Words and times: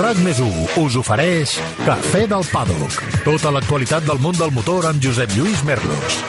RAC 0.00 0.20
més 0.24 0.40
us 0.80 0.98
ofereix 1.00 1.56
Cafè 1.86 2.26
del 2.30 2.44
Paddock. 2.52 3.00
Tota 3.24 3.54
l'actualitat 3.54 4.04
del 4.08 4.20
món 4.22 4.36
del 4.38 4.52
motor 4.56 4.90
amb 4.90 5.02
Josep 5.04 5.32
Lluís 5.36 5.64
Merlos. 5.68 6.20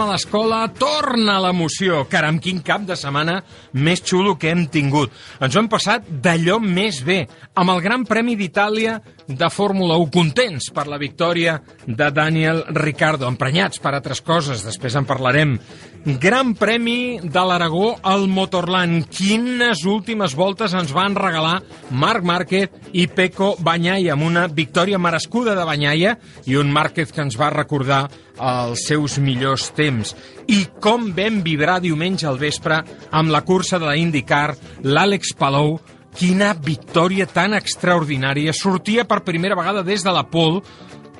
Tornem 0.00 0.14
a 0.14 0.16
l'escola, 0.16 0.58
torna 0.80 1.34
l'emoció. 1.44 1.98
Caram, 2.08 2.38
quin 2.40 2.62
cap 2.64 2.86
de 2.88 2.96
setmana 2.96 3.34
més 3.84 4.00
xulo 4.00 4.32
que 4.40 4.48
hem 4.48 4.62
tingut. 4.72 5.12
Ens 5.44 5.52
ho 5.52 5.60
hem 5.60 5.68
passat 5.68 6.08
d'allò 6.24 6.56
més 6.56 7.02
bé, 7.04 7.26
amb 7.60 7.74
el 7.74 7.82
Gran 7.84 8.06
Premi 8.08 8.32
d'Itàlia 8.40 8.96
de 9.28 9.50
Fórmula 9.52 9.98
1. 10.00 10.08
Contents 10.14 10.70
per 10.72 10.86
la 10.88 10.96
victòria 10.96 11.58
de 11.84 12.08
Daniel 12.16 12.64
Ricciardo, 12.72 13.28
emprenyats 13.28 13.82
per 13.84 13.92
altres 13.92 14.24
coses, 14.24 14.64
després 14.64 14.96
en 14.96 15.04
parlarem. 15.04 15.58
Gran 16.00 16.54
Premi 16.56 17.20
de 17.20 17.44
l'Aragó 17.44 17.92
al 18.00 18.24
Motorland. 18.32 19.04
Quines 19.12 19.84
últimes 19.84 20.32
voltes 20.32 20.72
ens 20.72 20.94
van 20.96 21.12
regalar 21.12 21.58
Marc 21.92 22.24
Márquez 22.24 22.96
i 22.96 23.04
Peco 23.04 23.52
Banyaia, 23.60 24.14
amb 24.16 24.24
una 24.24 24.46
victòria 24.48 24.98
merescuda 24.98 25.52
de 25.58 25.68
Banyaia 25.68 26.16
i 26.48 26.56
un 26.56 26.72
Márquez 26.72 27.12
que 27.12 27.20
ens 27.20 27.36
va 27.36 27.52
recordar 27.52 28.06
els 28.40 28.86
seus 28.88 29.18
millors 29.20 29.68
temps. 29.76 29.89
I 30.50 30.60
com 30.82 31.10
vam 31.16 31.40
vibrar 31.44 31.80
diumenge 31.82 32.28
al 32.28 32.38
vespre 32.40 32.82
amb 33.10 33.32
la 33.32 33.42
cursa 33.46 33.78
de 33.78 33.88
la 33.88 33.96
IndyCar, 33.98 34.54
l'Àlex 34.86 35.34
Palou, 35.38 35.76
quina 36.16 36.54
victòria 36.54 37.26
tan 37.30 37.54
extraordinària. 37.58 38.54
Sortia 38.56 39.06
per 39.08 39.22
primera 39.26 39.58
vegada 39.58 39.84
des 39.86 40.04
de 40.06 40.14
la 40.14 40.24
pole, 40.30 40.62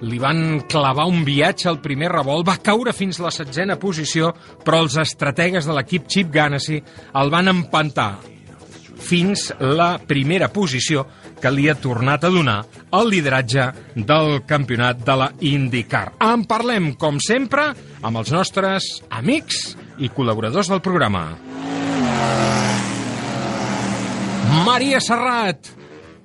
li 0.01 0.19
van 0.19 0.63
clavar 0.69 1.07
un 1.11 1.25
viatge 1.27 1.69
al 1.69 1.81
primer 1.85 2.11
revolt, 2.13 2.47
va 2.49 2.59
caure 2.65 2.95
fins 2.97 3.21
la 3.21 3.33
setzena 3.35 3.77
posició, 3.81 4.33
però 4.65 4.81
els 4.85 4.97
estrategues 5.01 5.69
de 5.69 5.77
l'equip 5.77 6.09
Chip 6.09 6.33
Ganassi 6.33 6.81
el 7.21 7.33
van 7.33 7.53
empantar 7.53 8.15
fins 9.01 9.49
la 9.61 9.95
primera 10.05 10.51
posició 10.53 11.07
que 11.41 11.53
li 11.53 11.69
ha 11.71 11.77
tornat 11.79 12.25
a 12.25 12.31
donar 12.33 12.59
el 12.97 13.11
lideratge 13.13 13.67
del 13.97 14.43
campionat 14.47 15.01
de 15.07 15.17
la 15.17 15.31
IndyCar. 15.41 16.07
En 16.21 16.45
parlem, 16.49 16.93
com 17.01 17.21
sempre, 17.25 17.71
amb 18.03 18.21
els 18.21 18.33
nostres 18.35 18.91
amics 19.09 19.75
i 20.01 20.13
col·laboradors 20.13 20.71
del 20.73 20.83
programa. 20.85 21.25
Maria 24.67 25.01
Serrat, 25.01 25.71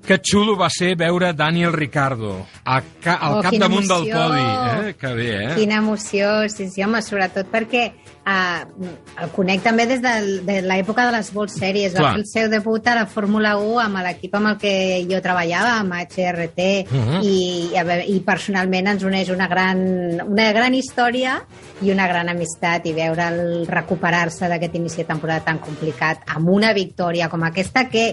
que 0.06 0.20
xulo 0.22 0.56
va 0.56 0.70
ser 0.70 0.94
veure 0.96 1.34
Daniel 1.34 1.74
Ricardo 1.74 2.46
a 2.64 2.80
ca 3.02 3.16
al 3.16 3.38
Oh, 3.38 3.42
cap 3.44 3.52
quina 3.56 3.66
damunt 3.66 3.88
del 3.90 4.06
podi. 4.12 4.44
Eh? 4.90 4.94
Que 5.00 5.14
bé, 5.18 5.30
eh? 5.44 5.54
Quina 5.58 5.80
emoció, 5.82 6.48
sí, 6.50 6.68
sí, 6.70 6.84
home, 6.86 7.02
sobretot 7.02 7.50
perquè 7.52 7.88
uh, 7.90 8.86
el 9.24 9.32
conec 9.36 9.64
també 9.66 9.88
des 9.90 10.02
de, 10.04 10.14
de 10.46 10.60
l'època 10.66 11.08
de 11.10 11.16
les 11.18 11.32
World 11.34 11.52
Series. 11.54 11.94
Clar. 11.96 12.04
Va 12.04 12.12
fer 12.14 12.22
el 12.22 12.30
seu 12.30 12.50
debut 12.54 12.88
a 12.88 12.96
la 13.00 13.06
Fórmula 13.10 13.56
1 13.58 13.82
amb 13.86 14.02
l'equip 14.06 14.38
amb 14.38 14.52
el 14.54 14.58
que 14.62 14.74
jo 15.10 15.22
treballava, 15.26 15.76
amb 15.82 15.98
HRT, 15.98 16.70
Mhm. 16.92 17.20
i, 17.24 17.36
i, 17.74 17.84
veure, 17.84 18.06
i 18.06 18.20
personalment 18.26 18.88
ens 18.94 19.04
uneix 19.04 19.30
una 19.34 19.48
gran, 19.52 19.82
una 20.28 20.52
gran 20.54 20.74
història 20.78 21.40
i 21.82 21.92
una 21.92 22.08
gran 22.08 22.30
amistat, 22.30 22.86
i 22.86 22.94
veure'l 22.94 23.66
recuperar-se 23.68 24.48
d'aquest 24.48 24.76
inici 24.76 25.02
de 25.04 25.10
temporada 25.12 25.44
tan 25.46 25.60
complicat 25.60 26.24
amb 26.36 26.50
una 26.50 26.74
victòria 26.74 27.28
com 27.30 27.44
aquesta 27.44 27.90
que 27.90 28.08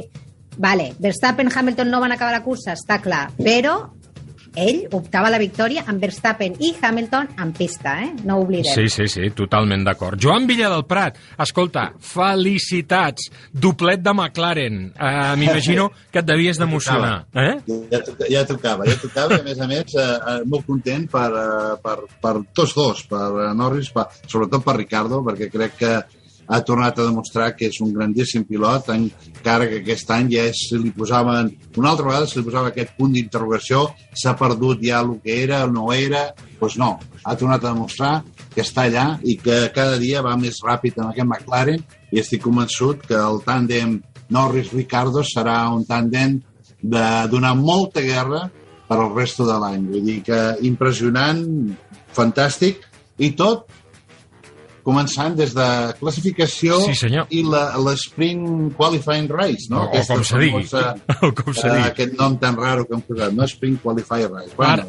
Vale, 0.58 0.92
Verstappen 1.00 1.48
i 1.48 1.55
Hamilton 1.55 1.91
no 1.91 2.00
van 2.03 2.12
acabar 2.12 2.34
la 2.34 2.45
cursa, 2.45 2.77
està 2.77 3.00
clar, 3.03 3.28
però 3.41 3.77
ell 4.53 4.83
optava 4.92 5.31
la 5.33 5.39
victòria 5.41 5.84
amb 5.89 6.03
Verstappen 6.03 6.58
i 6.61 6.73
Hamilton 6.77 7.30
en 7.40 7.52
pista, 7.57 7.95
eh? 8.05 8.11
No 8.29 8.36
ho 8.36 8.45
oblidem. 8.45 8.68
Sí, 8.68 8.89
sí, 8.92 9.07
sí, 9.08 9.30
totalment 9.36 9.85
d'acord. 9.86 10.20
Joan 10.20 10.46
Villa 10.51 10.68
del 10.73 10.85
Prat, 10.89 11.17
escolta, 11.41 11.89
felicitats, 12.05 13.30
doblet 13.52 14.02
de 14.05 14.12
McLaren. 14.12 14.80
Uh, 14.92 15.33
M'imagino 15.41 15.89
que 16.12 16.20
et 16.20 16.29
devies 16.29 16.61
d'emocionar. 16.61 17.14
Eh? 17.33 17.55
Ja, 17.92 18.02
ja 18.36 18.45
tocava, 18.48 18.89
ja 18.89 18.98
tocava, 19.01 19.39
i 19.39 19.41
a 19.41 19.46
més 19.46 19.61
a 19.61 19.70
més, 19.70 19.96
eh, 19.96 20.08
eh, 20.35 20.41
molt 20.48 20.68
content 20.68 21.08
per, 21.11 21.30
per, 21.85 21.98
per 22.20 22.35
tots 22.52 22.77
dos, 22.77 23.07
per 23.08 23.55
Norris, 23.57 23.92
per, 23.95 24.11
sobretot 24.27 24.64
per 24.67 24.77
Ricardo, 24.77 25.23
perquè 25.24 25.48
crec 25.52 25.80
que 25.80 25.95
ha 26.48 26.61
tornat 26.67 26.98
a 26.98 27.07
demostrar 27.07 27.53
que 27.57 27.69
és 27.70 27.79
un 27.85 27.92
grandíssim 27.95 28.45
pilot, 28.48 28.91
encara 28.95 29.69
que 29.70 29.80
aquest 29.80 30.11
any 30.14 30.30
ja 30.35 30.47
es, 30.51 30.64
li 30.75 30.92
posaven, 30.97 31.51
una 31.79 31.92
altra 31.92 32.08
vegada 32.08 32.29
se 32.29 32.41
li 32.41 32.47
posava 32.47 32.73
aquest 32.73 32.95
punt 32.98 33.14
d'interrogació, 33.14 33.86
s'ha 34.19 34.36
perdut 34.39 34.83
ja 34.85 35.01
el 35.01 35.14
que 35.25 35.39
era, 35.45 35.64
no 35.67 35.91
era, 35.95 36.29
doncs 36.61 36.79
no, 36.80 36.92
ha 37.25 37.36
tornat 37.39 37.64
a 37.64 37.73
demostrar 37.73 38.14
que 38.53 38.63
està 38.64 38.86
allà 38.86 39.07
i 39.25 39.36
que 39.41 39.64
cada 39.75 39.98
dia 40.03 40.23
va 40.25 40.36
més 40.36 40.61
ràpid 40.64 40.98
amb 40.98 41.13
aquest 41.13 41.29
McLaren 41.29 41.85
i 42.13 42.20
estic 42.20 42.42
convençut 42.45 43.07
que 43.09 43.17
el 43.19 43.41
tàndem 43.47 44.01
Norris-Ricardo 44.33 45.23
serà 45.27 45.64
un 45.73 45.85
tàndem 45.89 46.41
de 46.83 47.07
donar 47.30 47.55
molta 47.57 48.03
guerra 48.03 48.48
per 48.89 48.98
al 48.98 49.13
resto 49.14 49.47
de 49.48 49.57
l'any. 49.61 49.85
Vull 49.89 50.09
dir 50.09 50.19
que 50.27 50.41
impressionant, 50.69 51.45
fantàstic, 52.17 52.83
i 53.23 53.33
tot 53.39 53.69
començant 54.82 55.36
des 55.38 55.52
de 55.54 55.66
classificació 56.00 56.80
Sí, 56.86 56.94
senyor. 56.94 57.26
i 57.30 57.42
la- 57.42 57.76
l'Spring 57.78 58.72
Qualifying 58.76 59.28
Race, 59.30 59.68
no? 59.70 59.84
O- 59.84 60.00
o 60.00 60.06
com 60.06 60.24
se 60.24 60.38
digui. 60.38 60.64
famosa, 60.64 60.96
O 61.22 61.32
com 61.32 61.54
se 61.54 61.66
eh, 61.68 61.70
digui. 61.72 61.88
Aquest 61.88 62.14
nom 62.18 62.36
tan 62.38 62.56
raro 62.56 62.86
que 62.86 62.94
hem 62.94 63.02
posat, 63.06 63.32
no? 63.32 63.46
Spring 63.48 63.78
Qualifying 63.82 64.32
Race. 64.34 64.54
Bueno, 64.56 64.86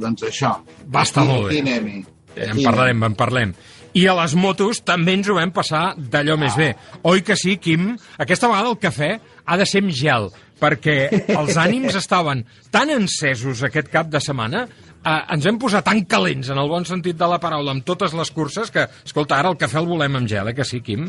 doncs 0.00 0.22
això. 0.22 0.56
Va 0.92 1.02
estar 1.02 1.22
Aquí- 1.24 1.32
molt 1.32 1.48
bé. 1.48 1.58
aquí 1.60 1.68
anem-hi. 1.68 2.04
En 2.36 2.62
parlarem, 2.62 3.02
en 3.04 3.14
parlem. 3.16 3.54
I 3.96 4.06
a 4.08 4.14
les 4.18 4.34
motos 4.36 4.82
també 4.84 5.14
ens 5.16 5.28
ho 5.28 5.34
vam 5.38 5.50
passar 5.56 5.94
d'allò 5.96 6.36
més 6.36 6.54
bé. 6.56 6.74
Oi 7.08 7.22
que 7.22 7.34
sí, 7.36 7.56
Quim? 7.56 7.94
Aquesta 8.18 8.46
vegada 8.50 8.68
el 8.68 8.76
cafè 8.78 9.18
ha 9.46 9.56
de 9.56 9.64
ser 9.64 9.80
amb 9.80 9.90
gel, 9.90 10.28
perquè 10.60 11.08
els 11.32 11.56
ànims 11.56 11.94
estaven 12.02 12.44
tan 12.70 12.90
encesos 12.92 13.62
aquest 13.64 13.88
cap 13.88 14.08
de 14.12 14.20
setmana, 14.20 14.66
eh, 15.06 15.22
ens 15.36 15.46
vam 15.48 15.60
posar 15.62 15.84
tan 15.86 16.02
calents, 16.10 16.50
en 16.50 16.60
el 16.60 16.68
bon 16.72 16.84
sentit 16.88 17.16
de 17.18 17.30
la 17.30 17.40
paraula, 17.42 17.76
amb 17.76 17.86
totes 17.86 18.14
les 18.16 18.32
curses, 18.34 18.72
que, 18.74 18.88
escolta, 19.06 19.38
ara 19.38 19.54
el 19.54 19.60
cafè 19.60 19.80
el 19.80 19.88
volem 19.88 20.18
amb 20.20 20.30
gel, 20.30 20.50
eh, 20.50 20.56
que 20.56 20.66
sí, 20.66 20.82
Quim? 20.84 21.08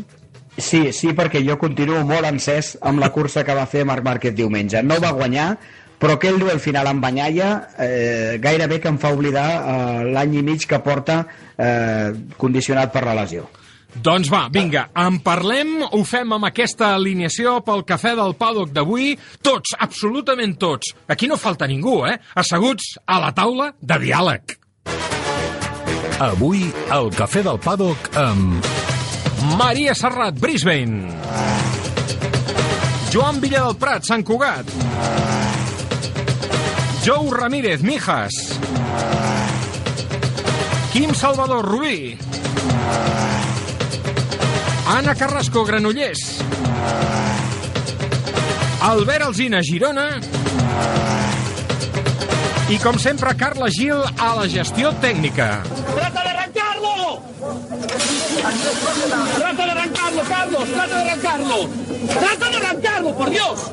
Sí, 0.58 0.88
sí, 0.94 1.12
perquè 1.14 1.44
jo 1.46 1.60
continuo 1.62 2.00
molt 2.06 2.26
encès 2.26 2.76
amb 2.82 3.02
la 3.04 3.12
cursa 3.14 3.44
que 3.46 3.54
va 3.54 3.68
fer 3.70 3.84
Marc 3.86 4.06
Márquez 4.06 4.34
diumenge. 4.34 4.82
No 4.82 4.98
va 5.04 5.14
guanyar, 5.14 5.52
però 6.02 6.16
aquell 6.18 6.40
duel 6.42 6.58
final 6.62 6.90
amb 6.90 7.04
Banyaia 7.04 7.52
eh, 7.78 8.38
gairebé 8.42 8.80
que 8.82 8.90
em 8.90 8.98
fa 9.02 9.14
oblidar 9.14 9.48
eh, 9.54 10.02
l'any 10.14 10.40
i 10.40 10.44
mig 10.46 10.66
que 10.70 10.82
porta 10.82 11.20
eh, 11.58 12.10
condicionat 12.42 12.94
per 12.94 13.06
la 13.06 13.16
lesió. 13.22 13.46
Doncs 14.04 14.30
va, 14.32 14.46
vinga, 14.54 14.88
en 14.96 15.18
parlem, 15.26 15.82
ho 15.84 16.04
fem 16.08 16.36
amb 16.36 16.48
aquesta 16.48 16.94
alineació 16.96 17.58
pel 17.66 17.84
cafè 17.88 18.14
del 18.18 18.36
paddock 18.40 18.72
d'avui, 18.76 19.16
tots, 19.44 19.74
absolutament 19.80 20.56
tots. 20.62 20.94
Aquí 21.10 21.28
no 21.28 21.40
falta 21.40 21.68
ningú, 21.68 22.00
eh? 22.08 22.18
Asseguts 22.38 22.96
a 23.06 23.20
la 23.24 23.34
taula 23.36 23.74
de 23.82 24.00
diàleg. 24.06 24.58
Avui, 26.18 26.64
al 26.90 27.12
Cafè 27.14 27.44
del 27.46 27.60
Paddock 27.62 28.08
amb... 28.18 28.66
Maria 29.60 29.94
Serrat, 29.94 30.40
Brisbane. 30.42 31.12
Joan 33.14 33.38
Villa 33.44 33.62
del 33.68 33.78
Prat, 33.78 34.08
Sant 34.08 34.26
Cugat. 34.26 34.72
Jou 37.06 37.30
Ramírez, 37.38 37.86
Mijas. 37.86 38.34
Quim 40.90 41.14
Salvador, 41.14 41.70
Rubí. 41.70 42.18
Anna 44.88 45.14
Carrasco, 45.16 45.66
Granollers. 45.66 46.40
Albert 48.82 49.24
Alzina, 49.26 49.62
Girona. 49.62 50.20
I, 52.70 52.78
com 52.80 52.98
sempre, 52.98 53.34
Carla 53.36 53.70
Gil 53.70 54.00
a 54.18 54.36
la 54.36 54.48
gestió 54.48 54.94
tècnica. 55.04 55.62
¡Trata 55.94 56.24
de 56.24 56.30
arrancarlo! 56.30 57.22
¡Trata 59.38 59.66
de 59.66 59.72
arrancarlo, 59.72 60.22
Carlos! 60.24 60.70
¡Trata 60.70 60.96
de 60.96 61.10
arrancarlo! 61.10 61.70
¡Trata 62.08 62.50
de 62.50 62.58
arrancarlo, 62.58 63.18
por 63.18 63.30
Dios! 63.30 63.72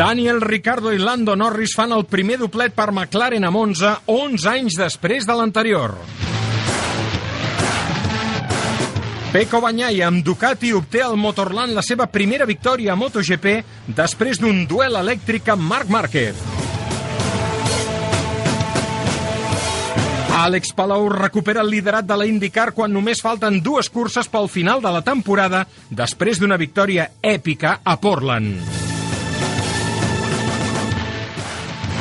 Daniel 0.00 0.40
Ricardo 0.40 0.94
i 0.94 0.98
Lando 0.98 1.34
Norris 1.36 1.74
fan 1.76 1.90
el 1.92 2.06
primer 2.08 2.38
doblet 2.40 2.72
per 2.72 2.86
McLaren 2.88 3.44
a 3.44 3.50
Monza 3.52 3.90
11 4.08 4.46
anys 4.48 4.78
després 4.80 5.26
de 5.28 5.36
l'anterior. 5.36 5.92
Pecco 9.28 9.60
Bagnaia 9.60 10.08
amb 10.08 10.24
Ducati 10.24 10.72
obté 10.72 11.04
al 11.04 11.20
Motorland 11.20 11.76
la 11.76 11.84
seva 11.84 12.08
primera 12.08 12.48
victòria 12.48 12.94
a 12.94 12.96
MotoGP 12.96 13.92
després 14.00 14.40
d'un 14.40 14.64
duel 14.64 14.96
elèctric 15.02 15.52
amb 15.52 15.68
Marc 15.68 15.92
Márquez. 15.92 16.40
Àlex 20.40 20.72
Palou 20.72 21.10
recupera 21.12 21.60
el 21.60 21.74
liderat 21.76 22.08
de 22.08 22.16
la 22.16 22.24
IndyCar 22.24 22.70
quan 22.72 22.96
només 22.96 23.20
falten 23.20 23.60
dues 23.60 23.92
curses 23.92 24.32
pel 24.32 24.48
final 24.48 24.80
de 24.80 24.96
la 24.96 25.04
temporada 25.04 25.66
després 25.90 26.40
d'una 26.40 26.56
victòria 26.56 27.10
èpica 27.20 27.82
a 27.84 28.00
Portland. 28.00 28.79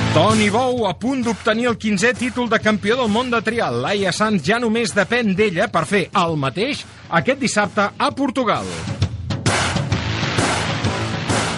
Toni 0.10 0.48
Bou 0.50 0.88
a 0.90 0.96
punt 0.98 1.20
d'obtenir 1.22 1.68
el 1.70 1.76
15è 1.78 2.16
títol 2.18 2.48
de 2.50 2.58
campió 2.58 2.96
del 2.98 3.12
món 3.14 3.28
de 3.30 3.44
trial. 3.46 3.76
Laia 3.84 4.10
Sanz 4.10 4.42
ja 4.42 4.58
només 4.58 4.96
depèn 4.98 5.36
d'ella 5.38 5.68
per 5.70 5.84
fer 5.86 6.08
el 6.18 6.34
mateix 6.34 6.82
aquest 7.20 7.38
dissabte 7.38 7.86
a 7.94 8.08
Portugal. 8.18 8.66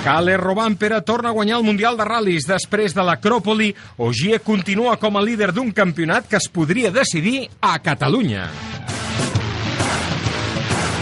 Cale 0.04 0.36
Robampera 0.36 1.00
torna 1.08 1.30
a 1.30 1.38
guanyar 1.38 1.62
el 1.62 1.64
Mundial 1.64 1.96
de 1.96 2.04
Ral·lis 2.04 2.50
després 2.50 2.92
de 2.98 3.06
l'Acròpoli. 3.08 3.72
Ogier 4.04 4.42
continua 4.44 4.98
com 5.00 5.16
a 5.16 5.24
líder 5.24 5.54
d'un 5.56 5.72
campionat 5.72 6.28
que 6.28 6.42
es 6.42 6.52
podria 6.52 6.92
decidir 6.92 7.48
a 7.62 7.78
Catalunya. 7.80 8.50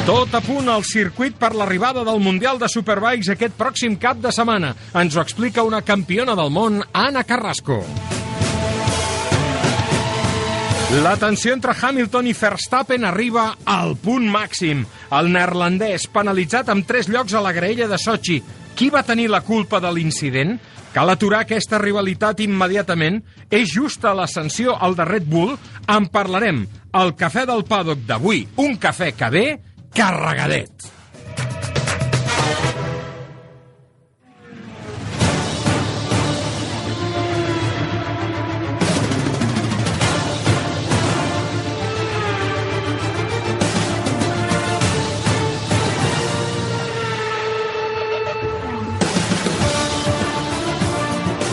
Tot 0.09 0.31
a 0.33 0.39
punt 0.41 0.65
al 0.73 0.81
circuit 0.89 1.35
per 1.38 1.51
l'arribada 1.53 2.01
del 2.01 2.17
Mundial 2.17 2.57
de 2.57 2.65
Superbikes 2.65 3.27
aquest 3.29 3.53
pròxim 3.53 3.94
cap 4.01 4.17
de 4.17 4.31
setmana. 4.33 4.71
Ens 4.97 5.13
ho 5.13 5.21
explica 5.21 5.61
una 5.61 5.83
campiona 5.85 6.33
del 6.33 6.50
món, 6.50 6.79
Anna 6.97 7.21
Carrasco. 7.29 7.77
La 11.03 11.13
tensió 11.21 11.53
entre 11.53 11.77
Hamilton 11.77 12.31
i 12.31 12.33
Verstappen 12.33 13.06
arriba 13.06 13.51
al 13.69 13.94
punt 14.01 14.25
màxim. 14.33 14.81
El 15.13 15.29
neerlandès, 15.29 16.09
penalitzat 16.09 16.73
amb 16.73 16.89
tres 16.89 17.06
llocs 17.06 17.38
a 17.38 17.45
la 17.45 17.53
graella 17.53 17.85
de 17.85 18.01
Sochi. 18.01 18.41
Qui 18.73 18.89
va 18.89 19.06
tenir 19.06 19.29
la 19.29 19.44
culpa 19.45 19.77
de 19.77 19.94
l'incident? 19.94 20.57
Cal 20.89 21.13
aturar 21.13 21.44
aquesta 21.45 21.77
rivalitat 21.77 22.41
immediatament. 22.41 23.21
És 23.53 23.77
justa 23.77 24.17
la 24.17 24.25
sanció 24.25 24.73
al 24.73 24.97
de 24.97 25.06
Red 25.06 25.29
Bull? 25.29 25.53
En 25.85 26.09
parlarem. 26.09 26.65
El 26.97 27.13
cafè 27.13 27.45
del 27.45 27.67
paddock 27.69 28.07
d'avui, 28.09 28.47
un 28.57 28.79
cafè 28.81 29.13
que 29.13 29.29
ve 29.29 29.50
carregadet. 29.94 30.89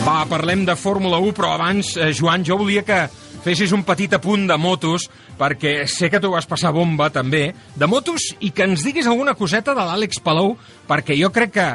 Va, 0.07 0.21
parlem 0.23 0.63
de 0.63 0.73
Fórmula 0.79 1.17
1, 1.19 1.33
però 1.35 1.49
abans, 1.57 1.97
eh, 1.99 2.13
Joan, 2.15 2.45
jo 2.47 2.55
volia 2.61 2.81
que 2.87 3.01
fessis 3.47 3.71
un 3.75 3.83
petit 3.87 4.13
apunt 4.17 4.45
de 4.49 4.57
motos, 4.59 5.07
perquè 5.39 5.79
sé 5.87 6.11
que 6.11 6.19
tu 6.23 6.31
vas 6.35 6.45
passar 6.49 6.73
bomba, 6.75 7.09
també, 7.13 7.49
de 7.75 7.87
motos, 7.87 8.33
i 8.43 8.51
que 8.51 8.67
ens 8.67 8.83
diguis 8.83 9.07
alguna 9.07 9.33
coseta 9.39 9.73
de 9.77 9.83
l'Àlex 9.87 10.19
Palou, 10.23 10.57
perquè 10.87 11.15
jo 11.19 11.31
crec 11.31 11.53
que 11.55 11.67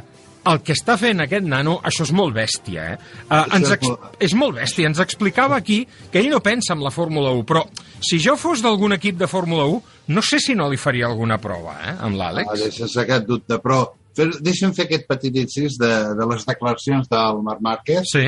el 0.51 0.59
que 0.67 0.75
està 0.75 0.97
fent 0.99 1.21
aquest 1.23 1.45
nano, 1.47 1.77
això 1.87 2.03
és 2.03 2.11
molt 2.19 2.35
bèstia, 2.35 2.85
eh? 2.97 2.97
Uh, 3.31 3.45
ens 3.55 3.69
és 3.69 3.75
ex... 3.77 3.87
molt- 3.87 4.17
és 4.27 4.33
molt 4.35 4.57
bèstia. 4.59 4.89
Ens 4.91 4.99
explicava 4.99 5.55
aquí 5.55 5.85
que 6.11 6.19
ell 6.19 6.27
no 6.33 6.41
pensa 6.43 6.75
en 6.75 6.83
la 6.83 6.91
Fórmula 6.91 7.31
1, 7.31 7.45
però 7.47 7.63
si 8.03 8.19
jo 8.19 8.35
fos 8.37 8.59
d'algun 8.65 8.97
equip 8.99 9.21
de 9.21 9.29
Fórmula 9.31 9.69
1, 9.71 9.83
no 10.11 10.23
sé 10.27 10.41
si 10.43 10.57
no 10.59 10.67
li 10.69 10.77
faria 10.83 11.07
alguna 11.07 11.39
prova, 11.39 11.77
eh, 11.85 11.95
amb 11.95 12.17
Ah, 12.19 12.33
l'Àlex. 12.33 12.59
deixes 12.59 12.97
aquest 13.05 13.29
dubte, 13.31 13.61
però 13.63 13.85
fer, 14.19 14.33
deixa'm 14.43 14.75
fer 14.75 14.89
aquest 14.89 15.07
petit 15.07 15.39
incís 15.45 15.79
de, 15.79 15.93
de 16.19 16.27
les 16.35 16.45
declaracions 16.51 17.07
del 17.09 17.39
Marc 17.47 17.63
Márquez, 17.63 18.11
Sí? 18.11 18.27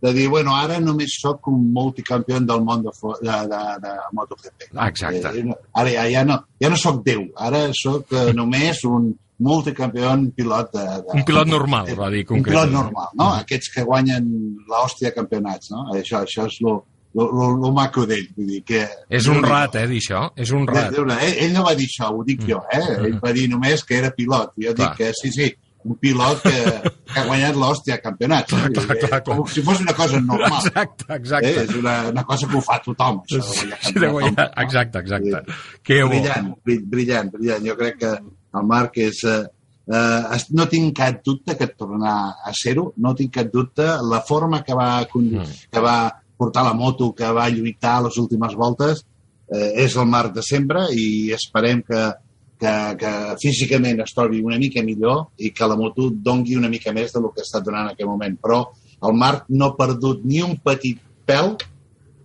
De 0.00 0.12
dir, 0.14 0.28
bueno, 0.30 0.54
ara 0.56 0.78
només 0.80 1.14
sóc 1.20 1.48
un 1.50 1.72
multicampió 1.74 2.38
del 2.40 2.60
món 2.64 2.84
de, 2.84 2.92
de, 3.22 3.38
de, 3.52 3.62
de 3.82 3.94
MotoGP. 4.14 4.68
Ah, 4.76 4.88
exacte. 4.88 5.32
Eh, 5.40 5.56
ara 5.74 5.94
ja, 5.94 6.04
ja, 6.12 6.24
no, 6.24 6.36
ja 6.62 6.70
no 6.70 6.78
sóc 6.78 7.00
Déu, 7.06 7.24
ara 7.36 7.66
sóc 7.74 8.12
eh, 8.14 8.28
només 8.36 8.84
un 8.86 9.10
multicampió 9.38 10.12
pilot 10.34 10.72
de, 10.74 10.84
de, 10.84 11.14
Un 11.14 11.24
pilot 11.24 11.50
normal, 11.50 11.90
va 11.98 12.10
dir 12.10 12.24
un 12.26 12.42
pilot 12.42 12.44
concretament. 12.44 12.72
normal, 12.74 13.10
no? 13.14 13.32
Aquests 13.42 13.74
que 13.74 13.84
guanyen 13.86 14.30
l'hòstia 14.68 15.10
de 15.10 15.14
campionats, 15.14 15.70
no? 15.70 15.84
Això, 15.94 16.22
això 16.26 16.46
és 16.50 16.58
lo, 16.66 16.80
lo, 17.14 17.28
lo, 17.30 17.50
lo 17.62 17.70
maco 17.74 18.06
d'ell. 18.06 18.26
Vull 18.36 18.50
dir 18.54 18.62
que... 18.66 18.82
És 19.10 19.28
un 19.30 19.42
rat, 19.44 19.78
eh, 19.78 19.86
dir 19.90 20.02
això. 20.02 20.24
És 20.36 20.50
un 20.54 20.66
rat. 20.66 20.94
Ell, 20.94 21.38
ell 21.46 21.54
no 21.54 21.64
va 21.66 21.74
dir 21.78 21.86
això, 21.90 22.10
ho 22.14 22.24
dic 22.26 22.44
jo, 22.48 22.60
eh? 22.74 22.84
Ell 22.98 23.18
va 23.22 23.32
dir 23.36 23.48
només 23.50 23.84
que 23.86 23.98
era 23.98 24.10
pilot. 24.14 24.54
Jo 24.58 24.74
Clar. 24.74 24.92
dic 24.94 24.98
que 25.02 25.12
sí, 25.18 25.32
sí, 25.34 25.52
un 25.84 25.94
pilot 25.96 26.42
que, 26.42 26.62
que 27.12 27.20
ha 27.20 27.24
guanyat 27.26 27.54
l'hòstia 27.56 27.94
a 27.98 28.02
campionats. 28.02 28.50
Clar, 28.50 28.70
clar, 28.74 28.96
clar, 28.98 29.20
clar. 29.22 29.36
Com 29.38 29.46
si 29.48 29.62
fos 29.62 29.80
una 29.84 29.94
cosa 29.94 30.20
normal. 30.20 30.58
Exacte, 30.66 31.04
Eh? 31.08 31.16
exacte. 31.16 31.52
És 31.64 31.74
una, 31.78 31.94
una 32.10 32.24
cosa 32.24 32.48
que 32.48 32.56
ho 32.58 32.62
fa 32.64 32.80
tothom, 32.84 33.20
això 33.24 33.38
de 33.38 33.52
guanyar 33.52 33.78
Sí, 33.82 33.92
de 33.94 34.08
guanyar. 34.08 34.34
campionats. 34.34 34.62
Exacte, 34.64 34.98
exacte. 34.98 35.42
Sí. 35.46 35.78
Que 35.82 36.02
bo. 36.02 36.10
Brillant, 36.10 36.50
brill- 36.64 36.84
brillant, 36.96 37.30
brillant. 37.32 37.66
Jo 37.70 37.76
crec 37.76 37.98
que 38.02 38.12
el 38.16 38.66
Marc 38.74 38.98
és... 39.06 39.22
Eh, 39.24 39.44
eh, 39.88 40.40
no 40.52 40.66
tinc 40.68 40.96
cap 40.98 41.22
dubte 41.24 41.54
que 41.56 41.70
tornarà 41.72 42.34
a 42.44 42.52
ser-ho, 42.52 42.90
no 43.00 43.14
tinc 43.16 43.32
cap 43.38 43.48
dubte. 43.52 43.86
La 44.10 44.20
forma 44.20 44.62
que 44.64 44.74
va, 44.76 45.06
Mm. 45.14 45.44
que 45.72 45.80
va 45.80 45.98
portar 46.36 46.62
la 46.64 46.74
moto, 46.74 47.12
que 47.14 47.26
va 47.32 47.48
lluitar 47.48 47.96
a 47.96 48.02
les 48.08 48.18
últimes 48.18 48.52
voltes, 48.54 49.04
eh, 49.50 49.72
és 49.86 49.96
el 49.96 50.06
Marc 50.06 50.34
de 50.34 50.42
sempre 50.42 50.84
i 50.92 51.32
esperem 51.32 51.80
que, 51.82 52.02
que, 52.58 52.74
que 53.00 53.12
físicament 53.42 54.02
es 54.04 54.14
trobi 54.16 54.42
una 54.44 54.58
mica 54.58 54.82
millor 54.84 55.28
i 55.38 55.52
que 55.54 55.68
la 55.70 55.76
moto 55.78 56.08
dongui 56.10 56.58
una 56.58 56.70
mica 56.72 56.92
més 56.92 57.14
del 57.14 57.30
que 57.34 57.44
està 57.46 57.62
donant 57.64 57.86
en 57.86 57.94
aquest 57.94 58.08
moment. 58.10 58.38
Però 58.42 58.60
el 59.08 59.14
Marc 59.18 59.46
no 59.48 59.70
ha 59.70 59.76
perdut 59.78 60.24
ni 60.26 60.42
un 60.42 60.56
petit 60.64 60.98
pèl 61.28 61.54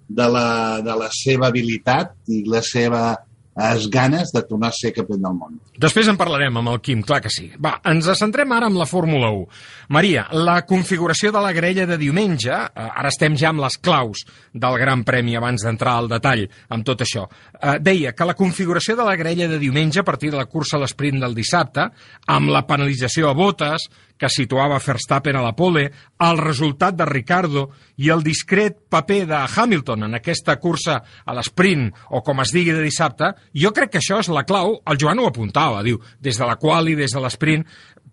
de 0.09 0.27
la, 0.29 0.81
de 0.85 0.95
la 0.99 1.09
seva 1.13 1.49
habilitat 1.49 2.15
i 2.33 2.43
la 2.49 2.61
seva 2.65 3.03
eh, 3.13 3.75
ganes 3.93 4.33
de 4.33 4.43
tornar 4.49 4.73
a 4.73 4.77
ser 4.77 4.93
campió 4.95 5.17
del 5.17 5.37
món. 5.37 5.59
Després 5.73 6.05
en 6.11 6.17
parlarem 6.19 6.59
amb 6.59 6.69
el 6.69 6.81
Quim, 6.85 7.01
clar 7.01 7.19
que 7.23 7.31
sí. 7.33 7.47
Va, 7.57 7.79
ens 7.89 8.05
centrem 8.19 8.51
ara 8.53 8.67
en 8.69 8.77
la 8.77 8.85
Fórmula 8.85 9.31
1. 9.33 9.47
Maria, 9.95 10.27
la 10.45 10.59
configuració 10.69 11.31
de 11.33 11.41
la 11.41 11.53
grella 11.55 11.87
de 11.89 11.97
diumenge, 11.97 12.51
eh, 12.53 12.85
ara 12.85 13.09
estem 13.09 13.33
ja 13.39 13.49
amb 13.49 13.63
les 13.63 13.79
claus 13.81 14.21
del 14.53 14.77
Gran 14.77 15.03
Premi 15.03 15.35
abans 15.35 15.65
d'entrar 15.65 15.95
al 15.97 16.11
detall 16.11 16.45
amb 16.69 16.85
tot 16.85 17.01
això, 17.01 17.25
eh, 17.27 17.79
deia 17.81 18.13
que 18.13 18.25
la 18.25 18.37
configuració 18.37 18.95
de 18.95 19.03
la 19.03 19.15
grella 19.15 19.47
de 19.47 19.57
diumenge 19.57 19.99
a 20.01 20.03
partir 20.03 20.29
de 20.31 20.37
la 20.37 20.45
cursa 20.45 20.77
a 20.77 20.79
l'esprint 20.79 21.19
del 21.19 21.33
dissabte, 21.33 21.89
amb 22.27 22.49
la 22.49 22.67
penalització 22.67 23.29
a 23.29 23.33
botes, 23.33 23.89
que 24.17 24.29
situava 24.29 24.79
Verstappen 24.79 25.35
a 25.35 25.41
la 25.43 25.51
pole, 25.55 25.89
el 26.23 26.37
resultat 26.39 26.95
de 26.95 27.05
Ricardo 27.09 27.65
i 27.99 28.09
el 28.13 28.23
discret 28.23 28.77
paper 28.89 29.25
de 29.27 29.39
Hamilton 29.43 30.07
en 30.07 30.15
aquesta 30.15 30.55
cursa 30.61 30.99
a 31.25 31.35
l'esprint, 31.35 31.89
o 32.15 32.21
com 32.23 32.39
es 32.39 32.53
digui 32.55 32.71
de 32.71 32.83
dissabte, 32.85 33.33
jo 33.51 33.73
crec 33.75 33.91
que 33.93 33.99
això 33.99 34.21
és 34.23 34.29
la 34.31 34.45
clau, 34.47 34.77
el 34.87 34.99
Joan 35.01 35.19
ho 35.19 35.27
apuntava, 35.27 35.62
diu, 35.85 36.01
des 36.19 36.37
de 36.37 36.45
la 36.49 36.57
quali, 36.61 36.95
des 36.99 37.11
de 37.15 37.21
l'esprint, 37.23 37.63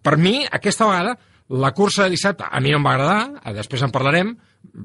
per 0.03 0.17
mi, 0.17 0.39
aquesta 0.51 0.87
vegada, 0.89 1.17
la 1.51 1.73
cursa 1.75 2.05
de 2.07 2.11
dissabte 2.15 2.45
a 2.47 2.61
mi 2.63 2.71
no 2.71 2.79
em 2.79 2.85
va 2.87 2.93
agradar, 2.95 3.43
eh, 3.45 3.53
després 3.57 3.83
en 3.83 3.91
parlarem, 3.91 4.29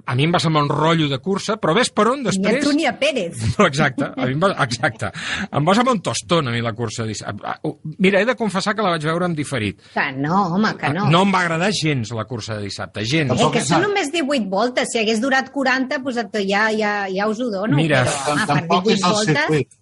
a 0.10 0.16
mi 0.18 0.24
em 0.26 0.32
va 0.34 0.40
semblar 0.42 0.64
un 0.64 0.70
rotllo 0.72 1.06
de 1.12 1.20
cursa, 1.22 1.58
però 1.62 1.76
ves 1.76 1.92
per 1.94 2.08
on 2.10 2.24
Ni 2.24 2.30
a 2.30 2.32
després... 2.32 2.64
tu 2.64 2.72
ni 2.74 2.88
a 2.90 2.94
Pérez. 2.98 3.36
No, 3.60 3.68
exacte, 3.68 4.08
a 4.08 4.26
mi 4.26 4.34
em 4.34 4.42
va, 4.42 4.50
exacte. 4.64 5.12
Em 5.52 5.68
va 5.68 5.76
semblar 5.78 5.94
un 5.94 6.02
tostón 6.02 6.48
a 6.50 6.54
mi 6.56 6.64
la 6.66 6.74
cursa 6.74 7.04
de 7.04 7.10
dissabte. 7.14 7.44
Ah, 7.46 7.60
oh, 7.68 7.76
Mira, 8.00 8.20
he 8.24 8.26
de 8.26 8.36
confessar 8.40 8.74
que 8.74 8.82
la 8.82 8.96
vaig 8.96 9.06
veure 9.06 9.30
en 9.30 9.36
diferit. 9.38 9.84
Que 9.94 10.08
no, 10.18 10.42
home, 10.56 10.74
que 10.80 10.90
no. 10.96 11.06
No 11.12 11.22
em 11.28 11.36
va 11.36 11.44
agradar 11.46 11.70
gens 11.76 12.16
la 12.18 12.26
cursa 12.26 12.58
de 12.58 12.66
dissabte, 12.66 13.06
gens. 13.06 13.36
Eh, 13.36 13.52
que 13.54 13.62
són 13.68 13.86
només 13.86 14.10
18 14.16 14.50
voltes. 14.50 14.90
Si 14.90 15.04
hagués 15.04 15.22
durat 15.22 15.52
40, 15.54 16.00
doncs 16.02 16.18
et- 16.24 16.42
ja, 16.50 16.66
ja, 16.74 16.96
ja 17.14 17.28
us 17.30 17.44
ho 17.46 17.52
dono. 17.54 17.76
Mira, 17.78 18.06
però, 18.08 18.34
home, 18.34 18.48
Tampoc 18.56 18.90
és 18.90 19.04
18 19.04 19.06
el 19.06 19.20
voltes... 19.22 19.42
circuit. 19.44 19.74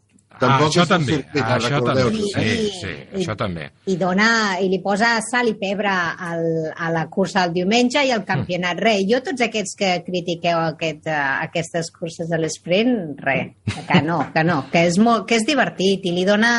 Ah, 0.43 0.57
Tampoc 0.57 0.69
això 0.69 0.83
és 0.83 0.83
el 0.83 0.91
també, 0.93 1.11
circuit, 1.13 1.43
ah, 1.43 1.57
això 1.57 1.79
també. 1.85 2.03
Sí, 2.33 2.69
sí, 2.81 2.93
i- 2.93 3.19
això 3.21 3.35
també. 3.39 3.69
I, 3.85 3.95
dona, 3.97 4.27
i 4.61 4.69
li 4.69 4.79
posa 4.83 5.13
sal 5.25 5.47
i 5.47 5.55
pebre 5.59 5.89
al, 5.89 6.45
a 6.75 6.89
la 6.91 7.05
cursa 7.09 7.45
del 7.45 7.53
diumenge 7.61 8.03
i 8.05 8.11
al 8.11 8.23
campionat. 8.25 8.75
Mm. 8.77 8.83
Re, 8.83 8.95
jo 9.09 9.21
tots 9.25 9.41
aquests 9.47 9.75
que 9.79 9.91
critiqueu 10.05 10.59
aquest, 10.59 11.07
uh, 11.07 11.19
aquestes 11.47 11.91
curses 11.91 12.27
de 12.29 12.37
l'esprint, 12.37 12.95
re, 13.23 13.55
que 13.87 14.01
no, 14.01 14.21
que 14.33 14.43
no, 14.43 14.65
que 14.71 14.85
és, 14.87 14.97
molt, 14.99 15.27
que 15.27 15.35
és 15.41 15.45
divertit 15.47 16.05
i 16.05 16.11
li 16.11 16.25
dona 16.25 16.53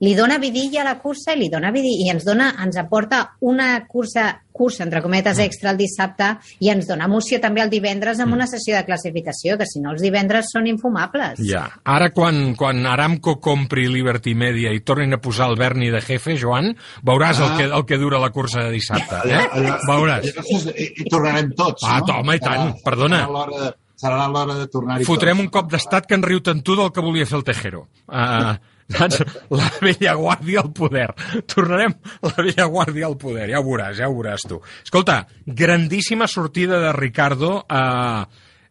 li 0.00 0.14
dona 0.14 0.38
vidilla 0.38 0.82
a 0.82 0.84
la 0.84 0.98
cursa 1.02 1.32
i 1.34 1.38
li 1.40 1.48
dona 1.50 1.72
vidilla, 1.74 2.04
i 2.06 2.10
ens 2.12 2.24
dona, 2.24 2.52
ens 2.62 2.76
aporta 2.78 3.32
una 3.40 3.84
cursa, 3.88 4.42
cursa 4.52 4.84
entre 4.84 5.02
cometes 5.02 5.38
extra 5.42 5.72
el 5.72 5.76
dissabte 5.78 6.36
i 6.60 6.68
ens 6.70 6.86
dona 6.86 7.06
emoció 7.06 7.40
també 7.42 7.62
el 7.64 7.70
divendres 7.70 8.20
amb 8.22 8.32
una 8.36 8.46
sessió 8.46 8.76
de 8.76 8.84
classificació, 8.86 9.56
que 9.58 9.66
si 9.66 9.80
no 9.82 9.90
els 9.90 10.02
divendres 10.02 10.46
són 10.52 10.66
infumables. 10.70 11.40
Ja. 11.42 11.64
Ara, 11.84 12.10
quan, 12.14 12.54
quan 12.54 12.84
Aramco 12.86 13.40
compri 13.40 13.88
Liberty 13.88 14.34
Media 14.38 14.70
i 14.72 14.80
tornin 14.86 15.14
a 15.14 15.20
posar 15.20 15.50
el 15.50 15.56
Berni 15.58 15.90
de 15.90 16.00
jefe, 16.00 16.36
Joan, 16.38 16.76
veuràs 17.02 17.38
el, 17.42 17.50
Ah. 17.52 17.56
que, 17.58 17.64
el 17.64 17.84
que 17.86 17.98
dura 17.98 18.18
la 18.22 18.30
cursa 18.30 18.62
de 18.64 18.70
dissabte. 18.70 19.16
Eh? 19.24 19.34
Allà- 19.34 19.50
allà- 19.50 19.78
Veuràs. 19.88 20.32
Hi, 20.76 20.92
hi 20.96 21.08
tornarem 21.10 21.52
tots, 21.58 21.82
Ah, 21.86 22.00
no? 22.06 22.20
home, 22.20 22.36
i 22.36 22.40
tant, 22.40 22.70
Serà- 22.70 22.82
perdona. 22.84 23.20
Serà 23.26 23.30
l'hora 23.32 23.58
de, 23.64 23.74
serà 23.96 24.26
l'hora 24.30 24.54
de 24.54 24.66
tornar-hi 24.68 25.04
Fotrem 25.04 25.36
tots. 25.38 25.44
un 25.46 25.50
cop 25.50 25.70
d'estat 25.72 26.06
que 26.06 26.14
en 26.14 26.22
riu 26.22 26.40
tant 26.40 26.62
tu 26.62 26.76
del 26.76 26.92
que 26.92 27.00
volia 27.00 27.26
fer 27.26 27.38
el 27.38 27.44
Tejero. 27.44 27.88
Uh, 28.06 28.54
Saps? 28.88 29.20
La 29.52 29.68
vella 29.84 30.14
guàrdia 30.16 30.62
al 30.64 30.72
poder. 30.72 31.08
Tornarem 31.46 31.92
a 32.22 32.30
la 32.30 32.36
vella 32.42 32.66
guàrdia 32.72 33.06
al 33.10 33.16
poder, 33.20 33.50
ja 33.52 33.60
ho 33.60 33.66
veuràs, 33.66 33.96
ja 34.00 34.08
ho 34.08 34.14
veuràs 34.16 34.46
tu. 34.48 34.60
Escolta, 34.84 35.22
grandíssima 35.46 36.26
sortida 36.26 36.80
de 36.80 36.92
Ricardo 36.96 37.64
a... 37.68 37.82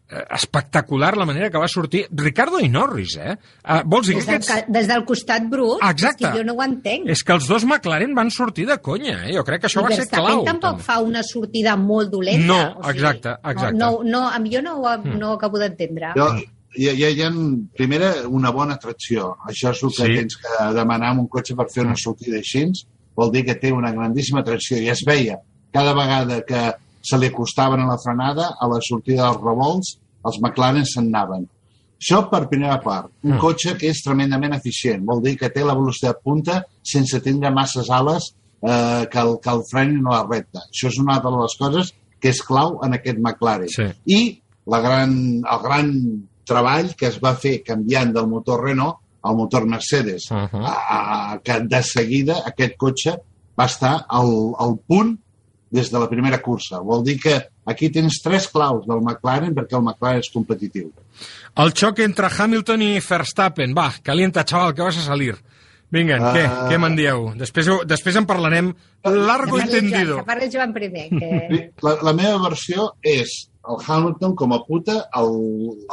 Eh, 0.10 0.22
espectacular 0.38 1.18
la 1.20 1.26
manera 1.28 1.50
que 1.52 1.60
va 1.60 1.68
sortir 1.68 2.06
Ricardo 2.16 2.62
i 2.64 2.70
Norris, 2.72 3.18
eh? 3.20 3.34
Uh, 3.60 3.82
vols 3.92 4.08
dir 4.08 4.14
Des 4.16 4.24
que 4.24 4.32
del, 4.38 4.40
aquests... 4.40 4.70
des 4.72 4.86
del 4.88 5.02
costat 5.04 5.50
brut, 5.52 5.82
Exacte. 5.84 6.24
és 6.24 6.32
que 6.32 6.38
jo 6.40 6.46
no 6.48 6.54
ho 6.56 6.62
entenc. 6.64 7.10
És 7.12 7.26
que 7.28 7.36
els 7.36 7.50
dos 7.52 7.66
McLaren 7.68 8.14
van 8.16 8.32
sortir 8.32 8.64
de 8.70 8.78
conya, 8.80 9.18
eh? 9.28 9.34
Jo 9.36 9.44
crec 9.44 9.66
que 9.66 9.68
això 9.68 9.84
va 9.84 9.90
I 9.92 9.98
ser 9.98 10.06
Verstappen 10.06 10.30
clau. 10.38 10.46
tampoc 10.48 10.78
també. 10.78 10.86
fa 10.88 11.02
una 11.04 11.26
sortida 11.28 11.76
molt 11.76 12.14
dolenta. 12.16 12.48
No, 12.48 12.62
exacte, 12.88 13.36
exacte. 13.52 13.74
Hmm. 13.76 13.82
No, 13.84 13.90
no, 14.08 14.22
no, 14.32 14.52
jo 14.54 14.62
no, 14.64 14.78
ho, 14.80 14.96
no 15.04 15.34
ho 15.34 15.36
acabo 15.36 15.60
d'entendre. 15.60 16.14
Jo, 16.16 16.30
hi, 16.78 16.90
hi, 16.94 17.10
hi 17.18 17.22
ha, 17.26 17.32
primera, 17.76 18.12
una 18.30 18.52
bona 18.52 18.78
tracció. 18.78 19.34
Això 19.50 19.72
és 19.74 19.84
el 19.84 19.90
que 19.96 20.06
Sí. 20.06 20.16
tens 20.22 20.38
que 20.38 20.74
demanar 20.74 21.10
amb 21.12 21.22
un 21.26 21.28
cotxe 21.28 21.56
per 21.56 21.68
fer 21.74 21.84
una 21.86 21.96
sortida 21.96 22.38
així. 22.38 22.66
Vol 23.16 23.32
dir 23.32 23.44
que 23.46 23.56
té 23.56 23.72
una 23.74 23.92
grandíssima 23.92 24.44
tracció. 24.44 24.78
I 24.78 24.90
es 24.90 25.04
veia 25.06 25.40
cada 25.74 25.94
vegada 25.94 26.42
que 26.46 26.74
se 27.02 27.18
li 27.18 27.28
acostaven 27.28 27.80
a 27.82 27.88
la 27.88 27.98
frenada, 27.98 28.56
a 28.60 28.68
la 28.68 28.80
sortida 28.82 29.24
dels 29.24 29.42
revolts, 29.42 29.98
els 30.26 30.40
McLaren 30.42 30.86
se'n 30.86 31.08
anaven. 31.14 31.48
Això 32.00 32.30
per 32.30 32.48
primera 32.48 32.80
part. 32.82 33.10
Un 33.24 33.34
Mm. 33.36 33.40
cotxe 33.40 33.76
que 33.78 33.88
és 33.90 34.04
tremendament 34.04 34.54
eficient. 34.54 35.04
Vol 35.06 35.22
dir 35.24 35.36
que 35.38 35.50
té 35.50 35.64
la 35.66 35.74
velocitat 35.74 36.22
punta 36.24 36.64
sense 36.84 37.20
tindre 37.22 37.50
masses 37.52 37.90
ales 37.90 38.34
eh, 38.62 39.08
que, 39.12 39.20
el, 39.20 39.38
que 39.42 39.50
el 39.50 39.64
frenin 39.72 40.06
a 40.08 40.10
la 40.12 40.28
recta. 40.30 40.60
Això 40.72 40.88
és 40.90 40.98
una 41.00 41.20
de 41.20 41.30
les 41.30 41.56
coses 41.60 41.94
que 42.20 42.30
és 42.30 42.42
clau 42.42 42.80
en 42.84 42.94
aquest 42.94 43.18
McLaren. 43.20 43.68
Sí. 43.70 43.84
I 44.06 44.42
la 44.68 44.80
gran, 44.82 45.12
el 45.44 45.60
gran 45.64 46.28
treball 46.48 46.94
que 46.98 47.08
es 47.12 47.20
va 47.24 47.36
fer 47.36 47.60
canviant 47.68 48.14
del 48.16 48.28
motor 48.32 48.64
Renault 48.64 49.04
al 49.28 49.36
motor 49.36 49.66
Mercedes, 49.68 50.30
Uh 50.32 50.48
-huh. 50.48 50.64
a, 50.66 51.34
a, 51.34 51.40
que 51.44 51.60
de 51.60 51.84
seguida 51.84 52.42
aquest 52.46 52.78
cotxe 52.78 53.18
va 53.60 53.66
estar 53.66 54.06
al, 54.08 54.54
al 54.58 54.78
punt 54.88 55.18
des 55.70 55.92
de 55.92 56.00
la 56.00 56.08
primera 56.08 56.42
cursa. 56.42 56.80
Vol 56.80 57.04
dir 57.04 57.20
que 57.20 57.42
aquí 57.66 57.90
tens 57.90 58.22
tres 58.24 58.48
claus 58.48 58.86
del 58.88 59.02
McLaren 59.02 59.54
perquè 59.54 59.76
el 59.76 59.84
McLaren 59.84 60.20
és 60.20 60.30
competitiu. 60.34 60.92
El 61.56 61.74
xoc 61.74 62.00
entre 62.00 62.30
Hamilton 62.38 62.82
i 62.82 63.00
Verstappen. 63.10 63.74
Va, 63.76 63.92
calienta, 64.04 64.46
xaval, 64.46 64.74
que 64.74 64.82
vas 64.82 64.98
a 64.98 65.02
salir. 65.02 65.36
Vinga, 65.92 66.18
Ah. 66.20 66.32
què, 66.36 66.42
què 66.72 66.78
me'n 66.84 66.96
dieu? 66.98 67.30
Després, 67.40 67.68
després 67.88 68.16
en 68.20 68.26
parlarem 68.28 68.74
largo 69.06 69.58
Que 69.58 69.68
i 69.68 69.72
tendido. 69.72 70.18
que 70.18 70.24
parli 70.28 70.50
Joan 70.52 70.74
primer. 70.76 71.08
Que... 71.20 71.72
La, 71.82 71.94
la 72.04 72.14
meva 72.14 72.42
versió 72.50 72.90
és 73.02 73.50
el 73.68 73.78
Hamilton 73.86 74.36
com 74.36 74.54
a 74.54 74.60
puta, 74.68 74.98
el, 75.16 75.32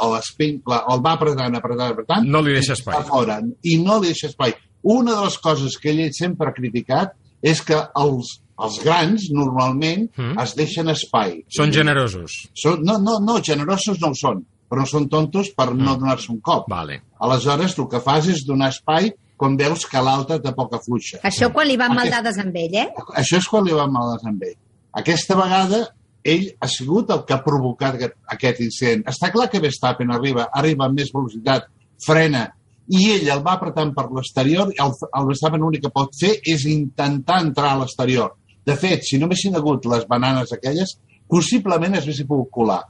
el, 0.03 0.15
spin, 0.23 0.61
la, 0.67 0.81
el 0.91 0.99
va 1.03 1.13
apretant, 1.15 1.55
apretant, 1.55 1.91
apretant, 1.93 2.27
No 2.27 2.41
li 2.41 2.53
deixa 2.55 2.73
espai. 2.73 3.01
fora, 3.07 3.39
i 3.63 3.77
no 3.83 3.99
li 4.01 4.07
deixa 4.13 4.27
espai. 4.27 4.53
Una 4.83 5.15
de 5.15 5.23
les 5.25 5.37
coses 5.39 5.77
que 5.81 5.89
ell 5.91 6.11
sempre 6.13 6.49
ha 6.49 6.53
criticat 6.53 7.13
és 7.41 7.61
que 7.61 7.75
els, 7.99 8.41
els 8.63 8.77
grans, 8.83 9.29
normalment, 9.31 10.09
Mm. 10.15 10.21
mm. 10.33 10.39
es 10.43 10.55
deixen 10.55 10.89
espai. 10.89 11.43
Són 11.49 11.71
generosos. 11.71 12.31
Són, 12.53 12.81
no, 12.83 12.97
no, 12.99 13.19
no, 13.19 13.39
generosos 13.43 13.99
no 14.01 14.09
ho 14.11 14.15
són, 14.15 14.43
però 14.69 14.79
no 14.83 14.85
són 14.87 15.07
tontos 15.09 15.51
per 15.55 15.73
no 15.75 15.95
donar-se 15.97 16.31
un 16.31 16.39
cop. 16.41 16.67
Vale. 16.69 17.01
Aleshores, 17.19 17.77
el 17.79 17.87
que 17.91 17.99
fas 17.99 18.27
és 18.27 18.45
donar 18.47 18.69
espai 18.75 19.11
quan 19.37 19.57
veus 19.59 19.85
que 19.91 20.01
l'altre 20.01 20.39
té 20.39 20.51
poca 20.55 20.79
fluixa. 20.79 21.19
Això 21.27 21.51
quan 21.53 21.67
li 21.67 21.75
van 21.77 21.91
Aquest- 21.91 22.01
maldades 22.11 22.37
amb 22.39 22.55
ell, 22.55 22.75
eh? 22.75 22.87
Això 23.19 23.37
és 23.37 23.47
quan 23.51 23.63
li 23.65 23.73
va 23.73 23.87
mal 23.87 24.17
amb 24.23 24.43
ell. 24.43 24.55
Aquesta 24.95 25.35
vegada 25.35 25.81
ell 26.23 26.45
ha 26.59 26.67
sigut 26.67 27.09
el 27.11 27.25
que 27.25 27.33
ha 27.35 27.43
provocat 27.43 27.95
aquest, 27.95 28.13
aquest 28.31 28.61
incident. 28.61 29.03
Està 29.11 29.31
clar 29.31 29.49
que 29.51 29.59
Verstappen 29.59 30.11
arriba, 30.11 30.47
arriba 30.53 30.85
amb 30.85 30.95
més 30.97 31.11
velocitat, 31.13 31.67
frena, 32.05 32.47
i 32.87 33.11
ell 33.11 33.27
el 33.33 33.43
va 33.45 33.53
apretant 33.57 33.91
per 33.93 34.07
l'exterior 34.13 34.71
el, 34.71 34.91
el 35.19 35.25
Verstappen 35.27 35.59
l'únic 35.61 35.83
que 35.83 35.91
pot 35.93 36.13
fer 36.19 36.35
és 36.45 36.65
intentar 36.65 37.41
entrar 37.43 37.71
a 37.73 37.79
l'exterior. 37.83 38.33
De 38.65 38.75
fet, 38.75 39.03
si 39.05 39.17
no 39.19 39.25
haguessin 39.27 39.55
hagut 39.55 39.85
les 39.85 40.07
bananes 40.09 40.51
aquelles, 40.53 40.95
possiblement 41.29 41.93
es 41.95 42.03
haguessin 42.05 42.27
pogut 42.27 42.49
colar. 42.51 42.83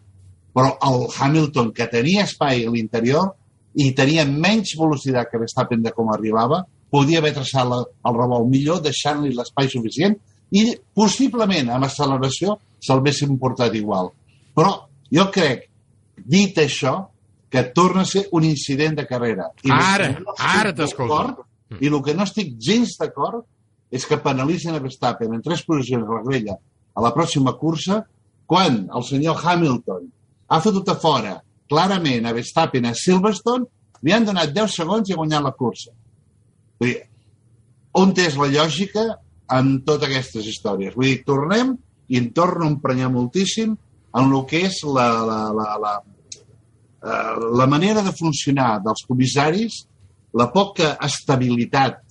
Però 0.55 0.69
el 0.87 1.07
Hamilton, 1.19 1.73
que 1.75 1.87
tenia 1.91 2.23
espai 2.23 2.63
a 2.65 2.71
l'interior 2.71 3.33
i 3.75 3.91
tenia 3.95 4.25
menys 4.25 4.75
velocitat 4.79 5.29
que 5.31 5.39
Verstappen 5.41 5.83
de 5.83 5.91
com 5.95 6.11
arribava, 6.13 6.63
podia 6.91 7.19
haver 7.19 7.33
traçat 7.35 7.67
la, 7.67 7.81
el 8.07 8.15
revolt 8.15 8.47
millor, 8.51 8.81
deixant-li 8.83 9.33
l'espai 9.35 9.67
suficient 9.71 10.15
i 10.55 10.69
possiblement 10.95 11.71
amb 11.73 11.87
acceleració 11.87 12.55
se'l 12.79 13.01
haguessin 13.01 13.35
portat 13.41 13.75
igual. 13.75 14.11
Però 14.55 14.71
jo 15.11 15.25
crec, 15.33 15.65
dit 16.15 16.55
això, 16.61 17.01
que 17.51 17.63
torna 17.75 18.03
a 18.03 18.09
ser 18.09 18.25
un 18.35 18.43
incident 18.43 18.95
de 18.99 19.05
carrera. 19.07 19.49
I 19.63 19.71
Ara, 19.71 20.09
no 20.19 20.33
ara 20.37 20.73
t'escolto. 20.75 21.15
d'acord, 21.15 21.81
I 21.81 21.87
el 21.87 22.01
que 22.03 22.13
no 22.13 22.23
estic 22.23 22.55
gens 22.61 22.95
d'acord 22.99 23.43
és 23.91 24.05
que 24.05 24.17
penalitzen 24.21 24.75
a 24.75 24.81
Verstappen 24.83 25.33
en 25.33 25.41
tres 25.43 25.63
posicions 25.65 26.05
a 26.07 26.19
la 26.19 26.23
grella 26.25 26.55
a 26.95 27.03
la 27.03 27.11
pròxima 27.15 27.55
cursa 27.59 28.03
quan 28.47 28.85
el 28.93 29.03
senyor 29.03 29.39
Hamilton 29.43 30.05
ha 30.47 30.59
fotut 30.61 30.89
a 30.89 30.95
fora 31.01 31.33
clarament 31.69 32.25
a 32.25 32.33
Verstappen 32.35 32.85
a 32.85 32.93
Silverstone, 32.97 33.65
li 34.05 34.13
han 34.13 34.25
donat 34.27 34.53
10 34.53 34.75
segons 34.81 35.09
i 35.09 35.15
ha 35.15 35.19
guanyat 35.19 35.45
la 35.45 35.53
cursa. 35.57 35.93
Vull 36.79 36.91
dir, 36.91 36.99
on 37.95 38.13
és 38.19 38.37
la 38.37 38.49
lògica 38.51 39.05
en 39.55 39.79
totes 39.87 40.09
aquestes 40.09 40.47
històries? 40.51 40.95
Vull 40.95 41.09
dir, 41.09 41.23
tornem 41.27 41.75
i 42.09 42.19
em 42.21 42.29
torno 42.35 42.65
a 42.67 42.73
emprenyar 42.73 43.09
moltíssim 43.13 43.73
en 44.15 44.31
el 44.31 44.45
que 44.49 44.65
és 44.67 44.81
la, 44.85 45.07
la, 45.27 45.39
la, 45.55 45.69
la, 45.81 45.93
eh, 47.01 47.35
la 47.59 47.67
manera 47.67 48.03
de 48.05 48.13
funcionar 48.15 48.79
dels 48.85 49.05
comissaris, 49.07 49.83
la 50.35 50.51
poca 50.51 50.97
estabilitat 51.03 52.01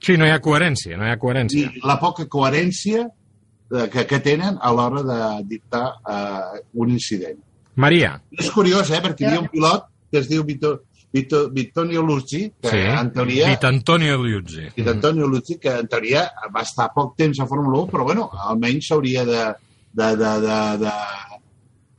Sí, 0.00 0.16
no 0.16 0.24
hi 0.24 0.32
ha 0.32 0.40
coherència, 0.40 0.96
no 0.96 1.04
hi 1.04 1.12
ha 1.12 1.18
i 1.18 1.20
coherència. 1.20 1.70
la 1.84 1.98
poca 2.00 2.24
coherència 2.24 3.02
eh, 3.04 3.88
que, 3.92 4.06
que 4.08 4.20
tenen 4.24 4.56
a 4.56 4.72
l'hora 4.72 5.02
de 5.04 5.18
dictar 5.50 5.84
eh, 6.08 6.62
un 6.80 6.94
incident. 6.94 7.36
Maria, 7.76 8.20
És 8.36 8.50
curiós, 8.50 8.90
eh? 8.90 9.00
perquè 9.02 9.24
hi 9.24 9.30
havia 9.30 9.44
un 9.44 9.50
pilot 9.52 9.86
que 10.10 10.18
es 10.18 10.28
diu 10.28 10.42
Vito, 10.44 10.80
Vito, 11.12 11.48
Vittorio 11.50 12.02
Luzzi, 12.02 12.52
que 12.62 12.70
sí. 12.70 12.76
en 12.76 13.10
teoria... 13.12 13.48
Vit 13.50 13.64
Antonio 13.64 14.22
Liuzzi. 14.22 14.68
Vit 14.76 14.88
Antonio 14.88 15.26
Luzzi, 15.26 15.58
que 15.58 15.72
en 15.82 15.88
teoria 15.90 16.28
va 16.54 16.62
estar 16.62 16.90
poc 16.94 17.16
temps 17.18 17.40
a 17.40 17.48
Fórmula 17.50 17.82
1, 17.82 17.90
però 17.90 18.06
bueno, 18.06 18.28
almenys 18.46 18.90
s'hauria 18.90 19.24
de, 19.26 19.42
de, 19.90 20.10
de, 20.20 20.32
de, 20.46 20.60
de, 20.84 20.94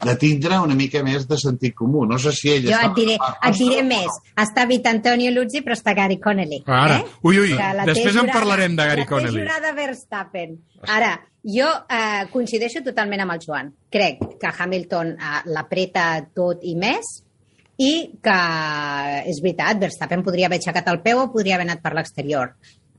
de 0.03 0.15
tindre 0.19 0.59
una 0.59 0.75
mica 0.77 1.01
més 1.05 1.25
de 1.29 1.37
sentit 1.39 1.75
comú. 1.77 2.05
No 2.09 2.17
sé 2.21 2.33
si 2.35 2.51
ell 2.53 2.67
Jo 2.67 2.75
està 2.75 2.91
et 2.91 2.99
diré, 2.99 3.17
et 3.17 3.57
diré 3.57 3.81
més. 3.87 4.19
Està 4.43 4.65
Vit 4.69 4.87
Antonio 4.89 5.31
Luzzi, 5.33 5.63
però 5.65 5.77
està 5.77 5.95
Gary 5.97 6.19
Connelly. 6.21 6.61
Ara, 6.65 7.01
eh? 7.01 7.19
ui, 7.27 7.39
ui, 7.43 7.55
la 7.57 7.87
després 7.89 8.17
en 8.21 8.31
parlarem 8.31 8.77
de 8.77 8.87
Gary 8.91 9.05
la 9.05 9.09
té 9.09 9.13
Connelly. 9.13 9.43
jurada 9.43 9.73
Verstappen. 9.77 10.55
Ara, 10.87 11.11
jo 11.43 11.67
eh, 11.89 12.23
coincideixo 12.33 12.83
totalment 12.85 13.25
amb 13.25 13.35
el 13.35 13.43
Joan. 13.45 13.73
Crec 13.91 14.25
que 14.41 14.53
Hamilton 14.57 15.13
eh, 15.17 15.35
l'apreta 15.53 16.07
tot 16.33 16.65
i 16.65 16.75
més 16.79 17.11
i 17.81 17.93
que 18.21 18.39
és 19.29 19.39
veritat, 19.41 19.79
Verstappen 19.81 20.25
podria 20.25 20.49
haver 20.49 20.59
aixecat 20.61 20.89
el 20.91 21.01
peu 21.05 21.23
o 21.23 21.29
podria 21.33 21.57
haver 21.57 21.69
anat 21.69 21.81
per 21.81 21.95
l'exterior. 21.97 22.53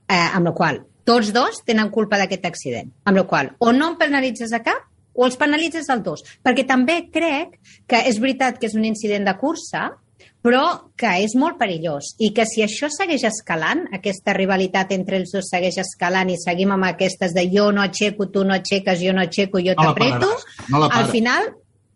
Eh, 0.08 0.28
amb 0.34 0.50
la 0.50 0.54
qual 0.56 0.82
tots 1.06 1.32
dos 1.34 1.62
tenen 1.66 1.90
culpa 1.90 2.18
d'aquest 2.20 2.46
accident. 2.46 2.90
Amb 3.06 3.22
la 3.22 3.26
qual 3.26 3.52
o 3.58 3.72
no 3.74 3.92
em 3.92 4.00
penalitzes 4.00 4.52
a 4.54 4.62
cap 4.62 4.88
o 5.14 5.26
els 5.26 5.38
penalitzes 5.40 5.90
els 5.92 6.04
dos. 6.04 6.24
Perquè 6.44 6.66
també 6.68 7.02
crec 7.12 7.58
que 7.88 8.04
és 8.08 8.20
veritat 8.22 8.58
que 8.58 8.68
és 8.70 8.76
un 8.78 8.86
incident 8.88 9.28
de 9.28 9.36
cursa, 9.40 9.90
però 10.42 10.90
que 10.98 11.10
és 11.22 11.36
molt 11.38 11.56
perillós 11.58 12.12
i 12.22 12.32
que 12.34 12.44
si 12.50 12.64
això 12.64 12.88
segueix 12.90 13.22
escalant, 13.28 13.84
aquesta 13.94 14.34
rivalitat 14.34 14.90
entre 14.96 15.20
els 15.20 15.30
dos 15.34 15.48
segueix 15.50 15.78
escalant 15.78 16.32
i 16.34 16.38
seguim 16.40 16.74
amb 16.74 16.88
aquestes 16.90 17.34
de 17.36 17.46
jo 17.52 17.70
no 17.74 17.82
aixeco, 17.84 18.26
tu 18.34 18.42
no 18.44 18.56
aixeques, 18.56 18.98
jo 19.02 19.14
no 19.14 19.22
aixeco, 19.22 19.62
jo 19.62 19.76
No 19.78 19.92
t'apreto, 19.92 20.32
no 20.74 20.88
al 20.90 21.10
final 21.14 21.52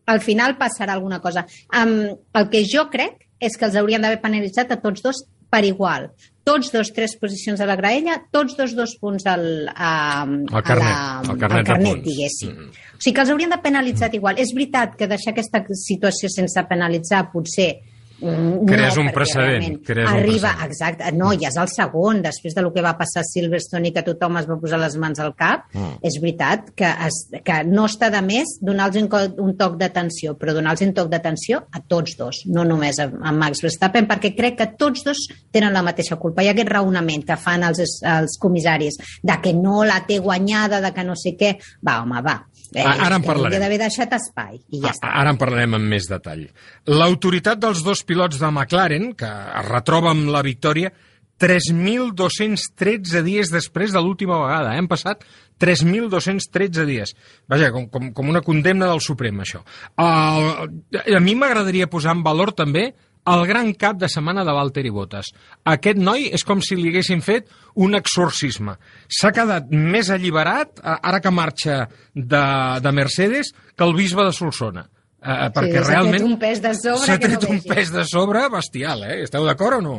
al 0.07 0.21
final 0.23 0.55
passarà 0.57 0.95
alguna 0.95 1.19
cosa. 1.21 1.43
Um, 1.75 2.15
el 2.39 2.51
que 2.53 2.63
jo 2.63 2.87
crec 2.93 3.27
és 3.43 3.57
que 3.59 3.67
els 3.67 3.75
haurien 3.77 4.05
d'haver 4.05 4.21
penalitzat 4.23 4.71
a 4.71 4.79
tots 4.81 5.03
dos 5.03 5.25
per 5.51 5.65
igual. 5.65 6.11
Tots 6.47 6.71
dos, 6.71 6.93
tres 6.95 7.17
posicions 7.19 7.61
a 7.61 7.67
la 7.67 7.75
graella, 7.79 8.21
tots 8.31 8.55
dos, 8.59 8.77
dos 8.79 8.95
punts 9.01 9.27
al, 9.27 9.67
a, 9.75 10.23
Al 10.23 10.63
carnet, 10.63 10.87
a 10.87 11.23
la, 11.25 11.33
al 11.33 11.41
carnet 11.41 11.65
de 11.65 11.73
carnet 11.73 12.05
diguéssim. 12.05 12.53
Mm. 12.55 12.85
O 12.97 13.03
sigui 13.03 13.15
que 13.17 13.25
els 13.25 13.33
haurien 13.35 13.53
de 13.53 13.59
penalitzar 13.65 14.13
igual. 14.15 14.39
És 14.39 14.55
veritat 14.55 14.95
que 14.99 15.11
deixar 15.11 15.35
aquesta 15.35 15.65
situació 15.83 16.31
sense 16.33 16.67
penalitzar 16.71 17.27
potser 17.33 17.73
Crees 18.19 18.97
no, 18.97 19.03
un 19.03 19.11
precedent, 19.13 19.79
crees 19.85 20.09
un 20.09 20.17
arriba, 20.17 20.53
precedent. 20.55 20.71
exacte, 20.71 21.11
no, 21.13 21.33
ja 21.37 21.51
és 21.51 21.57
el 21.61 21.69
segon, 21.69 22.23
després 22.25 22.55
de 22.57 22.63
lo 22.65 22.73
que 22.73 22.81
va 22.85 22.95
passar 22.97 23.21
a 23.21 23.29
Silverstone 23.29 23.91
i 23.91 23.93
que 23.93 24.03
tothom 24.07 24.39
es 24.41 24.47
va 24.49 24.57
posar 24.61 24.79
les 24.81 24.97
mans 24.97 25.21
al 25.21 25.35
cap, 25.37 25.67
Mm. 25.75 25.99
és 26.03 26.17
veritat 26.23 26.71
que, 26.75 26.89
es, 27.07 27.19
que 27.45 27.59
no 27.69 27.85
està 27.85 28.09
de 28.11 28.23
més 28.23 28.57
donar-los 28.63 29.03
un, 29.03 29.09
un 29.45 29.57
toc 29.59 29.77
d'atenció, 29.77 30.37
però 30.39 30.55
donar-los 30.57 30.81
un 30.87 30.95
toc 30.95 31.11
d'atenció 31.13 31.65
a 31.73 31.81
tots 31.87 32.17
dos, 32.17 32.43
no 32.47 32.65
només 32.65 32.99
a, 32.99 33.11
a 33.23 33.33
Max 33.33 33.61
Verstappen, 33.63 34.07
perquè 34.09 34.35
crec 34.37 34.57
que 34.57 34.67
tots 34.79 35.05
dos 35.05 35.27
tenen 35.53 35.73
la 35.77 35.83
mateixa 35.83 36.17
culpa. 36.17 36.43
Hi 36.43 36.49
ha 36.49 36.57
aquest 36.57 36.71
raonament 36.73 37.25
que 37.27 37.37
fan 37.37 37.65
els, 37.69 37.81
els 38.03 38.39
comissaris 38.41 38.97
de 39.23 39.41
que 39.43 39.53
no 39.53 39.85
la 39.85 40.01
té 40.07 40.19
guanyada, 40.19 40.81
de 40.81 40.93
que 40.95 41.05
no 41.05 41.15
sé 41.17 41.37
què. 41.37 41.57
Va, 41.87 42.01
home, 42.03 42.23
va. 42.23 42.39
Eh, 42.75 42.83
ara 42.83 43.17
en 43.17 43.25
parlarem. 43.25 43.53
hauria 43.53 43.63
d'haver 43.63 43.79
deixat 43.79 44.15
espai 44.17 44.57
i 44.59 44.81
ja 44.83 44.93
està. 44.95 45.11
Ara 45.23 45.35
en 45.35 45.41
parlarem 45.41 45.77
amb 45.79 45.91
més 45.93 46.09
detall. 46.11 46.47
L'autoritat 46.91 47.61
dels 47.63 47.85
dos 47.87 48.03
pilots 48.07 48.41
de 48.41 48.49
McLaren, 48.51 49.13
que 49.19 49.29
es 49.29 49.69
retroba 49.69 50.11
amb 50.11 50.31
la 50.35 50.43
victòria, 50.47 50.93
3.213 51.39 53.23
dies 53.27 53.51
després 53.53 53.93
de 53.93 54.01
l'última 54.01 54.39
vegada. 54.41 54.73
Eh? 54.73 54.81
Han 54.81 54.89
passat 54.89 55.25
3.213 55.61 56.87
dies. 56.89 57.13
Vaja, 57.49 57.71
com, 57.75 57.91
com, 57.93 58.09
com 58.17 58.31
una 58.33 58.43
condemna 58.45 58.89
del 58.89 59.03
Suprem, 59.05 59.43
això. 59.45 59.61
Uh, 60.01 60.65
a 60.97 61.21
mi 61.21 61.37
m'agradaria 61.37 61.91
posar 61.93 62.17
en 62.17 62.25
valor 62.25 62.55
també 62.57 62.89
el 63.27 63.47
gran 63.49 63.73
cap 63.75 63.99
de 63.99 64.09
setmana 64.13 64.45
de 64.47 64.55
Valtteri 64.55 64.93
Bottas. 64.95 65.33
Aquest 65.67 65.99
noi 65.99 66.29
és 66.35 66.45
com 66.47 66.63
si 66.63 66.79
li 66.79 66.91
haguessin 66.93 67.23
fet 67.25 67.49
un 67.83 67.99
exorcisme. 67.99 68.77
S'ha 69.11 69.33
quedat 69.35 69.73
més 69.73 70.11
alliberat, 70.15 70.79
ara 70.83 71.21
que 71.23 71.33
marxa 71.35 71.87
de, 72.15 72.45
de 72.83 72.93
Mercedes, 72.95 73.53
que 73.75 73.87
el 73.87 73.97
bisbe 73.99 74.27
de 74.27 74.35
Solsona. 74.37 74.87
Uh, 75.27 75.49
perquè 75.51 75.81
sí, 75.81 75.89
realment... 75.89 76.23
un 76.23 76.37
pes 76.39 76.61
de 76.63 76.71
sobre 76.77 77.03
S'ha 77.03 77.17
que 77.19 77.33
no 77.33 77.41
tret 77.41 77.51
un 77.51 77.63
pes 77.67 77.91
de 77.91 78.05
sobre 78.07 78.45
bestial, 78.53 79.03
eh? 79.09 79.23
Esteu 79.25 79.47
d'acord 79.49 79.81
o 79.81 79.83
no? 79.83 79.97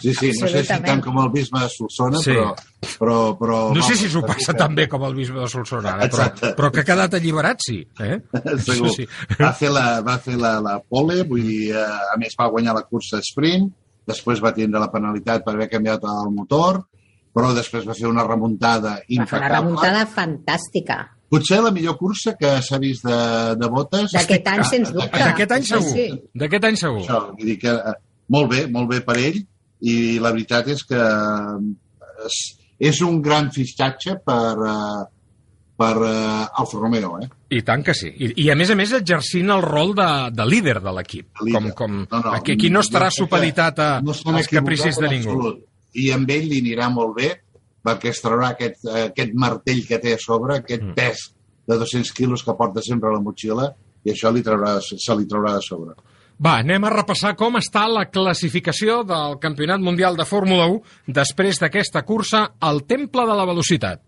Sí, 0.00 0.12
sí, 0.14 0.32
no 0.40 0.48
sé 0.50 0.64
si 0.66 0.76
tant 0.82 1.00
com 1.04 1.18
el 1.22 1.28
bisbe 1.30 1.60
de 1.60 1.68
Solsona, 1.70 2.18
Sí. 2.18 2.32
però, 2.32 2.48
però, 2.98 3.16
però... 3.38 3.58
No 3.76 3.82
sé 3.86 3.94
si 3.96 4.08
s'ho 4.10 4.22
passa 4.26 4.52
que- 4.52 4.58
tan 4.58 4.74
bé 4.74 4.88
com 4.88 5.04
el 5.06 5.14
bisbe 5.14 5.38
de 5.40 5.46
Solsona, 5.48 5.92
ara, 5.92 6.08
però, 6.08 6.24
Exacte. 6.26 6.50
però 6.58 6.70
que 6.72 6.80
ha 6.80 6.84
quedat 6.88 7.14
alliberat, 7.14 7.60
sí. 7.62 7.76
Eh? 8.00 8.18
Segur. 8.66 8.88
Això 8.88 8.90
sí. 8.96 9.06
Va 9.38 9.52
fer 9.54 9.70
la, 9.70 10.00
va 10.02 10.18
fer 10.18 10.34
la, 10.36 10.56
la 10.60 10.80
pole, 10.82 11.22
vull 11.30 11.42
dir, 11.46 11.70
eh, 11.76 11.84
a 12.14 12.18
més 12.18 12.34
va 12.40 12.48
guanyar 12.50 12.74
la 12.74 12.82
cursa 12.90 13.20
sprint, 13.22 13.70
després 14.06 14.42
va 14.42 14.52
tindre 14.52 14.80
la 14.82 14.90
penalitat 14.92 15.44
per 15.46 15.54
haver 15.54 15.70
canviat 15.70 16.02
el 16.10 16.34
motor, 16.34 16.82
però 17.34 17.54
després 17.54 17.86
va 17.86 17.94
fer 17.94 18.06
una 18.10 18.26
remuntada 18.26 18.96
Va 18.98 18.98
fer 18.98 19.14
una 19.14 19.22
impecable. 19.22 19.56
remuntada 19.56 20.04
fantàstica. 20.06 20.98
Potser 21.30 21.62
la 21.62 21.70
millor 21.74 21.96
cursa 21.98 22.34
que 22.38 22.50
s'ha 22.62 22.78
vist 22.78 23.02
de, 23.06 23.16
de 23.58 23.68
botes. 23.72 24.12
D'aquest 24.12 24.46
any, 24.52 24.60
sens 24.68 24.92
dubte. 24.92 25.18
D'aquest 25.18 25.50
any 25.56 25.64
Sí, 25.64 25.72
segur. 25.72 25.88
sí. 25.90 26.04
D'aquest 26.34 26.64
any 26.68 26.76
segur. 26.78 27.00
Això, 27.02 27.22
vull 27.32 27.48
dir 27.48 27.56
que 27.62 27.72
eh, 27.74 27.94
molt 28.28 28.50
bé, 28.52 28.66
molt 28.70 28.90
bé 28.92 29.00
per 29.06 29.16
ell, 29.18 29.40
i 29.84 30.18
la 30.22 30.30
veritat 30.32 30.68
és 30.72 30.84
que 30.88 31.00
és, 32.24 32.38
és 32.90 33.00
un 33.04 33.20
gran 33.24 33.50
fitxatge 33.54 34.16
per, 34.24 34.54
eh, 34.70 35.02
per 35.76 35.92
eh, 36.06 36.60
Alfa 36.62 36.78
Romeo, 36.80 37.18
eh? 37.22 37.28
I 37.54 37.60
tant 37.66 37.84
que 37.86 37.94
sí. 37.94 38.08
I, 38.10 38.30
i 38.46 38.48
a 38.50 38.56
més 38.58 38.70
a 38.72 38.76
més 38.78 38.92
exercint 38.96 39.50
el 39.54 39.62
rol 39.62 39.92
de, 39.98 40.08
de 40.34 40.46
líder 40.48 40.78
de 40.82 40.94
l'equip. 40.96 41.28
Com, 41.52 41.70
com, 41.78 42.00
No, 42.10 42.20
no, 42.24 42.32
aquí, 42.34 42.56
aquí 42.56 42.70
no 42.72 42.82
estarà 42.82 43.10
que 43.12 43.18
supeditat 43.20 43.78
a, 43.82 43.88
no 44.02 44.14
als 44.34 44.50
capricis 44.50 44.98
de 44.98 45.10
ningú. 45.12 45.36
absolut. 45.36 45.64
I 45.94 46.08
amb 46.16 46.30
ell 46.34 46.48
li 46.50 46.58
anirà 46.64 46.88
molt 46.90 47.14
bé 47.20 47.28
perquè 47.84 48.10
es 48.10 48.22
traurà 48.24 48.54
aquest, 48.54 48.86
aquest 48.88 49.34
martell 49.38 49.84
que 49.86 50.00
té 50.02 50.14
a 50.16 50.18
sobre, 50.18 50.56
aquest 50.62 50.82
Mm. 50.82 50.94
pes 50.96 51.28
de 51.68 51.76
200 51.78 52.10
quilos 52.16 52.42
que 52.42 52.54
porta 52.56 52.82
sempre 52.82 53.10
a 53.10 53.12
la 53.12 53.20
motxilla, 53.20 53.68
i 54.04 54.10
això 54.12 54.32
li 54.32 54.42
traurà, 54.42 54.78
se 54.80 55.14
li 55.16 55.26
traurà 55.28 55.54
de 55.54 55.62
sobre. 55.62 55.94
Va, 56.42 56.56
anem 56.58 56.82
a 56.82 56.90
repassar 56.90 57.36
com 57.38 57.54
està 57.60 57.84
la 57.86 58.08
classificació 58.10 59.02
del 59.06 59.36
Campionat 59.42 59.82
Mundial 59.84 60.16
de 60.18 60.26
Fórmula 60.26 60.66
1 60.72 61.14
després 61.20 61.60
d'aquesta 61.62 62.02
cursa 62.02 62.48
al 62.58 62.82
Temple 62.90 63.26
de 63.28 63.36
la 63.38 63.46
Velocitat. 63.46 64.02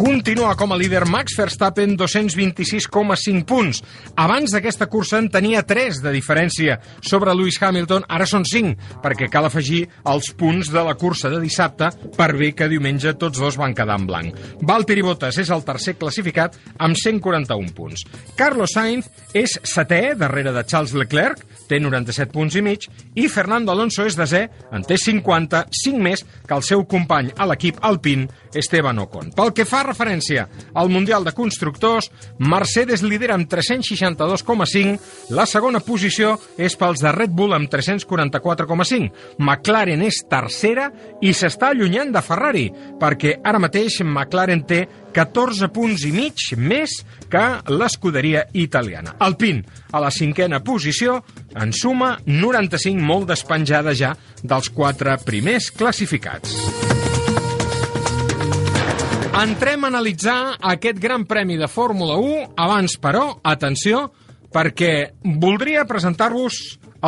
Continua 0.00 0.56
com 0.56 0.72
a 0.72 0.78
líder 0.80 1.04
Max 1.04 1.34
Verstappen, 1.36 1.92
226,5 1.94 3.44
punts. 3.44 3.82
Abans 4.16 4.48
d'aquesta 4.48 4.86
cursa 4.88 5.18
en 5.20 5.26
tenia 5.28 5.60
3 5.60 5.98
de 6.00 6.12
diferència 6.14 6.78
sobre 7.04 7.34
Lewis 7.36 7.58
Hamilton, 7.60 8.06
ara 8.08 8.24
són 8.24 8.46
5, 8.48 8.96
perquè 9.04 9.28
cal 9.28 9.44
afegir 9.44 9.82
els 10.08 10.30
punts 10.40 10.70
de 10.72 10.84
la 10.86 10.94
cursa 10.96 11.28
de 11.28 11.42
dissabte 11.42 11.90
per 12.16 12.30
bé 12.32 12.54
que 12.56 12.70
diumenge 12.72 13.12
tots 13.20 13.42
dos 13.44 13.58
van 13.60 13.76
quedar 13.76 13.98
en 14.00 14.06
blanc. 14.08 14.40
Valtteri 14.64 15.04
Bottas 15.04 15.36
és 15.44 15.52
el 15.52 15.66
tercer 15.68 15.98
classificat 16.00 16.56
amb 16.78 16.96
141 16.96 17.76
punts. 17.76 18.06
Carlos 18.40 18.72
Sainz 18.72 19.12
és 19.36 19.58
setè, 19.68 20.14
darrere 20.16 20.56
de 20.56 20.64
Charles 20.64 20.96
Leclerc, 20.96 21.44
té 21.68 21.76
97 21.76 22.32
punts 22.32 22.56
i 22.56 22.64
mig, 22.64 22.88
i 23.20 23.28
Fernando 23.28 23.76
Alonso 23.76 24.08
és 24.08 24.16
desè, 24.16 24.46
en 24.72 24.80
té 24.80 24.96
50, 24.96 25.66
5 25.84 26.02
més 26.08 26.24
que 26.24 26.56
el 26.56 26.64
seu 26.64 26.88
company 26.88 27.34
a 27.36 27.52
l'equip 27.52 27.84
Alpine, 27.84 28.32
Esteban 28.56 29.04
Ocon. 29.04 29.34
Pel 29.36 29.52
que 29.52 29.68
fa 29.68 29.84
referència 29.90 30.46
al 30.74 30.90
Mundial 30.92 31.26
de 31.26 31.34
Constructors, 31.36 32.10
Mercedes 32.38 33.02
lidera 33.02 33.36
amb 33.36 33.50
362,5, 33.50 34.96
la 35.36 35.46
segona 35.50 35.82
posició 35.84 36.36
és 36.56 36.76
pels 36.78 37.02
de 37.02 37.12
Red 37.12 37.34
Bull 37.36 37.54
amb 37.56 37.70
344,5. 37.72 39.10
McLaren 39.38 40.02
és 40.06 40.22
tercera 40.30 40.88
i 41.20 41.34
s'està 41.36 41.74
allunyant 41.74 42.14
de 42.14 42.24
Ferrari, 42.24 42.66
perquè 43.00 43.36
ara 43.44 43.62
mateix 43.62 44.00
McLaren 44.06 44.64
té 44.66 44.84
14 45.12 45.70
punts 45.74 46.06
i 46.06 46.12
mig 46.14 46.44
més 46.56 47.00
que 47.30 47.44
l'escuderia 47.74 48.46
italiana. 48.54 49.16
Alpine, 49.18 49.64
a 49.92 50.02
la 50.02 50.10
cinquena 50.14 50.62
posició, 50.62 51.20
en 51.58 51.74
suma 51.74 52.16
95 52.26 53.02
molt 53.02 53.30
despenjada 53.30 53.94
ja 53.94 54.14
dels 54.42 54.70
quatre 54.74 55.18
primers 55.26 55.70
classificats. 55.74 57.09
Entrem 59.40 59.86
a 59.86 59.88
analitzar 59.88 60.58
aquest 60.68 60.98
gran 61.00 61.22
premi 61.24 61.54
de 61.56 61.64
Fórmula 61.64 62.18
1. 62.20 62.50
Abans, 62.60 62.98
però, 63.00 63.38
atenció, 63.40 64.02
perquè 64.52 65.14
voldria 65.40 65.86
presentar-vos 65.88 66.58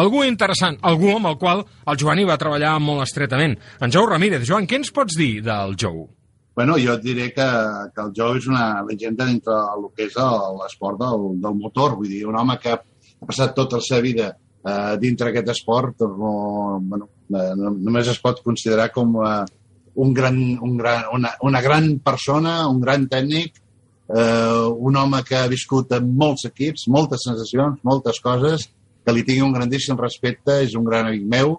algú 0.00 0.22
interessant, 0.24 0.78
algú 0.80 1.10
amb 1.12 1.28
el 1.28 1.36
qual 1.36 1.60
el 1.60 2.00
Joan 2.00 2.22
hi 2.22 2.24
va 2.30 2.38
treballar 2.40 2.78
molt 2.80 3.04
estretament. 3.04 3.58
En 3.84 3.92
Jou 3.92 4.08
Ramírez. 4.08 4.46
Joan, 4.48 4.64
què 4.64 4.80
ens 4.80 4.94
pots 4.96 5.18
dir 5.20 5.42
del 5.44 5.76
Jou? 5.76 6.06
Bueno, 6.56 6.78
jo 6.80 6.96
et 6.96 7.04
diré 7.04 7.28
que, 7.36 7.50
que 7.92 8.06
el 8.06 8.16
Joe 8.16 8.40
és 8.40 8.48
una 8.48 8.66
llegenda 8.88 9.28
dintre 9.28 9.60
el 9.76 9.90
que 9.92 10.08
és 10.08 10.16
l'esport 10.16 11.04
del, 11.04 11.30
del 11.44 11.60
motor. 11.60 11.98
Vull 12.00 12.08
dir, 12.16 12.24
un 12.32 12.40
home 12.40 12.56
que 12.64 12.78
ha 12.78 12.80
passat 13.28 13.52
tota 13.60 13.82
la 13.82 13.84
seva 13.84 14.06
vida 14.08 14.32
eh, 14.32 14.94
dintre 15.04 15.34
aquest 15.34 15.52
esport, 15.52 16.00
no, 16.00 16.36
bueno, 16.80 17.12
eh, 17.28 17.50
no, 17.60 17.76
només 17.76 18.08
es 18.08 18.24
pot 18.24 18.40
considerar 18.40 18.88
com 18.96 19.18
eh, 19.20 19.42
un 19.94 20.12
gran, 20.14 20.38
un 20.60 20.76
gran, 20.76 21.04
una, 21.12 21.34
una 21.42 21.60
gran 21.60 21.98
persona, 22.04 22.66
un 22.68 22.80
gran 22.80 23.08
tècnic, 23.08 23.58
eh, 24.08 24.68
un 24.76 24.96
home 24.96 25.22
que 25.24 25.36
ha 25.36 25.50
viscut 25.50 25.92
en 25.98 26.14
molts 26.16 26.46
equips, 26.48 26.86
moltes 26.88 27.26
sensacions, 27.28 27.80
moltes 27.84 28.20
coses, 28.24 28.68
que 29.04 29.12
li 29.12 29.24
tingui 29.26 29.44
un 29.44 29.54
grandíssim 29.54 29.98
respecte, 29.98 30.62
és 30.62 30.76
un 30.78 30.86
gran 30.86 31.08
amic 31.10 31.26
meu, 31.28 31.58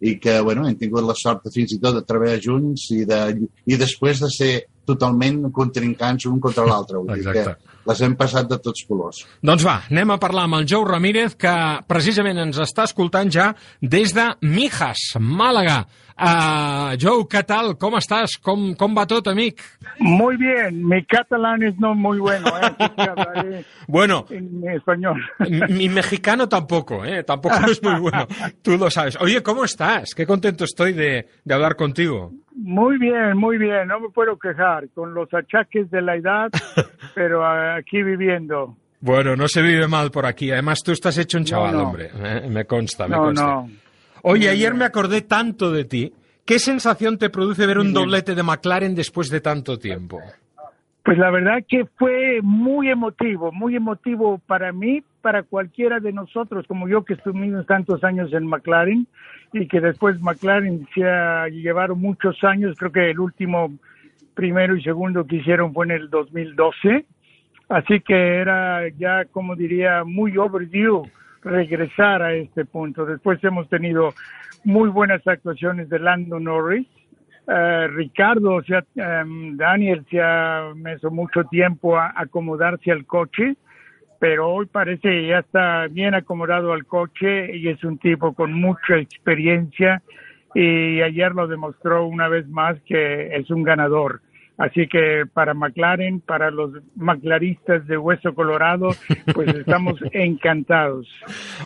i 0.00 0.14
que 0.22 0.40
bueno, 0.40 0.66
hem 0.68 0.76
tingut 0.78 1.02
la 1.02 1.14
sort 1.18 1.44
de, 1.44 1.52
fins 1.54 1.74
i 1.74 1.80
tot 1.82 1.96
de 1.96 2.04
treballar 2.06 2.38
junts 2.42 2.86
i, 2.94 3.02
de, 3.08 3.22
i 3.66 3.78
després 3.78 4.22
de 4.22 4.30
ser 4.30 4.52
totalment 4.88 5.42
contrincants 5.52 6.28
un 6.30 6.38
contra 6.40 6.64
l'altre. 6.68 7.02
Vull 7.02 7.18
dir 7.18 7.26
Exacte. 7.26 7.56
que 7.58 7.90
les 7.90 8.02
hem 8.04 8.14
passat 8.20 8.48
de 8.48 8.58
tots 8.62 8.84
colors. 8.88 9.22
Doncs 9.44 9.64
va, 9.66 9.78
anem 9.90 10.14
a 10.14 10.18
parlar 10.22 10.46
amb 10.46 10.60
el 10.60 10.68
Jou 10.70 10.86
Ramírez, 10.86 11.34
que 11.40 11.54
precisament 11.90 12.40
ens 12.44 12.60
està 12.62 12.86
escoltant 12.88 13.32
ja 13.32 13.50
des 13.82 14.14
de 14.16 14.30
Mijas, 14.44 15.10
Màlaga. 15.18 15.82
Uh, 16.20 16.96
Jou, 16.98 17.20
què 17.30 17.44
tal? 17.46 17.76
Com 17.78 17.94
estàs? 17.94 18.32
Com, 18.42 18.72
com 18.74 18.94
va 18.96 19.04
tot, 19.06 19.28
amic? 19.30 19.60
Muy 20.02 20.36
bien, 20.36 20.80
mi 20.88 21.04
catalán 21.06 21.62
es 21.62 21.76
no 21.78 21.94
muy 21.94 22.18
bueno, 22.18 22.48
¿eh? 22.58 23.64
Bueno, 23.86 24.24
en 24.30 24.68
español. 24.68 25.22
mi 25.68 25.88
mexicano 25.88 26.48
tampoco, 26.48 27.04
¿eh? 27.04 27.22
Tampoco 27.22 27.54
es 27.70 27.80
muy 27.82 28.00
bueno. 28.00 28.26
Tú 28.62 28.76
lo 28.76 28.90
sabes. 28.90 29.16
Oye, 29.20 29.42
¿cómo 29.44 29.64
estás? 29.64 30.12
Qué 30.14 30.26
contento 30.26 30.64
estoy 30.64 30.92
de, 30.92 31.28
de 31.44 31.54
hablar 31.54 31.76
contigo. 31.76 32.32
Muy 32.56 32.98
bien, 32.98 33.36
muy 33.36 33.56
bien, 33.56 33.86
no 33.86 34.00
me 34.00 34.08
puedo 34.08 34.36
quejar 34.38 34.88
con 34.94 35.14
los 35.14 35.32
achaques 35.32 35.88
de 35.90 36.02
la 36.02 36.16
edad, 36.16 36.50
pero 37.14 37.46
aquí 37.46 38.02
viviendo. 38.02 38.76
Bueno, 39.00 39.36
no 39.36 39.46
se 39.46 39.62
vive 39.62 39.86
mal 39.86 40.10
por 40.10 40.26
aquí. 40.26 40.50
Además, 40.50 40.80
tú 40.84 40.90
estás 40.90 41.16
hecho 41.18 41.38
un 41.38 41.44
chaval, 41.44 41.76
no. 41.76 41.82
hombre. 41.84 42.10
¿eh? 42.12 42.48
Me 42.50 42.64
consta, 42.64 43.06
me 43.06 43.14
No, 43.14 43.22
consta. 43.26 43.44
no. 43.46 43.70
Oye, 44.30 44.50
ayer 44.50 44.74
me 44.74 44.84
acordé 44.84 45.22
tanto 45.22 45.72
de 45.72 45.86
ti. 45.86 46.12
¿Qué 46.44 46.58
sensación 46.58 47.16
te 47.16 47.30
produce 47.30 47.66
ver 47.66 47.78
un 47.78 47.94
doblete 47.94 48.34
de 48.34 48.42
McLaren 48.42 48.94
después 48.94 49.30
de 49.30 49.40
tanto 49.40 49.78
tiempo? 49.78 50.20
Pues 51.02 51.16
la 51.16 51.30
verdad 51.30 51.64
que 51.66 51.86
fue 51.96 52.40
muy 52.42 52.90
emotivo, 52.90 53.50
muy 53.52 53.74
emotivo 53.74 54.38
para 54.46 54.70
mí, 54.70 55.02
para 55.22 55.44
cualquiera 55.44 55.98
de 55.98 56.12
nosotros, 56.12 56.66
como 56.66 56.86
yo 56.88 57.06
que 57.06 57.14
estuvimos 57.14 57.64
tantos 57.64 58.04
años 58.04 58.30
en 58.34 58.46
McLaren 58.46 59.06
y 59.54 59.66
que 59.66 59.80
después 59.80 60.20
McLaren 60.20 60.86
se 60.94 61.08
ha 61.08 61.48
llevaron 61.48 61.98
muchos 61.98 62.36
años, 62.44 62.76
creo 62.78 62.92
que 62.92 63.10
el 63.10 63.20
último 63.20 63.72
primero 64.34 64.76
y 64.76 64.82
segundo 64.82 65.26
que 65.26 65.36
hicieron 65.36 65.72
fue 65.72 65.86
en 65.86 65.92
el 65.92 66.10
2012, 66.10 67.06
así 67.70 68.00
que 68.00 68.36
era 68.36 68.86
ya, 68.90 69.24
como 69.24 69.56
diría, 69.56 70.04
muy 70.04 70.36
overdue 70.36 71.10
regresar 71.48 72.22
a 72.22 72.34
este 72.34 72.64
punto. 72.64 73.04
Después 73.06 73.42
hemos 73.42 73.68
tenido 73.68 74.14
muy 74.64 74.88
buenas 74.88 75.26
actuaciones 75.26 75.88
de 75.88 75.98
Lando 75.98 76.38
Norris, 76.38 76.86
eh, 77.46 77.88
Ricardo, 77.88 78.62
se 78.62 78.76
ha- 78.76 78.84
em, 79.22 79.56
Daniel 79.56 80.04
se 80.10 80.20
ha 80.20 80.70
hecho 80.94 81.10
mucho 81.10 81.44
tiempo 81.44 81.96
a 81.96 82.12
acomodarse 82.14 82.92
al 82.92 83.06
coche, 83.06 83.56
pero 84.20 84.50
hoy 84.50 84.66
parece 84.66 85.00
que 85.08 85.26
ya 85.28 85.38
está 85.38 85.86
bien 85.88 86.14
acomodado 86.14 86.72
al 86.72 86.84
coche 86.84 87.56
y 87.56 87.68
es 87.68 87.82
un 87.84 87.98
tipo 87.98 88.34
con 88.34 88.52
mucha 88.52 88.96
experiencia 88.98 90.02
y 90.54 91.00
ayer 91.00 91.32
lo 91.32 91.46
demostró 91.46 92.04
una 92.06 92.28
vez 92.28 92.46
más 92.48 92.76
que 92.82 93.34
es 93.36 93.50
un 93.50 93.62
ganador. 93.62 94.20
Así 94.58 94.88
que 94.88 95.22
para 95.32 95.54
McLaren, 95.54 96.20
para 96.20 96.50
los 96.50 96.72
McLaristas 96.96 97.86
de 97.86 97.96
Hueso 97.96 98.34
Colorado, 98.34 98.88
pues 99.32 99.48
estamos 99.54 100.00
encantados. 100.12 101.06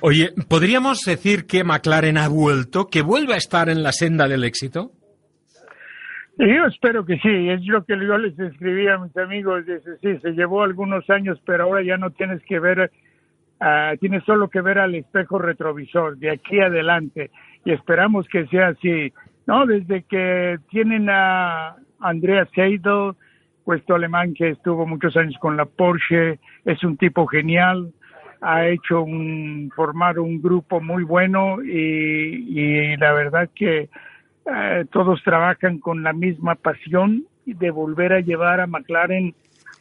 Oye, 0.02 0.28
¿podríamos 0.46 1.00
decir 1.00 1.46
que 1.46 1.64
McLaren 1.64 2.18
ha 2.18 2.28
vuelto, 2.28 2.88
que 2.88 3.00
vuelve 3.00 3.32
a 3.32 3.38
estar 3.38 3.70
en 3.70 3.82
la 3.82 3.92
senda 3.92 4.28
del 4.28 4.44
éxito? 4.44 4.92
Yo 6.36 6.66
espero 6.66 7.04
que 7.06 7.16
sí, 7.18 7.48
es 7.48 7.64
lo 7.66 7.84
que 7.84 7.94
yo 7.94 8.18
les 8.18 8.38
escribí 8.38 8.86
a 8.88 8.98
mis 8.98 9.16
amigos, 9.16 9.64
dice, 9.64 9.96
sí, 10.02 10.18
se 10.20 10.32
llevó 10.32 10.62
algunos 10.62 11.08
años, 11.08 11.40
pero 11.46 11.64
ahora 11.64 11.82
ya 11.82 11.96
no 11.96 12.10
tienes 12.10 12.42
que 12.44 12.58
ver, 12.58 12.90
uh, 13.60 13.96
tienes 14.00 14.24
solo 14.24 14.48
que 14.48 14.60
ver 14.60 14.78
al 14.78 14.94
espejo 14.94 15.38
retrovisor 15.38 16.18
de 16.18 16.30
aquí 16.30 16.60
adelante 16.60 17.30
y 17.64 17.72
esperamos 17.72 18.26
que 18.28 18.46
sea 18.48 18.68
así. 18.68 19.12
No, 19.46 19.66
desde 19.66 20.02
que 20.04 20.58
tienen 20.70 21.08
a 21.10 21.76
Andrea 22.02 22.46
Seidel, 22.54 23.12
puesto 23.64 23.94
alemán 23.94 24.34
que 24.34 24.50
estuvo 24.50 24.86
muchos 24.86 25.16
años 25.16 25.36
con 25.40 25.56
la 25.56 25.64
Porsche, 25.64 26.38
es 26.64 26.82
un 26.84 26.96
tipo 26.96 27.26
genial, 27.26 27.92
ha 28.40 28.66
hecho 28.66 29.02
un, 29.02 29.70
formar 29.74 30.18
un 30.18 30.42
grupo 30.42 30.80
muy 30.80 31.04
bueno 31.04 31.62
y, 31.62 32.96
la 32.96 33.12
verdad 33.12 33.48
que 33.54 33.88
eh, 34.46 34.84
todos 34.90 35.22
trabajan 35.22 35.78
con 35.78 36.02
la 36.02 36.12
misma 36.12 36.56
pasión 36.56 37.24
de 37.46 37.70
volver 37.70 38.12
a 38.12 38.20
llevar 38.20 38.60
a 38.60 38.66
McLaren 38.66 39.34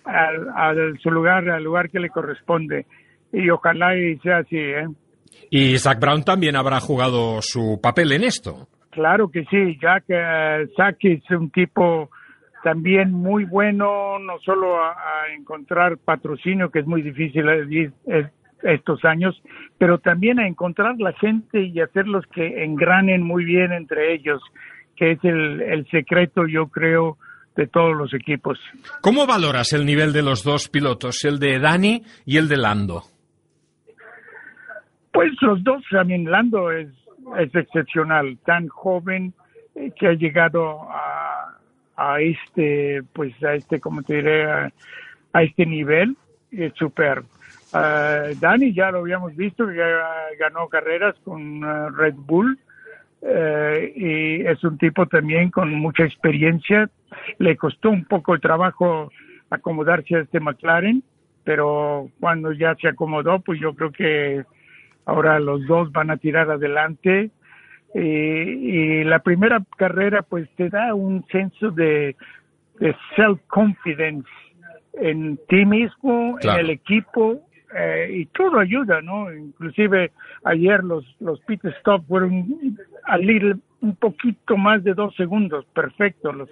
a, 0.05 0.73
su 1.01 1.11
lugar, 1.11 1.49
al 1.49 1.63
lugar 1.63 1.89
que 1.89 1.99
le 1.99 2.09
corresponde. 2.09 2.85
Y 3.33 3.49
ojalá 3.49 3.95
y 3.97 4.17
sea 4.19 4.39
así, 4.39 4.57
¿eh? 4.57 4.87
Y 5.49 5.77
Zach 5.77 5.99
Brown 5.99 6.23
también 6.23 6.55
habrá 6.55 6.79
jugado 6.79 7.41
su 7.41 7.79
papel 7.81 8.11
en 8.11 8.23
esto. 8.23 8.67
Claro 8.91 9.29
que 9.29 9.45
sí, 9.45 9.77
Jack 9.81 10.05
uh, 10.09 10.67
Zach 10.75 10.97
es 11.01 11.29
un 11.31 11.49
tipo 11.49 12.09
también 12.63 13.11
muy 13.11 13.45
bueno, 13.45 14.19
no 14.19 14.39
solo 14.39 14.83
a, 14.83 14.91
a, 14.91 15.33
encontrar 15.33 15.97
patrocinio, 15.97 16.69
que 16.69 16.79
es 16.79 16.85
muy 16.85 17.01
difícil 17.01 17.45
estos 18.61 19.03
años, 19.05 19.41
pero 19.77 19.97
también 19.97 20.39
a 20.39 20.47
encontrar 20.47 20.99
la 20.99 21.13
gente 21.13 21.61
y 21.61 21.79
hacerlos 21.79 22.25
que 22.27 22.63
engranen 22.63 23.23
muy 23.23 23.45
bien 23.45 23.71
entre 23.71 24.13
ellos, 24.13 24.41
que 24.95 25.13
es 25.13 25.23
el, 25.23 25.61
el 25.61 25.87
secreto, 25.89 26.45
yo 26.45 26.67
creo, 26.67 27.17
de 27.55 27.67
todos 27.67 27.95
los 27.95 28.13
equipos. 28.13 28.59
¿Cómo 29.01 29.25
valoras 29.25 29.73
el 29.73 29.85
nivel 29.85 30.13
de 30.13 30.21
los 30.21 30.43
dos 30.43 30.69
pilotos, 30.69 31.23
el 31.25 31.39
de 31.39 31.59
Dani 31.59 32.03
y 32.25 32.37
el 32.37 32.47
de 32.47 32.57
Lando? 32.57 33.03
Pues 35.11 35.31
los 35.41 35.63
dos, 35.63 35.83
también 35.89 36.29
Lando 36.29 36.71
es, 36.71 36.87
es 37.37 37.53
excepcional, 37.55 38.37
tan 38.45 38.67
joven 38.67 39.33
eh, 39.75 39.91
que 39.97 40.07
ha 40.07 40.13
llegado 40.13 40.81
a, 40.89 41.57
a 41.95 42.19
este, 42.21 43.03
pues 43.13 43.31
a 43.43 43.53
este, 43.53 43.79
como 43.79 44.03
te 44.03 44.15
diré, 44.15 44.45
a, 44.49 44.71
este 45.33 45.65
nivel, 45.65 46.17
es 46.51 46.73
súper. 46.75 47.23
Uh, 47.73 48.35
Dani 48.39 48.73
ya 48.73 48.91
lo 48.91 48.99
habíamos 48.99 49.35
visto, 49.35 49.65
que 49.67 49.75
ganó 50.37 50.67
carreras 50.67 51.15
con 51.23 51.63
uh, 51.63 51.89
Red 51.89 52.15
Bull 52.17 52.59
uh, 53.21 53.27
y 53.95 54.41
es 54.41 54.61
un 54.65 54.77
tipo 54.77 55.05
también 55.05 55.51
con 55.51 55.73
mucha 55.73 56.03
experiencia. 56.03 56.89
Le 57.37 57.55
costó 57.55 57.89
un 57.89 58.03
poco 58.05 58.33
el 58.33 58.41
trabajo 58.41 59.09
acomodarse 59.49 60.15
a 60.15 60.19
este 60.19 60.41
McLaren, 60.41 61.01
pero 61.45 62.09
cuando 62.19 62.51
ya 62.51 62.75
se 62.75 62.89
acomodó, 62.89 63.39
pues 63.39 63.59
yo 63.59 63.73
creo 63.73 63.91
que 63.91 64.43
ahora 65.05 65.39
los 65.39 65.65
dos 65.67 65.91
van 65.91 66.11
a 66.11 66.17
tirar 66.17 66.49
adelante. 66.49 67.31
Y, 67.93 67.99
y 67.99 69.03
la 69.03 69.19
primera 69.19 69.61
carrera 69.77 70.21
pues 70.21 70.49
te 70.55 70.69
da 70.69 70.93
un 70.93 71.25
senso 71.27 71.71
de, 71.71 72.15
de 72.79 72.95
self-confidence 73.15 74.29
en 74.93 75.39
ti 75.47 75.65
mismo, 75.65 76.37
claro. 76.39 76.59
en 76.59 76.65
el 76.65 76.71
equipo, 76.71 77.41
eh, 77.73 78.09
y 78.11 78.25
todo 78.27 78.59
ayuda, 78.59 79.01
¿no? 79.01 79.33
Inclusive 79.33 80.11
ayer 80.43 80.83
los, 80.83 81.05
los 81.19 81.39
pit 81.41 81.63
stop 81.79 82.05
fueron 82.07 82.77
a 83.05 83.17
little, 83.17 83.55
un 83.81 83.95
poquito 83.95 84.57
más 84.57 84.83
de 84.83 84.93
dos 84.93 85.15
segundos, 85.15 85.65
perfecto. 85.73 86.33
Los, 86.33 86.49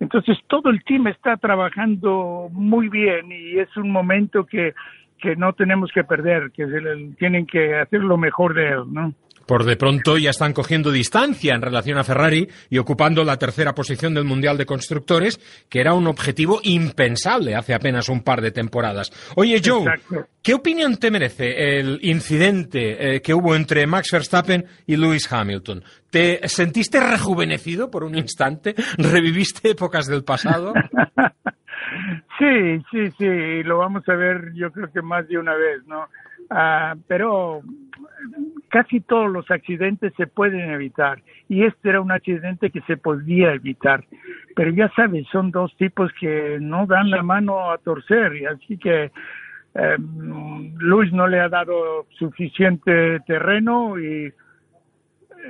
entonces 0.00 0.38
todo 0.48 0.68
el 0.68 0.82
team 0.84 1.06
está 1.06 1.36
trabajando 1.38 2.48
muy 2.52 2.88
bien 2.88 3.32
y 3.32 3.58
es 3.58 3.74
un 3.76 3.90
momento 3.90 4.44
que, 4.44 4.74
que 5.22 5.36
no 5.36 5.52
tenemos 5.52 5.90
que 5.94 6.04
perder, 6.04 6.50
que 6.50 6.66
se 6.66 6.80
le, 6.80 7.14
tienen 7.18 7.46
que 7.46 7.76
hacer 7.76 8.00
lo 8.00 8.18
mejor 8.18 8.54
de 8.54 8.68
él, 8.68 8.92
¿no? 8.92 9.14
Por 9.46 9.64
de 9.64 9.76
pronto 9.76 10.18
ya 10.18 10.30
están 10.30 10.52
cogiendo 10.52 10.92
distancia 10.92 11.54
en 11.54 11.62
relación 11.62 11.98
a 11.98 12.04
Ferrari 12.04 12.48
y 12.70 12.78
ocupando 12.78 13.24
la 13.24 13.38
tercera 13.38 13.74
posición 13.74 14.14
del 14.14 14.24
Mundial 14.24 14.56
de 14.56 14.66
Constructores, 14.66 15.40
que 15.68 15.80
era 15.80 15.94
un 15.94 16.06
objetivo 16.06 16.60
impensable 16.62 17.56
hace 17.56 17.74
apenas 17.74 18.08
un 18.08 18.22
par 18.22 18.40
de 18.40 18.52
temporadas. 18.52 19.12
Oye, 19.34 19.60
Joe, 19.64 19.82
Exacto. 19.82 20.28
¿qué 20.42 20.54
opinión 20.54 20.96
te 20.96 21.10
merece 21.10 21.78
el 21.78 21.98
incidente 22.02 23.16
eh, 23.16 23.20
que 23.20 23.34
hubo 23.34 23.56
entre 23.56 23.86
Max 23.86 24.10
Verstappen 24.12 24.64
y 24.86 24.96
Lewis 24.96 25.30
Hamilton? 25.30 25.82
¿Te 26.10 26.46
sentiste 26.48 27.00
rejuvenecido 27.00 27.90
por 27.90 28.04
un 28.04 28.16
instante? 28.16 28.74
¿Reviviste 28.96 29.70
épocas 29.70 30.06
del 30.06 30.24
pasado? 30.24 30.72
sí, 32.38 32.82
sí, 32.90 33.10
sí, 33.12 33.62
lo 33.62 33.78
vamos 33.78 34.08
a 34.08 34.14
ver 34.14 34.52
yo 34.54 34.70
creo 34.72 34.90
que 34.92 35.02
más 35.02 35.26
de 35.28 35.38
una 35.38 35.54
vez, 35.54 35.86
¿no? 35.86 36.08
Uh, 36.50 36.98
pero 37.06 37.62
casi 38.68 39.00
todos 39.00 39.30
los 39.30 39.50
accidentes 39.50 40.12
se 40.16 40.26
pueden 40.26 40.70
evitar 40.70 41.22
y 41.48 41.64
este 41.64 41.90
era 41.90 42.00
un 42.00 42.10
accidente 42.10 42.70
que 42.70 42.80
se 42.82 42.96
podía 42.96 43.52
evitar 43.52 44.04
pero 44.54 44.70
ya 44.70 44.90
sabes 44.94 45.26
son 45.30 45.50
dos 45.50 45.74
tipos 45.76 46.10
que 46.20 46.58
no 46.60 46.86
dan 46.86 47.10
la 47.10 47.22
mano 47.22 47.70
a 47.70 47.78
torcer 47.78 48.36
y 48.36 48.44
así 48.44 48.76
que 48.76 49.12
eh, 49.74 49.96
Luis 50.78 51.12
no 51.12 51.26
le 51.26 51.40
ha 51.40 51.48
dado 51.48 52.06
suficiente 52.18 53.20
terreno 53.20 53.98
y 53.98 54.32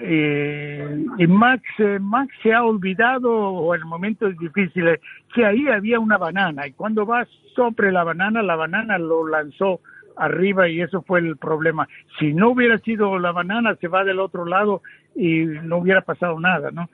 y, 0.01 1.23
y 1.23 1.27
Max 1.27 1.63
eh, 1.79 1.99
Max 2.01 2.35
se 2.43 2.55
ha 2.55 2.65
olvidado 2.65 3.31
o 3.31 3.75
el 3.75 3.85
momento 3.85 4.27
es 4.27 4.39
difícil 4.39 4.99
que 5.35 5.45
ahí 5.45 5.69
había 5.69 6.01
una 6.01 6.17
banana 6.17 6.67
y 6.67 6.73
cuando 6.73 7.05
vas 7.05 7.29
sobre 7.55 7.93
la 7.93 8.03
banana 8.03 8.43
la 8.43 8.57
banana 8.57 8.99
lo 8.99 9.27
lanzó 9.27 9.81
arriba 10.17 10.69
y 10.69 10.81
eso 10.81 11.03
fue 11.03 11.21
el 11.21 11.37
problema. 11.37 11.89
Si 12.19 12.33
no 12.33 12.51
hubiera 12.51 12.79
sido 12.79 13.19
la 13.19 13.33
banana, 13.33 13.77
se 13.81 13.89
va 13.89 14.05
del 14.05 14.21
otro 14.21 14.45
lado 14.45 14.83
y 15.15 15.45
no 15.45 15.79
hubiera 15.79 16.03
pasado 16.03 16.39
nada, 16.41 16.71
¿no? 16.71 16.89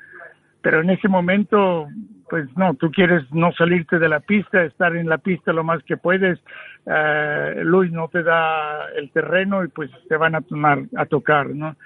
Pero 0.61 0.81
en 0.81 0.90
ese 0.90 1.09
momento, 1.09 1.87
pues 2.29 2.49
no, 2.57 2.75
tú 2.75 2.90
quieres 2.90 3.23
no 3.33 3.53
salirte 3.53 3.99
de 3.99 4.09
la 4.09 4.21
pista, 4.21 4.62
estar 4.64 4.94
en 4.97 5.09
la 5.09 5.18
pista 5.18 5.53
lo 5.53 5.64
más 5.64 5.83
que 5.85 5.97
puedes. 5.97 6.38
Uh, 6.85 7.62
Luis 7.62 7.92
no 7.92 8.09
te 8.09 8.23
da 8.23 8.87
el 8.97 9.11
terreno 9.11 9.64
y 9.64 9.68
pues 9.68 9.90
te 10.09 10.16
van 10.16 10.35
a, 10.35 10.40
tomar, 10.40 10.85
a 10.97 11.07
tocar, 11.07 11.49
¿no? 11.51 11.77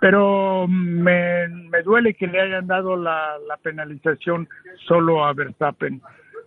Pero 0.00 0.66
me, 0.68 1.48
me 1.48 1.82
duele 1.82 2.14
que 2.14 2.26
le 2.26 2.40
hayan 2.40 2.66
dado 2.66 2.96
la, 2.96 3.36
la 3.46 3.56
penalización 3.56 4.48
solo 4.86 5.24
a 5.24 5.32
Verstappen, 5.32 6.00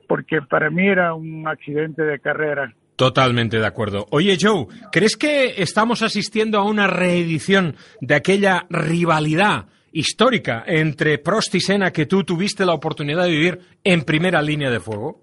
porque 0.07 0.41
para 0.41 0.69
mí 0.69 0.87
era 0.87 1.13
un 1.13 1.47
accidente 1.47 2.03
de 2.03 2.19
carrera. 2.19 2.73
Totalmente 2.95 3.59
de 3.59 3.65
acuerdo. 3.65 4.07
Oye, 4.11 4.37
Joe, 4.39 4.67
¿crees 4.91 5.15
que 5.15 5.61
estamos 5.61 6.01
asistiendo 6.01 6.57
a 6.59 6.65
una 6.65 6.87
reedición 6.87 7.75
de 8.01 8.15
aquella 8.15 8.65
rivalidad 8.69 9.67
histórica 9.91 10.63
entre 10.65 11.17
Prost 11.17 11.55
y 11.55 11.59
Senna 11.59 11.91
que 11.91 12.05
tú 12.05 12.23
tuviste 12.23 12.65
la 12.65 12.73
oportunidad 12.73 13.23
de 13.23 13.31
vivir 13.31 13.59
en 13.83 14.03
primera 14.03 14.41
línea 14.41 14.69
de 14.69 14.79
fuego? 14.79 15.21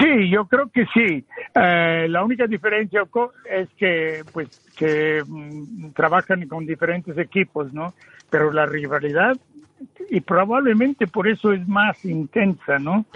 Sí, 0.00 0.28
yo 0.30 0.46
creo 0.46 0.68
que 0.70 0.86
sí. 0.92 1.24
Eh, 1.54 2.06
la 2.08 2.24
única 2.24 2.46
diferencia 2.46 3.02
es 3.48 3.68
que, 3.76 4.22
pues, 4.32 4.48
que 4.76 5.22
mm, 5.24 5.92
trabajan 5.92 6.48
con 6.48 6.66
diferentes 6.66 7.16
equipos, 7.16 7.72
¿no? 7.72 7.94
Pero 8.28 8.52
la 8.52 8.66
rivalidad 8.66 9.36
y 10.10 10.20
probablemente 10.20 11.06
por 11.06 11.28
eso 11.28 11.52
es 11.52 11.66
más 11.68 12.04
intensa, 12.04 12.78
¿no? 12.78 13.06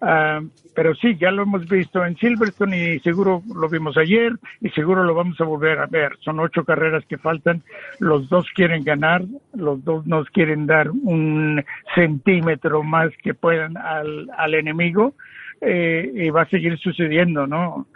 Uh, 0.00 0.48
pero 0.74 0.94
sí, 0.94 1.16
ya 1.18 1.30
lo 1.30 1.42
hemos 1.42 1.68
visto 1.68 2.02
en 2.02 2.16
Silverstone 2.16 2.94
y 2.94 3.00
seguro 3.00 3.42
lo 3.54 3.68
vimos 3.68 3.98
ayer 3.98 4.32
y 4.62 4.70
seguro 4.70 5.04
lo 5.04 5.14
vamos 5.14 5.38
a 5.40 5.44
volver 5.44 5.78
a 5.78 5.86
ver. 5.86 6.16
Son 6.20 6.40
ocho 6.40 6.64
carreras 6.64 7.04
que 7.06 7.18
faltan, 7.18 7.62
los 7.98 8.28
dos 8.30 8.46
quieren 8.54 8.82
ganar, 8.82 9.22
los 9.52 9.84
dos 9.84 10.06
nos 10.06 10.26
quieren 10.30 10.66
dar 10.66 10.90
un 10.90 11.62
centímetro 11.94 12.82
más 12.82 13.10
que 13.22 13.34
puedan 13.34 13.76
al, 13.76 14.30
al 14.38 14.54
enemigo 14.54 15.14
eh, 15.60 16.10
y 16.14 16.30
va 16.30 16.42
a 16.42 16.48
seguir 16.48 16.78
sucediendo, 16.78 17.46
¿no? 17.46 17.86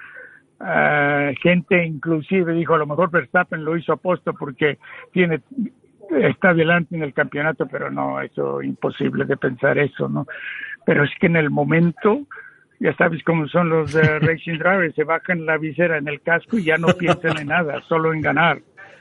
Uh, 0.61 1.35
gente 1.43 1.85
inclusive 1.85 2.53
dijo 2.53 2.75
a 2.75 2.79
lo 2.79 2.87
mejor 2.87 3.11
Verstappen 3.11 3.65
lo 3.65 3.77
hizo 3.77 3.93
aposto 3.93 4.33
porque 4.35 4.79
tiene 5.13 5.41
está 6.11 6.51
adelante 6.51 6.97
en 6.97 7.03
el 7.03 7.13
campeonato, 7.13 7.67
pero 7.67 7.91
no, 7.91 8.21
eso 8.21 8.63
imposible 8.63 9.25
de 9.25 9.37
pensar 9.37 9.79
eso, 9.79 10.09
¿no? 10.09 10.27
Pero 10.87 11.05
es 11.05 11.11
que 11.21 11.27
en 11.27 11.37
el 11.37 11.51
momento, 11.51 12.21
ya 12.81 12.95
sabes 12.97 13.23
cómo 13.25 13.49
son 13.49 13.69
los 13.69 13.95
uh, 13.95 13.99
racing 14.21 14.59
drivers, 14.59 14.95
se 14.95 15.05
bajan 15.05 15.47
la 15.47 15.57
visera 15.59 15.99
en 15.99 16.09
el 16.09 16.21
casco 16.21 16.59
y 16.59 16.65
ya 16.65 16.77
no 16.77 16.89
piensan 16.89 17.39
en 17.39 17.49
nada, 17.49 17.83
solo 17.89 18.13
en 18.13 18.21
ganar. 18.21 18.61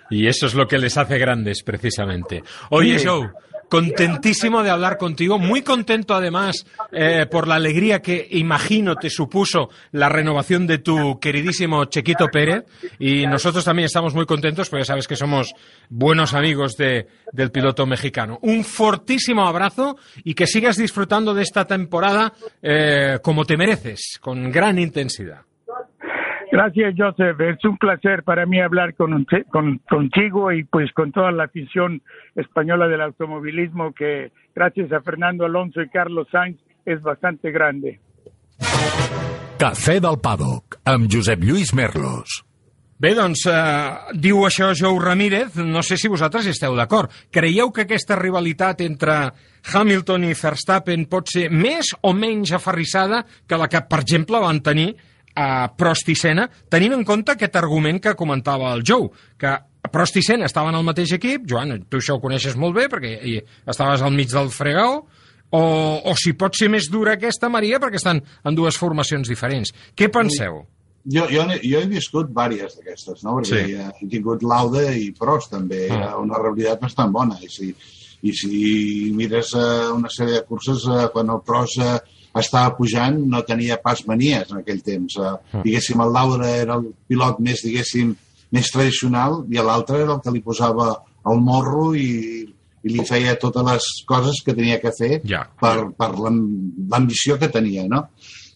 Y 0.09 0.27
eso 0.27 0.45
es 0.45 0.53
lo 0.53 0.67
que 0.67 0.77
les 0.77 0.97
hace 0.97 1.17
grandes, 1.17 1.63
precisamente. 1.63 2.43
Oye. 2.69 2.97
Joe, 3.03 3.29
contentísimo 3.73 4.61
de 4.61 4.69
hablar 4.69 4.99
contigo, 4.99 5.39
muy 5.39 5.63
contento 5.63 6.13
además 6.13 6.63
eh, 6.91 7.25
por 7.25 7.47
la 7.47 7.55
alegría 7.55 8.03
que 8.03 8.27
imagino 8.29 8.95
te 8.95 9.09
supuso 9.09 9.69
la 9.93 10.09
renovación 10.09 10.67
de 10.67 10.77
tu 10.77 11.19
queridísimo 11.19 11.85
Chequito 11.85 12.27
Pérez 12.27 12.65
y 12.99 13.25
nosotros 13.25 13.65
también 13.65 13.87
estamos 13.87 14.13
muy 14.13 14.27
contentos 14.27 14.69
porque 14.69 14.85
sabes 14.85 15.07
que 15.07 15.15
somos 15.15 15.55
buenos 15.89 16.35
amigos 16.35 16.77
de, 16.77 17.07
del 17.31 17.49
piloto 17.49 17.87
mexicano. 17.87 18.37
Un 18.43 18.63
fortísimo 18.63 19.47
abrazo 19.47 19.97
y 20.23 20.35
que 20.35 20.45
sigas 20.45 20.77
disfrutando 20.77 21.33
de 21.33 21.41
esta 21.41 21.65
temporada 21.65 22.31
eh, 22.61 23.17
como 23.23 23.43
te 23.43 23.57
mereces, 23.57 24.19
con 24.21 24.51
gran 24.51 24.77
intensidad. 24.77 25.41
Gracias, 26.53 26.93
Joseph. 26.95 27.41
Es 27.41 27.65
un 27.65 27.79
placer 27.79 28.21
para 28.21 28.45
mí 28.45 28.61
hablar 28.61 28.93
con, 28.93 29.25
con, 29.49 29.79
contigo 29.89 30.51
y 30.51 30.63
pues 30.63 30.93
con 30.93 31.11
toda 31.11 31.31
la 31.31 31.45
afición 31.45 32.03
española 32.35 32.87
del 32.87 33.01
automovilismo 33.01 33.91
que 33.91 34.31
gracias 34.53 34.91
a 34.91 35.01
Fernando 35.01 35.45
Alonso 35.45 35.81
y 35.81 35.89
Carlos 35.89 36.27
Sainz 36.31 36.59
es 36.85 37.01
bastante 37.01 37.49
grande. 37.49 37.99
Cafè 39.57 39.95
del 39.99 40.19
Paddock, 40.21 40.77
amb 40.85 41.09
Josep 41.09 41.41
Lluís 41.41 41.73
Merlos. 41.73 42.43
Bé, 43.01 43.15
doncs, 43.17 43.47
eh, 43.49 44.13
diu 44.13 44.43
això 44.45 44.75
Jou 44.77 44.99
Ramírez, 45.01 45.55
no 45.57 45.81
sé 45.81 45.97
si 45.97 46.07
vosaltres 46.07 46.45
esteu 46.51 46.75
d'acord. 46.77 47.09
Creieu 47.33 47.71
que 47.73 47.87
aquesta 47.87 48.19
rivalitat 48.19 48.83
entre 48.85 49.15
Hamilton 49.73 50.29
i 50.29 50.37
Verstappen 50.37 51.07
pot 51.09 51.33
ser 51.33 51.47
més 51.49 51.95
o 52.03 52.13
menys 52.13 52.53
aferrissada 52.53 53.23
que 53.47 53.57
la 53.57 53.67
que, 53.67 53.81
per 53.89 54.03
exemple, 54.05 54.37
van 54.37 54.61
tenir 54.61 54.91
a 55.35 55.67
Prost 55.77 56.09
i 56.13 56.15
Senna, 56.17 56.47
tenint 56.69 56.95
en 56.97 57.05
compte 57.07 57.33
aquest 57.33 57.55
argument 57.59 57.99
que 58.01 58.15
comentava 58.19 58.73
el 58.75 58.83
Joe, 58.85 59.09
que 59.39 59.53
Prost 59.93 60.17
i 60.17 60.23
Senna 60.25 60.47
estaven 60.47 60.75
al 60.77 60.85
mateix 60.85 61.15
equip, 61.17 61.47
Joan, 61.49 61.75
tu 61.89 61.99
això 61.99 62.17
ho 62.17 62.23
coneixes 62.23 62.55
molt 62.59 62.77
bé, 62.77 62.87
perquè 62.91 63.17
hi 63.19 63.39
estaves 63.69 64.01
al 64.01 64.13
mig 64.15 64.31
del 64.31 64.51
fregau, 64.53 65.03
o, 65.53 65.63
o 66.09 66.13
si 66.17 66.33
pot 66.37 66.55
ser 66.57 66.69
més 66.73 66.87
dura 66.89 67.17
aquesta, 67.17 67.49
Maria, 67.51 67.81
perquè 67.81 67.99
estan 67.99 68.23
en 68.23 68.55
dues 68.57 68.77
formacions 68.79 69.29
diferents. 69.29 69.73
Què 69.93 70.09
penseu? 70.13 70.63
Jo, 71.03 71.25
jo, 71.27 71.43
jo 71.59 71.81
he 71.81 71.89
viscut 71.91 72.29
diverses 72.31 72.79
d'aquestes, 72.79 73.25
no? 73.25 73.35
perquè 73.41 73.63
sí. 73.67 73.75
he 73.75 74.07
tingut 74.09 74.45
Lauda 74.47 74.85
i 74.95 75.11
Prost 75.17 75.51
també, 75.51 75.85
ah. 75.89 75.97
era 75.97 76.11
una 76.21 76.39
realitat 76.39 76.81
bastant 76.85 77.11
bona, 77.13 77.37
i 77.43 77.51
si, 77.51 77.73
i 78.23 78.33
si 78.33 78.59
mires 79.13 79.51
uh, 79.59 79.91
una 79.97 80.11
sèrie 80.13 80.39
de 80.39 80.45
curses, 80.47 80.87
uh, 80.87 81.09
quan 81.13 81.33
el 81.33 81.43
Prost 81.43 81.83
uh, 81.83 81.97
estava 82.41 82.73
pujant 82.77 83.19
no 83.29 83.43
tenia 83.45 83.77
pas 83.83 84.01
manies 84.09 84.51
en 84.51 84.61
aquell 84.61 84.81
temps. 84.85 85.17
Eh, 85.19 85.33
mm. 85.53 85.63
Diguéssim, 85.67 86.01
el 86.01 86.13
Laura 86.15 86.49
era 86.49 86.79
el 86.79 86.89
pilot 87.09 87.41
més, 87.45 87.61
diguéssim, 87.65 88.15
més 88.53 88.69
tradicional 88.73 89.43
i 89.51 89.61
l'altre 89.61 90.01
era 90.01 90.15
el 90.15 90.21
que 90.23 90.33
li 90.33 90.43
posava 90.45 90.91
el 91.29 91.39
morro 91.41 91.93
i, 91.97 92.43
i 92.83 92.91
li 92.91 93.05
feia 93.07 93.37
totes 93.41 93.65
les 93.69 93.89
coses 94.09 94.41
que 94.45 94.55
tenia 94.57 94.79
que 94.81 94.93
fer 94.97 95.19
ja. 95.29 95.45
per, 95.59 95.91
per 95.97 96.11
l'ambició 96.17 97.39
que 97.41 97.49
tenia, 97.53 97.87
no? 97.89 98.05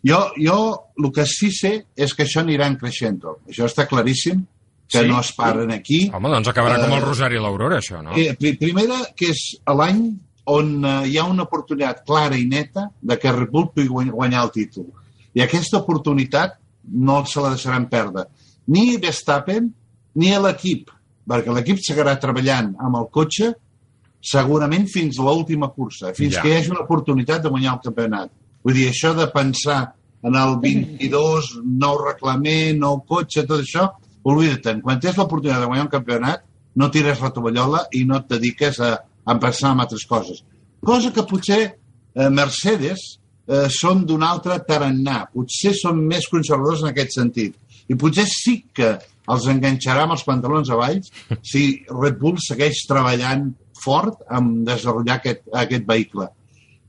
Jo, 0.08 0.20
jo 0.38 0.58
el 1.02 1.10
que 1.16 1.26
sí 1.28 1.50
sé 1.52 1.74
és 1.98 2.13
que 2.13 2.28
això 2.28 2.44
anirà 2.44 2.70
creixent. 2.80 3.18
Això 3.50 3.66
està 3.66 3.88
claríssim, 3.90 4.44
que 4.88 5.02
sí? 5.02 5.08
no 5.10 5.20
es 5.20 5.32
paren 5.36 5.74
aquí. 5.74 6.06
Home, 6.13 6.32
doncs 6.32 6.52
acabarà 6.52 6.78
uh, 6.78 6.86
com 6.86 6.96
el 6.96 7.02
eh, 7.02 7.06
Rosari 7.06 7.40
i 7.40 7.44
l'Aurora, 7.44 7.82
això, 7.82 8.02
no? 8.06 8.16
Eh, 8.16 8.34
primera, 8.60 9.02
que 9.18 9.32
és 9.34 9.44
l'any 9.68 10.06
on 10.47 10.86
eh, 10.86 10.95
hi 11.12 11.17
ha 11.17 11.27
una 11.27 11.45
oportunitat 11.47 12.03
clara 12.07 12.38
i 12.38 12.47
neta 12.47 12.88
de 13.01 13.17
que 13.19 13.33
Red 13.33 13.51
Bull 13.51 13.69
pugui 13.75 14.10
guanyar 14.10 14.45
el 14.45 14.53
títol. 14.55 14.88
I 15.36 15.43
aquesta 15.43 15.81
oportunitat 15.81 16.57
no 16.88 17.19
se 17.25 17.43
la 17.43 17.53
deixaran 17.55 17.89
perdre. 17.91 18.25
Ni 18.71 18.97
Verstappen 19.01 19.67
ni 20.17 20.31
l'equip, 20.41 20.89
perquè 21.27 21.53
l'equip 21.53 21.81
seguirà 21.83 22.15
treballant 22.19 22.73
amb 22.79 22.99
el 22.99 23.10
cotxe 23.13 23.53
segurament 24.23 24.88
fins 24.89 25.19
a 25.19 25.27
l'última 25.27 25.69
cursa, 25.69 26.13
fins 26.17 26.36
ja. 26.36 26.41
que 26.41 26.49
hi 26.49 26.57
hagi 26.57 26.73
una 26.73 26.83
oportunitat 26.86 27.43
de 27.43 27.51
guanyar 27.53 27.75
el 27.75 27.83
campionat. 27.83 28.33
Vull 28.65 28.75
dir, 28.75 28.88
això 28.89 29.13
de 29.15 29.27
pensar 29.31 29.77
en 30.25 30.36
el 30.36 30.57
22, 30.63 31.51
nou 31.83 31.99
reclament, 32.01 32.79
nou 32.81 33.03
cotxe, 33.07 33.45
tot 33.47 33.62
això, 33.62 33.91
oblida-te'n. 34.27 34.81
Quan 34.83 34.99
tens 35.03 35.19
l'oportunitat 35.19 35.62
de 35.63 35.69
guanyar 35.69 35.86
un 35.86 35.93
campionat, 35.93 36.43
no 36.77 36.89
tires 36.93 37.21
la 37.23 37.31
tovallola 37.33 37.86
i 37.97 38.03
no 38.10 38.19
et 38.19 38.27
dediques 38.33 38.81
a, 38.83 38.95
en 39.28 39.40
pensar 39.44 39.74
en 39.74 39.84
altres 39.84 40.06
coses. 40.08 40.44
Cosa 40.86 41.12
que 41.13 41.26
potser 41.28 41.62
eh, 41.68 42.30
Mercedes 42.30 43.04
eh, 43.48 43.68
són 43.74 44.06
d'un 44.08 44.24
altre 44.24 44.60
tarannà, 44.68 45.26
potser 45.34 45.74
són 45.78 46.02
més 46.08 46.30
conservadors 46.32 46.84
en 46.84 46.92
aquest 46.92 47.18
sentit. 47.20 47.56
I 47.88 47.96
potser 48.00 48.28
sí 48.32 48.60
que 48.76 48.96
els 49.28 49.48
enganxarà 49.52 50.06
amb 50.06 50.16
els 50.16 50.24
pantalons 50.28 50.70
avall 50.72 51.00
si 51.44 51.63
Red 51.92 52.20
Bull 52.22 52.40
segueix 52.44 52.86
treballant 52.88 53.50
fort 53.78 54.24
en 54.34 54.63
desenvolupar 54.68 55.20
aquest, 55.20 55.44
aquest 55.54 55.88
vehicle. 55.88 56.30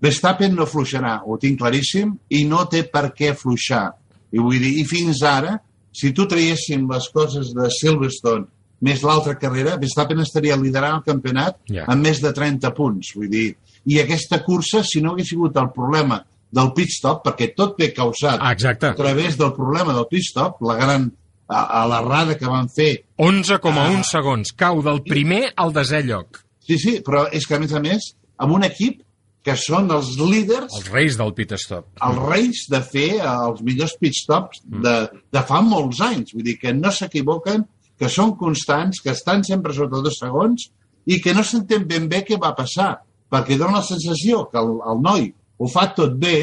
Verstappen 0.03 0.55
no 0.55 0.67
fluixarà, 0.67 1.17
ho 1.27 1.39
tinc 1.43 1.59
claríssim, 1.59 2.13
i 2.31 2.45
no 2.47 2.63
té 2.71 2.85
per 2.87 3.09
què 3.17 3.33
fluixar. 3.35 3.89
I 4.31 4.39
vull 4.39 4.61
dir, 4.63 4.77
i 4.79 4.85
fins 4.87 5.25
ara, 5.27 5.57
si 5.91 6.13
tu 6.15 6.29
traiéssim 6.31 6.87
les 6.91 7.09
coses 7.11 7.51
de 7.57 7.67
Silverstone 7.75 8.47
més 8.85 9.03
l'altra 9.03 9.35
carrera, 9.39 9.77
Verstappen 9.81 10.23
estaria 10.23 10.57
liderant 10.59 11.01
el 11.01 11.07
campionat 11.07 11.59
yeah. 11.71 11.87
amb 11.91 12.07
més 12.07 12.23
de 12.23 12.33
30 12.35 12.71
punts. 12.77 13.13
Vull 13.17 13.31
dir, 13.33 13.49
i 13.89 14.01
aquesta 14.03 14.43
cursa, 14.45 14.85
si 14.87 15.03
no 15.03 15.15
hagués 15.15 15.33
sigut 15.33 15.57
el 15.59 15.71
problema 15.75 16.21
del 16.55 16.71
pit 16.77 16.93
stop, 16.95 17.25
perquè 17.27 17.51
tot 17.57 17.77
ve 17.81 17.91
causat 17.93 18.39
ah, 18.41 18.53
Exacte. 18.57 18.93
a 18.93 18.97
través 18.97 19.37
del 19.37 19.53
problema 19.57 19.97
del 19.97 20.07
pit 20.11 20.25
stop, 20.31 20.63
la 20.65 20.79
gran 20.79 21.11
a, 21.49 21.65
a 21.81 21.83
l'errada 21.91 22.37
que 22.39 22.49
van 22.49 22.71
fer... 22.73 22.93
11,1 23.19 23.75
ah, 23.75 24.05
segons, 24.07 24.55
cau 24.57 24.83
del 24.85 25.03
primer 25.05 25.49
al 25.57 25.75
desè 25.77 26.03
lloc. 26.07 26.43
Sí, 26.65 26.79
sí, 26.81 26.97
però 27.05 27.27
és 27.33 27.49
que 27.49 27.57
a 27.57 27.63
més 27.63 27.73
a 27.73 27.83
més, 27.85 28.13
amb 28.41 28.57
un 28.57 28.67
equip 28.69 29.03
que 29.45 29.55
són 29.57 29.89
els 29.95 30.13
líders... 30.21 30.75
Els 30.77 30.91
reis 30.93 31.17
del 31.17 31.33
pit 31.37 31.55
stop. 31.61 31.89
Els 32.05 32.21
reis 32.29 32.67
de 32.69 32.83
fer 32.85 33.09
els 33.25 33.63
millors 33.65 33.97
pit 34.01 34.17
stops 34.17 34.61
de, 34.69 34.97
de 35.33 35.43
fa 35.49 35.63
molts 35.65 36.03
anys. 36.05 36.35
Vull 36.37 36.45
dir 36.51 36.59
que 36.61 36.75
no 36.77 36.93
s'equivoquen 36.93 37.65
que 37.99 38.11
són 38.13 38.37
constants, 38.39 39.03
que 39.03 39.13
estan 39.15 39.45
sempre 39.47 39.75
sota 39.75 40.03
dos 40.05 40.19
segons 40.21 40.69
i 41.09 41.19
que 41.25 41.35
no 41.35 41.45
s'entén 41.45 41.87
ben 41.89 42.09
bé 42.11 42.23
què 42.27 42.39
va 42.41 42.55
passar, 42.57 42.95
perquè 43.31 43.59
dona 43.59 43.81
la 43.81 43.87
sensació 43.87 44.47
que 44.53 44.61
el, 44.61 44.77
el 44.93 45.03
noi 45.05 45.31
ho 45.59 45.69
fa 45.71 45.89
tot 45.97 46.15
bé 46.21 46.39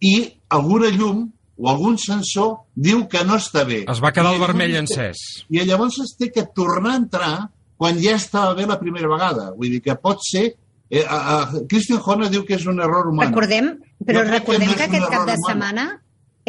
i 0.00 0.14
alguna 0.54 0.90
llum 0.94 1.26
o 1.58 1.68
algun 1.70 1.98
sensor 1.98 2.54
diu 2.74 3.04
que 3.10 3.24
no 3.26 3.36
està 3.36 3.64
bé. 3.66 3.82
Es 3.90 4.00
va 4.02 4.12
quedar 4.14 4.32
el 4.34 4.42
vermell 4.42 4.76
encès. 4.78 5.24
I 5.50 5.64
llavors 5.66 5.98
es 6.04 6.14
té 6.18 6.30
que 6.34 6.46
tornar 6.54 6.94
a 6.94 7.00
entrar 7.02 7.32
quan 7.78 7.98
ja 8.02 8.14
estava 8.16 8.54
bé 8.58 8.66
la 8.66 8.78
primera 8.78 9.10
vegada. 9.10 9.50
Vull 9.58 9.76
dir 9.76 9.82
que 9.84 9.98
pot 9.98 10.22
ser... 10.24 10.52
Eh, 10.88 11.02
a, 11.04 11.16
a, 11.18 11.64
Christian 11.68 12.00
Horner 12.00 12.30
diu 12.32 12.46
que 12.48 12.54
és 12.56 12.62
un 12.70 12.78
error 12.80 13.10
humà. 13.10 13.26
Recordem, 13.28 13.74
però 14.08 14.22
recordem 14.24 14.70
que, 14.70 14.78
que 14.78 14.86
aquest 14.86 15.10
cap 15.12 15.26
de 15.28 15.34
setmana 15.42 15.84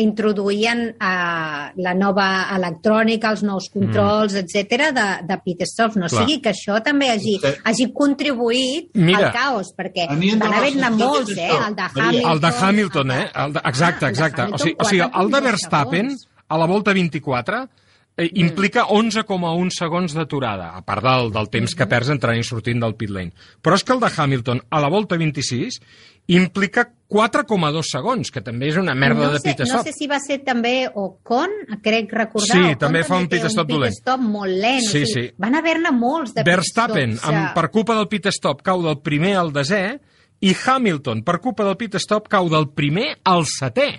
introduïen 0.01 0.85
uh, 0.95 1.69
la 1.83 1.93
nova 1.97 2.27
electrònica, 2.55 3.33
els 3.35 3.43
nous 3.47 3.69
controls, 3.73 4.35
mm. 4.35 4.45
etc 4.45 4.89
de, 4.95 5.07
de 5.29 5.39
pit. 5.43 5.65
No 5.99 6.07
Clar. 6.07 6.09
sigui 6.09 6.39
que 6.43 6.53
això 6.53 6.79
també 6.83 7.09
hagi, 7.11 7.35
hagi 7.67 7.89
contribuït 7.95 8.93
Mira, 8.95 9.29
al 9.29 9.35
caos, 9.35 9.73
perquè 9.77 10.07
van 10.09 10.55
haver-ne 10.55 10.91
molts, 10.95 11.35
eh? 11.35 11.51
El 11.51 11.75
de 11.75 11.87
Hamilton. 11.89 12.31
El 12.31 12.41
de 12.45 12.53
Hamilton, 12.59 13.11
eh? 13.11 13.25
El 13.43 13.53
de, 13.57 13.63
exacte, 13.73 14.07
exacte. 14.07 14.47
El 14.47 14.55
o 14.55 14.61
sigui, 14.61 14.75
o 14.77 14.87
sigui, 14.87 15.03
el 15.21 15.31
de 15.33 15.43
Verstappen, 15.49 16.15
a 16.49 16.57
la 16.57 16.67
volta 16.69 16.95
24, 16.95 17.63
eh, 18.19 18.27
mm. 18.27 18.43
implica 18.43 18.85
11,1 18.91 19.73
segons 19.73 20.13
d'aturada, 20.17 20.73
a 20.75 20.83
part 20.85 21.05
del, 21.05 21.31
del 21.33 21.49
temps 21.53 21.75
que 21.75 21.87
perds 21.89 22.11
entrant 22.13 22.37
i 22.37 22.45
sortint 22.45 22.83
del 22.83 22.95
pit 22.99 23.13
lane. 23.15 23.31
Però 23.63 23.77
és 23.79 23.85
que 23.85 23.95
el 23.95 24.03
de 24.03 24.11
Hamilton, 24.11 24.63
a 24.69 24.81
la 24.83 24.91
volta 24.91 25.17
26, 25.17 25.79
implica 26.35 26.85
4,2 27.09 27.87
segons, 27.89 28.29
que 28.29 28.43
també 28.45 28.69
és 28.69 28.77
una 28.77 28.93
merda 28.93 29.25
no 29.25 29.31
de 29.33 29.41
pit 29.41 29.63
stop. 29.63 29.79
No 29.79 29.85
sé 29.87 29.95
si 29.95 30.09
va 30.11 30.19
ser 30.21 30.41
també 30.45 30.73
Ocon, 30.93 31.55
crec 31.81 32.13
recordar. 32.13 32.51
Sí, 32.51 32.65
Ocon 32.67 32.83
també 32.83 33.05
fa 33.07 33.17
un 33.17 33.29
pit 33.31 33.47
stop 33.49 33.71
dolent. 33.71 33.95
Un 33.95 33.97
pit 33.97 34.03
stop 34.03 34.27
molt 34.35 34.53
lent. 34.53 34.83
Sí, 34.85 35.05
o 35.05 35.09
sigui, 35.09 35.29
sí. 35.31 35.39
Van 35.41 35.57
haver-ne 35.57 35.95
molts 35.95 36.35
de 36.35 36.45
Verstappen, 36.45 37.15
pit 37.15 37.23
stops. 37.23 37.33
Amb, 37.33 37.55
per 37.57 37.65
culpa 37.73 37.97
del 37.97 38.11
pit 38.11 38.29
stop, 38.35 38.61
cau 38.67 38.85
del 38.85 38.99
primer 39.01 39.33
al 39.41 39.49
desè, 39.55 39.83
i 40.45 40.53
Hamilton, 40.53 41.25
per 41.25 41.39
culpa 41.43 41.65
del 41.67 41.79
pit 41.79 41.97
stop, 41.99 42.29
cau 42.31 42.47
del 42.51 42.69
primer 42.77 43.09
al 43.27 43.47
setè 43.49 43.89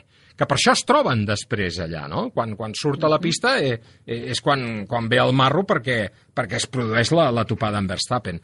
que 0.40 0.48
per 0.48 0.56
això 0.56 0.72
es 0.72 0.86
troben 0.88 1.26
després 1.28 1.82
allà, 1.84 2.06
no? 2.08 2.22
Quan, 2.32 2.54
quan 2.56 2.72
surt 2.78 3.04
a 3.04 3.10
la 3.12 3.18
pista 3.20 3.58
eh, 3.60 3.74
eh, 4.06 4.20
és 4.32 4.40
quan, 4.40 4.86
quan 4.88 5.08
ve 5.10 5.18
el 5.20 5.34
marro 5.36 5.66
perquè, 5.68 5.98
perquè 6.32 6.56
es 6.56 6.64
produeix 6.72 7.12
la, 7.12 7.26
la 7.34 7.44
topada 7.44 7.76
amb 7.82 7.92
Verstappen. 7.92 8.40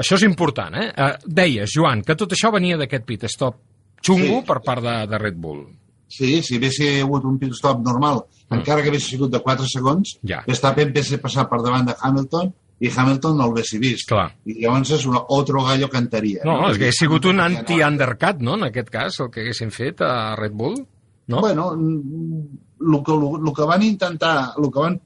Això 0.00 0.16
és 0.16 0.24
important, 0.24 0.78
eh? 0.80 0.86
eh 0.96 1.12
deies, 1.26 1.74
Joan, 1.76 2.00
que 2.06 2.16
tot 2.16 2.32
això 2.32 2.48
venia 2.54 2.78
d'aquest 2.80 3.04
pit 3.04 3.28
stop 3.28 3.60
xungo 4.00 4.40
sí. 4.40 4.46
per 4.48 4.62
part 4.64 4.84
de, 4.86 4.96
de 5.10 5.20
Red 5.20 5.36
Bull. 5.36 5.66
Sí, 6.08 6.38
si 6.46 6.56
hagués 6.56 6.80
hagut 7.02 7.28
un 7.28 7.36
pit 7.42 7.52
stop 7.58 7.84
normal, 7.84 8.22
mm. 8.46 8.56
encara 8.62 8.80
que 8.80 8.94
hagués 8.94 9.10
sigut 9.10 9.34
de 9.34 9.42
4 9.44 9.68
segons, 9.68 10.16
ja. 10.24 10.40
Verstappen 10.48 10.94
hagués 10.94 11.12
passar 11.20 11.50
per 11.52 11.60
davant 11.66 11.90
de 11.90 11.98
Hamilton 12.00 12.54
i 12.80 12.88
Hamilton 12.88 13.36
no 13.36 13.50
el 13.50 13.56
hagués 13.58 13.76
vist. 13.82 14.08
Clar. 14.08 14.30
I 14.48 14.60
llavors 14.62 14.96
és 14.96 15.04
un 15.08 15.20
altre 15.20 15.68
gallo 15.68 15.92
cantaria. 15.92 16.48
No, 16.48 16.62
no? 16.62 16.72
és 16.72 16.80
que 16.80 16.92
sigut 16.96 17.28
un 17.28 17.44
anti-undercut, 17.44 18.40
no?, 18.40 18.56
en 18.56 18.70
aquest 18.72 18.92
cas, 18.92 19.20
el 19.20 19.34
que 19.34 19.44
haguessin 19.44 19.74
fet 19.74 20.00
a 20.00 20.36
Red 20.40 20.56
Bull. 20.56 20.80
No? 21.26 21.40
Bueno, 21.40 21.72
el 21.74 23.02
que, 23.04 23.12
el 23.12 23.52
que 23.54 23.62
van 23.62 23.82
intentar, 23.82 24.54
el 24.56 24.70
que 24.70 24.78
van, 24.78 25.00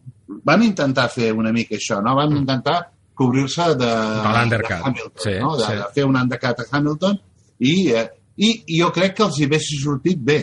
van 0.44 0.62
intentar 0.62 1.09
fer 1.11 1.33
una 1.33 1.52
mica 1.52 1.76
això, 1.76 2.00
no? 2.04 2.14
Van 2.18 2.33
mm. 2.33 2.42
intentar 2.42 2.78
cobrir-se 3.20 3.74
de, 3.74 3.87
De 3.87 4.56
de 4.56 4.74
Hamilton, 4.74 5.12
sí, 5.16 5.35
no? 5.40 5.56
de, 5.56 5.64
sí. 5.64 5.72
de 5.76 5.87
fer 5.94 6.06
un 6.09 6.16
undercut 6.16 6.61
a 6.61 6.64
Hamilton 6.70 7.18
i, 7.59 7.74
eh, 7.92 8.06
i, 8.37 8.50
i 8.66 8.80
jo 8.80 8.88
crec 8.96 9.16
que 9.18 9.26
els 9.26 9.38
hi 9.38 9.48
hagués 9.48 9.68
sortit 9.83 10.22
bé. 10.24 10.38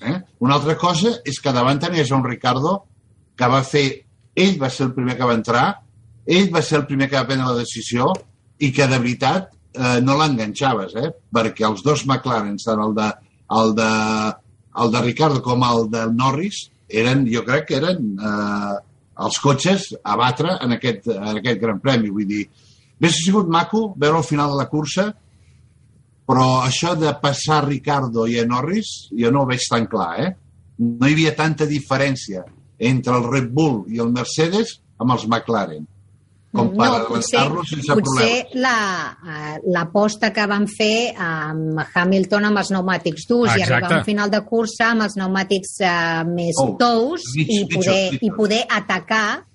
Eh? 0.00 0.14
Una 0.40 0.56
altra 0.56 0.76
cosa 0.80 1.12
és 1.28 1.38
que 1.42 1.52
davant 1.52 1.80
tenies 1.82 2.10
un 2.10 2.24
Ricardo 2.24 2.78
que 3.36 3.48
va 3.48 3.62
fer... 3.66 3.86
Ell 4.32 4.54
va 4.56 4.70
ser 4.72 4.86
el 4.86 4.94
primer 4.96 5.18
que 5.18 5.26
va 5.28 5.34
entrar, 5.36 5.66
ell 6.24 6.46
va 6.54 6.62
ser 6.64 6.78
el 6.78 6.86
primer 6.88 7.10
que 7.10 7.18
va 7.18 7.26
prendre 7.28 7.50
la 7.50 7.58
decisió 7.58 8.06
i 8.64 8.70
que 8.72 8.86
de 8.88 8.96
veritat 8.96 9.50
eh, 9.52 9.98
no 10.00 10.16
l'enganxaves, 10.16 10.94
eh? 10.96 11.10
perquè 11.28 11.66
els 11.68 11.82
dos 11.84 12.06
McLaren, 12.06 12.56
tant 12.62 12.80
el 12.80 12.94
de, 12.96 13.10
el 13.58 13.74
de, 13.76 13.90
el 14.78 14.92
de 14.92 15.02
Ricardo 15.02 15.42
com 15.42 15.64
el 15.66 15.88
de 15.92 16.06
Norris, 16.12 16.64
eren, 16.88 17.26
jo 17.28 17.44
crec 17.44 17.68
que 17.68 17.78
eren 17.80 18.12
eh, 18.16 18.76
els 19.26 19.38
cotxes 19.42 19.90
a 20.02 20.16
batre 20.16 20.56
en 20.64 20.76
aquest, 20.78 21.08
en 21.12 21.40
aquest 21.40 21.60
Gran 21.60 21.80
Premi. 21.80 22.12
Vull 22.12 22.28
dir, 22.28 22.46
hauria 23.02 23.12
sigut 23.16 23.50
maco 23.50 23.90
veure 23.96 24.22
al 24.22 24.28
final 24.28 24.54
de 24.54 24.60
la 24.60 24.68
cursa, 24.70 25.10
però 26.28 26.48
això 26.62 26.94
de 26.96 27.12
passar 27.20 27.64
Ricardo 27.66 28.26
i 28.30 28.38
a 28.40 28.46
Norris 28.48 28.92
jo 29.12 29.32
no 29.34 29.42
ho 29.42 29.50
veig 29.50 29.64
tan 29.68 29.88
clar, 29.90 30.12
eh? 30.22 30.30
No 30.82 31.08
hi 31.08 31.16
havia 31.16 31.34
tanta 31.36 31.66
diferència 31.68 32.44
entre 32.78 33.16
el 33.18 33.26
Red 33.28 33.50
Bull 33.54 33.82
i 33.92 34.00
el 34.02 34.14
Mercedes 34.14 34.78
amb 35.02 35.14
els 35.14 35.26
McLaren 35.28 35.84
com 36.52 36.68
per 36.76 36.86
no, 36.88 37.04
potser, 37.08 37.38
avançar-los 37.40 37.68
sense 37.70 37.94
potser 37.96 38.30
problemes. 38.44 38.54
la, 38.54 39.18
eh, 39.26 39.54
l'aposta 39.72 40.32
que 40.32 40.46
van 40.46 40.66
fer 40.68 41.14
amb 41.16 41.80
Hamilton 41.94 42.44
amb 42.50 42.58
els 42.60 42.68
pneumàtics 42.74 43.24
durs 43.30 43.54
i 43.56 43.62
arribar 43.62 43.92
a 43.92 43.98
un 44.00 44.04
final 44.04 44.30
de 44.30 44.42
cursa 44.44 44.90
amb 44.92 45.06
els 45.06 45.14
pneumàtics 45.16 45.78
eh, 45.80 46.24
més 46.28 46.54
Oh, 46.60 46.76
tous 46.78 47.24
mig- 47.36 47.48
i, 47.48 47.64
poder, 47.72 47.96
mitjos. 48.12 48.22
i 48.22 48.30
poder 48.36 48.60
atacar 48.68 49.46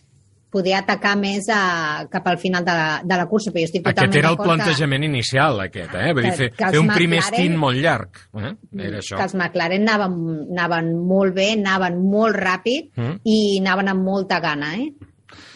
poder 0.49 0.73
atacar 0.77 1.17
més 1.19 1.43
a, 1.51 2.07
cap 2.09 2.25
al 2.31 2.37
final 2.39 2.63
de 2.65 2.71
la, 2.71 3.01
de 3.03 3.15
la 3.19 3.25
cursa. 3.27 3.51
Però 3.51 3.59
jo 3.61 3.67
estic 3.67 3.85
Aquest 3.91 4.15
era 4.15 4.29
el 4.29 4.37
d'acord 4.37 4.47
que- 4.47 4.55
plantejament 4.63 5.03
inicial, 5.03 5.59
aquest, 5.59 5.91
eh? 5.93 6.13
Vull 6.15 6.23
dir, 6.23 6.31
fer, 6.39 6.47
fer 6.55 6.79
un 6.79 6.87
primer 6.87 7.19
stint 7.21 7.57
molt 7.59 7.77
llarg. 7.77 8.15
Eh? 8.33 8.53
Era 8.79 9.01
això. 9.01 9.17
que 9.19 9.23
els 9.27 9.35
McLaren 9.35 9.83
anaven, 9.83 10.15
anaven 10.55 10.89
molt 11.05 11.35
bé, 11.35 11.49
anaven 11.59 11.99
molt 12.09 12.35
ràpid 12.39 12.89
Mm. 12.95 13.19
i 13.25 13.59
anaven 13.59 13.89
amb 13.89 14.01
molta 14.07 14.39
gana, 14.39 14.71
eh? 14.79 14.87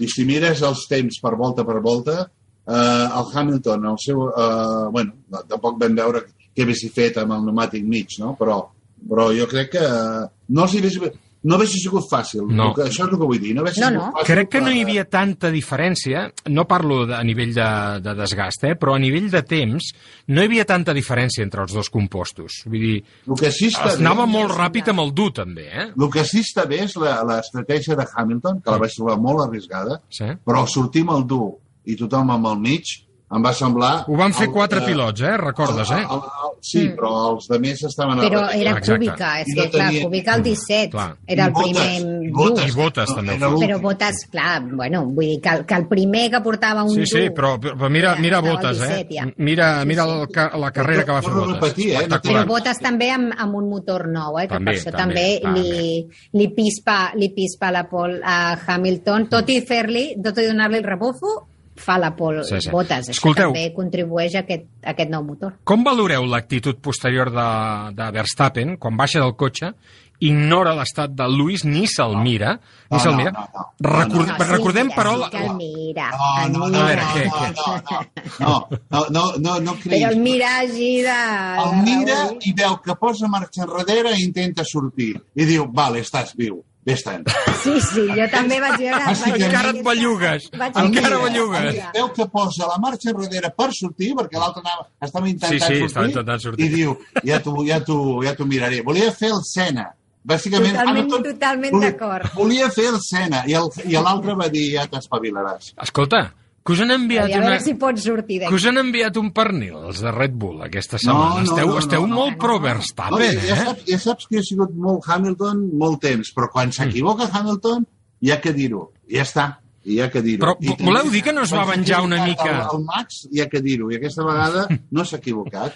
I 0.03 0.09
si 0.11 0.25
mires 0.27 0.61
els 0.67 0.85
temps 0.91 1.19
per 1.23 1.35
volta 1.39 1.65
per 1.67 1.79
volta, 1.81 2.19
eh, 2.67 2.75
el 2.75 3.25
Hamilton, 3.33 3.89
el 3.93 3.99
seu... 4.03 4.27
Eh, 4.29 4.85
bueno, 4.91 5.41
tampoc 5.49 5.79
vam 5.81 5.97
veure 5.97 6.25
què 6.51 6.65
hagués 6.65 6.85
fet 6.95 7.19
amb 7.21 7.35
el 7.35 7.45
pneumàtic 7.45 7.85
mig, 7.87 8.17
no? 8.19 8.35
Però, 8.39 8.61
però 9.07 9.29
jo 9.35 9.47
crec 9.51 9.73
que 9.77 9.85
eh, 9.87 10.23
no 10.55 10.65
els 10.67 10.75
hi 10.75 10.83
hagués, 10.83 10.99
no 11.43 11.55
hagués 11.55 11.71
sigut 11.73 12.05
fàcil. 12.09 12.43
No. 12.53 12.67
Que, 12.75 12.83
això 12.85 13.05
és 13.07 13.11
el 13.11 13.17
que 13.17 13.25
vull 13.25 13.39
dir. 13.41 13.55
No, 13.55 13.63
No, 13.63 13.89
no. 13.89 14.03
fàcil 14.13 14.27
Crec 14.29 14.49
que 14.53 14.61
no 14.61 14.69
hi 14.71 14.83
havia 14.83 15.05
tanta 15.09 15.49
diferència, 15.49 16.27
no 16.53 16.67
parlo 16.69 17.05
de, 17.09 17.15
a 17.17 17.23
nivell 17.23 17.53
de, 17.55 17.65
de 18.05 18.13
desgast, 18.19 18.63
eh? 18.69 18.75
però 18.77 18.93
a 18.95 18.99
nivell 19.01 19.29
de 19.31 19.41
temps 19.43 19.91
no 20.27 20.41
hi 20.41 20.45
havia 20.51 20.65
tanta 20.69 20.93
diferència 20.93 21.41
entre 21.43 21.63
els 21.63 21.73
dos 21.73 21.89
compostos. 21.89 22.61
Vull 22.67 22.79
dir, 22.85 23.03
El 23.27 23.39
que 23.39 23.51
sí 23.51 23.71
està 23.71 23.93
es 23.95 23.99
anava 23.99 24.25
bé, 24.27 24.31
molt 24.35 24.53
ràpid 24.53 24.89
amb 24.93 25.01
el 25.05 25.13
dur, 25.17 25.31
també, 25.33 25.65
eh? 25.71 25.87
el 25.97 26.09
que 26.13 26.23
sí 26.25 26.43
està 26.45 26.67
bé 26.69 26.83
és 26.85 26.95
la- 27.01 27.23
l'estratègia 27.23 27.95
de 27.97 28.05
Hamilton, 28.15 28.61
que 28.61 28.71
la 28.71 28.77
vaig 28.77 28.93
trobar 28.95 29.17
molt 29.17 29.47
arriscada, 29.47 30.01
Sí. 30.09 30.25
però 30.45 30.67
sortir 30.67 31.01
amb 31.07 31.17
el 31.17 31.25
dur 31.27 31.55
i 31.85 31.95
tothom 31.97 32.29
amb 32.29 32.45
el 32.53 32.59
mig 32.59 32.85
em 33.33 33.43
va 33.43 33.53
semblar... 33.53 34.03
Ho 34.07 34.17
van 34.19 34.33
fer 34.33 34.47
el- 34.47 34.53
quatre 34.53 34.79
eh, 34.81 34.85
pilots, 34.85 35.21
eh? 35.21 35.37
Recordes, 35.37 35.89
eh? 35.91 36.01
el- 36.01 36.17
el- 36.19 36.57
sí, 36.61 36.81
Mm. 36.89 36.95
però 36.97 37.11
els 37.33 37.47
de 37.47 37.59
més 37.59 37.83
estaven 37.83 38.19
a 38.19 38.23
Però 38.23 38.41
darrere. 38.41 38.61
era 38.61 38.71
Exacte. 38.77 38.91
Cúbica, 39.05 39.29
és 39.41 39.45
que 39.55 39.55
no 39.65 39.69
clar, 39.71 39.87
tenia- 39.89 40.03
Cúbica 40.03 40.35
el 40.35 40.43
17 40.43 40.89
Clar. 40.91 41.15
era 41.27 41.45
el 41.45 41.49
I 41.49 41.53
Bottas, 41.53 41.87
primer. 41.87 42.31
Bottas. 42.33 42.67
I 42.67 42.71
Bottas 42.71 43.09
No, 43.09 43.15
també 43.15 43.37
fa. 43.39 43.49
Però 43.61 43.79
Botas, 43.81 44.15
clar, 44.31 44.61
bueno, 44.75 45.05
vull 45.05 45.25
dir 45.25 45.41
que, 45.41 45.49
el- 45.49 45.65
que 45.65 45.73
el 45.75 45.87
primer 45.87 46.29
que 46.31 46.41
portava 46.41 46.83
un 46.83 46.89
Sí, 46.95 47.05
sí, 47.05 47.29
però, 47.29 47.57
però 47.59 47.89
mira, 47.89 48.11
era- 48.13 48.21
mira 48.21 48.39
Botes, 48.41 48.77
17 48.79 49.13
eh? 49.13 49.17
ja. 49.19 49.27
Mira, 49.37 49.85
mira 49.85 50.03
el, 50.03 50.27
la 50.61 50.71
carrera 50.71 51.05
que 51.05 51.11
va 51.11 51.21
fer 51.21 51.31
a 51.31 51.35
Botes. 51.35 51.53
repetir, 51.55 51.89
eh? 51.89 51.93
No 51.93 51.99
Però 51.99 52.03
Espectacular. 52.15 52.47
Botas 52.47 52.79
també 52.79 53.11
amb, 53.11 53.33
amb 53.37 53.55
un 53.55 53.69
motor 53.69 54.07
nou, 54.09 54.37
eh? 54.39 54.47
que 54.47 54.53
També, 54.55 54.71
per 54.73 54.79
això 54.93 54.97
també, 54.97 55.39
també, 55.41 55.61
li, 55.61 56.07
li, 56.33 56.47
pispa, 56.49 57.11
li 57.15 57.29
pispa 57.29 57.71
la 57.71 57.87
pol 57.89 58.19
a 58.23 58.57
Hamilton, 58.67 59.29
tot 59.29 59.49
i 59.49 59.61
fer-li, 59.61 60.15
tot 60.21 60.37
i 60.37 60.45
donar-li 60.47 60.77
el 60.77 60.83
rebufo, 60.83 61.47
fa 61.81 61.97
la 62.01 62.13
pol 62.15 62.43
Sí, 62.47 62.59
sí. 62.61 62.69
Botas. 62.73 63.09
Això 63.09 63.17
Escolteu. 63.17 63.51
també 63.51 63.71
contribueix 63.75 64.35
a 64.37 64.45
aquest, 64.45 64.67
a 64.85 64.93
aquest 64.95 65.09
nou 65.11 65.23
motor. 65.25 65.57
Com 65.67 65.83
valoreu 65.83 66.25
l'actitud 66.29 66.77
posterior 66.81 67.31
de, 67.33 67.49
de 67.97 68.11
Verstappen 68.15 68.77
quan 68.77 68.95
baixa 68.97 69.19
del 69.19 69.35
cotxe, 69.35 69.73
ignora 70.21 70.75
l'estat 70.77 71.15
de 71.17 71.25
Lewis, 71.25 71.63
ni 71.65 71.87
se'l 71.89 72.13
mira, 72.21 72.51
ni 72.91 72.97
No, 72.97 72.99
se'l 73.01 73.15
no, 73.15 73.17
mira? 73.17 73.31
no, 73.33 73.45
no. 73.55 73.63
Record, 73.81 74.27
No, 74.27 74.35
sí, 74.37 74.51
recordem, 74.51 74.87
mira, 74.91 74.95
però... 74.99 75.13
sí 75.15 75.19
la- 75.23 75.29
que 75.31 75.45
el 75.47 75.55
mira, 75.57 76.09
No, 76.11 76.27
el 76.45 76.51
no, 76.51 76.59
no, 76.59 76.83
veure, 76.85 77.01
no, 77.01 77.09
què, 77.15 77.23
no, 77.25 77.77
què? 77.89 78.27
no, 78.39 78.67
no, 78.91 79.05
no, 79.09 79.23
no, 79.39 79.59
no 79.65 79.73
Però 79.73 79.81
cridis. 79.81 80.05
el 80.11 80.19
mira 80.21 80.51
així 80.59 80.91
de... 81.01 81.17
El 81.65 81.73
mira 81.87 82.19
i 82.45 82.53
veu 82.53 82.77
que 82.85 82.95
posa 83.01 83.27
marxa 83.27 83.65
enrere 83.65 84.13
i 84.19 84.23
intenta 84.27 84.63
sortir. 84.63 85.15
I 85.35 85.45
diu, 85.49 85.65
vale, 85.73 86.03
estàs 86.05 86.35
viu. 86.37 86.61
Vés-te'n. 86.85 87.23
Sí, 87.61 87.75
sí, 87.85 88.03
jo 88.17 88.25
també 88.31 88.57
vaig 88.59 88.79
veure... 88.81 89.01
Ah, 89.05 89.13
sí, 89.13 89.29
vaig 89.29 89.43
encara 89.45 89.69
et 89.69 89.83
bellugues, 89.85 90.47
vaig 90.57 90.77
encara 90.81 91.19
bellugues. 91.21 91.75
Veu 91.93 92.07
que 92.15 92.25
posa 92.33 92.65
la 92.71 92.77
marxa 92.81 93.11
enrere 93.13 93.51
per 93.53 93.67
sortir, 93.77 94.15
perquè 94.17 94.39
l'altre 94.41 94.63
anava, 94.65 94.87
estava 95.05 95.29
intentant 95.29 95.53
Sí, 95.53 95.59
sí, 95.59 95.67
sortir, 95.67 95.85
estava 95.91 96.07
intentant 96.09 96.41
sortir. 96.41 96.65
i 96.65 96.73
diu, 96.73 96.95
ja 97.23 97.37
t'ho 97.45 97.61
ja 97.69 97.79
ja 98.25 98.33
miraré. 98.49 98.81
Volia 98.81 99.11
fer 99.13 99.29
el 99.35 99.43
Sena. 99.45 99.91
Bàsicament, 100.25 100.73
Totalment- 100.73 100.89
Hamilton 100.97 101.23
totalment 101.31 101.79
d'acord. 101.81 102.33
Volia 102.35 102.67
fer 102.73 102.87
el 102.95 102.99
Sena, 103.01 103.43
i 103.49 103.53
el- 103.57 103.69
i 103.85 103.93
l'altre 103.97 104.35
va 104.37 104.49
dir, 104.49 104.67
ja 104.75 104.87
t'espavilaràs. 104.89 105.73
Escolta, 105.81 106.33
que 106.63 106.73
us 106.75 106.81
han 106.83 106.91
enviat 106.93 107.31
una... 107.35 107.55
si 107.59 107.73
pots 107.73 108.03
sortir 108.05 108.39
Que 108.39 108.45
d'aquí. 108.45 108.55
us 108.59 108.65
han 108.69 108.77
enviat 108.77 109.17
un 109.17 109.31
pernil, 109.33 109.77
els 109.89 110.01
de 110.03 110.11
Red 110.13 110.35
Bull, 110.37 110.59
aquesta 110.61 110.99
No, 110.99 111.05
setmana. 111.05 111.29
no, 111.35 111.41
esteu 111.47 111.67
no, 111.67 111.73
no, 111.73 111.79
esteu 111.79 112.05
no, 112.07 112.15
molt 112.19 112.35
no. 112.35 112.41
pro 112.43 112.57
No, 112.59 112.63
Verstappen, 112.67 113.39
ja, 113.39 113.47
ja, 113.47 113.55
eh? 113.55 113.65
saps, 113.65 113.87
ja 113.89 113.99
saps 114.03 114.27
que 114.29 114.37
ha 114.39 114.45
sigut 114.45 114.75
molt 114.75 115.07
Hamilton 115.09 115.63
molt 115.81 116.01
temps, 116.05 116.29
però 116.35 116.51
quan 116.53 116.71
s'equivoca 116.75 117.29
Hamilton 117.33 117.85
hi 118.21 118.31
ha 118.31 118.39
que 118.41 118.53
dir-ho. 118.53 118.91
Ja 119.09 119.23
està. 119.25 119.47
Hi 119.83 119.97
ha 119.99 120.11
que 120.13 120.21
dir-ho. 120.21 120.43
Però 120.43 120.53
I 120.61 120.75
també, 120.75 120.85
voleu 120.91 121.09
dir 121.09 121.23
que 121.25 121.33
no 121.33 121.41
es 121.41 121.51
va 121.57 121.63
venjar 121.65 122.03
una 122.05 122.19
mica? 122.23 122.51
El, 122.69 122.77
el 122.77 122.83
Max 122.85 123.23
hi 123.31 123.41
ha 123.41 123.47
que 123.49 123.61
dir-ho, 123.65 123.89
i 123.89 123.97
aquesta 123.97 124.21
vegada 124.27 124.67
no 124.91 125.03
s'ha 125.03 125.17
equivocat. 125.17 125.73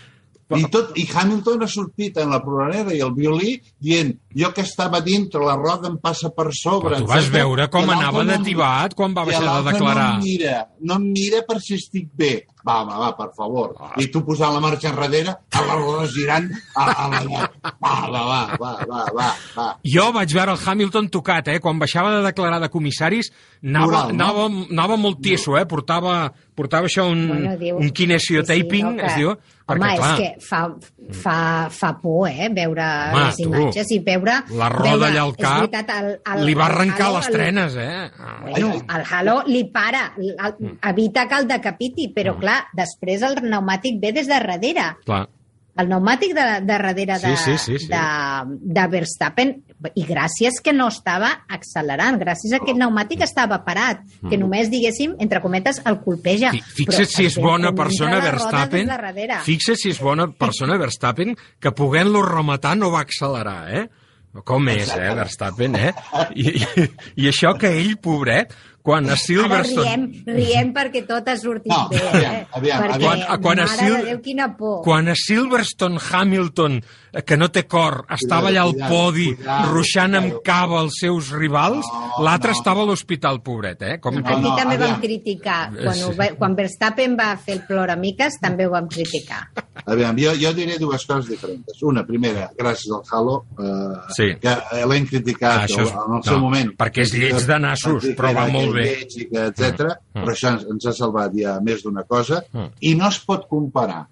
I, 0.54 0.62
tot, 0.70 0.92
I 1.02 1.08
Hamilton 1.10 1.64
ha 1.64 1.68
sortit 1.68 2.18
en 2.22 2.30
la 2.30 2.38
programera 2.44 2.94
i 2.94 3.00
el 3.02 3.14
violí 3.16 3.56
dient 3.82 4.12
jo 4.38 4.52
que 4.54 4.62
estava 4.62 5.00
dintre, 5.02 5.42
la 5.42 5.56
roda 5.58 5.90
em 5.90 5.96
passa 5.98 6.30
per 6.30 6.52
sobre. 6.54 6.92
Però 6.92 7.00
tu 7.02 7.08
vas 7.10 7.30
veure 7.34 7.66
com 7.74 7.90
anava 7.90 8.22
no 8.22 8.22
em- 8.22 8.28
d'ativat 8.38 8.94
quan 8.94 9.16
va 9.18 9.24
baixar 9.26 9.42
de 9.64 9.72
declarar. 9.72 10.12
No 10.14 10.20
em 10.20 10.28
mira, 10.28 10.68
no 10.82 11.00
em 11.02 11.08
mira 11.16 11.42
per 11.48 11.58
si 11.62 11.74
estic 11.80 12.12
bé. 12.14 12.46
Va, 12.66 12.80
home, 12.82 12.96
va, 12.98 13.12
per 13.18 13.28
favor. 13.38 13.76
Ah. 13.80 13.92
I 14.02 14.08
tu 14.10 14.24
posant 14.26 14.54
la 14.56 14.60
marxa 14.64 14.90
enrere, 14.90 15.36
a 15.54 15.66
la 15.68 15.76
roda 15.78 16.08
girant, 16.10 16.48
a, 16.76 16.86
a 17.06 17.10
la... 17.14 17.50
Va, 17.62 17.94
va, 18.10 18.24
va, 18.26 18.40
va, 18.58 18.72
va, 18.90 19.04
va, 19.14 19.28
va. 19.56 19.68
Jo 19.86 20.08
vaig 20.16 20.34
veure 20.34 20.56
el 20.58 20.64
Hamilton 20.66 21.10
tocat, 21.14 21.48
eh? 21.54 21.60
Quan 21.62 21.78
baixava 21.82 22.16
de 22.18 22.24
declarar 22.26 22.60
de 22.64 22.70
comissaris, 22.74 23.30
anava, 23.64 23.86
Moral, 23.86 24.16
no? 24.18 24.24
anava, 24.26 24.48
anava 24.72 24.98
molt 24.98 25.22
tieso, 25.22 25.58
eh? 25.62 25.66
Portava, 25.70 26.32
portava 26.58 26.90
això 26.90 27.06
un, 27.12 27.28
Bueno, 27.28 27.58
diu- 27.62 27.78
un 27.78 27.90
kinesiotaping, 27.94 28.66
Sí, 28.66 28.96
sí, 28.96 28.96
no, 28.96 28.96
que- 28.98 29.12
es 29.14 29.16
diu. 29.22 29.36
Home, 29.66 29.80
perquè, 29.82 29.96
clar, 29.98 30.10
és 30.12 30.20
que 30.20 30.46
fa, 30.46 30.60
fa, 31.24 31.36
fa 31.74 31.88
por, 31.98 32.28
eh, 32.30 32.50
veure 32.54 32.84
Home, 32.86 33.22
les 33.24 33.38
tu, 33.40 33.48
imatges 33.50 33.90
i 33.96 33.98
veure... 34.06 34.36
la 34.60 34.68
roda 34.70 34.92
veure, 34.92 35.08
allà 35.08 35.24
al 35.24 35.34
cap 35.40 35.56
veritat, 35.64 35.90
el, 35.96 36.10
el, 36.36 36.44
li 36.46 36.54
va 36.54 36.68
arrencar 36.68 37.08
halo, 37.08 37.16
les 37.24 37.30
trenes, 37.34 37.78
eh? 37.82 38.12
Bueno, 38.44 38.70
el 38.94 39.06
halo 39.10 39.40
li 39.50 39.64
para, 39.74 40.12
el, 40.22 40.36
Mm. 40.56 40.78
evita 40.92 41.26
que 41.28 41.36
el 41.42 41.48
decapiti, 41.50 42.06
però 42.14 42.36
clar, 42.40 42.55
després 42.78 43.24
el 43.28 43.36
pneumàtic 43.42 44.02
ve 44.02 44.12
des 44.16 44.28
de 44.28 44.36
darrere. 44.38 44.92
Clar. 45.06 45.26
El 45.76 45.90
pneumàtic 45.90 46.32
de, 46.32 46.44
de 46.64 46.68
darrere 46.70 47.06
de, 47.20 47.20
Sí, 47.20 47.36
sí, 47.36 47.58
sí, 47.60 47.80
sí. 47.84 47.88
de, 47.92 48.04
de 48.78 48.84
Verstappen, 48.94 49.50
i 50.00 50.06
gràcies 50.08 50.62
que 50.64 50.72
no 50.72 50.86
estava 50.88 51.34
accelerant, 51.52 52.16
gràcies 52.22 52.54
a 52.56 52.62
que 52.64 52.72
el 52.72 52.78
pneumàtic 52.78 53.26
estava 53.26 53.58
parat, 53.66 54.00
que 54.30 54.38
només, 54.40 54.70
diguéssim, 54.72 55.18
entre 55.20 55.42
cometes, 55.44 55.82
el 55.86 55.98
colpeja. 56.06 56.54
Mm. 56.54 56.62
Fi- 56.78 56.86
Fixa't 56.86 57.12
si 57.12 57.26
és 57.28 57.36
bona 57.44 57.74
persona 57.76 58.22
Verstappen, 58.24 58.88
fixa't 59.44 59.76
si 59.82 59.92
és 59.92 60.00
bona 60.00 60.30
persona 60.32 60.78
Verstappen, 60.80 61.36
que 61.60 61.74
podent-lo 61.76 62.24
rematar 62.24 62.78
no 62.80 62.94
va 62.96 63.04
accelerar, 63.04 63.60
eh? 63.76 63.86
Com 64.48 64.68
és, 64.72 64.90
eh, 64.96 65.12
Verstappen, 65.16 65.76
eh? 65.76 65.92
I, 66.36 66.50
i, 66.56 66.88
i 67.24 67.28
això 67.32 67.52
que 67.60 67.70
ell, 67.82 67.98
pobret, 68.04 68.56
quan 68.86 69.08
a 69.10 69.16
Ara 69.16 69.18
Silverstone... 69.18 69.86
riem, 69.90 70.04
riem 70.30 70.68
perquè 70.76 71.02
tot 71.08 71.26
ha 71.28 71.34
sortit 71.42 71.72
No, 71.74 71.88
bé, 71.90 71.98
aviam, 72.06 72.34
eh? 72.36 72.44
aviam, 72.54 72.84
perquè, 72.84 72.94
aviam. 73.00 73.24
Quan- 73.26 73.42
quan 73.42 73.60
a 73.64 73.66
mare 73.66 73.78
Sil- 73.82 73.96
de 73.98 74.12
Déu, 74.12 74.20
quina 74.22 74.46
por. 74.60 74.76
Quan 74.86 75.10
a 75.10 75.16
Silverstone 75.18 75.98
Hamilton, 76.12 76.76
eh, 77.12 77.24
que 77.26 77.38
no 77.42 77.50
té 77.50 77.64
cor, 77.66 78.04
estava 78.14 78.52
allà 78.52 78.62
al 78.68 78.76
podi 78.86 79.32
cuidado, 79.36 79.72
ruixant 79.74 80.14
amb 80.20 80.30
cuidado. 80.36 80.44
cava 80.46 80.82
els 80.86 81.00
seus 81.02 81.32
rivals, 81.34 81.86
No, 81.90 82.24
l'altre 82.28 82.52
no. 82.54 82.58
estava 82.60 82.84
a 82.84 82.86
l'hospital, 82.86 83.42
pobret, 83.42 83.82
eh? 83.82 83.98
Com, 84.00 84.16
No, 84.22 84.28
Aquí 84.28 84.42
no, 84.46 84.56
també 84.56 84.76
aviam. 84.76 84.92
vam 84.92 85.02
criticar. 85.02 85.72
Quan, 85.74 85.96
Sí. 85.96 86.04
ho, 86.04 86.14
va- 86.16 86.36
quan 86.38 86.56
Verstappen 86.56 87.18
va 87.18 87.36
fer 87.38 87.56
el 87.56 87.66
ploramiques, 87.66 88.38
també 88.40 88.68
ho 88.68 88.70
vam 88.78 88.88
criticar. 88.88 89.50
Aviam, 89.88 90.18
jo, 90.18 90.32
jo 90.42 90.52
diré 90.58 90.80
dues 90.82 91.04
coses 91.06 91.28
diferents. 91.30 91.82
Una, 91.86 92.02
primera, 92.08 92.48
gràcies 92.58 92.90
al 92.96 93.04
Halo, 93.12 93.36
eh, 93.60 94.00
Sí. 94.16 94.28
que 94.42 94.50
eh, 94.50 94.86
l'hem 94.90 95.06
criticat 95.06 95.60
Ah, 95.60 95.66
és- 95.66 95.78
en 95.78 96.16
el 96.18 96.24
seu 96.24 96.34
no, 96.38 96.40
moment. 96.40 96.72
perquè 96.76 97.02
és 97.04 97.14
lleig 97.14 97.46
de 97.46 97.60
nassos, 97.60 98.04
però 98.18 98.34
va 98.34 98.48
molt 98.48 98.74
bé. 98.74 98.86
Lleig 99.06 99.30
etc. 99.30 99.92
Mm. 100.16 100.24
Però 100.24 100.32
això 100.34 100.54
ens, 100.56 100.66
ens 100.72 100.86
ha 100.88 100.94
salvat 100.94 101.32
ja 101.36 101.60
més 101.62 101.84
d'una 101.84 102.04
cosa. 102.04 102.44
Mm. 102.52 102.72
I 102.82 102.96
no 102.96 103.08
es 103.08 103.20
pot 103.20 103.48
comparar 103.48 104.08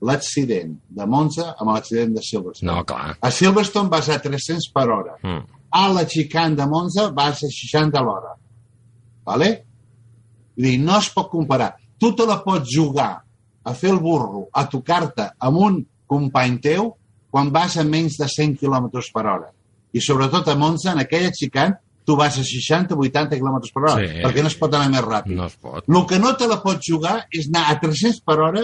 l'accident 0.00 0.78
de 0.88 1.06
Monza 1.06 1.54
amb 1.58 1.72
l'accident 1.74 2.14
de 2.14 2.22
Silverstone. 2.22 2.72
No, 2.72 2.84
clar. 2.84 3.16
A 3.20 3.30
Silverstone 3.30 3.88
vas 3.90 4.08
a 4.08 4.18
300 4.22 4.70
per 4.72 4.88
hora. 4.88 5.16
Mm. 5.22 5.44
A 5.70 5.88
la 5.92 6.06
xicana 6.06 6.54
de 6.56 6.66
Monza 6.66 7.10
vas 7.10 7.42
a 7.44 7.48
60 7.48 7.98
a 7.98 8.02
l'hora. 8.02 8.34
Vale? 9.26 9.64
Vull 10.56 10.64
dir, 10.70 10.78
no 10.80 10.96
es 10.98 11.10
pot 11.10 11.28
comparar. 11.28 11.74
Tu 11.98 12.14
te 12.14 12.24
la 12.26 12.42
pots 12.42 12.68
jugar 12.74 13.22
a 13.68 13.74
fer 13.76 13.90
el 13.92 14.00
burro, 14.02 14.46
a 14.52 14.64
tocar-te 14.68 15.28
amb 15.38 15.60
un 15.66 15.78
company 16.08 16.58
teu 16.64 16.94
quan 17.30 17.50
vas 17.52 17.76
a 17.76 17.84
menys 17.84 18.16
de 18.18 18.26
100 18.28 18.56
km 18.60 18.88
per 19.12 19.26
hora. 19.26 19.50
I 19.92 20.00
sobretot 20.04 20.48
a 20.48 20.56
Monza, 20.56 20.92
en 20.92 21.02
aquella 21.04 21.30
xicana, 21.32 21.78
tu 22.04 22.16
vas 22.16 22.38
a 22.40 22.42
60-80 22.44 23.36
km 23.36 23.58
per 23.74 23.82
hora, 23.84 23.98
Sí. 24.00 24.22
perquè 24.24 24.40
no 24.42 24.48
es 24.48 24.56
pot 24.56 24.72
anar 24.74 24.88
més 24.88 25.04
ràpid. 25.04 25.34
No 25.36 25.44
es 25.46 25.56
pot. 25.60 25.84
El 25.88 26.06
que 26.08 26.18
no 26.18 26.34
te 26.36 26.46
la 26.48 26.62
pots 26.62 26.86
jugar 26.88 27.26
és 27.30 27.48
anar 27.48 27.66
a 27.70 27.78
300 27.80 28.22
per 28.24 28.38
hora, 28.40 28.62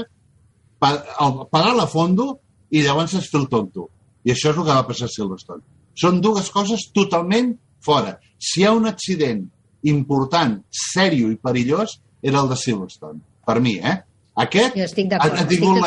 pagar 0.81 1.75
la 1.77 1.87
fondo 1.87 2.39
i 2.71 2.83
llavors 2.83 3.15
es 3.15 3.29
fer 3.31 3.41
el 3.41 3.49
tonto. 3.49 3.89
I 4.25 4.33
això 4.33 4.51
és 4.53 4.57
el 4.57 4.65
que 4.65 4.73
va 4.75 4.87
passar 4.89 5.07
a 5.09 5.13
Silverstone. 5.13 5.63
Són 5.95 6.21
dues 6.25 6.49
coses 6.51 6.89
totalment 6.95 7.53
fora. 7.85 8.17
Si 8.39 8.63
hi 8.63 8.65
ha 8.67 8.73
un 8.73 8.87
accident 8.89 9.45
important, 9.85 10.57
sèrio 10.73 11.31
i 11.31 11.37
perillós, 11.37 11.99
era 12.23 12.41
el 12.41 12.49
de 12.49 12.57
Silverstone. 12.57 13.21
Per 13.45 13.61
mi, 13.61 13.77
eh? 13.79 13.99
Aquest 14.37 14.75
Jo 14.75 14.83
estic 14.83 15.13
ha, 15.13 15.19
d'acord, 15.19 15.39
ha 15.39 15.47
tingut 15.47 15.85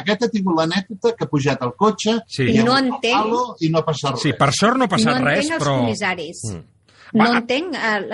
aquest 0.00 0.22
ha 0.24 0.28
tingut 0.32 0.54
l'anècdota 0.56 1.12
que 1.16 1.24
ha 1.26 1.28
pujat 1.28 1.62
al 1.62 1.74
cotxe 1.76 2.14
Sí. 2.26 2.46
i 2.54 2.62
no 2.64 2.76
entenc- 2.78 3.12
palo 3.18 3.56
i 3.60 3.68
no 3.68 3.78
ha 3.82 3.84
passat 3.84 4.12
res. 4.16 4.22
Sí, 4.22 4.32
per 4.32 4.48
sort 4.56 4.78
no 4.78 4.84
ha 4.84 4.88
passat 4.88 5.18
no 5.20 5.24
res, 5.26 5.44
entenc 5.44 5.52
els 5.58 5.62
però... 5.64 5.76
comissaris. 5.82 6.40
Mm. 6.52 6.62
No 7.16 7.24
Va. 7.30 7.36
entenc 7.38 7.74
el, 7.76 8.08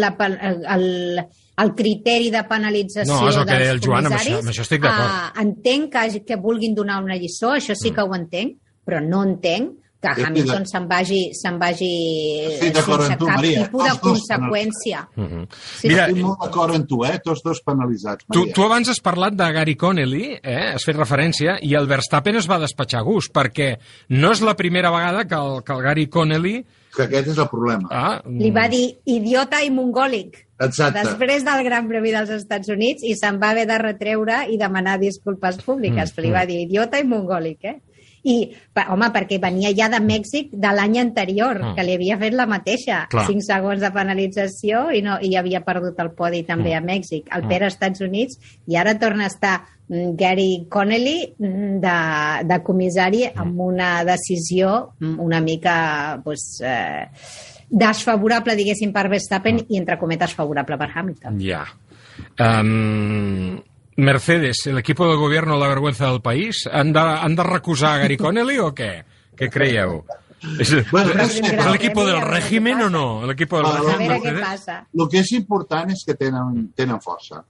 la, 0.00 0.08
el, 0.26 0.38
el, 0.74 0.86
el 1.64 1.74
criteri 1.74 2.30
de 2.30 2.42
penalització 2.48 3.12
No, 3.12 3.28
és 3.28 3.36
el 3.36 3.44
que 3.46 3.58
dels 3.58 3.68
el 3.74 3.80
Joan, 3.84 4.06
amb 4.06 4.14
comissaris. 4.14 4.32
això- 4.32 4.38
amb 4.46 4.48
això 4.54 4.62
estic 4.68 4.82
d'acord. 4.82 5.10
Ah, 5.10 5.32
entenc 5.42 5.92
que, 5.92 6.24
que 6.24 6.36
vulguin 6.36 6.74
donar 6.74 7.02
una 7.02 7.16
lliçó, 7.18 7.52
això 7.58 7.74
sí 7.76 7.90
que 7.90 8.00
ho 8.06 8.14
entenc, 8.14 8.56
però 8.86 9.02
no 9.04 9.22
entenc 9.26 9.76
que 10.00 10.08
Hamilton 10.24 10.64
se'n 10.70 10.84
vagi, 10.88 11.20
se'n 11.34 11.56
vagi 11.58 11.88
d'acord 12.72 13.02
sense 13.02 13.16
tu, 13.18 13.26
cap 13.26 13.36
Maria. 13.40 13.64
tipus 13.64 13.82
de 13.84 13.94
conseqüència. 14.04 15.00
Mhm. 15.16 15.46
Sí, 15.50 15.88
Mira, 15.88 16.06
Estic 16.06 16.22
molt 16.22 16.38
d'acord 16.44 16.74
amb 16.76 16.86
tu, 16.88 17.04
eh? 17.04 17.18
Tots 17.24 17.42
dos 17.42 17.60
penalitzats, 17.66 18.24
Tu, 18.30 18.38
Maria. 18.38 18.54
tu 18.54 18.62
abans 18.62 18.88
has 18.88 19.00
parlat 19.00 19.34
de 19.34 19.52
Gary 19.52 19.74
Connelly, 19.76 20.38
eh? 20.42 20.72
has 20.74 20.84
fet 20.84 20.96
referència, 20.96 21.58
i 21.62 21.74
el 21.74 21.86
Verstappen 21.90 22.36
es 22.36 22.46
va 22.48 22.58
despatxar 22.62 23.00
a 23.00 23.02
gust, 23.02 23.32
perquè 23.34 23.76
no 24.10 24.30
és 24.32 24.40
la 24.40 24.54
primera 24.54 24.90
vegada 24.90 25.24
que 25.26 25.34
el, 25.34 25.62
que 25.64 25.72
el 25.72 25.82
Gary 25.82 26.06
Connelly... 26.06 26.64
Que 26.94 27.02
aquest 27.04 27.28
és 27.28 27.38
el 27.38 27.48
problema. 27.48 27.86
Ah, 27.92 28.22
Li 28.26 28.50
va 28.50 28.64
dir 28.68 28.96
idiota 29.04 29.60
i 29.62 29.70
mongòlic. 29.70 30.44
Exacte. 30.60 30.98
després 31.04 31.44
del 31.46 31.62
Gran 31.62 31.86
Premi 31.86 32.10
dels 32.10 32.30
Estats 32.34 32.68
Units 32.68 33.04
i 33.06 33.12
se'n 33.14 33.36
va 33.38 33.50
haver 33.50 33.66
de 33.68 33.76
retreure 33.78 34.40
i 34.50 34.56
demanar 34.58 34.96
disculpes 34.98 35.60
públiques, 35.62 36.10
Mm, 36.10 36.14
però 36.16 36.22
li 36.24 36.32
va 36.34 36.46
dir 36.46 36.56
idiota 36.64 36.98
i 36.98 37.04
mongòlic, 37.04 37.58
eh? 37.64 37.76
I, 38.28 38.36
home, 38.88 39.08
perquè 39.14 39.38
venia 39.40 39.70
ja 39.76 39.88
de 39.88 40.00
Mèxic 40.04 40.50
de 40.52 40.72
l'any 40.76 40.98
anterior, 41.00 41.58
Mm. 41.62 41.74
que 41.76 41.84
li 41.86 41.94
havia 41.96 42.18
fet 42.20 42.34
la 42.36 42.46
mateixa. 42.46 43.06
Clar. 43.10 43.24
5 43.26 43.40
segons 43.46 43.80
de 43.80 43.90
penalització 43.94 44.90
i, 44.92 45.00
no, 45.02 45.16
i 45.22 45.34
havia 45.36 45.62
perdut 45.64 45.98
el 46.04 46.10
podi 46.18 46.42
també 46.44 46.74
a 46.76 46.82
Mèxic. 46.84 47.28
El 47.34 47.46
Pere 47.48 47.64
als 47.66 47.74
Estats 47.78 48.00
Units 48.04 48.38
i 48.68 48.76
ara 48.76 48.98
torna 48.98 49.24
a 49.24 49.32
estar 49.32 49.54
mm, 49.88 50.14
Gary 50.20 50.66
Connelly 50.68 51.34
de, 51.38 51.98
de 52.44 52.58
comissari 52.66 53.24
amb 53.34 53.60
una 53.60 54.04
decisió 54.04 54.94
una 55.00 55.40
mica 55.40 56.20
pues, 56.24 56.60
eh, 56.62 57.06
desfavorable, 57.68 58.54
diguéssim, 58.56 58.92
per 58.92 59.08
Verstappen 59.08 59.58
i, 59.68 59.76
entre 59.78 59.98
cometes, 59.98 60.34
favorable 60.34 60.76
per 60.80 60.90
Hamilton. 60.94 61.40
Ya. 61.40 61.64
Am, 62.38 63.60
Mercedes, 63.98 64.64
el 64.66 64.78
equipo 64.78 65.08
de 65.10 65.16
gobierno 65.16 65.58
la 65.58 65.66
vergüenza 65.66 66.08
del 66.10 66.20
país, 66.22 66.68
¿han 66.70 66.92
de, 66.92 67.00
han 67.00 67.34
de 67.34 67.42
recusar 67.42 67.94
a 67.96 67.98
Gary 68.02 68.16
Connelly 68.24 68.58
o 68.58 68.72
qué? 68.74 69.04
¿Qué 69.36 69.50
creíeu? 69.50 70.04
¿Es, 70.60 70.72
Bueno, 70.92 71.10
¿es 71.20 71.40
és- 71.42 71.66
el 71.66 71.74
equipo 71.74 72.06
del 72.06 72.18
a 72.18 72.24
régimen 72.24 72.80
o 72.82 72.88
no? 72.90 73.24
El 73.24 73.30
equipo 73.30 73.56
del 73.56 73.66
A 73.66 73.72
régimen 73.72 73.98
veure 73.98 74.14
què 74.20 74.22
Mercedes? 74.22 74.40
passa. 74.48 74.76
El 74.94 75.08
que 75.10 75.18
és 75.18 75.32
important 75.32 75.90
és 75.90 76.04
que 76.06 76.14
tenen, 76.14 76.68
tenen 76.78 77.00
força. 77.02 77.40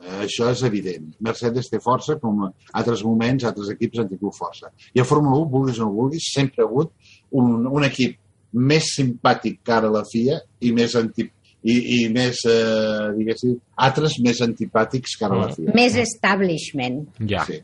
Eh, 0.00 0.22
això 0.24 0.48
és 0.48 0.62
evident. 0.64 1.10
Mercedes 1.20 1.68
té 1.68 1.76
força, 1.84 2.16
com 2.18 2.46
a 2.46 2.50
altres 2.80 3.02
moments, 3.04 3.44
altres 3.44 3.68
equips 3.74 4.00
han 4.00 4.08
tingut 4.08 4.32
força. 4.32 4.70
I 4.96 5.00
a 5.00 5.04
Fórmula 5.04 5.36
1, 5.36 5.50
vulguis 5.52 5.78
o 5.80 5.84
no 5.84 5.92
vulguis, 5.92 6.30
sempre 6.32 6.64
ha 6.64 6.66
hagut 6.66 6.94
un, 7.30 7.66
un 7.68 7.84
equip 7.84 8.16
més 8.56 8.88
simpàtic 8.96 9.60
que 9.62 9.72
ara 9.76 9.92
la 9.92 10.06
FIA 10.08 10.40
i 10.64 10.72
més 10.72 10.96
anti, 10.96 11.28
i, 11.62 11.76
i 11.96 11.98
més, 12.12 12.40
eh, 12.48 13.10
diguéssim, 13.18 13.56
altres 13.86 14.18
més 14.24 14.40
antipàtics 14.44 15.16
que 15.18 15.28
ara 15.28 15.40
la 15.42 15.50
FIA. 15.54 15.74
Més 15.76 15.96
establishment. 16.00 17.02
Ja. 17.28 17.44
Sí. 17.48 17.60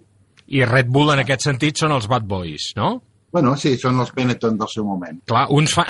I 0.56 0.62
Red 0.68 0.90
Bull 0.92 1.10
en 1.14 1.24
aquest 1.24 1.46
sentit 1.48 1.80
són 1.80 1.94
els 1.96 2.06
bad 2.10 2.26
boys, 2.28 2.70
no? 2.78 2.96
Bueno, 3.34 3.56
sí, 3.60 3.74
són 3.80 3.98
els 4.00 4.12
Benetton 4.16 4.56
del 4.60 4.70
seu 4.72 4.86
moment. 4.86 5.18
Clar, 5.28 5.46
uns 5.52 5.74
fa... 5.76 5.84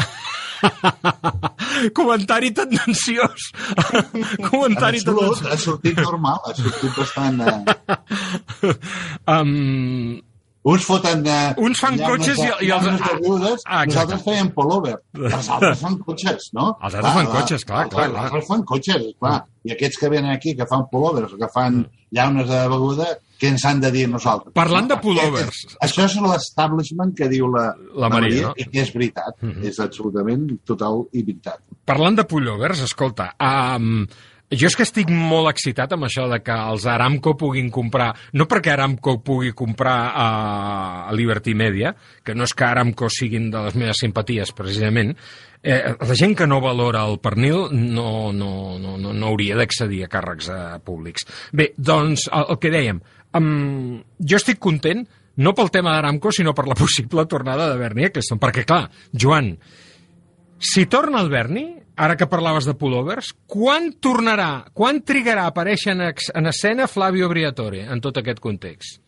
Comentari 1.98 2.48
tendenciós. 2.56 3.50
En 3.92 4.48
Comentari 4.50 5.02
absolut, 5.02 5.36
tendenciós. 5.36 5.52
ha 5.52 5.58
sortit 5.60 6.00
normal, 6.00 6.40
ha 6.46 6.54
sortit 6.56 6.96
bastant... 6.96 7.42
Eh... 7.44 8.74
Um, 9.26 10.20
Uns 10.66 10.82
foten... 10.82 11.20
Eh, 11.30 11.54
Uns 11.62 11.78
fan 11.78 11.94
cotxes 12.00 12.40
de- 12.40 12.46
i- 12.60 12.66
i 12.66 12.70
els- 12.74 12.86
de 13.02 13.18
viudes, 13.22 13.62
Ah, 13.66 13.84
exacte. 13.84 14.16
nosaltres 14.16 14.24
fèiem 14.26 14.48
pullover. 14.56 14.96
Els 15.36 15.50
altres 15.54 15.78
fan 15.84 15.98
cotxes, 16.02 16.48
no? 16.58 16.72
Els 16.82 16.94
altres 16.98 17.14
fan 17.20 17.28
cotxes, 17.36 17.64
clar, 17.68 17.84
els 17.84 17.94
clar, 17.94 18.08
altres 18.08 18.30
clar. 18.32 18.42
fan 18.48 18.64
cotxes, 18.72 19.04
clar. 19.20 19.36
I 19.66 19.72
aquests 19.76 19.98
que 20.00 20.08
venen 20.10 20.30
aquí, 20.34 20.56
que 20.58 20.66
fan 20.66 20.84
pullovers 20.90 21.32
que 21.38 21.48
fan 21.54 21.78
llaunes 22.14 22.48
de 22.50 22.58
beguda, 22.70 23.06
què 23.38 23.48
ens 23.52 23.64
han 23.68 23.80
de 23.82 23.90
dir 23.94 24.06
nosaltres? 24.08 24.54
Parlant 24.58 24.88
de 24.90 24.96
pullovers. 25.02 25.62
Això 25.82 26.04
és 26.06 26.14
l'establishment 26.22 27.14
que 27.18 27.28
diu 27.28 27.46
la, 27.52 27.68
La 27.94 28.08
Maria, 28.08 28.48
no? 28.48 28.54
i 28.56 28.64
que 28.70 28.80
és 28.82 28.92
veritat. 28.94 29.38
És 29.62 29.78
absolutament 29.82 30.48
total 30.66 31.04
i 31.12 31.22
veritat. 31.22 31.60
Parlant 31.86 32.16
de 32.18 32.24
pullovers, 32.26 32.80
escolta, 32.86 33.32
um, 33.38 34.06
jo 34.50 34.68
és 34.68 34.76
que 34.78 34.84
estic 34.86 35.10
molt 35.10 35.50
excitat 35.50 35.90
amb 35.96 36.06
això 36.06 36.26
de 36.30 36.38
que 36.44 36.54
els 36.54 36.86
Aramco 36.86 37.34
puguin 37.38 37.70
comprar, 37.74 38.12
no 38.38 38.46
perquè 38.46 38.72
Aramco 38.72 39.16
pugui 39.24 39.50
comprar 39.56 39.96
a, 40.14 40.28
a 41.08 41.14
Liberty 41.16 41.56
Media, 41.58 41.94
que 42.22 42.34
no 42.34 42.46
és 42.46 42.54
que 42.54 42.66
Aramco 42.66 43.10
siguin 43.10 43.50
de 43.50 43.64
les 43.66 43.74
meves 43.74 44.02
simpaties, 44.04 44.52
precisament, 44.54 45.16
eh, 45.62 45.96
la 45.98 46.18
gent 46.18 46.36
que 46.38 46.46
no 46.46 46.60
valora 46.62 47.02
el 47.10 47.18
pernil 47.18 47.66
no, 47.74 48.32
no, 48.32 48.78
no, 48.78 48.96
no, 49.02 49.12
no 49.12 49.30
hauria 49.32 49.58
d'accedir 49.58 50.04
a 50.06 50.10
càrrecs 50.12 50.50
eh, 50.54 50.60
públics. 50.84 51.26
Bé, 51.50 51.72
doncs, 51.76 52.28
el, 52.30 52.46
el 52.54 52.60
que 52.62 52.72
dèiem, 52.74 53.00
um, 53.34 53.96
jo 54.22 54.38
estic 54.38 54.62
content 54.62 55.02
no 55.42 55.52
pel 55.56 55.72
tema 55.74 55.96
d'Aramco, 55.96 56.30
sinó 56.32 56.54
per 56.56 56.68
la 56.70 56.78
possible 56.78 57.26
tornada 57.26 57.66
de 57.72 57.80
Bernie 57.80 58.08
Eccleston, 58.08 58.38
perquè, 58.40 58.62
clar, 58.68 58.86
Joan, 59.12 59.56
si 60.56 60.86
torna 60.86 61.20
el 61.20 61.28
Berni, 61.34 61.66
ara 61.96 62.16
que 62.16 62.26
parlaves 62.28 62.66
de 62.68 62.74
pullovers, 62.76 63.32
quan 63.48 63.90
tornarà, 64.04 64.66
quan 64.76 65.00
trigarà 65.02 65.46
a 65.46 65.52
aparèixer 65.52 65.94
en, 65.96 66.02
en 66.12 66.46
escena 66.50 66.86
Flavio 66.88 67.28
Briatore 67.32 67.86
en 67.88 68.00
tot 68.04 68.18
aquest 68.20 68.40
context? 68.44 69.00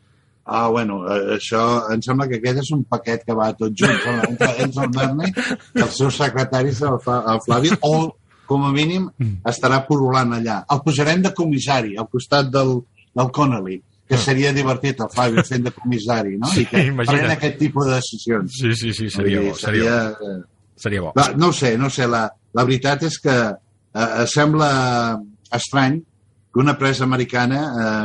Ah, 0.48 0.68
bueno, 0.72 1.02
eh, 1.12 1.34
això 1.36 1.60
em 1.92 2.00
sembla 2.00 2.24
que 2.30 2.38
aquest 2.40 2.62
és 2.62 2.70
un 2.72 2.86
paquet 2.88 3.26
que 3.26 3.34
va 3.36 3.50
tot 3.52 3.74
junt 3.76 3.92
no? 4.06 4.14
entre, 4.30 4.48
entre 4.64 4.86
el 4.86 4.94
Berni 4.96 5.28
i 5.76 5.82
els 5.84 5.98
seus 5.98 6.16
secretaris, 6.16 6.80
el, 6.88 6.96
el 7.34 7.42
Flavi, 7.44 7.74
o 7.84 8.14
com 8.48 8.64
a 8.64 8.70
mínim 8.72 9.10
estarà 9.44 9.82
pululant 9.84 10.32
allà. 10.38 10.62
El 10.72 10.80
posarem 10.86 11.20
de 11.26 11.34
comissari 11.36 11.98
al 12.00 12.08
costat 12.08 12.48
del, 12.54 12.78
del 13.12 13.28
Connolly, 13.36 13.76
que 14.08 14.16
seria 14.16 14.54
divertit 14.56 15.02
el 15.04 15.10
Flavi 15.12 15.44
fent 15.44 15.66
de 15.68 15.74
comissari, 15.76 16.38
no? 16.40 16.48
I 16.56 16.64
que 16.64 16.86
imagina't. 16.94 17.26
pren 17.26 17.34
aquest 17.36 17.58
tipus 17.60 17.90
de 17.90 17.98
decisions. 17.98 18.56
Sí, 18.56 18.72
sí, 18.72 18.94
sí, 18.96 19.10
seria 19.12 19.42
Vull 19.42 19.50
bo, 19.50 19.52
dir, 19.52 19.60
seria 19.66 19.98
bo. 20.16 20.30
eh, 20.32 20.38
Seria 20.78 21.00
bo. 21.02 21.12
Va, 21.12 21.28
no 21.36 21.48
ho 21.50 21.52
sé, 21.52 21.74
no 21.76 21.88
ho 21.88 21.92
sé. 21.92 22.06
La, 22.08 22.22
la 22.54 22.64
veritat 22.64 23.02
és 23.08 23.18
que 23.20 23.34
eh, 23.34 24.26
sembla 24.26 25.18
estrany 25.52 25.98
que 26.52 26.60
una 26.60 26.72
empresa 26.72 27.04
americana 27.04 27.58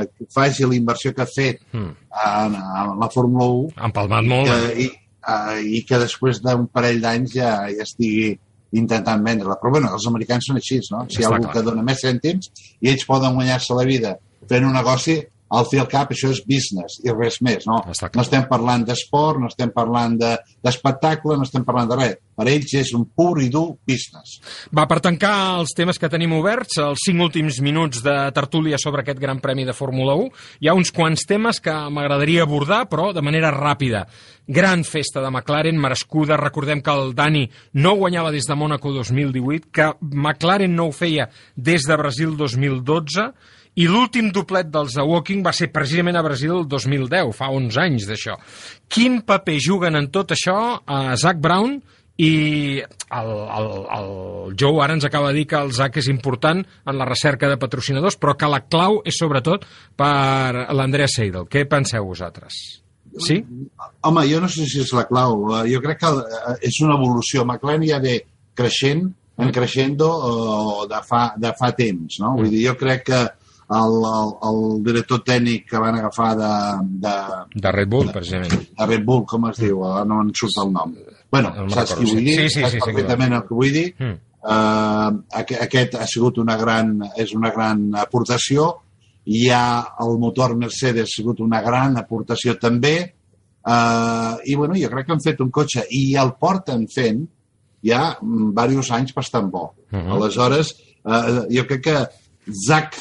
eh, 0.04 0.26
faci 0.34 0.66
la 0.68 0.76
inversió 0.76 1.14
que 1.14 1.22
ha 1.24 1.30
fet 1.30 1.62
Mm. 1.74 1.92
en, 2.26 2.56
en 2.56 3.00
la 3.00 3.10
Fórmula 3.10 3.46
1 3.46 3.72
Han 3.78 3.92
palmat 3.96 4.24
molt. 4.26 4.50
que, 4.50 4.58
eh? 4.74 4.84
i, 4.84 4.88
uh, 5.28 5.60
i 5.78 5.84
que 5.88 5.98
després 6.00 6.42
d'un 6.44 6.68
parell 6.68 7.00
d'anys 7.02 7.34
ja, 7.34 7.54
ja 7.72 7.84
estigui 7.88 8.34
intentant 8.74 9.22
vendre-la. 9.24 9.56
Però 9.62 9.72
bueno, 9.72 9.92
els 9.94 10.06
americans 10.10 10.48
són 10.50 10.58
així, 10.58 10.80
no? 10.92 11.06
Si 11.10 11.22
hi 11.22 11.26
ha 11.26 11.30
algú 11.30 11.46
clar. 11.48 11.54
que 11.54 11.62
dona 11.66 11.84
més 11.86 12.02
cèntims 12.04 12.50
i 12.82 12.90
ells 12.90 13.06
poden 13.06 13.36
guanyar-se 13.38 13.74
la 13.78 13.86
vida 13.86 14.16
fent 14.50 14.66
un 14.66 14.74
negoci, 14.74 15.20
al 15.54 15.68
fi 15.70 15.78
al 15.82 15.88
cap 15.92 16.12
això 16.12 16.32
és 16.34 16.42
business 16.50 17.00
i 17.06 17.14
res 17.14 17.38
més, 17.46 17.68
no? 17.70 17.80
No 18.18 18.22
estem 18.26 18.48
parlant 18.50 18.84
d'esport, 18.88 19.40
no 19.40 19.48
estem 19.52 19.70
parlant 19.76 20.18
de- 20.18 20.38
d'espectacle, 20.64 21.38
no 21.38 21.44
estem 21.46 21.64
parlant 21.68 21.90
de 21.92 21.96
res. 22.00 22.16
Per 22.34 22.48
ells 22.50 22.72
és 22.74 22.90
un 22.98 23.04
pur 23.14 23.38
i 23.44 23.50
dur 23.54 23.76
business. 23.86 24.40
Va, 24.74 24.88
per 24.90 24.98
tancar 25.06 25.60
els 25.60 25.76
temes 25.78 26.00
que 26.02 26.10
tenim 26.10 26.32
oberts, 26.34 26.80
els 26.82 27.04
cinc 27.06 27.22
últims 27.22 27.60
minuts 27.62 28.02
de 28.02 28.16
tertúlia 28.34 28.80
sobre 28.82 29.04
aquest 29.04 29.20
Gran 29.22 29.40
Premi 29.40 29.66
de 29.68 29.74
Fórmula 29.78 30.16
1, 30.18 30.32
hi 30.66 30.68
ha 30.68 30.74
uns 30.74 30.90
quants 30.92 31.28
temes 31.30 31.60
que 31.62 31.74
m'agradaria 31.94 32.42
abordar, 32.48 32.88
però 32.90 33.12
de 33.14 33.22
manera 33.22 33.52
ràpida. 33.54 34.08
Gran 34.48 34.82
festa 34.84 35.22
de 35.22 35.30
McLaren, 35.30 35.78
merescuda. 35.80 36.36
Recordem 36.36 36.82
que 36.82 36.92
el 36.92 37.14
Dani 37.16 37.46
no 37.74 37.94
guanyava 37.96 38.32
des 38.34 38.44
de 38.50 38.56
Mònaco 38.58 38.92
2018, 38.92 39.70
que 39.72 39.92
McLaren 40.02 40.74
no 40.76 40.88
ho 40.90 40.92
feia 40.92 41.30
des 41.56 41.86
de 41.88 41.96
Brasil 41.96 42.36
2012, 42.36 43.30
i 43.76 43.88
l'últim 43.90 44.30
doblet 44.34 44.70
dels 44.70 44.94
The 44.94 45.06
Walking 45.08 45.42
va 45.46 45.54
ser 45.56 45.72
precisament 45.74 46.18
a 46.20 46.24
Brasil 46.26 46.54
el 46.60 46.68
2010, 46.70 47.34
fa 47.34 47.50
11 47.54 47.82
anys 47.82 48.06
d'això. 48.10 48.38
Quin 48.88 49.22
paper 49.26 49.58
juguen 49.66 49.98
en 49.98 50.12
tot 50.14 50.36
això 50.36 50.58
a 50.86 51.16
Zach 51.18 51.42
Brown 51.42 51.80
i 52.22 52.78
el, 52.84 53.32
el, 53.58 53.72
el 53.98 54.12
Joe 54.60 54.84
ara 54.86 54.94
ens 54.94 55.08
acaba 55.08 55.32
de 55.32 55.40
dir 55.40 55.48
que 55.50 55.58
el 55.58 55.74
Zach 55.74 55.98
és 55.98 56.10
important 56.12 56.62
en 56.62 57.00
la 57.00 57.08
recerca 57.10 57.50
de 57.50 57.58
patrocinadors, 57.58 58.20
però 58.22 58.38
que 58.38 58.52
la 58.52 58.62
clau 58.70 59.02
és 59.10 59.18
sobretot 59.18 59.66
per 59.98 60.70
l'Andrea 60.78 61.10
Seidel. 61.10 61.50
Què 61.50 61.66
penseu 61.70 62.06
vosaltres? 62.06 62.60
Sí? 63.22 63.40
Home, 64.06 64.28
jo 64.30 64.40
no 64.42 64.50
sé 64.50 64.66
si 64.70 64.82
és 64.82 64.94
la 64.94 65.08
clau. 65.10 65.48
Eh, 65.60 65.66
Jo 65.74 65.82
crec 65.82 66.00
que 66.02 66.14
eh, 66.14 66.56
és 66.70 66.80
una 66.86 66.98
evolució. 66.98 67.46
McLaren 67.46 67.86
ja 67.86 68.00
ve 68.02 68.20
creixent, 68.58 69.08
en 69.42 69.52
creixendo 69.54 70.10
eh, 70.30 70.88
de, 70.90 71.02
fa, 71.06 71.24
de 71.38 71.54
fa 71.58 71.72
temps. 71.78 72.20
No? 72.22 72.36
Vull 72.38 72.50
dir, 72.54 72.68
jo 72.68 72.78
crec 72.78 73.06
que 73.10 73.22
el, 73.70 73.94
el, 74.10 74.34
el 74.50 74.84
director 74.84 75.20
tècnic 75.24 75.70
que 75.70 75.78
van 75.80 75.96
agafar 75.96 76.36
de, 76.38 76.52
de, 77.06 77.14
De 77.56 77.72
Red 77.72 77.88
Bull, 77.90 78.12
precisament. 78.12 78.52
de 78.78 78.86
Red 78.86 79.04
Bull, 79.06 79.24
com 79.26 79.48
es 79.50 79.58
diu? 79.58 79.80
No 80.06 80.22
em 80.22 80.32
surt 80.34 80.58
el 80.66 80.72
nom. 80.72 80.94
Bueno, 81.32 81.54
No 81.56 81.70
saps 81.70 81.96
qui 81.96 82.06
vull 82.12 82.24
dir? 82.26 82.36
Sí, 82.42 82.50
sí, 82.50 82.62
saps 82.62 82.72
sí, 82.72 82.78
sí, 82.80 82.86
perfectament 82.86 83.34
el 83.34 83.42
que 83.48 83.54
vull 83.56 83.72
dir. 83.74 83.88
Mm. 84.00 84.20
Uh, 84.44 85.22
aquest 85.40 85.96
ha 85.96 86.06
sigut 86.06 86.38
una 86.38 86.58
gran, 86.60 86.98
és 87.18 87.32
una 87.34 87.50
gran 87.56 87.94
aportació. 87.96 88.68
Hi 89.26 89.46
ha 89.56 89.96
el 90.04 90.18
motor 90.20 90.56
Mercedes 90.60 91.08
ha 91.08 91.14
sigut 91.16 91.40
una 91.40 91.62
gran 91.64 91.96
aportació 91.98 92.58
també. 92.60 93.14
Uh, 93.64 94.36
I 94.44 94.56
bueno, 94.60 94.76
jo 94.76 94.90
crec 94.92 95.06
que 95.08 95.14
han 95.16 95.22
fet 95.24 95.40
un 95.40 95.50
cotxe 95.56 95.86
i 95.96 96.16
el 96.20 96.34
porten 96.36 96.84
fent 96.92 97.22
ja 97.84 98.18
mm, 98.20 98.52
diversos 98.58 98.92
anys 98.98 99.14
bastant 99.16 99.50
bo. 99.52 99.74
Uh 99.92 99.96
Mhm. 99.98 100.08
-huh. 100.10 100.16
Aleshores, 100.18 100.74
uh, 101.06 101.46
jo 101.50 101.64
crec 101.68 101.82
que 101.84 101.98
Zach 102.68 102.94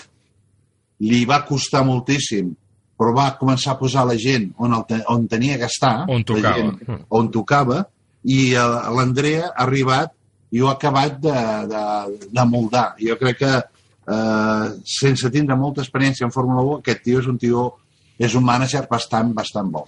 li 1.03 1.25
va 1.29 1.43
costar 1.47 1.83
moltíssim 1.87 2.53
però 3.03 3.13
va 3.17 3.33
començar 3.39 3.73
a 3.73 3.79
posar 3.81 4.05
la 4.07 4.15
gent 4.21 4.53
on, 4.63 4.75
el 4.77 4.85
te, 4.87 5.01
on 5.11 5.25
tenia 5.31 5.57
que 5.59 5.67
estar, 5.67 6.05
On 6.07 6.23
tocava. 6.23 6.55
gent, 6.55 7.01
on 7.11 7.31
tocava, 7.35 7.81
i 8.31 8.53
eh, 8.55 8.67
l'Andrea 8.95 9.49
ha 9.49 9.65
arribat 9.65 10.13
i 10.53 10.61
ho 10.63 10.69
ha 10.69 10.77
acabat 10.77 11.17
de, 11.25 11.35
de, 11.73 11.85
de 12.31 12.45
moldar. 12.47 12.93
Jo 13.01 13.17
crec 13.19 13.41
que, 13.41 13.53
eh, 14.15 14.67
sense 14.87 15.31
tindre 15.35 15.57
molta 15.59 15.83
experiència 15.83 16.29
en 16.29 16.35
Fórmula 16.35 16.63
1, 16.77 16.79
aquest 16.85 17.03
tio 17.09 17.23
és 17.25 17.31
un 17.33 17.41
tio, 17.43 17.65
és 18.23 18.35
un 18.39 18.45
mànager 18.47 18.85
bastant, 18.91 19.33
bastant 19.35 19.71
bo. 19.73 19.85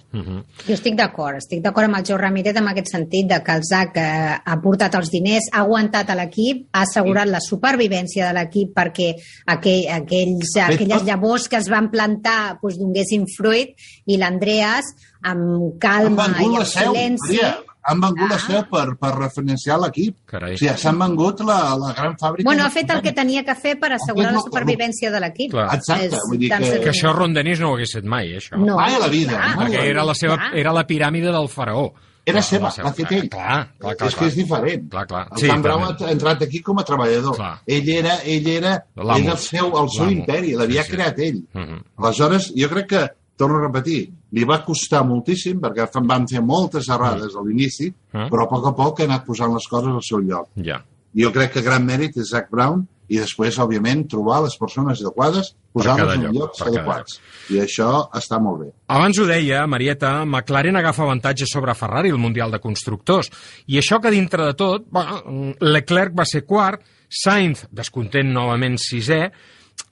Jo 0.65 0.75
estic 0.75 0.97
d'acord, 0.99 1.39
estic 1.39 1.61
d'acord 1.63 1.87
amb 1.87 1.99
el 1.99 2.05
Joe 2.07 2.19
Ramírez 2.19 2.57
en 2.59 2.69
aquest 2.71 2.91
sentit 2.93 3.29
de 3.31 3.39
que 3.43 3.55
el 3.55 3.63
Zach 3.67 3.97
eh, 4.01 4.35
ha 4.37 4.57
portat 4.63 4.95
els 4.99 5.11
diners, 5.13 5.49
ha 5.53 5.63
aguantat 5.63 6.11
a 6.11 6.17
l'equip, 6.19 6.65
ha 6.73 6.83
assegurat 6.83 7.29
la 7.31 7.41
supervivència 7.43 8.29
de 8.29 8.37
l'equip 8.39 8.73
perquè 8.75 9.11
aquell, 9.55 9.85
aquells, 9.99 10.55
aquelles 10.67 11.05
llavors 11.07 11.47
que 11.51 11.61
es 11.61 11.69
van 11.71 11.89
plantar 11.93 12.57
doncs, 12.61 12.79
donguessin 12.81 13.27
fruit 13.37 13.75
i 14.05 14.19
l'Andreas 14.21 14.91
amb 15.25 15.79
calma 15.81 16.29
i 16.35 16.49
amb 16.51 16.67
seu, 16.67 16.93
silenci 16.93 17.39
Maria, 17.39 17.53
han 17.87 17.99
vengut 18.01 18.29
la 18.29 18.35
Ah. 18.35 18.39
seu 18.39 18.63
per, 18.69 18.97
per 18.97 19.11
referenciar 19.17 19.77
l'equip. 19.79 20.17
O 20.33 20.39
sigui, 20.57 20.71
s'han 20.77 20.97
vengut 20.99 21.39
la, 21.45 21.75
la 21.77 21.93
gran 21.93 22.15
fàbrica. 22.17 22.43
Bueno, 22.49 22.65
ha 22.65 22.69
fet 22.73 22.89
el 22.89 23.01
que 23.05 23.11
tenia 23.13 23.43
que 23.45 23.55
fer 23.55 23.75
per 23.79 23.91
assegurar 23.93 24.31
la 24.33 24.39
supervivència 24.41 25.11
de 25.11 25.19
l'equip. 25.21 25.51
Clar. 25.51 25.67
Exacte, 25.75 26.05
És 26.15 26.25
vull 26.29 26.39
dir 26.39 26.49
que-. 26.49 26.79
Que 26.81 26.89
això 26.91 27.13
Ron 27.13 27.33
Dennis 27.33 27.59
no 27.61 27.71
ho 27.71 27.75
hagués 27.75 27.93
fet 27.93 28.05
mai, 28.05 28.31
eh, 28.33 28.37
això. 28.41 28.57
No. 28.57 28.75
Mai 28.77 28.95
a 28.95 28.99
la 28.99 29.07
vida, 29.07 29.31
Clar. 29.37 29.55
mai. 29.57 29.67
Perquè 29.71 29.85
era 29.91 30.03
la, 30.03 30.13
seva, 30.15 30.35
Clar. 30.37 30.55
era 30.57 30.73
la 30.73 30.85
piràmide 30.87 31.31
del 31.31 31.47
faraó. 31.49 31.93
Era 32.27 32.39
La- 32.39 32.41
seva, 32.41 32.63
la 32.65 32.71
seva- 32.71 32.87
l'ha 32.89 32.93
fet 32.97 33.11
ell. 33.11 33.29
Clar, 33.29 33.57
clar, 33.77 33.95
clar. 33.95 34.07
és 34.09 34.15
que 34.15 34.25
és 34.25 34.35
diferent. 34.35 34.87
Clar, 34.89 35.05
clar. 35.05 35.27
El 35.31 35.37
Sí, 35.37 35.47
Brown 35.61 35.83
ha 35.83 36.11
entrat 36.11 36.41
aquí 36.41 36.59
com 36.63 36.79
a 36.79 36.83
treballador. 36.83 37.35
Clar. 37.35 37.59
Ell 37.67 37.87
era, 37.89 38.15
ell 38.25 38.47
era, 38.47 38.71
era 38.95 39.31
el 39.31 39.37
seu, 39.37 39.67
el 39.77 39.89
seu 39.91 40.09
imperi, 40.09 40.53
l'havia 40.57 40.81
Sí, 40.81 40.89
sí. 40.89 40.95
creat 40.95 41.19
ell. 41.19 41.43
Mhm. 41.53 41.83
Aleshores, 41.97 42.51
jo 42.57 42.67
crec 42.69 42.87
que, 42.89 43.03
torno 43.37 43.57
a 43.59 43.67
repetir, 43.67 44.09
li 44.31 44.43
va 44.47 44.61
costar 44.63 45.03
moltíssim, 45.05 45.59
perquè 45.59 45.89
van 46.07 46.27
fer 46.27 46.41
moltes 46.41 46.87
errades 46.89 47.35
a 47.35 47.41
l'inici, 47.43 47.93
Mm. 48.13 48.29
però 48.31 48.43
a 48.45 48.49
poc 48.49 48.67
a 48.67 48.71
poc 48.75 48.99
ha 49.01 49.03
anat 49.03 49.25
posant 49.25 49.53
les 49.53 49.67
coses 49.67 49.91
al 49.93 50.01
seu 50.01 50.19
lloc. 50.19 50.47
Ja. 50.55 50.83
Jo 51.15 51.31
crec 51.31 51.51
que 51.53 51.61
gran 51.61 51.85
mèrit 51.85 52.15
és 52.17 52.29
Zach 52.31 52.49
Brown 52.49 52.87
i 53.07 53.17
després, 53.19 53.57
òbviament, 53.59 54.07
trobar 54.09 54.41
les 54.43 54.55
persones 54.57 54.99
adequades, 55.01 55.53
posar-les 55.71 56.15
en 56.15 56.23
lloc, 56.23 56.33
llocs 56.33 56.61
adequats. 56.61 57.19
I 57.51 57.59
això 57.59 58.09
està 58.11 58.39
molt 58.41 58.61
bé. 58.63 58.71
Abans 58.87 59.19
ho 59.19 59.25
deia, 59.25 59.67
Marieta, 59.67 60.25
McLaren 60.25 60.75
agafa 60.75 61.03
avantatge 61.03 61.45
sobre 61.45 61.75
Ferrari 61.75 62.09
al 62.09 62.17
Mundial 62.17 62.51
de 62.51 62.59
Constructors. 62.59 63.29
I 63.67 63.77
això 63.77 64.01
que 64.01 64.11
dintre 64.11 64.43
de 64.45 64.53
tot, 64.55 64.85
bueno, 64.89 65.53
Leclerc 65.59 66.15
va 66.17 66.25
ser 66.25 66.45
quart, 66.45 66.81
Sainz, 67.07 67.67
descontent 67.71 68.31
novament 68.33 68.77
sisè, 68.81 69.31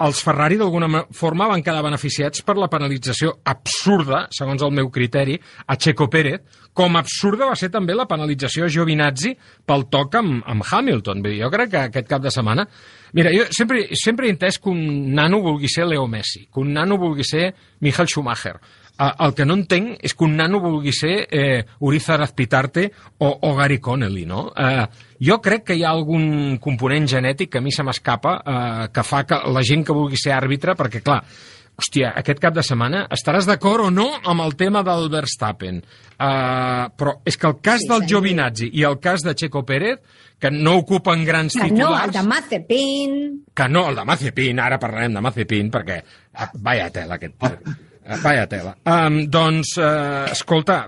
els 0.03 0.19
Ferrari 0.25 0.57
d'alguna 0.59 0.87
ma- 0.89 1.03
forma 1.15 1.45
van 1.47 1.61
quedar 1.63 1.83
beneficiats 1.85 2.41
per 2.43 2.55
la 2.57 2.67
penalització 2.71 3.37
absurda, 3.47 4.25
segons 4.33 4.61
el 4.65 4.71
meu 4.75 4.89
criteri, 4.91 5.37
a 5.67 5.75
Checo 5.77 6.09
Pérez, 6.11 6.41
com 6.73 6.95
absurda 6.97 7.45
va 7.51 7.55
ser 7.55 7.69
també 7.69 7.93
la 7.93 8.07
penalització 8.09 8.65
a 8.65 8.71
Giovinazzi 8.73 9.35
pel 9.65 9.85
toc 9.93 10.15
amb, 10.19 10.41
amb 10.49 10.65
Hamilton. 10.65 11.21
Vull 11.21 11.35
dir, 11.35 11.43
jo 11.43 11.51
crec 11.53 11.69
que 11.71 11.83
aquest 11.89 12.09
cap 12.09 12.23
de 12.23 12.31
setmana... 12.33 12.65
Mira, 13.13 13.29
jo 13.29 13.43
sempre, 13.53 13.83
sempre 13.93 14.25
he 14.25 14.31
entès 14.33 14.57
que 14.57 14.71
un 14.71 15.13
nano 15.13 15.37
vulgui 15.43 15.69
ser 15.69 15.85
Leo 15.85 16.07
Messi, 16.09 16.47
que 16.51 16.59
un 16.63 16.71
nano 16.73 16.97
vulgui 16.97 17.21
ser 17.23 17.51
Michael 17.85 18.09
Schumacher. 18.09 18.55
Eh, 18.99 19.07
El 19.25 19.33
que 19.33 19.45
no 19.45 19.55
entenc 19.57 19.97
és 20.05 20.13
que 20.13 20.23
un 20.27 20.35
nano 20.37 20.59
vulgui 20.61 20.91
ser 20.93 21.15
eh, 21.31 21.63
Urizar 21.81 22.19
Azpitarte 22.21 22.91
o, 23.17 23.31
o 23.41 23.55
Gary 23.57 23.79
Connelly, 23.79 24.25
no? 24.29 24.51
Eh, 24.55 24.85
jo 25.23 25.39
crec 25.41 25.63
que 25.71 25.75
hi 25.79 25.83
ha 25.83 25.89
algun 25.95 26.59
component 26.61 27.07
genètic 27.09 27.49
que 27.51 27.57
a 27.57 27.65
mi 27.65 27.71
se 27.73 27.81
m'escapa 27.83 28.35
eh, 28.45 28.87
que 28.93 29.03
fa 29.03 29.23
que 29.25 29.39
la 29.49 29.63
gent 29.65 29.83
que 29.87 29.95
vulgui 29.97 30.17
ser 30.21 30.35
àrbitre, 30.37 30.75
perquè, 30.77 31.01
clar, 31.01 31.23
hòstia, 31.73 32.11
aquest 32.21 32.37
cap 32.39 32.53
de 32.53 32.61
setmana 32.61 33.07
estaràs 33.15 33.47
d'acord 33.49 33.87
o 33.87 33.91
no 33.91 34.11
amb 34.29 34.43
el 34.45 34.53
tema 34.59 34.83
del 34.85 35.09
Verstappen. 35.09 35.81
Uh, 36.23 36.85
però 36.95 37.15
és 37.25 37.35
que 37.35 37.47
el 37.49 37.55
cas 37.65 37.81
Sí, 37.81 37.87
del 37.89 38.03
senyor. 38.05 38.09
Giovinazzi 38.21 38.67
i 38.77 38.83
el 38.87 38.99
cas 39.01 39.23
de 39.25 39.33
Checo 39.35 39.63
Pérez, 39.65 39.97
que 40.39 40.51
no 40.53 40.75
ocupen 40.77 41.25
grans 41.25 41.55
Que 41.57 41.65
no, 41.71 41.89
titulars... 41.89 42.05
el 42.05 42.11
de 42.13 42.21
Mazepin... 42.29 43.15
Que 43.57 43.67
no, 43.67 43.87
el 43.89 43.95
de 43.97 44.05
Mazepin, 44.05 44.59
ara 44.61 44.77
parlarem 44.79 45.17
de 45.17 45.23
Mazepin, 45.25 45.71
perquè... 45.73 45.97
ah, 46.37 46.51
Vaya 46.61 46.91
tela, 46.93 47.17
aquest... 47.17 47.41
eh, 48.05 48.17
Vaya 48.23 48.47
tela. 48.47 48.75
Um, 48.85 49.25
doncs, 49.29 49.77
uh, 49.77 50.31
escolta, 50.31 50.85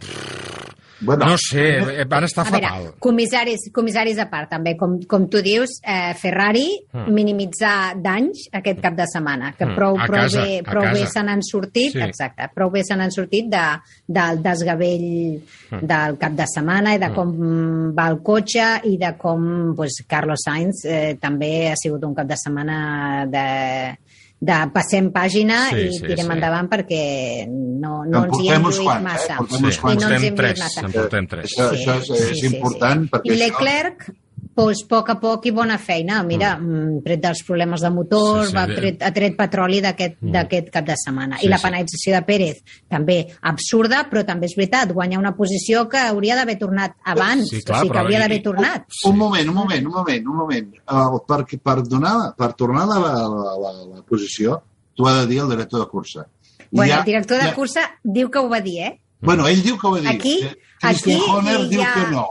Bueno, 1.01 1.25
no 1.25 1.37
sé, 1.37 1.77
eh, 2.01 2.05
van 2.07 2.23
estar 2.23 2.47
A 2.47 2.49
veure, 2.49 2.67
fatal. 2.67 2.93
comissaris, 3.03 3.65
comissaris 3.73 4.17
a 4.17 4.29
part, 4.29 4.47
també, 4.49 4.77
com, 4.79 4.93
com 5.05 5.25
tu 5.29 5.41
dius, 5.43 5.81
eh, 5.83 6.13
Ferrari 6.17 6.69
Mm. 6.93 7.11
minimitzar 7.13 7.97
danys 8.01 8.45
aquest 8.51 8.79
cap 8.81 8.95
de 8.95 9.03
setmana, 9.05 9.51
que 9.57 9.65
Mm, 9.65 9.75
prou, 9.75 9.99
a 9.99 10.05
prou 10.07 10.21
casa, 10.21 10.41
bé, 10.41 10.63
prou 10.63 10.83
bé 10.93 11.05
se 11.05 11.21
n'han 11.21 11.41
sortit, 11.43 11.91
Sí. 11.91 11.99
exacte, 11.99 12.47
prou 12.55 12.71
bé 12.71 12.81
se 12.83 12.95
n'han 12.95 13.11
sortit 13.11 13.49
de, 13.51 13.65
del 14.07 14.41
desgavell 14.41 15.41
Mm. 15.71 15.81
del 15.85 16.17
cap 16.17 16.31
de 16.31 16.45
setmana 16.47 16.95
i 16.95 16.97
de 16.97 17.11
com 17.13 17.93
va 17.93 18.07
el 18.07 18.21
cotxe 18.23 18.79
i 18.85 18.97
de 18.97 19.17
com 19.17 19.75
pues, 19.75 20.01
Carlos 20.07 20.39
Sainz 20.45 20.85
eh, 20.85 21.17
també 21.19 21.71
ha 21.71 21.75
sigut 21.75 22.03
un 22.05 22.15
cap 22.15 22.25
de 22.25 22.37
setmana 22.37 23.25
de, 23.27 23.97
de 24.41 24.57
passem 24.73 25.07
pàgina 25.15 25.69
Sí, 25.71 25.85
i 25.87 25.93
sí, 25.95 26.01
tirem 26.05 26.27
sí. 26.27 26.33
endavant 26.35 26.67
perquè 26.69 27.01
no, 27.47 28.03
no 28.03 28.25
En 28.25 28.29
ens 28.29 28.41
hi 28.43 28.49
hem 28.51 28.65
lluït 28.79 28.89
quants, 28.89 28.99
eh? 28.99 29.07
massa. 29.07 29.37
Portem 29.39 29.57
Sí, 29.57 29.65
uns 29.71 29.79
quants. 29.79 29.95
I 29.95 30.05
no 30.05 30.11
ens 30.11 30.23
hem 30.27 30.35
lluït 30.35 30.59
massa. 30.59 30.83
en 30.85 30.91
portem 30.91 31.27
tres. 31.31 31.45
Això, 31.55 31.69
això 31.71 31.95
és, 32.03 32.29
és 32.35 32.43
important 32.51 33.07
perquè 33.13 33.31
I 33.31 33.39
Leclerc, 33.39 34.05
doncs, 34.09 34.19
a 34.55 34.87
poc 34.89 35.09
a 35.09 35.15
poc 35.19 35.45
i 35.45 35.51
bona 35.51 35.77
feina. 35.77 36.21
Mira, 36.23 36.53
mm. 36.57 37.01
tret 37.03 37.19
dels 37.21 37.41
problemes 37.43 37.81
de 37.81 37.89
motor, 37.91 38.43
Sí, 38.45 38.49
sí, 38.51 38.55
va 38.55 38.65
tret, 38.67 39.01
ha 39.03 39.11
tret 39.11 39.35
petroli 39.37 39.81
d'aquest 39.83 40.15
d'aquest 40.21 40.69
cap 40.71 40.85
de 40.87 40.95
setmana. 40.95 41.37
Sí, 41.39 41.45
I 41.45 41.49
la 41.49 41.57
sí. 41.57 41.63
penalització 41.67 42.13
de 42.15 42.21
Pérez, 42.27 42.61
també 42.89 43.17
absurda, 43.41 44.05
però 44.09 44.23
també 44.25 44.47
és 44.47 44.55
veritat, 44.55 44.93
guanya 44.93 45.19
una 45.19 45.35
posició 45.35 45.87
que 45.89 45.97
hauria 45.99 46.35
d'haver 46.35 46.57
tornat 46.57 46.95
abans. 47.03 47.49
Sí, 47.49 47.61
clar, 47.63 47.79
o 47.79 47.81
sigui, 47.83 47.91
que 47.93 47.99
hauria 47.99 48.19
d'haver 48.23 48.41
tornat. 48.43 48.85
Sí. 48.89 49.09
Un 49.09 49.17
moment, 49.17 49.49
un 49.49 49.55
moment, 49.55 49.85
un 49.87 49.93
moment, 49.93 50.27
un 50.27 50.35
moment. 50.37 50.71
Uh, 50.87 51.19
per, 51.27 51.43
per, 51.59 51.81
donar, 51.83 52.15
per 52.37 52.53
tornar 52.53 52.83
a 52.83 52.93
la, 52.93 52.99
la, 53.01 53.57
la, 53.59 53.73
la 53.97 54.03
posició, 54.07 54.61
t'ho 54.95 55.07
ha 55.07 55.19
de 55.21 55.27
dir 55.27 55.41
el 55.43 55.49
director 55.49 55.81
de 55.83 55.87
cursa. 55.91 56.25
Bueno, 56.71 56.93
ja- 56.93 56.99
el 56.99 57.05
director 57.05 57.37
de 57.37 57.49
ja- 57.49 57.55
cursa 57.55 57.81
diu 58.03 58.31
que 58.31 58.39
ho 58.39 58.47
va 58.49 58.61
dir, 58.61 58.79
eh? 58.83 59.01
Bueno, 59.21 59.47
ell 59.47 59.61
diu 59.63 59.77
que 59.77 59.87
ho 59.87 59.91
va 59.91 59.99
dir. 59.99 60.09
Aquí- 60.09 60.39
Christian 60.79 61.17
aquí 61.17 61.29
Horner 61.31 61.59
hi 61.61 61.69
diu 61.69 61.81
ha- 61.81 61.93
que 61.93 62.11
no. 62.11 62.25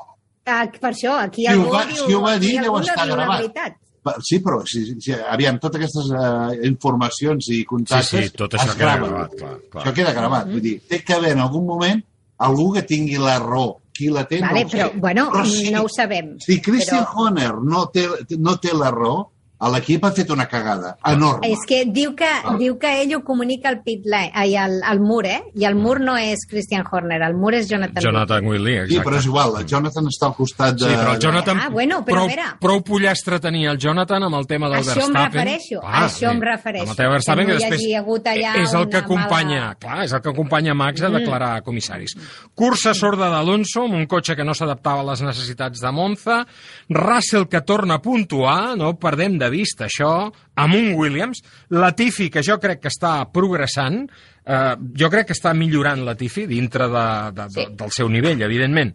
Ah, 0.47 0.67
per 0.81 0.91
això, 0.93 1.15
aquí 1.23 1.43
Si 1.47 1.53
algú 1.53 1.69
ho 1.69 1.73
va- 1.73 1.85
diu... 1.89 2.07
si 2.07 2.15
ho 2.15 2.21
va 2.21 2.35
dir, 2.39 2.61
deu 2.61 2.77
estar 2.81 3.07
gravat. 3.09 3.77
sí, 4.21 4.39
però 4.45 4.59
si, 4.69 4.83
si, 5.01 5.13
aviam, 5.13 5.59
totes 5.59 5.81
aquestes 5.81 6.11
uh, 6.13 6.53
informacions 6.69 7.49
i 7.57 7.63
contactes 7.65 8.11
Sí, 8.11 8.27
sí, 8.29 8.37
tot 8.37 8.53
això 8.59 8.75
queda 8.75 8.97
graven. 8.97 9.09
gravat, 9.11 9.31
clar, 9.39 9.55
clar. 9.71 9.85
Això 9.87 9.95
queda 9.97 10.13
gravat. 10.13 10.51
Vull 10.51 10.61
dir, 10.61 10.75
té 10.89 11.01
que 11.03 11.15
haver 11.17 11.33
en 11.33 11.41
algun 11.41 11.65
moment 11.67 12.03
algú 12.45 12.73
que 12.75 12.83
tingui 12.83 13.17
la 13.19 13.39
raó. 13.39 13.79
Qui 13.95 14.09
la 14.11 14.25
té, 14.27 14.41
Vale, 14.43 14.65
no 14.65 14.67
ho 14.67 14.71
sé. 14.71 14.77
però, 14.77 15.01
bueno, 15.01 15.25
Però 15.31 15.45
si, 15.47 15.71
no 15.71 15.85
ho 15.85 15.89
sabem. 15.89 16.33
Si 16.43 16.61
Christian 16.61 17.05
però- 17.05 17.25
Horner 17.29 17.53
no 17.63 17.87
té, 17.95 18.09
no 18.39 18.57
té 18.59 18.73
la 18.75 18.91
raó, 18.91 19.31
l'equip 19.73 20.05
ha 20.05 20.11
fet 20.13 20.29
una 20.31 20.47
cagada 20.47 20.97
enorme. 21.07 21.47
És 21.49 21.61
que 21.67 21.85
diu 21.87 22.15
que, 22.15 22.27
Ah. 22.27 22.57
diu 22.59 22.77
que 22.79 23.03
ell 23.03 23.15
ho 23.17 23.23
comunica 23.25 23.69
al 23.69 23.83
pit 23.83 24.05
line, 24.05 24.31
ai, 24.35 24.57
al, 24.57 24.81
al 24.85 25.01
mur, 25.01 25.25
eh? 25.27 25.45
I 25.55 25.65
el 25.65 25.75
mur 25.75 26.01
no 26.01 26.17
és 26.19 26.41
Christian 26.51 26.85
Horner, 26.91 27.23
el 27.23 27.35
mur 27.35 27.55
és 27.55 27.69
Jonathan. 27.69 28.03
Jonathan 28.03 28.47
Willy, 28.47 28.75
exacte. 28.75 28.95
Sí, 28.95 29.01
però 29.01 29.17
és 29.19 29.25
igual, 29.27 29.55
el 29.61 29.67
Jonathan 29.67 30.05
està 30.11 30.27
al 30.27 30.35
costat 30.35 30.75
de... 30.75 30.89
Sí, 30.89 30.95
però 30.95 31.15
el 31.15 31.19
Jonathan... 31.21 31.61
Ah, 31.63 31.69
bueno, 31.71 32.01
però 32.05 32.15
prou, 32.17 32.25
a 32.25 32.29
veure. 32.29 32.43
prou 32.61 32.83
pollastre 32.83 33.41
tenia 33.41 33.71
el 33.71 33.79
Jonathan 33.79 34.23
amb 34.25 34.35
el 34.37 34.47
tema 34.47 34.69
del 34.69 34.81
Això 34.83 34.91
em 34.91 35.13
Verstappen. 35.15 35.33
refereixo, 35.33 35.81
a 35.83 36.05
això 36.09 36.31
em 36.31 36.41
refereixo. 36.43 36.83
Amb 36.85 36.91
el 36.91 36.97
tema 36.97 37.11
Verstappen, 37.13 37.47
Que 37.47 37.53
que, 37.53 37.59
no 37.59 37.59
hi 37.59 37.71
després 37.71 37.81
hagi 37.85 37.95
hagut 37.95 38.27
allà 38.27 38.55
és 38.63 38.75
el 38.75 38.89
que 38.89 38.97
acompanya, 38.99 39.61
mala- 39.61 39.75
clar, 39.77 40.05
és 40.05 40.13
el 40.13 40.21
que 40.21 40.29
acompanya 40.31 40.75
Max 40.75 41.03
a 41.03 41.09
declarar 41.11 41.63
comissaris. 41.63 42.17
Cursa 42.55 42.93
sorda 42.95 43.31
d'Alonso, 43.31 43.85
amb 43.85 43.95
un 43.95 44.07
cotxe 44.07 44.37
que 44.37 44.45
no 44.45 44.53
s'adaptava 44.55 45.01
a 45.01 45.05
les 45.13 45.23
necessitats 45.23 45.81
de 45.81 45.91
Monza, 45.93 46.45
Russell 46.91 47.47
que 47.49 47.61
torna 47.63 47.95
a 47.95 48.03
puntuar, 48.03 48.77
no 48.77 48.95
perdem 48.99 49.39
de 49.39 49.44
vista 49.51 49.87
això, 49.87 50.31
amb 50.57 50.75
un 50.75 50.93
Williams, 50.95 51.43
Latifi, 51.71 52.31
que 52.31 52.43
jo 52.43 52.59
crec 52.63 52.81
que 52.85 52.93
està 52.93 53.17
progressant, 53.33 54.05
eh, 54.47 54.77
jo 54.97 55.11
crec 55.11 55.29
que 55.29 55.37
està 55.37 55.55
millorant 55.57 56.05
Latifi 56.05 56.47
dintre 56.47 56.89
de, 56.89 57.07
de, 57.33 57.43
de, 57.49 57.51
Sí. 57.55 57.67
del 57.77 57.91
seu 57.93 58.09
nivell, 58.09 58.43
evidentment. 58.43 58.95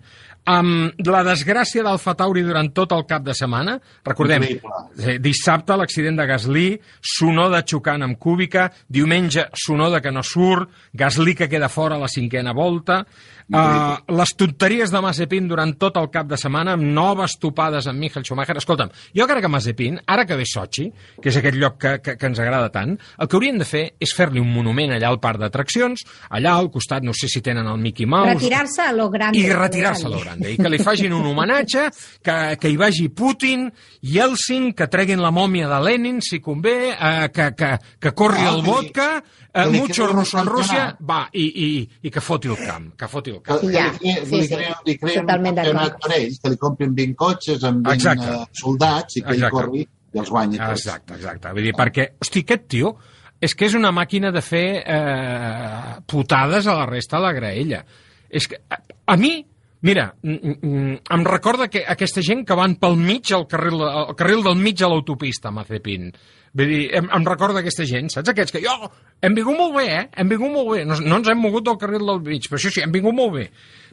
Amb 0.50 0.96
la 1.06 1.20
desgràcia 1.28 1.84
d'Alfa 1.84 2.14
Tauri 2.18 2.42
durant 2.42 2.72
tot 2.74 2.94
el 2.96 3.04
cap 3.06 3.22
de 3.22 3.34
setmana, 3.38 3.76
recordem, 4.08 4.46
eh, 4.48 5.18
dissabte 5.22 5.76
l'accident 5.78 6.16
de 6.18 6.26
Gasly, 6.26 6.80
Sonoda 7.02 7.62
xocant 7.68 8.02
amb 8.02 8.18
Cúbica, 8.18 8.72
diumenge 8.88 9.50
Sonoda 9.54 10.00
que 10.02 10.12
no 10.16 10.24
surt, 10.24 10.70
Gasly 10.94 11.36
que 11.36 11.50
queda 11.50 11.70
fora 11.70 11.96
a 11.96 12.00
la 12.00 12.08
cinquena 12.08 12.54
volta, 12.54 13.06
uh, 13.54 14.16
les 14.18 14.34
tonteries 14.38 14.92
de 14.92 15.02
Mazepin 15.04 15.48
durant 15.48 15.72
tot 15.80 15.98
el 16.02 16.10
cap 16.12 16.28
de 16.30 16.38
setmana, 16.40 16.74
amb 16.76 16.84
noves 16.96 17.38
topades 17.40 17.88
amb 17.88 18.02
Michael 18.02 18.26
Schumacher. 18.26 18.58
Escolta'm, 18.60 18.92
jo 19.16 19.28
crec 19.30 19.46
que 19.46 19.52
Mazepin, 19.52 20.00
ara 20.08 20.26
que 20.26 20.38
ve 20.40 20.48
Sochi, 20.50 20.90
que 21.22 21.30
és 21.32 21.40
aquest 21.40 21.60
lloc 21.60 21.78
que, 21.80 21.94
que, 22.04 22.18
que 22.20 22.30
ens 22.30 22.42
agrada 22.42 22.72
tant, 22.74 22.98
el 22.98 23.30
que 23.30 23.40
haurien 23.40 23.62
de 23.62 23.68
fer 23.70 23.84
és 24.02 24.16
fer-li 24.16 24.42
un 24.42 24.50
monument 24.52 24.96
allà 24.96 25.14
al 25.14 25.22
parc 25.24 25.44
d'atraccions, 25.44 26.04
allà 26.30 26.58
al 26.58 26.72
costat, 26.74 27.06
no 27.06 27.14
sé 27.14 27.30
si 27.32 27.44
tenen 27.46 27.70
el 27.70 27.80
Mickey 27.80 28.10
Mouse... 28.10 28.36
Retirar-se 28.36 28.84
a 28.90 28.92
lo 28.96 29.10
grande. 29.14 29.40
I 29.40 29.54
retirar-se 29.54 30.08
a 30.10 30.14
lo 30.14 30.20
grande. 30.24 30.52
I 30.52 30.58
que 30.60 30.74
li 30.74 30.82
facin 30.82 31.16
un 31.16 31.30
homenatge, 31.30 31.88
que, 32.26 32.40
que 32.60 32.74
hi 32.74 32.78
vagi 32.80 33.08
Putin, 33.14 33.70
Yeltsin, 34.02 34.72
que 34.74 34.90
treguin 34.92 35.22
la 35.24 35.32
mòmia 35.36 35.70
de 35.70 35.82
Lenin, 35.86 36.20
si 36.26 36.42
convé, 36.44 36.78
eh, 36.92 37.30
que, 37.34 37.52
que, 37.56 37.74
que 38.02 38.16
corri 38.18 38.40
Ah, 38.40 38.56
el 38.56 38.62
vodka, 38.64 39.24
eh, 39.54 39.66
mucho 39.68 40.08
russo 40.08 40.40
en 40.40 40.46
Rússia, 40.48 40.98
va, 41.10 41.28
i, 41.34 41.46
i, 41.66 41.90
i 42.04 42.12
que 42.12 42.22
foti 42.22 42.48
el 42.48 42.58
camp, 42.58 42.92
que 42.98 43.08
foti 43.08 43.32
el 43.32 43.42
Que, 43.42 43.44
camp. 43.54 43.62
que 43.62 43.72
Ja, 43.74 43.86
li, 43.92 43.98
crea- 44.00 44.26
sí, 44.26 44.36
li, 44.36 44.42
sí. 44.48 44.56
crea, 44.56 44.76
li 44.86 44.98
crea 44.98 45.22
un 45.22 45.28
campionat 45.28 45.96
per 46.02 46.12
ells, 46.18 46.40
que 46.44 46.50
li 46.54 46.58
comprin 46.58 46.94
20 46.96 47.16
cotxes 47.16 47.64
amb 47.64 47.86
20 47.88 47.96
Exacte. 47.96 48.32
eh, 48.36 48.48
soldats 48.64 49.18
i 49.18 49.22
que 49.22 49.30
ell 49.34 49.36
Exacte. 49.44 49.56
corri 49.58 49.82
i 50.14 50.20
els 50.20 50.30
guanyi 50.30 50.58
tots. 50.58 50.72
Exacte, 50.86 51.14
exacte. 51.16 51.52
Vull 51.54 51.64
dir, 51.70 51.74
perquè, 51.78 52.08
hosti, 52.22 52.40
aquest 52.46 52.68
tio 52.68 52.96
és 53.42 53.54
que 53.56 53.66
és 53.70 53.74
una 53.78 53.92
màquina 53.96 54.32
de 54.36 54.42
fer 54.42 54.84
eh, 54.86 56.02
putades 56.06 56.68
a 56.68 56.76
la 56.76 56.86
resta 56.86 57.18
de 57.18 57.24
la 57.24 57.34
graella. 57.34 57.84
És 58.30 58.48
que, 58.48 58.60
a, 58.70 58.78
a 59.14 59.16
mi, 59.18 59.46
mira, 59.82 60.10
em 60.24 61.24
recorda 61.26 61.70
que 61.72 61.86
aquesta 61.88 62.22
gent 62.26 62.44
que 62.46 62.58
van 62.58 62.76
pel 62.82 62.98
mig, 63.00 63.32
al 63.34 63.48
carril, 63.48 63.82
al 63.88 64.16
carril 64.20 64.44
del 64.44 64.58
mig 64.60 64.82
a 64.84 64.90
l'autopista, 64.92 65.52
Mazepin. 65.56 66.12
Vull 66.54 66.72
dir, 66.72 66.82
em, 66.98 67.10
em 67.18 67.28
recorda 67.28 67.60
aquesta 67.62 67.86
gent, 67.86 68.10
saps? 68.14 68.32
Aquests 68.32 68.56
que, 68.56 68.64
jo, 68.64 68.90
hem 69.22 69.36
vingut 69.38 69.58
molt 69.58 69.76
bé, 69.78 69.86
eh? 70.00 70.08
Hem 70.18 70.32
vingut 70.32 70.52
molt 70.54 70.72
bé. 70.74 70.86
No, 70.90 70.98
no 71.04 71.20
ens 71.22 71.30
hem 71.30 71.40
mogut 71.44 71.68
del 71.68 71.78
carril 71.82 72.06
del 72.10 72.24
mig, 72.26 72.48
però 72.50 72.58
això 72.58 72.72
sí, 72.74 72.82
hem 72.82 72.92
vingut 72.96 73.16
molt 73.16 73.36
bé. 73.38 73.46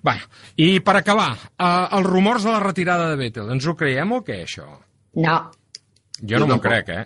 Va, 0.07 0.17
i 0.63 0.81
per 0.81 0.97
acabar, 1.01 1.31
eh, 1.59 1.69
els 1.99 2.07
rumors 2.07 2.45
de 2.47 2.55
la 2.55 2.63
retirada 2.65 3.11
de 3.11 3.21
Vettel, 3.21 3.53
ens 3.53 3.67
ho 3.67 3.77
creiem 3.77 4.13
o 4.13 4.23
què, 4.25 4.43
això? 4.47 4.67
No, 5.17 5.39
Jo 6.25 6.39
no 6.41 6.47
m'ho 6.49 6.61
crec, 6.65 6.89
eh? 6.89 7.05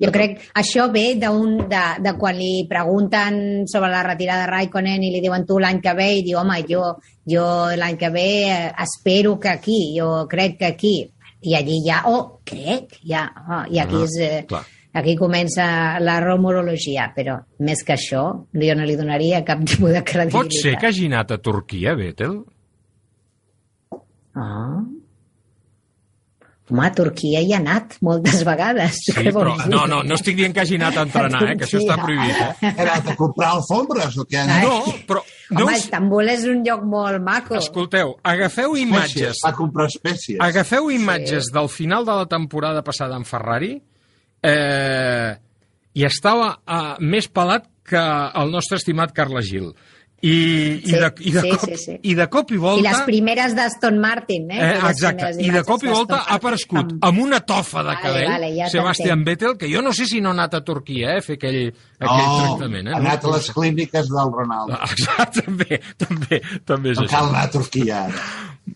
Jo 0.00 0.10
crec 0.12 0.36
això 0.60 0.86
ve 0.92 1.14
d'un, 1.20 1.56
de, 1.68 1.84
de 2.04 2.12
quan 2.20 2.36
li 2.36 2.66
pregunten 2.68 3.64
sobre 3.68 3.88
la 3.92 4.02
retirada 4.04 4.44
de 4.44 4.50
Raikkonen 4.50 5.02
i 5.02 5.10
li 5.12 5.22
diuen 5.24 5.46
tu 5.48 5.58
l'any 5.58 5.80
que 5.82 5.94
ve 5.96 6.10
i 6.18 6.24
diu, 6.26 6.38
home, 6.40 6.60
jo, 6.68 6.82
jo 7.28 7.46
l'any 7.76 7.96
que 8.00 8.10
ve 8.12 8.26
eh, 8.48 8.58
espero 8.84 9.38
que 9.40 9.48
aquí, 9.48 9.78
jo 9.96 10.26
crec 10.30 10.58
que 10.60 10.68
aquí. 10.74 10.94
I 11.40 11.54
allí 11.56 11.78
ja, 11.86 12.02
oh, 12.04 12.42
crec, 12.44 12.98
ja, 13.08 13.24
oh, 13.48 13.62
i 13.72 13.80
aquí, 13.80 13.96
Ah, 13.96 14.04
és, 14.04 14.16
eh, 14.20 14.42
clar. 14.48 14.60
Aquí 14.92 15.16
comença 15.16 15.98
la 16.02 16.18
rumorologia, 16.22 17.10
però 17.16 17.38
més 17.66 17.84
que 17.86 17.94
això, 17.96 18.24
jo 18.52 18.76
no 18.78 18.86
li 18.88 18.96
donaria 18.98 19.44
cap 19.46 19.62
tipus 19.64 19.92
de 19.94 20.02
credibilitat. 20.02 20.50
Pot 20.50 20.56
ser 20.56 20.76
que 20.80 20.90
hagi 20.90 21.10
anat 21.10 21.36
a 21.36 21.38
Turquia, 21.42 21.94
Vettel? 21.98 22.40
Ah. 24.34 24.80
Home, 26.70 26.84
a 26.86 26.92
Turquia 26.94 27.40
hi 27.42 27.50
ha 27.50 27.58
anat 27.58 27.96
moltes 28.06 28.44
vegades. 28.46 29.00
Sí, 29.08 29.14
però 29.34 29.56
no, 29.66 29.80
no, 29.90 30.04
no 30.06 30.14
estic 30.14 30.36
dient 30.38 30.54
que 30.54 30.62
hagi 30.62 30.78
anat 30.78 31.00
a 31.00 31.02
entrenar, 31.08 31.40
eh, 31.50 31.56
que 31.58 31.66
això 31.66 31.80
està 31.82 31.96
prohibit. 31.98 32.36
Eh? 32.38 32.70
Ha 32.70 32.84
anat 32.84 33.10
a 33.10 33.16
comprar 33.18 33.56
alfombres 33.56 34.14
o 34.22 34.26
què? 34.30 34.44
No, 34.62 34.76
però... 35.08 35.24
No 35.50 35.64
Home, 35.64 35.74
us... 35.74 35.82
Istanbul 35.82 36.30
és 36.30 36.44
un 36.46 36.60
lloc 36.62 36.84
molt 36.86 37.18
maco. 37.26 37.56
Escolteu, 37.58 38.12
agafeu 38.22 38.76
imatges, 38.78 39.40
Va 39.42 39.50
comprar 39.58 39.88
espècies. 39.90 40.38
agafeu 40.46 40.92
imatges 40.94 41.50
del 41.50 41.66
final 41.68 42.06
de 42.06 42.14
la 42.20 42.28
temporada 42.30 42.84
passada 42.86 43.18
en 43.18 43.26
Ferrari 43.26 43.72
eh, 44.42 45.34
i 45.94 46.04
estava 46.06 46.52
eh, 46.66 46.96
més 47.00 47.28
pelat 47.28 47.66
que 47.90 48.00
el 48.40 48.52
nostre 48.54 48.78
estimat 48.78 49.12
Carles 49.16 49.48
Gil. 49.50 49.72
I, 50.20 50.28
i, 50.28 50.80
Sí, 50.84 50.92
de, 51.00 51.08
i, 51.24 51.30
de 51.32 51.40
sí, 51.40 51.50
cop, 51.56 51.62
sí, 51.70 51.76
sí. 51.80 51.92
I 52.10 52.14
de 52.18 52.26
cop 52.28 52.50
i 52.52 52.58
I 52.58 52.58
volta... 52.60 52.82
les 52.90 52.98
primeres 53.06 53.54
d'Aston 53.56 53.96
Martin, 54.02 54.50
eh? 54.52 54.58
Eh, 54.66 54.74
exacte, 54.90 55.30
i 55.40 55.48
de 55.48 55.62
cop 55.64 55.80
i 55.82 55.88
volta 55.88 56.18
ha 56.26 56.36
aparegut 56.36 56.74
Martin. 56.76 56.98
amb 57.08 57.22
una 57.24 57.38
tofa 57.40 57.80
de 57.80 57.94
Vale, 57.94 58.02
cabell 58.02 58.28
vale, 58.28 58.50
ja 58.58 58.68
Sebastian. 58.68 59.22
Vettel, 59.24 59.56
que 59.56 59.70
jo 59.72 59.80
no 59.80 59.94
sé 59.96 60.04
si 60.10 60.20
no 60.20 60.28
ha 60.28 60.36
anat 60.36 60.58
a 60.58 60.60
Turquia 60.62 61.14
eh, 61.14 61.22
a 61.22 61.24
fer 61.24 61.38
aquell, 61.40 61.58
aquell 61.96 62.28
No, 62.28 62.36
tractament. 62.42 62.90
Eh? 62.90 62.92
ha 62.92 63.00
anat 63.00 63.24
a 63.24 63.32
les 63.38 63.48
clíniques 63.56 64.12
del 64.12 64.32
Ronaldo. 64.36 64.76
Exacte, 64.92 65.46
també, 65.48 65.80
també, 66.04 66.42
també 66.68 66.92
és 66.92 67.00
No 67.00 67.06
això. 67.08 67.14
cal 67.16 67.32
anar 67.32 67.46
a 67.48 67.52
Turquia 67.56 68.02
ara. 68.10 68.26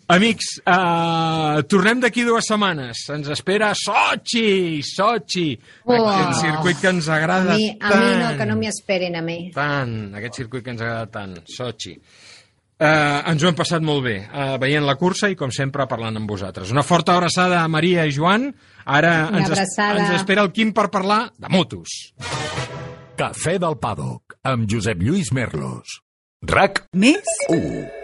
Amics, 0.06 0.58
uh, 0.68 1.62
tornem 1.64 2.00
d'aquí 2.02 2.26
dues 2.26 2.44
setmanes. 2.50 3.06
Ens 3.14 3.28
espera 3.32 3.70
Sochi, 3.74 4.82
Sochi, 4.84 5.58
Oh. 5.86 5.94
aquest 5.96 6.42
circuit 6.42 6.80
que 6.80 6.88
ens 6.92 7.08
A 7.08 7.14
agrada 7.16 7.54
mi, 7.56 7.70
a 7.80 7.88
tant. 7.88 8.04
mi 8.04 8.18
no, 8.22 8.36
que 8.36 8.46
no 8.46 8.56
m'hi 8.56 8.68
esperin 8.68 9.16
a 9.16 9.22
mi. 9.22 9.50
Tant, 9.54 10.14
aquest 10.14 10.34
circuit 10.42 10.62
que 10.62 10.70
ens 10.74 10.82
agrada 10.82 11.06
tant, 11.10 11.38
Sochi. 11.48 11.96
Uh, 12.76 13.22
ens 13.30 13.42
ho 13.42 13.48
hem 13.48 13.54
passat 13.56 13.80
molt 13.80 14.02
bé, 14.04 14.16
uh, 14.28 14.58
veient 14.60 14.84
la 14.84 14.96
cursa 15.00 15.30
i, 15.30 15.36
com 15.38 15.50
sempre, 15.50 15.86
parlant 15.88 16.16
amb 16.20 16.28
vosaltres. 16.28 16.70
Una 16.74 16.82
forta 16.82 17.14
abraçada 17.16 17.62
a 17.62 17.68
Maria 17.68 18.04
i 18.04 18.12
Joan. 18.12 18.50
Ara 18.84 19.28
Una 19.30 19.38
ens, 19.38 19.50
es- 19.56 19.78
ens 19.78 20.10
espera 20.20 20.42
el 20.42 20.52
Quim 20.52 20.72
per 20.74 20.90
parlar 20.90 21.32
de 21.38 21.48
motos. 21.48 22.12
Cafè 23.16 23.58
del 23.58 23.78
Paddock, 23.78 24.36
amb 24.42 24.68
Josep 24.70 25.00
Lluís 25.00 25.32
Merlos. 25.32 26.00
RAC 26.42 26.88
Més? 26.92 27.22
1. 27.48 28.03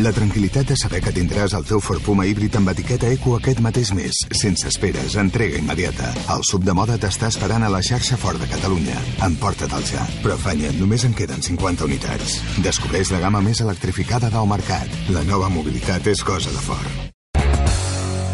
La 0.00 0.12
tranquil·litat 0.16 0.70
de 0.70 0.76
saber 0.80 1.02
que 1.04 1.12
tindràs 1.12 1.52
el 1.58 1.66
teu 1.68 1.80
Ford 1.84 2.00
Puma 2.00 2.24
híbrid 2.24 2.54
amb 2.56 2.70
etiqueta 2.72 3.10
Eco 3.12 3.34
aquest 3.36 3.60
mateix 3.60 3.90
mes, 3.92 4.22
sense 4.40 4.70
esperes, 4.70 5.16
entrega 5.20 5.60
immediata. 5.60 6.14
El 6.36 6.46
sub 6.48 6.64
de 6.64 6.72
moda 6.78 6.96
t'està 7.02 7.28
esperant 7.28 7.66
a 7.66 7.72
la 7.74 7.82
xarxa 7.84 8.16
Ford 8.16 8.40
de 8.40 8.48
Catalunya. 8.48 8.96
Emporta-te'l 9.28 9.86
ja. 9.92 10.08
Però 10.24 10.38
afanya, 10.38 10.72
només 10.80 11.04
en 11.04 11.12
queden 11.20 11.44
50 11.44 11.84
unitats. 11.90 12.40
Descobreix 12.64 13.12
la 13.12 13.20
gamma 13.26 13.44
més 13.44 13.60
electrificada 13.60 14.32
del 14.32 14.48
mercat. 14.48 15.00
La 15.12 15.26
nova 15.28 15.52
mobilitat 15.52 16.08
és 16.08 16.24
cosa 16.24 16.54
de 16.54 16.68
Ford. 16.70 17.19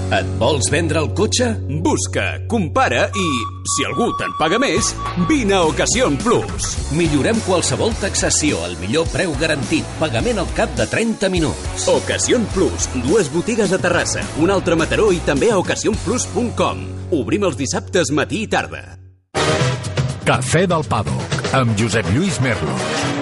Et 0.07 0.27
vols 0.39 0.69
vendre 0.71 1.01
el 1.03 1.09
cotxe? 1.19 1.49
Busca, 1.83 2.27
compara 2.47 3.09
i, 3.11 3.25
si 3.67 3.87
algú 3.89 4.07
te'n 4.21 4.37
paga 4.39 4.61
més, 4.63 4.93
vine 5.27 5.57
a 5.57 5.65
Ocasión 5.67 6.15
Plus. 6.23 6.69
Millorem 6.95 7.41
qualsevol 7.43 7.91
taxació 7.99 8.61
al 8.63 8.77
millor 8.79 9.09
preu 9.11 9.35
garantit. 9.41 9.89
Pagament 9.99 10.39
al 10.45 10.53
cap 10.55 10.71
de 10.79 10.87
30 10.93 11.33
minuts. 11.35 11.89
Ocasión 11.91 12.47
Plus. 12.55 12.87
Dues 13.09 13.33
botigues 13.35 13.75
a 13.75 13.83
Terrassa, 13.83 14.23
un 14.39 14.55
altre 14.55 14.79
a 14.79 14.83
Mataró 14.85 15.11
i 15.11 15.19
també 15.27 15.51
a 15.51 15.59
ocasionplus.com. 15.59 16.87
Obrim 17.19 17.51
els 17.51 17.59
dissabtes 17.59 18.15
matí 18.15 18.45
i 18.47 18.51
tarda. 18.51 18.85
Cafè 20.27 20.67
del 20.71 20.87
Paddock, 20.87 21.39
amb 21.55 21.75
Josep 21.79 22.15
Lluís 22.15 22.39
Merlos. 22.43 23.16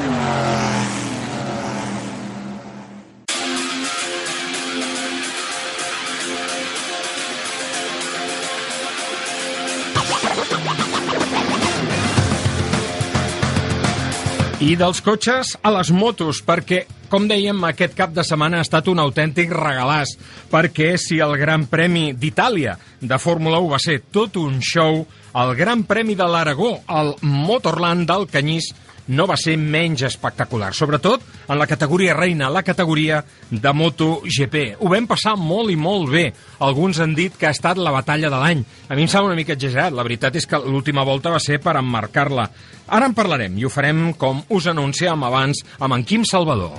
I 14.63 14.77
dels 14.79 15.01
cotxes 15.03 15.57
a 15.67 15.71
les 15.75 15.89
motos, 15.91 16.39
perquè, 16.47 16.85
com 17.11 17.25
dèiem, 17.27 17.59
aquest 17.67 17.97
cap 17.99 18.13
de 18.15 18.23
setmana 18.23 18.61
ha 18.61 18.67
estat 18.67 18.87
un 18.93 19.01
autèntic 19.03 19.51
regalàs, 19.51 20.13
perquè 20.53 20.93
si 21.01 21.19
el 21.19 21.35
Gran 21.41 21.65
Premi 21.67 22.13
d'Itàlia 22.15 22.77
de 23.03 23.19
Fórmula 23.19 23.59
1 23.59 23.73
va 23.73 23.81
ser 23.83 23.99
tot 24.15 24.39
un 24.39 24.61
show, 24.63 25.01
el 25.43 25.55
Gran 25.59 25.83
Premi 25.91 26.15
de 26.15 26.29
l'Aragó, 26.31 26.71
el 26.87 27.17
Motorland 27.27 28.07
del 28.07 28.29
Canyís, 28.31 28.71
no 29.09 29.27
va 29.29 29.37
ser 29.41 29.57
menys 29.61 30.05
espectacular, 30.09 30.73
sobretot 30.75 31.23
en 31.49 31.59
la 31.59 31.67
categoria 31.69 32.15
reina, 32.17 32.51
la 32.51 32.63
categoria 32.65 33.23
de 33.51 33.73
MotoGP. 33.73 34.63
Ho 34.81 34.91
vam 34.93 35.09
passar 35.11 35.35
molt 35.37 35.73
i 35.73 35.77
molt 35.77 36.11
bé. 36.13 36.25
Alguns 36.65 37.01
han 37.03 37.15
dit 37.17 37.37
que 37.37 37.49
ha 37.49 37.55
estat 37.55 37.81
la 37.81 37.93
batalla 37.95 38.31
de 38.33 38.41
l'any. 38.41 38.65
A 38.89 38.97
mi 38.97 39.05
em 39.05 39.11
sembla 39.11 39.33
una 39.33 39.39
mica 39.39 39.57
exagerat. 39.59 39.93
La 39.93 40.07
veritat 40.07 40.37
és 40.41 40.49
que 40.49 40.61
l'última 40.65 41.05
volta 41.05 41.35
va 41.35 41.43
ser 41.43 41.61
per 41.61 41.77
emmarcar-la. 41.81 42.49
Ara 42.89 43.11
en 43.11 43.17
parlarem 43.17 43.59
i 43.59 43.65
ho 43.65 43.73
farem, 43.73 44.13
com 44.17 44.43
us 44.49 44.69
anunciàvem 44.73 45.29
abans, 45.29 45.65
amb 45.81 45.97
en 45.97 46.05
Quim 46.05 46.25
Salvador. 46.29 46.77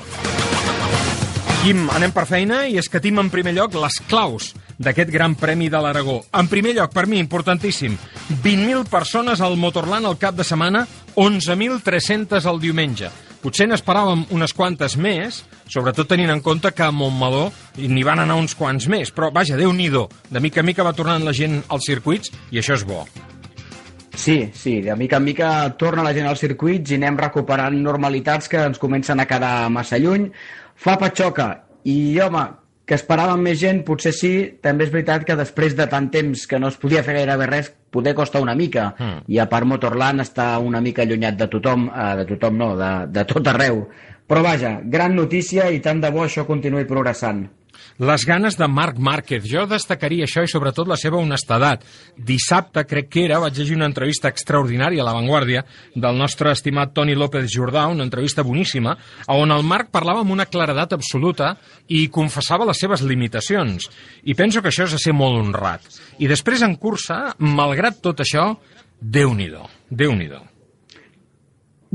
Quim, 1.64 1.88
anem 1.94 2.12
per 2.14 2.28
feina 2.30 2.66
i 2.70 2.78
escatim 2.78 3.18
en 3.22 3.32
primer 3.34 3.56
lloc 3.58 3.74
les 3.82 4.02
claus 4.10 4.54
d'aquest 4.78 5.12
Gran 5.14 5.36
Premi 5.40 5.70
de 5.70 5.82
l'Aragó. 5.82 6.22
En 6.34 6.50
primer 6.52 6.76
lloc, 6.76 6.94
per 6.94 7.06
mi, 7.08 7.20
importantíssim, 7.20 7.96
20.000 8.44 8.88
persones 8.92 9.42
al 9.42 9.58
Motorland 9.58 10.06
al 10.06 10.18
cap 10.22 10.36
de 10.36 10.44
setmana, 10.44 10.86
11.300 11.16 12.50
el 12.52 12.60
diumenge. 12.64 13.12
Potser 13.46 13.68
n'esperàvem 13.70 14.24
unes 14.34 14.56
quantes 14.58 14.96
més, 14.98 15.44
sobretot 15.70 16.10
tenint 16.10 16.32
en 16.34 16.42
compte 16.42 16.72
que 16.74 16.82
a 16.82 16.90
Montmeló 16.90 17.52
n'hi 17.78 18.04
van 18.08 18.24
anar 18.24 18.40
uns 18.42 18.58
quants 18.58 18.88
més, 18.90 19.12
però 19.14 19.30
vaja, 19.32 19.58
déu 19.58 19.72
nhi 19.72 19.92
De 20.30 20.40
mica 20.40 20.62
en 20.62 20.66
mica 20.66 20.84
va 20.84 20.94
tornant 20.94 21.24
la 21.24 21.34
gent 21.34 21.64
als 21.70 21.86
circuits 21.86 22.32
i 22.52 22.58
això 22.58 22.74
és 22.74 22.84
bo. 22.84 23.06
Sí, 24.16 24.50
sí, 24.54 24.82
de 24.82 24.96
mica 24.96 25.18
en 25.18 25.24
mica 25.24 25.70
torna 25.78 26.02
la 26.02 26.14
gent 26.14 26.26
als 26.26 26.40
circuits 26.40 26.90
i 26.92 26.96
anem 26.96 27.18
recuperant 27.18 27.76
normalitats 27.84 28.48
que 28.48 28.58
ens 28.58 28.80
comencen 28.80 29.20
a 29.20 29.28
quedar 29.28 29.70
massa 29.70 30.00
lluny 30.00 30.32
fa 30.76 30.96
patxoca 30.98 31.50
i, 31.84 32.18
home, 32.20 32.46
que 32.86 32.98
esperàvem 32.98 33.42
més 33.48 33.58
gent, 33.60 33.82
potser 33.86 34.12
sí, 34.14 34.32
també 34.62 34.86
és 34.86 34.92
veritat 34.94 35.26
que 35.26 35.38
després 35.38 35.74
de 35.78 35.88
tant 35.90 36.08
temps 36.14 36.46
que 36.48 36.60
no 36.62 36.70
es 36.70 36.78
podia 36.78 37.02
fer 37.06 37.16
gairebé 37.18 37.48
res, 37.50 37.72
poder 37.90 38.14
costa 38.18 38.42
una 38.44 38.54
mica, 38.56 38.92
mm. 38.94 39.26
i 39.34 39.40
a 39.42 39.48
part 39.50 39.66
Motorland 39.66 40.22
està 40.22 40.52
una 40.62 40.82
mica 40.86 41.02
allunyat 41.06 41.40
de 41.40 41.50
tothom, 41.50 41.88
eh, 41.90 42.12
de 42.22 42.28
tothom 42.30 42.60
no, 42.62 42.72
de, 42.78 42.92
de 43.16 43.26
tot 43.32 43.50
arreu. 43.50 43.86
Però 44.26 44.42
vaja, 44.46 44.80
gran 44.84 45.16
notícia 45.18 45.70
i 45.74 45.82
tant 45.86 46.02
de 46.02 46.12
bo 46.14 46.26
això 46.26 46.46
continuï 46.46 46.86
progressant. 46.90 47.46
Les 47.98 48.26
ganes 48.28 48.58
de 48.60 48.68
Marc 48.68 48.98
Márquez. 49.00 49.46
Jo 49.48 49.62
destacaria 49.72 50.26
això 50.28 50.42
i 50.44 50.50
sobretot 50.52 50.90
la 50.90 50.98
seva 51.00 51.16
honestedat. 51.16 51.86
Dissabte, 52.18 52.84
crec 52.84 53.08
que 53.08 53.24
era, 53.24 53.38
vaig 53.40 53.56
llegir 53.56 53.78
una 53.78 53.88
entrevista 53.88 54.28
extraordinària 54.28 55.00
a 55.00 55.06
La 55.08 55.14
Vanguardia 55.16 55.64
del 55.96 56.20
nostre 56.20 56.52
estimat 56.52 56.92
Toni 56.92 57.16
López 57.16 57.48
Jordà, 57.54 57.86
una 57.88 58.04
entrevista 58.04 58.44
boníssima, 58.44 58.98
on 59.32 59.54
el 59.56 59.64
Marc 59.64 59.94
parlava 59.96 60.26
amb 60.26 60.36
una 60.36 60.46
claredat 60.46 60.92
absoluta 60.98 61.54
i 61.88 62.10
confessava 62.12 62.68
les 62.68 62.84
seves 62.84 63.02
limitacions. 63.02 63.88
I 64.28 64.36
penso 64.36 64.62
que 64.62 64.74
això 64.74 64.90
és 64.90 64.98
a 64.98 65.00
ser 65.00 65.16
molt 65.16 65.40
honrat. 65.40 65.88
I 66.20 66.28
després 66.28 66.68
en 66.68 66.76
cursa, 66.76 67.30
malgrat 67.40 68.04
tot 68.04 68.20
això, 68.20 68.58
déu 69.00 69.32
nhi 69.34 69.48
déu 69.88 70.55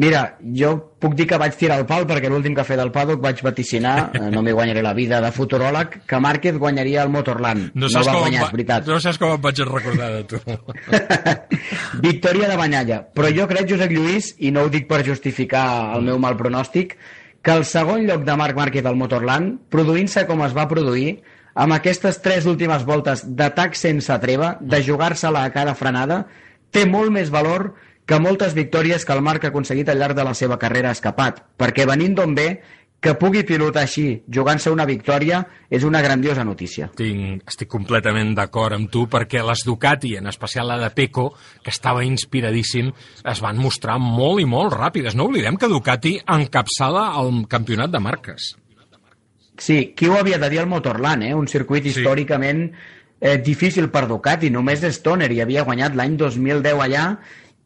Mira, 0.01 0.20
jo 0.57 0.70
puc 1.03 1.12
dir 1.12 1.26
que 1.28 1.36
vaig 1.36 1.57
tirar 1.61 1.76
el 1.80 1.84
pal 1.88 2.07
perquè 2.09 2.30
l'últim 2.32 2.55
cafè 2.57 2.76
del 2.78 2.88
paddock 2.94 3.20
vaig 3.20 3.42
vaticinar, 3.44 3.94
eh, 4.16 4.28
no 4.32 4.40
m'hi 4.40 4.55
guanyaré 4.57 4.80
la 4.84 4.94
vida 4.96 5.18
de 5.20 5.28
futuròleg, 5.36 5.98
que 6.09 6.20
Márquez 6.24 6.57
guanyaria 6.57 7.03
el 7.05 7.11
Motorland. 7.12 7.74
No, 7.74 7.90
no 7.92 8.05
va 8.07 8.14
guanyar, 8.22 8.46
és 8.46 8.55
veritat. 8.55 8.88
No 8.88 8.96
saps 9.05 9.18
com 9.20 9.34
em 9.34 9.42
vaig 9.44 9.61
recordar 9.68 10.09
de 10.14 10.22
tu. 10.30 10.40
Victòria 12.09 12.48
de 12.48 12.57
Banyalla. 12.57 13.03
Però 13.12 13.28
jo 13.36 13.44
crec, 13.51 13.68
Josep 13.68 13.92
Lluís, 13.92 14.30
i 14.40 14.55
no 14.55 14.64
ho 14.64 14.70
dic 14.72 14.88
per 14.88 15.03
justificar 15.05 15.66
el 15.98 16.09
meu 16.09 16.22
mal 16.22 16.38
pronòstic, 16.40 16.96
que 17.44 17.59
el 17.59 17.66
segon 17.68 18.07
lloc 18.09 18.24
de 18.24 18.38
Marc 18.40 18.57
Márquez 18.57 18.88
al 18.88 18.96
Motorland, 18.96 19.61
produint-se 19.68 20.24
com 20.30 20.40
es 20.48 20.57
va 20.57 20.64
produir, 20.72 21.18
amb 21.53 21.76
aquestes 21.76 22.22
tres 22.24 22.48
últimes 22.48 22.88
voltes 22.88 23.26
d'atac 23.36 23.76
sense 23.76 24.16
treva, 24.24 24.55
de 24.61 24.80
jugar-se-la 24.80 25.44
a 25.44 25.53
cara 25.53 25.76
frenada, 25.76 26.22
té 26.72 26.88
molt 26.88 27.12
més 27.12 27.28
valor 27.28 27.74
que 27.74 27.88
moltes 28.19 28.57
victòries 28.59 29.05
que 29.07 29.15
el 29.15 29.23
Marc 29.23 29.45
ha 29.45 29.53
aconseguit 29.53 29.89
al 29.89 30.01
llarg 30.03 30.19
de 30.19 30.27
la 30.27 30.35
seva 30.35 30.59
carrera 30.59 30.91
ha 30.91 30.97
escapat, 30.97 31.45
perquè 31.61 31.87
venint 31.87 32.17
d'on 32.19 32.35
ve, 32.35 32.49
que 33.01 33.15
pugui 33.17 33.47
pilotar 33.49 33.87
així, 33.87 34.21
jugant-se 34.29 34.71
una 34.73 34.85
victòria, 34.85 35.41
és 35.73 35.87
una 35.89 36.03
grandiosa 36.05 36.45
notícia. 36.45 36.91
Tinc, 36.99 37.47
estic 37.49 37.71
completament 37.73 38.35
d'acord 38.37 38.77
amb 38.77 38.91
tu, 38.93 39.07
perquè 39.09 39.41
les 39.47 39.65
Ducati, 39.65 40.13
en 40.21 40.29
especial 40.29 40.69
la 40.69 40.77
de 40.83 40.91
Peco, 40.93 41.31
que 41.65 41.73
estava 41.73 42.05
inspiradíssim, 42.05 42.93
es 43.33 43.41
van 43.41 43.61
mostrar 43.63 43.97
molt 44.03 44.45
i 44.45 44.47
molt 44.49 44.77
ràpides. 44.77 45.17
No 45.17 45.31
oblidem 45.31 45.57
que 45.57 45.73
Ducati 45.73 46.19
encapçala 46.21 47.07
el 47.23 47.47
campionat 47.49 47.95
de 47.95 48.05
marques. 48.05 48.53
Sí, 49.61 49.95
qui 49.97 50.09
ho 50.09 50.17
havia 50.21 50.39
de 50.41 50.49
dir 50.53 50.61
al 50.61 50.69
Motorland, 50.69 51.25
eh? 51.25 51.35
un 51.37 51.49
circuit 51.49 51.85
sí. 51.85 51.95
històricament 51.95 52.67
eh, 53.21 53.39
difícil 53.41 53.89
per 53.93 54.07
Ducati, 54.09 54.53
només 54.53 54.85
Stoner 54.97 55.33
hi 55.33 55.41
havia 55.41 55.65
guanyat 55.65 55.97
l'any 55.97 56.21
2010 56.21 56.85
allà 56.85 57.05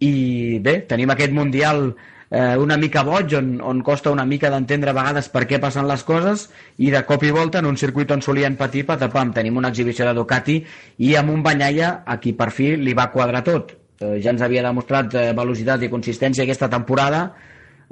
i 0.01 0.59
bé, 0.65 0.81
tenim 0.89 1.13
aquest 1.15 1.33
Mundial 1.33 1.87
eh, 2.31 2.57
una 2.59 2.77
mica 2.77 3.05
boig, 3.07 3.35
on, 3.39 3.55
on 3.63 3.83
costa 3.87 4.11
una 4.11 4.25
mica 4.27 4.51
d'entendre 4.51 4.91
a 4.91 4.97
vegades 4.97 5.31
per 5.31 5.45
què 5.51 5.61
passen 5.63 5.87
les 5.89 6.03
coses 6.07 6.49
i 6.83 6.91
de 6.91 7.05
cop 7.07 7.23
i 7.23 7.31
volta 7.35 7.63
en 7.63 7.71
un 7.71 7.79
circuit 7.79 8.11
on 8.11 8.23
solien 8.25 8.59
patir, 8.61 8.85
patapam, 8.89 9.33
tenim 9.37 9.57
una 9.61 9.71
exhibició 9.71 10.09
de 10.09 10.17
Ducati 10.19 10.59
i 11.07 11.15
amb 11.21 11.31
un 11.31 11.43
Banyaia 11.47 12.01
a 12.05 12.19
qui 12.21 12.35
per 12.35 12.51
fi 12.51 12.75
li 12.77 12.95
va 12.97 13.11
quadrar 13.15 13.45
tot. 13.47 13.75
Eh, 14.01 14.19
ja 14.21 14.35
ens 14.35 14.43
havia 14.43 14.65
demostrat 14.67 15.15
eh, 15.15 15.29
velocitat 15.37 15.87
i 15.87 15.93
consistència 15.93 16.45
aquesta 16.45 16.71
temporada, 16.73 17.29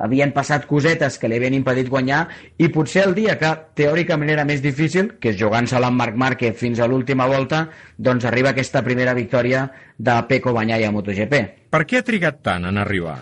havien 0.03 0.35
passat 0.35 0.67
cosetes 0.67 1.19
que 1.19 1.31
li 1.31 1.39
havien 1.39 1.57
impedit 1.57 1.91
guanyar 1.93 2.27
i 2.59 2.69
potser 2.75 3.07
el 3.07 3.17
dia 3.19 3.39
que 3.41 3.53
teòricament 3.79 4.35
era 4.35 4.47
més 4.49 4.63
difícil, 4.65 5.15
que 5.23 5.33
és 5.33 5.41
jugant-se-la 5.41 5.93
amb 5.93 6.03
Marc 6.03 6.19
Márquez 6.19 6.59
fins 6.59 6.83
a 6.83 6.91
l'última 6.91 7.29
volta, 7.31 7.67
doncs 7.97 8.27
arriba 8.29 8.53
aquesta 8.53 8.83
primera 8.83 9.15
victòria 9.19 9.69
de 9.99 10.23
Peco 10.29 10.55
Banyai 10.57 10.89
a 10.89 10.95
MotoGP. 10.95 11.45
Per 11.71 11.87
què 11.87 12.03
ha 12.03 12.09
trigat 12.09 12.43
tant 12.43 12.67
en 12.69 12.83
arribar? 12.83 13.21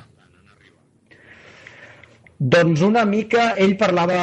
Doncs 2.41 2.81
una 2.81 3.03
mica, 3.05 3.51
ell 3.61 3.75
parlava 3.77 4.21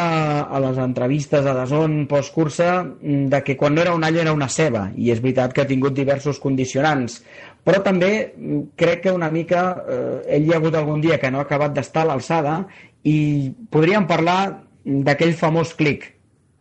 a 0.49 0.59
les 0.63 0.79
entrevistes 0.81 1.45
a 1.45 1.51
Dazón 1.53 2.07
postcursa 2.09 2.79
de 2.97 3.41
que 3.45 3.53
quan 3.55 3.75
no 3.77 3.83
era 3.83 3.93
un 3.93 4.07
all 4.07 4.17
era 4.17 4.33
una 4.33 4.47
ceba 4.49 4.87
i 4.97 5.11
és 5.13 5.21
veritat 5.21 5.53
que 5.53 5.61
ha 5.61 5.69
tingut 5.69 5.93
diversos 5.93 6.39
condicionants 6.41 7.19
però 7.65 7.81
també 7.85 8.11
mm, 8.35 8.61
crec 8.79 9.05
que 9.05 9.15
una 9.15 9.31
mica 9.31 9.63
eh, 9.87 10.35
ell 10.37 10.47
hi 10.47 10.53
ha 10.53 10.59
hagut 10.61 10.75
algun 10.75 11.01
dia 11.01 11.17
que 11.21 11.31
no 11.31 11.39
ha 11.41 11.47
acabat 11.47 11.73
d'estar 11.75 12.05
a 12.05 12.11
l'alçada 12.11 12.59
i 13.03 13.51
podríem 13.71 14.07
parlar 14.09 14.63
d'aquell 14.83 15.33
famós 15.35 15.73
clic 15.77 16.13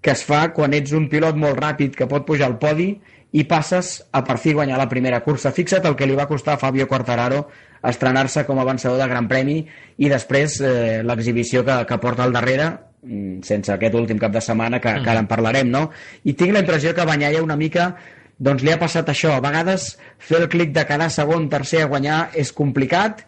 que 0.07 0.15
es 0.15 0.23
fa 0.23 0.53
quan 0.55 0.75
ets 0.77 0.93
un 0.95 1.09
pilot 1.11 1.39
molt 1.39 1.59
ràpid 1.59 1.97
que 1.99 2.07
pot 2.07 2.27
pujar 2.27 2.47
al 2.47 2.61
podi 2.63 2.93
i 3.35 3.43
passes 3.45 3.97
a 4.15 4.23
per 4.25 4.37
fi 4.39 4.53
guanyar 4.55 4.79
la 4.79 4.89
primera 4.89 5.19
cursa. 5.25 5.51
Fixa't 5.53 5.87
el 5.89 5.97
que 5.99 6.07
li 6.07 6.15
va 6.17 6.29
costar 6.31 6.55
a 6.55 6.61
Fabio 6.61 6.87
Quartararo 6.87 7.47
estrenar-se 7.87 8.45
com 8.47 8.61
a 8.63 8.67
vencedor 8.69 9.01
de 9.01 9.09
Gran 9.11 9.27
Premi 9.29 9.59
i 9.99 10.11
després 10.11 10.61
eh, 10.63 11.03
l'exhibició 11.03 11.65
que, 11.67 11.81
que 11.89 11.99
porta 12.03 12.25
al 12.25 12.35
darrere 12.35 12.69
mm, 13.03 13.43
sense 13.47 13.75
aquest 13.75 13.99
últim 13.99 14.21
cap 14.23 14.33
de 14.33 14.43
setmana 14.45 14.81
que, 14.81 14.95
que 15.03 15.11
ara 15.11 15.25
en 15.25 15.31
parlarem, 15.31 15.71
no? 15.75 15.89
I 16.25 16.37
tinc 16.39 16.55
la 16.55 16.63
impressió 16.65 16.95
que 16.95 17.09
Banyalla 17.09 17.43
una 17.45 17.59
mica 17.59 17.91
doncs 18.39 18.65
li 18.65 18.73
ha 18.73 18.81
passat 18.81 19.09
això. 19.09 19.37
A 19.37 19.45
vegades 19.45 19.95
fer 20.19 20.43
el 20.43 20.51
clic 20.53 20.75
de 20.77 20.85
quedar 20.89 21.09
segon, 21.13 21.49
tercer 21.53 21.85
a 21.85 21.91
guanyar 21.91 22.21
és 22.37 22.53
complicat 22.53 23.25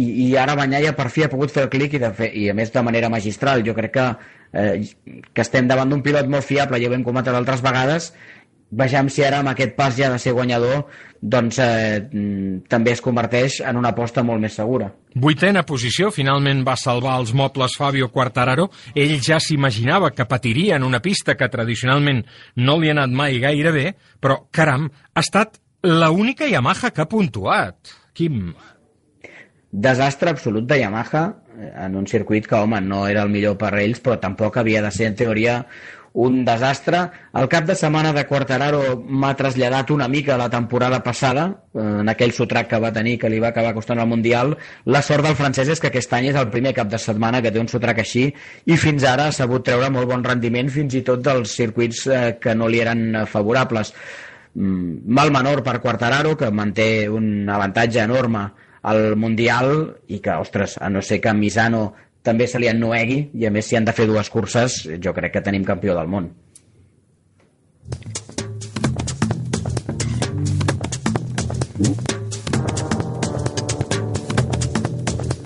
i, 0.00 0.06
i 0.26 0.26
ara 0.38 0.56
Banyaia 0.58 0.94
per 0.96 1.08
fi 1.12 1.24
ha 1.24 1.30
pogut 1.32 1.52
fer 1.54 1.66
el 1.66 1.72
clic 1.72 1.94
i, 1.94 2.02
de 2.02 2.10
fer, 2.16 2.30
i 2.34 2.48
a 2.50 2.56
més 2.56 2.72
de 2.74 2.82
manera 2.86 3.10
magistral. 3.12 3.64
Jo 3.66 3.76
crec 3.76 3.94
que, 3.96 4.08
eh, 4.52 4.74
que 5.32 5.44
estem 5.44 5.68
davant 5.70 5.90
d'un 5.90 6.02
pilot 6.06 6.30
molt 6.30 6.46
fiable, 6.46 6.80
ja 6.82 6.90
ho 6.90 6.96
hem 6.96 7.06
comentat 7.06 7.36
altres 7.36 7.62
vegades, 7.66 8.12
vejam 8.70 9.10
si 9.10 9.24
ara 9.26 9.40
amb 9.42 9.50
aquest 9.50 9.74
pas 9.78 9.96
ja 9.96 10.10
de 10.12 10.18
ser 10.22 10.32
guanyador 10.36 10.86
doncs 11.20 11.58
eh, 11.60 12.00
també 12.68 12.94
es 12.94 13.02
converteix 13.04 13.60
en 13.66 13.76
una 13.76 13.92
aposta 13.92 14.24
molt 14.24 14.40
més 14.40 14.56
segura. 14.56 14.88
Vuitena 15.20 15.62
posició, 15.68 16.08
finalment 16.14 16.62
va 16.64 16.78
salvar 16.80 17.18
els 17.20 17.34
mobles 17.36 17.76
Fabio 17.76 18.08
Quartararo. 18.08 18.70
Ell 18.94 19.18
ja 19.20 19.40
s'imaginava 19.42 20.12
que 20.16 20.28
patiria 20.28 20.78
en 20.80 20.86
una 20.86 21.02
pista 21.04 21.36
que 21.36 21.50
tradicionalment 21.52 22.24
no 22.56 22.78
li 22.80 22.88
ha 22.88 22.96
anat 22.96 23.12
mai 23.12 23.40
gaire 23.42 23.74
bé, 23.74 23.86
però, 24.20 24.40
caram, 24.50 24.88
ha 24.88 25.20
estat 25.20 25.60
l'única 25.84 26.48
Yamaha 26.48 26.90
que 26.94 27.04
ha 27.04 27.10
puntuat. 27.10 27.96
Quim? 28.16 28.52
Desastre 29.70 30.32
absolut 30.32 30.64
de 30.66 30.80
Yamaha 30.80 31.24
eh, 31.58 31.72
en 31.84 31.96
un 32.00 32.08
circuit 32.08 32.46
que, 32.48 32.56
home, 32.56 32.80
no 32.80 33.04
era 33.08 33.22
el 33.26 33.30
millor 33.30 33.58
per 33.60 33.74
ells, 33.78 34.00
però 34.00 34.16
tampoc 34.22 34.56
havia 34.56 34.80
de 34.82 34.90
ser, 34.94 35.12
en 35.12 35.20
teoria, 35.20 35.60
un 36.12 36.44
desastre. 36.44 37.02
El 37.34 37.48
cap 37.48 37.66
de 37.66 37.74
setmana 37.78 38.12
de 38.12 38.24
Quartararo 38.26 38.96
m'ha 39.06 39.32
traslladat 39.38 39.90
una 39.94 40.08
mica 40.08 40.38
la 40.38 40.48
temporada 40.50 41.02
passada, 41.02 41.46
eh, 41.74 41.80
en 42.02 42.08
aquell 42.08 42.32
sotrac 42.32 42.68
que 42.68 42.80
va 42.82 42.92
tenir, 42.92 43.18
que 43.18 43.30
li 43.30 43.38
va 43.38 43.48
acabar 43.48 43.74
costant 43.74 44.00
el 44.00 44.08
Mundial. 44.10 44.56
La 44.84 45.02
sort 45.02 45.24
del 45.24 45.36
francès 45.38 45.68
és 45.68 45.80
que 45.80 45.88
aquest 45.88 46.12
any 46.12 46.30
és 46.30 46.36
el 46.36 46.50
primer 46.50 46.74
cap 46.74 46.88
de 46.88 46.98
setmana 46.98 47.42
que 47.42 47.52
té 47.52 47.60
un 47.60 47.68
sotrac 47.68 48.02
així 48.02 48.32
i 48.66 48.76
fins 48.76 49.04
ara 49.04 49.28
ha 49.28 49.32
sabut 49.32 49.64
treure 49.64 49.90
molt 49.90 50.08
bon 50.10 50.24
rendiment 50.24 50.70
fins 50.70 50.94
i 50.94 51.04
tot 51.06 51.22
dels 51.22 51.54
circuits 51.54 52.06
eh, 52.06 52.38
que 52.40 52.54
no 52.54 52.68
li 52.68 52.80
eren 52.80 53.24
favorables. 53.26 53.94
Mm, 54.54 55.06
mal 55.06 55.30
menor 55.30 55.62
per 55.62 55.80
Quartararo, 55.80 56.36
que 56.36 56.50
manté 56.50 57.08
un 57.08 57.48
avantatge 57.48 58.02
enorme 58.02 58.48
al 58.82 59.16
Mundial 59.16 60.00
i 60.08 60.18
que, 60.24 60.34
ostres, 60.34 60.78
a 60.80 60.88
no 60.90 61.02
ser 61.02 61.20
que 61.20 61.34
Misano 61.34 61.92
també 62.22 62.46
se 62.46 62.60
li 62.60 62.68
ennuegui 62.68 63.22
i 63.40 63.46
a 63.48 63.50
més 63.54 63.66
si 63.68 63.78
han 63.78 63.88
de 63.88 63.96
fer 63.96 64.06
dues 64.10 64.30
curses 64.30 64.82
jo 65.00 65.16
crec 65.16 65.38
que 65.38 65.44
tenim 65.46 65.64
campió 65.64 65.96
del 65.96 66.10
món 66.10 66.30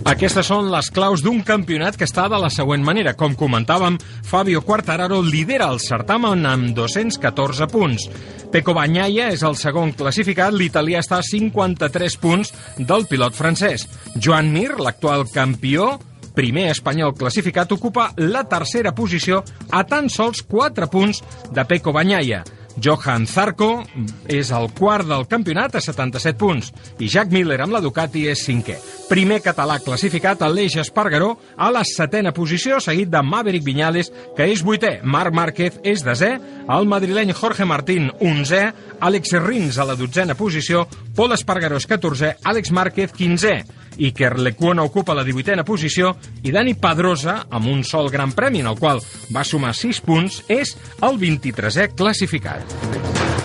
Aquestes 0.04 0.46
són 0.46 0.68
les 0.70 0.90
claus 0.94 1.22
d'un 1.24 1.40
campionat 1.42 1.96
que 1.96 2.06
està 2.06 2.26
de 2.28 2.38
la 2.38 2.50
següent 2.52 2.84
manera. 2.84 3.14
Com 3.18 3.32
comentàvem, 3.34 3.96
Fabio 4.28 4.60
Quartararo 4.62 5.22
lidera 5.24 5.70
el 5.72 5.80
certamen 5.82 6.44
amb 6.46 6.74
214 6.76 7.66
punts. 7.72 8.04
Peco 8.52 8.76
Bagnaia 8.76 9.30
és 9.34 9.42
el 9.42 9.56
segon 9.58 9.94
classificat, 9.98 10.54
l'italià 10.54 11.00
està 11.02 11.18
a 11.18 11.26
53 11.26 12.18
punts 12.22 12.52
del 12.78 13.08
pilot 13.10 13.34
francès. 13.34 13.88
Joan 14.14 14.52
Mir, 14.54 14.76
l'actual 14.78 15.24
campió, 15.34 15.94
primer 16.34 16.68
espanyol 16.72 17.14
classificat, 17.14 17.72
ocupa 17.72 18.10
la 18.18 18.44
tercera 18.50 18.94
posició 18.94 19.44
a 19.70 19.84
tan 19.86 20.10
sols 20.10 20.42
4 20.42 20.90
punts 20.90 21.22
de 21.54 21.64
Peco 21.64 21.92
Bagnaia. 21.94 22.42
Johan 22.82 23.26
Zarco 23.26 23.84
és 24.30 24.50
el 24.54 24.66
quart 24.74 25.06
del 25.06 25.28
campionat 25.30 25.76
a 25.78 25.82
77 25.82 26.38
punts 26.38 26.72
i 26.98 27.08
Jack 27.10 27.30
Miller 27.32 27.60
amb 27.62 27.74
la 27.74 27.80
Ducati 27.84 28.24
és 28.30 28.42
cinquè. 28.46 28.76
Primer 29.08 29.40
català 29.44 29.78
classificat, 29.84 30.42
Aleix 30.42 30.78
Espargaró, 30.80 31.34
a 31.56 31.70
la 31.70 31.84
setena 31.86 32.32
posició, 32.34 32.80
seguit 32.80 33.12
de 33.12 33.22
Maverick 33.22 33.66
Viñales, 33.66 34.10
que 34.36 34.48
és 34.50 34.64
vuitè. 34.64 34.96
Marc 35.04 35.34
Márquez 35.36 35.78
és 35.84 36.02
desè, 36.04 36.32
el 36.74 36.88
madrileny 36.90 37.34
Jorge 37.36 37.66
Martín, 37.68 38.10
onzè, 38.18 38.64
Àlex 39.04 39.36
Rins 39.44 39.78
a 39.78 39.86
la 39.86 39.98
dotzena 39.98 40.34
posició, 40.34 40.86
Pol 41.14 41.36
Espargaró 41.36 41.78
és 41.78 41.86
catorzè, 41.86 42.36
Àlex 42.42 42.72
Márquez, 42.74 43.14
quinzè. 43.14 43.58
Iker 43.98 44.38
Lecuona 44.38 44.84
ocupa 44.86 45.14
la 45.14 45.24
18a 45.26 45.64
posició 45.66 46.14
i 46.42 46.52
Dani 46.54 46.74
Pedrosa, 46.74 47.44
amb 47.50 47.70
un 47.70 47.84
sol 47.84 48.10
gran 48.12 48.34
premi 48.34 48.64
en 48.64 48.72
el 48.72 48.78
qual 48.80 49.02
va 49.34 49.44
sumar 49.44 49.74
6 49.74 50.04
punts, 50.04 50.42
és 50.48 50.76
el 51.02 51.20
23è 51.20 51.92
classificat. 51.94 53.43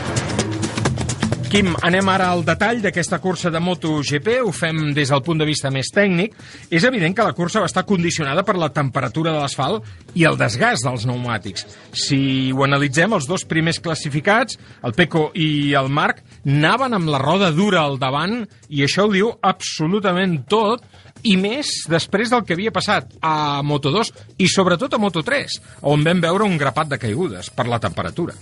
Quim, 1.50 1.72
anem 1.82 2.06
ara 2.14 2.28
al 2.30 2.44
detall 2.46 2.78
d'aquesta 2.84 3.18
cursa 3.18 3.50
de 3.50 3.58
MotoGP, 3.58 4.36
ho 4.46 4.52
fem 4.54 4.92
des 4.94 5.10
del 5.10 5.24
punt 5.26 5.40
de 5.42 5.48
vista 5.50 5.72
més 5.74 5.90
tècnic. 5.90 6.36
És 6.70 6.86
evident 6.86 7.16
que 7.18 7.26
la 7.26 7.34
cursa 7.34 7.64
va 7.64 7.66
estar 7.66 7.88
condicionada 7.90 8.44
per 8.46 8.54
la 8.62 8.70
temperatura 8.70 9.34
de 9.34 9.42
l'asfalt 9.42 10.14
i 10.14 10.28
el 10.30 10.38
desgast 10.38 10.86
dels 10.86 11.08
pneumàtics. 11.08 11.66
Si 12.06 12.20
ho 12.54 12.62
analitzem, 12.68 13.18
els 13.18 13.26
dos 13.26 13.48
primers 13.50 13.82
classificats, 13.82 14.62
el 14.86 14.94
Peco 14.94 15.32
i 15.34 15.74
el 15.74 15.90
Marc, 15.90 16.22
anaven 16.46 17.00
amb 17.00 17.10
la 17.10 17.24
roda 17.26 17.50
dura 17.50 17.82
al 17.82 17.98
davant 17.98 18.44
i 18.70 18.86
això 18.86 19.10
ho 19.10 19.14
diu 19.18 19.34
absolutament 19.42 20.44
tot 20.54 20.86
i 21.26 21.34
més 21.34 21.80
després 21.90 22.30
del 22.30 22.46
que 22.46 22.54
havia 22.54 22.78
passat 22.78 23.18
a 23.26 23.64
Moto2 23.66 24.14
i 24.38 24.54
sobretot 24.54 24.94
a 24.94 25.02
Moto3, 25.02 25.62
on 25.90 26.06
vam 26.06 26.22
veure 26.30 26.46
un 26.46 26.62
grapat 26.62 26.94
de 26.94 27.02
caigudes 27.02 27.50
per 27.50 27.66
la 27.74 27.82
temperatura. 27.82 28.38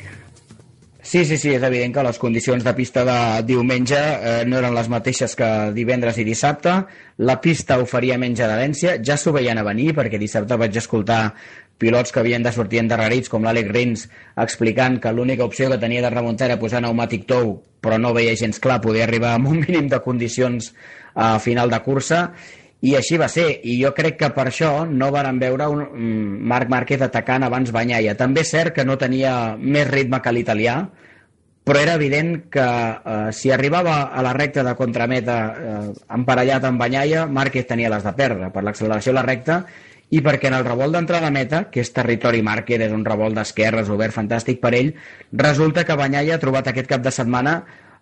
Sí, 1.07 1.23
sí, 1.23 1.37
sí, 1.39 1.53
és 1.55 1.63
evident 1.63 1.93
que 1.95 2.03
les 2.03 2.17
condicions 2.19 2.65
de 2.65 2.71
pista 2.75 3.05
de 3.07 3.19
diumenge 3.47 3.95
eh, 3.95 4.41
no 4.43 4.57
eren 4.59 4.73
les 4.75 4.89
mateixes 4.91 5.37
que 5.39 5.47
divendres 5.71 6.17
i 6.19 6.25
dissabte. 6.27 6.73
La 7.23 7.37
pista 7.39 7.77
oferia 7.79 8.17
menys 8.19 8.41
adherència, 8.43 8.97
ja 8.99 9.15
s'ho 9.15 9.31
veien 9.31 9.55
a 9.55 9.63
venir, 9.63 9.93
perquè 9.95 10.19
dissabte 10.19 10.57
vaig 10.59 10.75
escoltar 10.81 11.21
pilots 11.79 12.11
que 12.11 12.19
havien 12.19 12.43
de 12.43 12.51
sortir 12.51 12.81
endarrerits, 12.81 13.31
com 13.31 13.47
l'Àlex 13.47 13.71
Rins, 13.71 14.03
explicant 14.43 14.99
que 14.99 15.15
l'única 15.15 15.47
opció 15.47 15.71
que 15.71 15.79
tenia 15.79 16.03
de 16.03 16.11
remuntar 16.11 16.49
era 16.49 16.59
posar 16.59 16.83
pneumàtic 16.83 17.23
tou, 17.31 17.55
però 17.79 17.95
no 18.03 18.11
veia 18.11 18.35
gens 18.35 18.59
clar 18.59 18.81
poder 18.83 19.07
arribar 19.07 19.37
amb 19.37 19.47
un 19.53 19.63
mínim 19.63 19.87
de 19.87 20.03
condicions 20.03 20.73
a 21.15 21.37
final 21.39 21.71
de 21.71 21.79
cursa, 21.87 22.33
i 22.85 22.93
així 22.95 23.17
va 23.17 23.27
ser, 23.31 23.47
i 23.65 23.79
jo 23.81 23.89
crec 23.97 24.19
que 24.19 24.29
per 24.35 24.47
això 24.49 24.85
no 24.85 25.09
varen 25.13 25.39
veure 25.41 25.65
un 25.73 25.81
mm, 25.81 26.37
Marc 26.51 26.69
Márquez 26.69 27.01
atacant 27.01 27.47
abans 27.47 27.71
Banyaia. 27.73 28.13
També 28.19 28.43
és 28.45 28.53
cert 28.53 28.75
que 28.75 28.85
no 28.85 28.99
tenia 29.01 29.55
més 29.57 29.87
ritme 29.89 30.21
que 30.21 30.33
l'italià, 30.35 30.77
però 31.67 31.81
era 31.81 31.97
evident 31.97 32.45
que 32.53 32.63
eh, 32.63 33.31
si 33.35 33.51
arribava 33.51 34.03
a 34.13 34.21
la 34.23 34.31
recta 34.37 34.63
de 34.63 34.75
contrameta 34.77 35.37
eh, 35.49 35.81
emparellat 36.19 36.69
amb 36.69 36.79
Banyaia, 36.79 37.25
Márquez 37.25 37.65
tenia 37.67 37.91
les 37.91 38.05
de 38.05 38.13
perdre 38.15 38.51
per 38.53 38.63
l'acceleració 38.63 39.11
a 39.15 39.19
la 39.19 39.25
recta 39.25 39.63
i 40.13 40.21
perquè 40.23 40.47
en 40.47 40.55
el 40.55 40.63
revolt 40.63 40.95
d'entrada 40.95 41.33
meta, 41.33 41.65
que 41.73 41.81
és 41.83 41.91
territori 41.91 42.39
Márquez, 42.45 42.85
és 42.85 42.93
un 42.95 43.03
revolt 43.03 43.35
d'esquerres 43.35 43.89
obert 43.91 44.15
fantàstic 44.15 44.61
per 44.61 44.71
ell, 44.77 44.93
resulta 45.33 45.83
que 45.83 45.97
Banyaia 45.99 46.37
ha 46.37 46.43
trobat 46.45 46.69
aquest 46.71 46.87
cap 46.93 47.03
de 47.03 47.11
setmana 47.11 47.57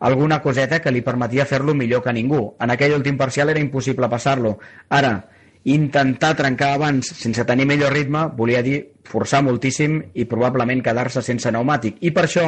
alguna 0.05 0.41
coseta 0.41 0.81
que 0.83 0.93
li 0.93 1.01
permetia 1.01 1.47
fer-lo 1.49 1.73
millor 1.73 2.03
que 2.05 2.13
ningú. 2.13 2.53
En 2.61 2.69
aquell 2.69 2.93
últim 2.93 3.17
parcial 3.17 3.49
era 3.49 3.61
impossible 3.61 4.09
passar-lo. 4.11 4.59
Ara, 4.93 5.15
intentar 5.65 6.35
trencar 6.37 6.75
abans 6.75 7.09
sense 7.17 7.45
tenir 7.49 7.65
millor 7.65 7.93
ritme 7.93 8.27
volia 8.37 8.61
dir 8.61 8.83
forçar 9.09 9.41
moltíssim 9.45 9.97
i 10.13 10.27
probablement 10.29 10.83
quedar-se 10.85 11.25
sense 11.25 11.49
pneumàtic. 11.49 11.97
I 12.05 12.13
per 12.13 12.27
això, 12.27 12.45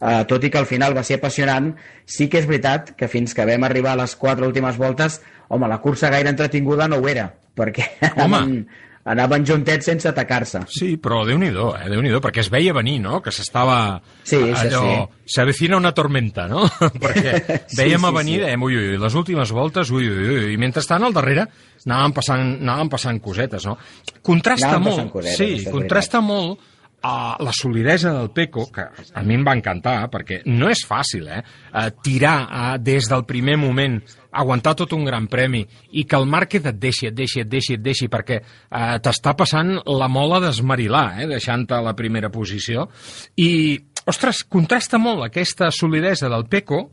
eh, 0.00 0.24
tot 0.26 0.42
i 0.42 0.50
que 0.50 0.58
al 0.58 0.66
final 0.66 0.96
va 0.96 1.06
ser 1.06 1.20
apassionant, 1.20 1.70
sí 2.04 2.28
que 2.28 2.42
és 2.42 2.50
veritat 2.50 2.96
que 2.98 3.08
fins 3.08 3.34
que 3.34 3.46
vam 3.46 3.62
arribar 3.62 3.92
a 3.94 4.02
les 4.02 4.16
quatre 4.16 4.46
últimes 4.46 4.76
voltes, 4.76 5.20
home, 5.48 5.68
la 5.68 5.78
cursa 5.78 6.10
gaire 6.10 6.34
entretinguda 6.34 6.88
no 6.88 6.98
ho 6.98 7.08
era, 7.08 7.30
perquè 7.54 7.86
home 8.16 8.42
anaven 9.04 9.44
juntets 9.46 9.88
sense 9.88 10.08
atacar-se. 10.08 10.62
Sí, 10.70 10.94
però 11.02 11.22
déu 11.26 11.38
nhi 11.40 11.50
eh? 11.50 11.88
déu 11.90 12.02
nhi 12.04 12.12
perquè 12.22 12.42
es 12.44 12.50
veia 12.52 12.74
venir, 12.76 13.00
no?, 13.02 13.20
que 13.22 13.32
s'estava 13.34 14.00
sí, 14.22 14.38
allò... 14.38 14.82
Sí. 14.86 15.18
S'avecina 15.32 15.78
una 15.78 15.92
tormenta, 15.96 16.46
no? 16.50 16.64
perquè 17.04 17.32
veiem 17.76 17.98
sí, 17.98 18.02
sí, 18.02 18.06
a 18.06 18.12
venir, 18.18 18.34
sí. 18.38 18.42
dèiem, 18.46 18.66
ui, 18.66 18.76
ui, 18.76 18.98
les 19.00 19.14
últimes 19.18 19.52
voltes, 19.54 19.90
ui, 19.94 20.08
ui, 20.10 20.26
ui, 20.28 20.50
i 20.52 20.58
mentrestant 20.60 21.06
al 21.06 21.14
darrere 21.16 21.46
anaven 21.86 22.14
passant, 22.14 22.44
anaven 22.60 22.90
passant 22.92 23.22
cosetes, 23.22 23.66
no? 23.66 23.78
Contrasta 24.22 24.76
molt, 24.82 25.08
cosetes, 25.14 25.38
sí, 25.38 25.70
contrasta 25.70 26.20
veritat. 26.20 26.28
molt 26.28 26.68
uh, 27.02 27.36
la 27.42 27.52
solidesa 27.52 28.12
del 28.12 28.30
Peco, 28.30 28.66
que 28.72 28.86
a 28.88 29.22
mi 29.22 29.36
em 29.36 29.44
va 29.46 29.54
encantar, 29.58 30.08
perquè 30.12 30.42
no 30.46 30.70
és 30.72 30.84
fàcil, 30.88 31.28
eh? 31.28 31.42
Uh, 31.72 31.88
tirar 32.04 32.36
uh, 32.46 32.64
des 32.80 33.08
del 33.10 33.24
primer 33.28 33.58
moment, 33.60 33.98
aguantar 34.32 34.74
tot 34.78 34.94
un 34.96 35.04
gran 35.04 35.28
premi, 35.28 35.62
i 35.92 36.06
que 36.08 36.16
el 36.18 36.26
Márquez 36.30 36.66
et 36.70 36.78
deixi, 36.80 37.08
et 37.10 37.16
deixi, 37.16 37.42
et 37.42 37.50
deixi, 37.50 37.76
et 37.76 37.84
deixi, 37.84 38.08
perquè 38.12 38.40
uh, 38.42 38.98
t'està 39.02 39.36
passant 39.38 39.74
la 39.86 40.08
mola 40.08 40.40
d'esmarilar, 40.44 41.06
eh? 41.22 41.30
deixant-te 41.30 41.78
a 41.78 41.84
la 41.84 41.96
primera 41.98 42.32
posició. 42.32 42.88
I, 43.36 43.78
ostres, 44.06 44.44
contrasta 44.48 45.00
molt 45.02 45.26
aquesta 45.26 45.70
solidesa 45.74 46.30
del 46.32 46.48
Peco 46.50 46.86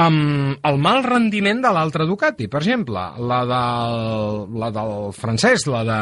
amb 0.00 0.60
el 0.66 0.76
mal 0.78 1.02
rendiment 1.04 1.60
de 1.62 1.70
l'altre 1.74 2.06
Ducati, 2.06 2.46
per 2.48 2.60
exemple, 2.62 3.02
la, 3.18 3.40
del, 3.48 4.44
la 4.60 4.70
del 4.74 5.10
francès, 5.16 5.66
la 5.70 5.82
de, 5.84 5.98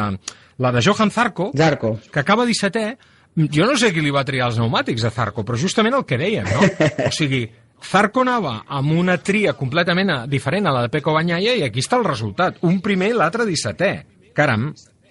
la 0.59 0.71
de 0.75 0.83
Johan 0.85 1.11
Zarco, 1.11 1.51
Zarco. 1.57 1.97
que 2.11 2.19
acaba 2.19 2.45
17è, 2.45 2.97
jo 3.35 3.65
no 3.65 3.77
sé 3.79 3.93
qui 3.93 4.03
li 4.03 4.11
va 4.13 4.25
triar 4.27 4.49
els 4.49 4.59
pneumàtics 4.59 5.05
a 5.07 5.11
Zarco, 5.13 5.45
però 5.47 5.57
justament 5.59 5.95
el 5.95 6.05
que 6.07 6.17
deia, 6.19 6.43
no? 6.47 6.63
O 7.07 7.11
sigui, 7.15 7.45
Zarco 7.85 8.23
anava 8.25 8.63
amb 8.67 8.95
una 8.99 9.17
tria 9.23 9.53
completament 9.57 10.11
diferent 10.31 10.67
a 10.67 10.73
la 10.75 10.85
de 10.85 10.93
Peco 10.93 11.13
Banyaia 11.15 11.55
i 11.55 11.63
aquí 11.67 11.83
està 11.83 11.99
el 11.99 12.07
resultat. 12.07 12.59
Un 12.67 12.81
primer 12.83 13.13
i 13.13 13.15
l'altre 13.17 13.47
17è. 13.47 13.93
Caram. 14.35 14.69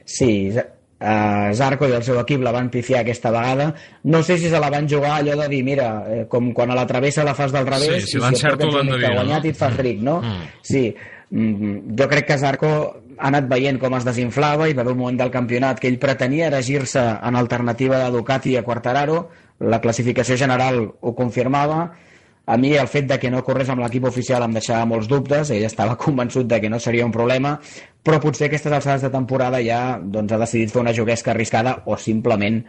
Sí, 0.08 0.30
uh, 0.52 1.48
Zarco 1.56 1.88
i 1.88 1.96
el 1.96 2.04
seu 2.04 2.20
equip 2.20 2.44
la 2.44 2.52
van 2.54 2.70
pifiar 2.72 3.02
aquesta 3.02 3.32
vegada. 3.34 3.70
No 4.04 4.22
sé 4.22 4.38
si 4.38 4.52
se 4.52 4.60
la 4.60 4.70
van 4.72 4.88
jugar 4.90 5.18
allò 5.18 5.36
de 5.42 5.48
dir, 5.52 5.62
mira, 5.64 5.88
eh, 6.08 6.24
com 6.30 6.52
quan 6.56 6.72
a 6.72 6.78
la 6.78 6.86
travessa 6.86 7.26
la 7.26 7.36
fas 7.38 7.54
del 7.54 7.66
revés 7.68 8.04
sí, 8.04 8.16
si 8.16 8.22
l'encerto 8.22 8.70
l'han 8.70 8.92
de 8.92 9.00
dir, 9.00 9.12
guanyat 9.14 9.42
no? 9.42 9.46
i 9.46 9.54
et 9.54 9.58
fas 9.58 9.76
ric, 9.80 10.00
no? 10.04 10.20
Mm. 10.22 10.48
Sí, 10.62 10.84
mm, 11.30 11.76
jo 11.98 12.08
crec 12.12 12.28
que 12.28 12.40
Zarco 12.40 12.72
ha 13.18 13.28
anat 13.28 13.48
veient 13.50 13.78
com 13.82 13.94
es 13.98 14.06
desinflava 14.06 14.68
i 14.68 14.74
va 14.76 14.84
haver 14.84 14.94
un 14.94 15.02
moment 15.02 15.18
del 15.18 15.32
campionat 15.34 15.80
que 15.82 15.88
ell 15.90 15.98
pretenia 15.98 16.48
erigir-se 16.48 17.02
en 17.02 17.36
alternativa 17.36 17.98
de 18.04 18.10
Ducati 18.14 18.56
a 18.56 18.62
Quartararo, 18.62 19.28
la 19.58 19.80
classificació 19.82 20.36
general 20.38 20.84
ho 21.00 21.14
confirmava, 21.18 21.80
a 22.48 22.56
mi 22.56 22.72
el 22.80 22.88
fet 22.88 23.08
de 23.10 23.18
que 23.20 23.30
no 23.30 23.42
corres 23.44 23.68
amb 23.68 23.82
l'equip 23.82 24.06
oficial 24.08 24.46
em 24.46 24.54
deixava 24.56 24.86
molts 24.88 25.10
dubtes, 25.10 25.50
ell 25.50 25.66
estava 25.66 25.98
convençut 26.04 26.48
de 26.48 26.60
que 26.62 26.70
no 26.70 26.80
seria 26.80 27.06
un 27.06 27.12
problema, 27.12 27.58
però 28.02 28.22
potser 28.22 28.48
aquestes 28.48 28.72
alçades 28.72 29.04
de 29.04 29.12
temporada 29.12 29.60
ja 29.64 29.98
doncs, 30.00 30.32
ha 30.32 30.40
decidit 30.40 30.72
fer 30.72 30.80
una 30.80 30.94
juguesca 30.96 31.34
arriscada 31.34 31.82
o 31.86 31.98
simplement 31.98 32.62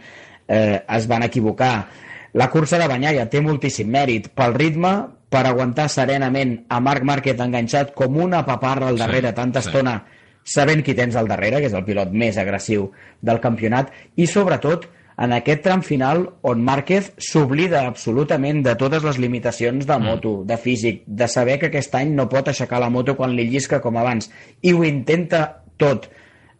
eh, 0.47 0.82
es 0.84 1.08
van 1.08 1.24
equivocar. 1.24 1.88
La 2.34 2.50
cursa 2.50 2.78
de 2.78 2.89
Banyaia 2.89 3.30
té 3.30 3.39
moltíssim 3.41 3.88
mèrit 3.89 4.34
pel 4.36 4.54
ritme, 4.58 4.97
per 5.30 5.45
aguantar 5.45 5.88
serenament 5.93 6.56
a 6.74 6.80
Marc 6.82 7.06
Márquez 7.06 7.39
enganxat 7.39 7.93
com 7.95 8.18
una 8.18 8.41
paparra 8.47 8.89
al 8.89 8.97
darrere 8.97 9.30
sí, 9.30 9.36
tanta 9.38 9.62
sí. 9.62 9.70
estona 9.70 10.00
sabent 10.44 10.84
qui 10.86 10.96
tens 10.98 11.16
al 11.16 11.28
darrere, 11.30 11.60
que 11.60 11.70
és 11.70 11.76
el 11.78 11.86
pilot 11.88 12.14
més 12.14 12.38
agressiu 12.38 12.90
del 13.22 13.42
campionat, 13.44 13.92
i 14.16 14.28
sobretot 14.28 14.88
en 15.20 15.34
aquest 15.36 15.66
tram 15.66 15.82
final 15.84 16.24
on 16.48 16.62
Márquez 16.64 17.12
s'oblida 17.20 17.84
absolutament 17.90 18.62
de 18.64 18.76
totes 18.80 19.04
les 19.04 19.20
limitacions 19.20 19.88
de 19.88 19.98
moto, 20.00 20.38
mm. 20.40 20.48
de 20.48 20.58
físic, 20.58 21.02
de 21.06 21.28
saber 21.28 21.58
que 21.60 21.68
aquest 21.68 21.96
any 22.00 22.14
no 22.16 22.30
pot 22.32 22.48
aixecar 22.48 22.80
la 22.80 22.92
moto 22.94 23.18
quan 23.20 23.36
li 23.36 23.50
llisca 23.50 23.82
com 23.84 24.00
abans, 24.00 24.32
i 24.64 24.72
ho 24.72 24.86
intenta 24.88 25.44
tot 25.80 26.08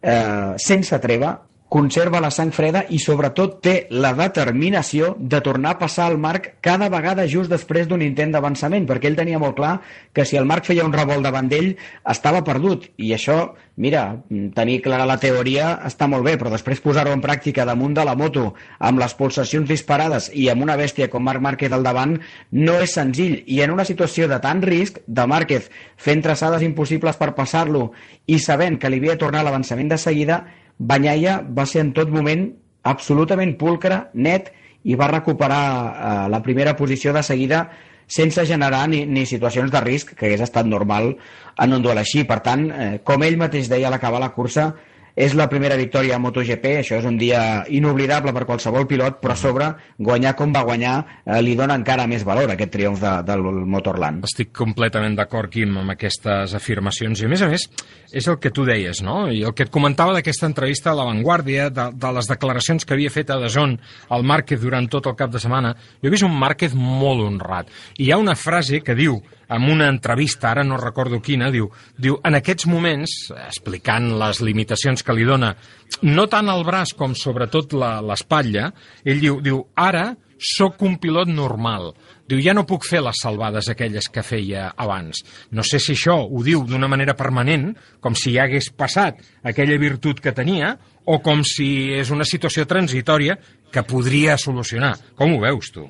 eh, 0.02 0.56
sense 0.60 0.98
treva, 1.00 1.38
conserva 1.70 2.18
la 2.18 2.32
sang 2.34 2.50
freda 2.50 2.82
i 2.90 2.98
sobretot 2.98 3.60
té 3.62 3.74
la 3.94 4.10
determinació 4.18 5.12
de 5.18 5.38
tornar 5.40 5.76
a 5.76 5.78
passar 5.78 6.08
al 6.10 6.18
Marc 6.18 6.48
cada 6.66 6.88
vegada 6.90 7.28
just 7.30 7.52
després 7.52 7.86
d'un 7.86 8.02
intent 8.02 8.34
d'avançament, 8.34 8.88
perquè 8.88 9.06
ell 9.06 9.18
tenia 9.20 9.38
molt 9.38 9.54
clar 9.54 9.76
que 10.12 10.24
si 10.26 10.36
el 10.36 10.48
Marc 10.50 10.66
feia 10.66 10.84
un 10.84 10.92
revolt 10.92 11.22
davant 11.22 11.46
d'ell 11.48 11.76
estava 12.10 12.42
perdut, 12.42 12.88
i 12.98 13.12
això, 13.14 13.52
mira, 13.78 14.02
tenir 14.56 14.80
clara 14.82 15.06
la 15.06 15.20
teoria 15.22 15.76
està 15.86 16.10
molt 16.10 16.26
bé, 16.26 16.34
però 16.40 16.50
després 16.50 16.82
posar-ho 16.82 17.14
en 17.14 17.22
pràctica 17.22 17.68
damunt 17.68 17.94
de 17.94 18.04
la 18.04 18.16
moto, 18.18 18.48
amb 18.80 18.98
les 18.98 19.14
pulsacions 19.14 19.70
disparades 19.70 20.26
i 20.34 20.48
amb 20.50 20.66
una 20.66 20.74
bèstia 20.80 21.06
com 21.12 21.22
Marc 21.22 21.40
Márquez 21.40 21.70
al 21.70 21.86
davant, 21.86 22.16
no 22.50 22.80
és 22.82 22.96
senzill, 22.98 23.44
i 23.46 23.62
en 23.62 23.70
una 23.70 23.86
situació 23.86 24.26
de 24.26 24.40
tant 24.42 24.64
risc, 24.66 24.98
de 25.06 25.26
Márquez 25.30 25.70
fent 25.94 26.26
traçades 26.26 26.66
impossibles 26.66 27.14
per 27.14 27.30
passar-lo 27.38 27.92
i 28.26 28.42
sabent 28.42 28.80
que 28.82 28.90
li 28.90 28.98
havia 28.98 29.14
de 29.14 29.22
tornar 29.22 29.46
l'avançament 29.46 29.94
de 29.94 29.98
seguida, 30.02 30.42
Banyaia 30.80 31.40
va 31.44 31.66
ser 31.68 31.84
en 31.84 31.92
tot 31.96 32.08
moment 32.08 32.48
absolutament 32.88 33.52
pulcre, 33.60 34.06
net, 34.14 34.48
i 34.88 34.96
va 34.96 35.10
recuperar 35.12 35.62
eh, 35.62 36.12
la 36.32 36.40
primera 36.40 36.72
posició 36.76 37.12
de 37.12 37.22
seguida 37.22 37.66
sense 38.10 38.42
generar 38.48 38.86
ni, 38.88 39.04
ni 39.06 39.26
situacions 39.28 39.70
de 39.70 39.80
risc 39.84 40.14
que 40.16 40.26
hagués 40.26 40.42
estat 40.42 40.66
normal 40.66 41.12
en 41.60 41.76
un 41.76 41.84
duel 41.84 42.00
així. 42.00 42.24
Per 42.26 42.40
tant, 42.46 42.64
eh, 42.72 42.94
com 43.04 43.22
ell 43.22 43.36
mateix 43.38 43.68
deia 43.70 43.90
a 43.90 43.92
l'acabar 43.94 44.22
la 44.22 44.32
cursa, 44.34 44.72
és 45.16 45.34
la 45.38 45.48
primera 45.50 45.76
victòria 45.78 46.16
a 46.16 46.20
MotoGP, 46.22 46.66
això 46.80 46.98
és 47.00 47.06
un 47.08 47.16
dia 47.20 47.64
inoblidable 47.68 48.34
per 48.36 48.46
qualsevol 48.48 48.86
pilot, 48.90 49.20
però 49.22 49.34
a 49.34 49.40
sobre, 49.40 49.70
guanyar 49.98 50.34
com 50.38 50.52
va 50.54 50.64
guanyar 50.66 50.94
eh, 51.00 51.40
li 51.42 51.56
dona 51.58 51.76
encara 51.78 52.06
més 52.10 52.24
valor 52.26 52.50
aquest 52.52 52.72
triomf 52.74 53.00
de, 53.02 53.14
del 53.26 53.44
Motorland. 53.70 54.24
Estic 54.28 54.52
completament 54.56 55.16
d'acord, 55.18 55.50
Quim, 55.50 55.76
amb 55.80 55.94
aquestes 55.94 56.54
afirmacions. 56.54 57.20
I 57.20 57.26
a 57.26 57.32
més 57.32 57.42
a 57.42 57.50
més, 57.50 57.66
és 58.12 58.28
el 58.30 58.38
que 58.42 58.52
tu 58.54 58.66
deies, 58.68 59.02
no? 59.02 59.24
I 59.30 59.42
el 59.46 59.54
que 59.56 59.66
et 59.66 59.72
comentava 59.74 60.14
d'aquesta 60.16 60.48
entrevista 60.50 60.92
a 60.92 60.98
La 60.98 61.08
Vanguardia, 61.08 61.68
de, 61.74 61.90
de 61.94 62.14
les 62.16 62.30
declaracions 62.30 62.86
que 62.86 62.94
havia 62.94 63.12
fet 63.12 63.30
a 63.30 63.40
Dazón 63.40 63.78
al 64.08 64.26
Márquez 64.26 64.62
durant 64.62 64.88
tot 64.90 65.10
el 65.10 65.18
cap 65.18 65.32
de 65.32 65.42
setmana, 65.42 65.74
jo 66.00 66.10
he 66.10 66.14
vist 66.14 66.26
un 66.26 66.36
Márquez 66.38 66.76
molt 66.76 67.26
honrat. 67.26 67.70
I 67.98 68.10
hi 68.10 68.14
ha 68.14 68.18
una 68.18 68.34
frase 68.34 68.80
que 68.82 68.96
diu, 68.98 69.20
en 69.50 69.66
una 69.70 69.88
entrevista, 69.90 70.50
ara 70.50 70.64
no 70.64 70.78
recordo 70.80 71.20
quina, 71.22 71.50
diu, 71.50 71.68
diu 71.98 72.18
en 72.24 72.38
aquests 72.38 72.68
moments, 72.70 73.16
explicant 73.48 74.12
les 74.20 74.40
limitacions 74.46 75.02
que 75.02 75.16
li 75.16 75.26
dona, 75.26 75.54
no 76.06 76.26
tant 76.30 76.48
el 76.52 76.64
braç 76.66 76.94
com 76.98 77.16
sobretot 77.18 77.74
l'espatlla, 77.74 78.70
ell 79.04 79.22
diu, 79.22 79.40
diu, 79.44 79.64
ara 79.74 80.12
sóc 80.40 80.80
un 80.86 80.96
pilot 80.96 81.28
normal. 81.28 81.90
Diu, 82.30 82.40
ja 82.40 82.54
no 82.56 82.64
puc 82.64 82.86
fer 82.88 83.02
les 83.04 83.18
salvades 83.20 83.68
aquelles 83.68 84.08
que 84.08 84.24
feia 84.24 84.70
abans. 84.78 85.20
No 85.52 85.64
sé 85.66 85.80
si 85.82 85.92
això 85.96 86.16
ho 86.22 86.42
diu 86.46 86.64
d'una 86.64 86.88
manera 86.88 87.16
permanent, 87.18 87.74
com 88.00 88.16
si 88.16 88.36
ja 88.36 88.46
hagués 88.46 88.70
passat 88.72 89.20
aquella 89.44 89.78
virtut 89.82 90.22
que 90.22 90.32
tenia, 90.32 90.76
o 91.04 91.18
com 91.24 91.42
si 91.44 91.90
és 91.98 92.12
una 92.14 92.24
situació 92.28 92.66
transitòria 92.70 93.36
que 93.70 93.84
podria 93.86 94.38
solucionar. 94.38 94.94
Com 95.18 95.34
ho 95.34 95.42
veus, 95.42 95.72
tu? 95.74 95.88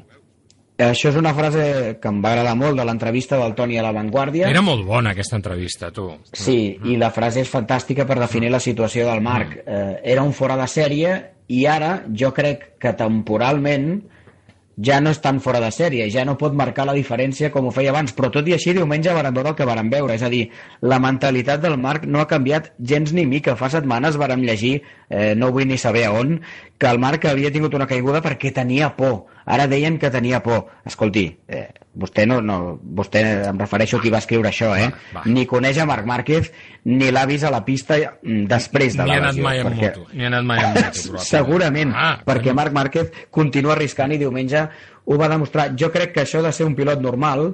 Això 0.81 1.11
és 1.11 1.16
una 1.18 1.33
frase 1.37 1.64
que 2.01 2.09
em 2.09 2.20
va 2.24 2.33
agradar 2.33 2.55
molt 2.59 2.78
de 2.78 2.87
l'entrevista 2.89 3.39
del 3.41 3.55
Toni 3.59 3.78
a 3.78 3.85
La 3.85 3.93
Vanguardia. 3.97 4.49
Era 4.49 4.62
molt 4.64 4.87
bona 4.89 5.12
aquesta 5.14 5.37
entrevista, 5.37 5.91
tu. 5.93 6.09
Sí, 6.33 6.78
i 6.89 6.97
la 7.01 7.11
frase 7.14 7.45
és 7.45 7.51
fantàstica 7.53 8.07
per 8.09 8.18
definir 8.20 8.53
la 8.53 8.62
situació 8.62 9.07
del 9.09 9.20
Marc. 9.24 9.59
Mm. 9.61 9.76
Eh, 9.76 10.01
era 10.14 10.24
un 10.24 10.33
fora 10.37 10.57
de 10.61 10.68
sèrie 10.70 11.16
i 11.51 11.64
ara 11.66 12.01
jo 12.14 12.33
crec 12.33 12.72
que 12.81 12.95
temporalment 12.97 13.93
ja 14.85 15.01
no 15.01 15.11
és 15.12 15.20
tan 15.20 15.41
fora 15.45 15.61
de 15.61 15.70
sèrie, 15.74 16.09
ja 16.12 16.24
no 16.24 16.37
pot 16.41 16.55
marcar 16.57 16.87
la 16.89 16.95
diferència 16.97 17.51
com 17.53 17.68
ho 17.68 17.72
feia 17.74 17.93
abans, 17.93 18.14
però 18.16 18.31
tot 18.33 18.49
i 18.49 18.55
així 18.57 18.74
diumenge 18.76 19.12
varen 19.16 19.35
veure 19.37 19.53
el 19.53 19.59
que 19.59 19.68
varen 19.68 19.91
veure, 19.93 20.14
és 20.14 20.24
a 20.24 20.31
dir, 20.33 20.47
la 20.81 21.01
mentalitat 21.03 21.61
del 21.64 21.76
Marc 21.81 22.07
no 22.07 22.22
ha 22.22 22.28
canviat 22.31 22.72
gens 22.78 23.12
ni 23.16 23.26
mica. 23.26 23.57
Fa 23.57 23.70
setmanes 23.72 24.16
vàrem 24.20 24.45
llegir, 24.47 24.81
eh, 25.09 25.35
no 25.37 25.53
vull 25.53 25.68
ni 25.68 25.78
saber 25.78 26.09
on, 26.09 26.41
que 26.78 26.89
el 26.89 26.99
Marc 26.99 27.26
havia 27.28 27.53
tingut 27.53 27.74
una 27.74 27.87
caiguda 27.91 28.22
perquè 28.24 28.55
tenia 28.57 28.95
por. 28.97 29.26
Ara 29.45 29.66
deien 29.66 29.99
que 29.99 30.11
tenia 30.11 30.43
por. 30.43 30.66
Escolti, 30.87 31.28
eh, 31.49 31.68
vostè 31.93 32.24
no, 32.26 32.38
no, 32.41 32.78
vostè 32.82 33.22
em 33.49 33.59
refereixo 33.59 33.99
a 33.99 34.03
qui 34.03 34.12
va 34.12 34.20
escriure 34.22 34.51
això, 34.51 34.70
eh? 34.78 34.91
Va, 34.91 35.20
va. 35.20 35.24
Ni 35.26 35.47
coneix 35.51 35.80
a 35.82 35.86
Marc 35.91 36.07
Márquez, 36.07 36.53
ni 36.86 37.11
l'ha 37.11 37.24
vist 37.26 37.47
a 37.49 37.51
la 37.51 37.64
pista 37.66 37.99
després 38.22 38.97
de 38.99 39.07
la 39.09 39.18
lesió. 39.18 39.18
Ni 39.18 39.18
ha 39.18 39.24
anat 39.24 39.43
mai 39.43 39.62
en 39.62 39.68
perquè... 39.68 39.91
moto. 39.91 40.07
Ni 40.14 40.24
ha 40.24 40.30
anat 40.30 40.47
mai 40.47 40.62
en 40.62 40.78
moto, 40.78 41.24
Segurament, 41.32 41.97
ah, 41.97 42.12
perquè 42.26 42.55
Marc 42.57 42.76
Márquez 42.76 43.11
continua 43.34 43.74
arriscant 43.74 44.14
i 44.14 44.20
diumenge 44.22 44.68
ho 45.05 45.18
va 45.18 45.28
demostrar. 45.32 45.72
Jo 45.78 45.91
crec 45.91 46.14
que 46.14 46.24
això 46.24 46.45
de 46.45 46.55
ser 46.55 46.68
un 46.68 46.78
pilot 46.78 47.03
normal 47.03 47.51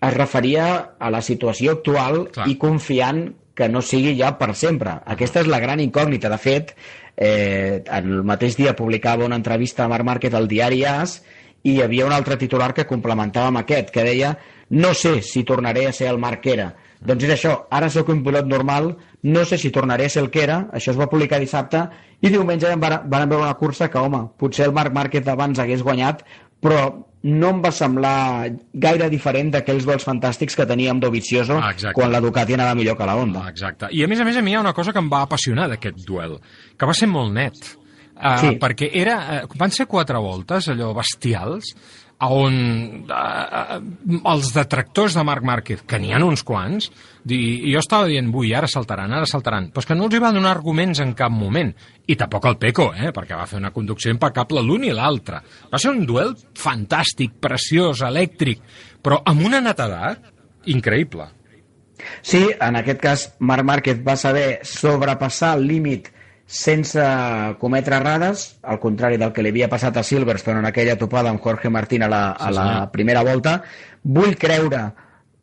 es 0.00 0.14
referia 0.14 0.70
a 0.98 1.10
la 1.12 1.20
situació 1.20 1.74
actual 1.76 2.22
Clar. 2.32 2.46
i 2.48 2.56
confiant 2.60 3.26
que 3.58 3.68
no 3.68 3.82
sigui 3.84 4.14
ja 4.16 4.32
per 4.38 4.54
sempre. 4.56 4.94
Aquesta 5.10 5.42
és 5.42 5.50
la 5.50 5.58
gran 5.60 5.82
incògnita. 5.82 6.30
De 6.32 6.38
fet, 6.40 6.72
eh, 7.16 7.82
el 7.84 8.22
mateix 8.24 8.56
dia 8.56 8.76
publicava 8.78 9.26
una 9.26 9.36
entrevista 9.36 9.84
a 9.84 9.90
Marc 9.92 10.06
Márquez 10.06 10.34
al 10.38 10.48
diari 10.48 10.84
AS 10.88 11.18
i 11.62 11.76
hi 11.76 11.82
havia 11.82 12.06
un 12.06 12.14
altre 12.16 12.38
titular 12.40 12.72
que 12.74 12.86
complementava 12.88 13.50
amb 13.50 13.62
aquest, 13.62 13.90
que 13.94 14.04
deia 14.06 14.36
no 14.70 14.94
sé 14.94 15.20
si 15.22 15.42
tornaré 15.44 15.86
a 15.86 15.92
ser 15.92 16.08
el 16.08 16.18
Marc 16.18 16.44
que 16.44 16.54
era. 16.54 16.70
Doncs 17.00 17.24
és 17.24 17.32
això, 17.34 17.54
ara 17.72 17.88
sóc 17.90 18.10
un 18.12 18.22
pilot 18.24 18.46
normal, 18.46 18.92
no 19.22 19.44
sé 19.48 19.58
si 19.58 19.72
tornaré 19.72 20.06
a 20.06 20.12
ser 20.12 20.22
el 20.22 20.30
que 20.30 20.44
era, 20.44 20.62
això 20.76 20.92
es 20.92 21.00
va 21.00 21.08
publicar 21.10 21.40
dissabte, 21.40 21.86
i 22.20 22.28
diumenge 22.28 22.70
van, 22.76 23.00
van 23.08 23.28
veure 23.28 23.46
una 23.46 23.56
cursa 23.56 23.88
que, 23.90 23.98
home, 23.98 24.26
potser 24.38 24.68
el 24.68 24.76
Marc 24.76 24.94
Márquez 24.94 25.28
abans 25.32 25.58
hagués 25.58 25.82
guanyat, 25.82 26.22
però 26.60 26.82
no 27.22 27.50
em 27.52 27.58
va 27.64 27.72
semblar 27.72 28.50
gaire 28.84 29.08
diferent 29.12 29.50
d'aquells 29.52 29.84
duels 29.88 30.06
fantàstics 30.06 30.56
que 30.56 30.66
teníem 30.68 31.00
Dovizioso 31.02 31.58
ah, 31.60 31.74
quan 31.96 32.12
la 32.12 32.20
Ducati 32.24 32.56
anava 32.56 32.76
millor 32.78 32.96
que 32.96 33.08
la 33.08 33.16
Honda. 33.16 33.44
Ah, 33.44 33.52
exacte. 33.52 33.90
I 33.92 34.04
a 34.04 34.08
més 34.08 34.20
a 34.20 34.28
més 34.28 34.38
a 34.40 34.44
mi 34.44 34.54
hi 34.54 34.56
ha 34.56 34.62
una 34.64 34.76
cosa 34.76 34.92
que 34.92 35.02
em 35.02 35.10
va 35.12 35.24
apassionar 35.26 35.68
d'aquest 35.72 36.00
duel, 36.06 36.38
que 36.76 36.88
va 36.88 36.96
ser 36.96 37.10
molt 37.12 37.34
net. 37.36 37.60
Uh, 38.20 38.36
sí. 38.36 38.48
perquè 38.60 38.90
era, 39.00 39.16
uh, 39.40 39.56
van 39.56 39.72
ser 39.72 39.86
quatre 39.88 40.20
voltes 40.20 40.68
allò 40.68 40.90
bestials 40.92 41.70
on 42.20 42.56
uh, 43.08 43.78
els 44.28 44.50
detractors 44.52 45.16
de 45.16 45.22
Marc 45.24 45.46
Márquez, 45.46 45.86
que 45.88 45.96
n'hi 45.96 46.12
ha 46.12 46.20
uns 46.20 46.42
quants, 46.44 46.90
i 47.32 47.72
jo 47.72 47.80
estava 47.80 48.10
dient, 48.10 48.28
ui, 48.36 48.52
ara 48.56 48.68
saltaran, 48.68 49.14
ara 49.16 49.28
saltaran, 49.28 49.70
però 49.72 49.88
que 49.88 49.96
no 49.96 50.04
els 50.04 50.18
hi 50.18 50.20
va 50.20 50.32
donar 50.36 50.52
arguments 50.52 51.00
en 51.00 51.14
cap 51.16 51.32
moment, 51.32 51.72
i 52.04 52.18
tampoc 52.20 52.50
el 52.50 52.58
Peco, 52.60 52.90
eh, 52.92 53.08
perquè 53.16 53.38
va 53.38 53.48
fer 53.48 53.62
una 53.62 53.72
conducció 53.72 54.12
impecable 54.12 54.60
l'un 54.66 54.84
i 54.84 54.92
l'altre. 54.92 55.40
Va 55.72 55.80
ser 55.80 55.94
un 55.94 56.04
duel 56.04 56.34
fantàstic, 56.36 57.38
preciós, 57.40 58.04
elèctric, 58.04 58.60
però 59.00 59.22
amb 59.24 59.48
una 59.48 59.64
netedat 59.64 60.28
increïble. 60.68 61.24
Sí, 62.20 62.46
en 62.60 62.76
aquest 62.80 63.00
cas 63.00 63.26
Marc 63.40 63.64
Márquez 63.64 64.00
va 64.04 64.16
saber 64.20 64.60
sobrepassar 64.64 65.54
el 65.58 65.66
límit 65.68 66.08
sense 66.50 67.02
cometre 67.60 67.94
errades, 68.00 68.56
al 68.62 68.80
contrari 68.82 69.20
del 69.20 69.30
que 69.30 69.44
li 69.46 69.52
havia 69.54 69.68
passat 69.70 70.00
a 70.00 70.02
Silverstone 70.02 70.58
en 70.58 70.66
aquella 70.66 70.96
topada 70.98 71.30
amb 71.30 71.38
Jorge 71.40 71.70
Martín 71.70 72.02
a 72.02 72.08
la, 72.10 72.24
a 72.32 72.50
la 72.50 72.66
primera 72.90 73.22
volta. 73.22 73.60
Vull 74.02 74.34
creure 74.34 74.88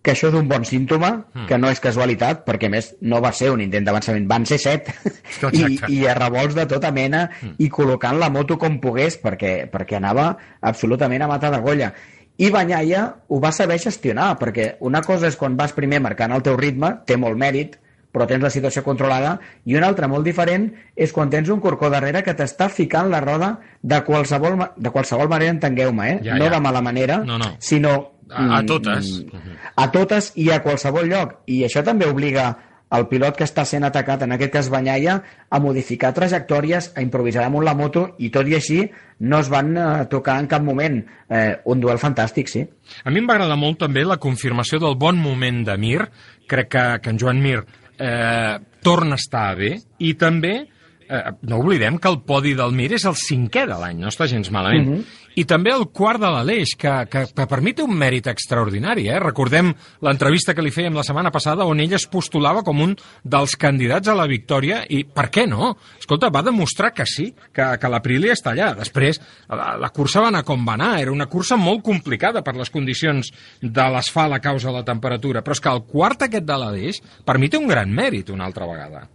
que 0.04 0.12
això 0.12 0.28
és 0.28 0.36
un 0.36 0.50
bon 0.52 0.68
símptoma, 0.68 1.14
mm. 1.34 1.46
que 1.48 1.58
no 1.60 1.72
és 1.72 1.80
casualitat, 1.84 2.44
perquè 2.48 2.68
més 2.72 2.94
no 3.08 3.22
va 3.24 3.32
ser 3.36 3.50
un 3.52 3.64
intent 3.64 3.88
d'avançament, 3.88 4.28
van 4.28 4.46
ser 4.48 4.60
set, 4.60 4.92
i, 5.56 5.64
i 5.96 6.04
a 6.08 6.16
revolts 6.20 6.60
de 6.60 6.68
tota 6.68 6.92
mena, 6.96 7.26
mm. 7.30 7.56
i 7.64 7.72
col·locant 7.72 8.20
la 8.20 8.30
moto 8.32 8.60
com 8.60 8.80
pogués, 8.84 9.20
perquè, 9.24 9.56
perquè 9.72 10.02
anava 10.02 10.30
absolutament 10.60 11.24
a 11.24 11.32
matar 11.32 11.56
d'agolla. 11.56 11.94
I 12.38 12.52
Banyaia 12.54 13.08
ho 13.28 13.40
va 13.44 13.56
saber 13.56 13.80
gestionar, 13.82 14.34
perquè 14.40 14.74
una 14.86 15.02
cosa 15.08 15.32
és 15.32 15.40
quan 15.40 15.56
vas 15.58 15.76
primer 15.76 16.04
marcant 16.04 16.36
el 16.36 16.44
teu 16.46 16.60
ritme, 16.60 16.98
té 17.08 17.16
molt 17.18 17.40
mèrit, 17.40 17.80
però 18.18 18.26
tens 18.26 18.42
la 18.42 18.52
situació 18.54 18.82
controlada, 18.84 19.38
i 19.70 19.78
una 19.78 19.92
altra 19.92 20.10
molt 20.10 20.26
diferent 20.26 20.72
és 20.98 21.14
quan 21.14 21.30
tens 21.30 21.52
un 21.54 21.62
corcó 21.62 21.92
darrere 21.94 22.24
que 22.26 22.34
t'està 22.38 22.66
ficant 22.74 23.12
la 23.14 23.22
roda 23.22 23.54
de 23.82 24.02
qualsevol, 24.08 24.58
de 24.76 24.94
qualsevol 24.94 25.30
manera, 25.30 25.54
entengueu-me, 25.54 26.12
eh? 26.16 26.22
Ja, 26.26 26.38
no 26.42 26.50
ja. 26.50 26.56
de 26.58 26.62
mala 26.66 26.82
manera, 26.82 27.22
no, 27.26 27.38
no. 27.38 27.54
sinó... 27.60 27.98
A, 28.28 28.58
a 28.58 28.64
totes. 28.68 29.22
Mm, 29.24 29.54
a 29.80 29.86
totes 29.94 30.34
i 30.36 30.50
a 30.52 30.58
qualsevol 30.60 31.06
lloc. 31.08 31.38
I 31.48 31.62
això 31.64 31.80
també 31.86 32.10
obliga 32.12 32.50
el 32.98 33.06
pilot 33.08 33.38
que 33.40 33.46
està 33.46 33.64
sent 33.68 33.86
atacat, 33.88 34.26
en 34.26 34.34
aquest 34.36 34.54
cas 34.54 34.70
Banyaia, 34.72 35.18
a 35.48 35.60
modificar 35.64 36.14
trajectòries, 36.16 36.92
a 36.96 37.04
improvisar 37.06 37.46
damunt 37.46 37.66
la 37.68 37.76
moto, 37.78 38.08
i 38.18 38.32
tot 38.34 38.48
i 38.48 38.58
així 38.58 38.82
no 39.20 39.42
es 39.44 39.52
van 39.54 39.74
eh, 39.78 39.88
tocar 40.12 40.38
en 40.42 40.48
cap 40.52 40.64
moment. 40.64 41.02
Eh, 41.30 41.58
un 41.72 41.84
duel 41.84 42.00
fantàstic, 42.02 42.52
sí. 42.52 42.64
A 43.04 43.12
mi 43.12 43.22
em 43.22 43.28
va 43.30 43.38
agradar 43.38 43.60
molt 43.60 43.80
també 43.86 44.06
la 44.08 44.20
confirmació 44.24 44.80
del 44.84 44.96
bon 45.00 45.20
moment 45.20 45.66
de 45.68 45.78
Mir. 45.80 46.08
Crec 46.48 46.72
que, 46.72 46.86
que 47.04 47.12
en 47.12 47.20
Joan 47.20 47.44
Mir 47.44 47.62
eh, 48.00 48.58
torna 48.84 49.18
a 49.18 49.22
estar 49.22 49.56
bé 49.60 49.74
i 50.00 50.14
també 50.20 50.54
eh, 50.62 51.24
no 51.50 51.62
oblidem 51.62 51.98
que 52.02 52.12
el 52.12 52.22
podi 52.28 52.54
del 52.58 52.76
Mir 52.78 52.92
és 52.98 53.08
el 53.10 53.18
cinquè 53.20 53.66
de 53.70 53.80
l'any, 53.80 54.00
no 54.02 54.12
està 54.12 54.30
gens 54.30 54.52
malament. 54.54 54.88
Uh 54.88 55.00
mhm. 55.00 55.24
I 55.38 55.44
també 55.46 55.70
el 55.70 55.86
quart 55.94 56.18
de 56.22 56.30
l'Aleix, 56.34 56.74
que, 56.82 56.92
que, 57.12 57.22
que 57.38 57.46
per 57.50 57.60
mi 57.62 57.76
té 57.78 57.84
un 57.86 57.94
mèrit 57.94 58.26
extraordinari. 58.32 59.06
Eh? 59.12 59.20
Recordem 59.22 59.70
l'entrevista 60.06 60.56
que 60.58 60.64
li 60.66 60.74
fèiem 60.74 60.96
la 60.98 61.06
setmana 61.06 61.30
passada 61.34 61.68
on 61.70 61.84
ell 61.84 61.94
es 61.94 62.08
postulava 62.10 62.64
com 62.66 62.82
un 62.82 62.96
dels 63.22 63.54
candidats 63.60 64.10
a 64.10 64.16
la 64.18 64.26
victòria 64.30 64.82
i 64.90 65.04
per 65.06 65.28
què 65.34 65.46
no? 65.50 65.76
Escolta, 66.00 66.32
va 66.34 66.42
demostrar 66.46 66.90
que 66.98 67.06
sí, 67.06 67.28
que, 67.54 67.68
que 67.78 67.92
l'Aprilia 67.94 68.34
està 68.34 68.56
allà. 68.56 68.72
Després, 68.80 69.22
la, 69.52 69.76
la 69.78 69.92
cursa 69.94 70.24
va 70.26 70.32
anar 70.34 70.42
com 70.48 70.66
va 70.66 70.74
anar. 70.80 70.96
Era 71.04 71.14
una 71.14 71.30
cursa 71.30 71.60
molt 71.62 71.86
complicada 71.86 72.42
per 72.42 72.56
les 72.58 72.74
condicions 72.74 73.30
de 73.62 73.88
l'asfalt 73.94 74.40
a 74.40 74.42
causa 74.42 74.72
de 74.72 74.80
la 74.80 74.88
temperatura. 74.88 75.46
Però 75.46 75.54
és 75.54 75.62
que 75.62 75.76
el 75.76 75.86
quart 75.86 76.26
aquest 76.26 76.50
de 76.50 76.58
l'Aleix, 76.58 77.04
per 77.26 77.38
mi 77.38 77.52
té 77.52 77.62
un 77.62 77.70
gran 77.70 77.94
mèrit 77.94 78.34
una 78.34 78.50
altra 78.50 78.66
vegada. 78.66 79.06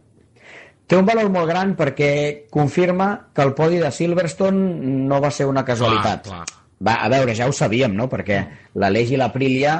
Té 0.93 0.99
un 1.01 1.09
valor 1.09 1.30
molt 1.32 1.49
gran 1.49 1.70
perquè 1.72 2.11
confirma 2.53 3.07
que 3.32 3.40
el 3.47 3.55
podi 3.57 3.78
de 3.80 3.88
Silverstone 3.88 4.90
no 5.09 5.22
va 5.24 5.30
ser 5.32 5.47
una 5.49 5.64
casualitat. 5.64 6.26
Clar, 6.28 6.43
clar. 6.45 6.61
Va, 6.82 6.99
a 7.07 7.09
veure, 7.09 7.32
ja 7.38 7.47
ho 7.49 7.55
sabíem, 7.57 7.95
no? 7.97 8.11
Perquè 8.12 8.43
l'Aleix 8.76 9.14
i 9.14 9.20
l'Aprilia 9.20 9.78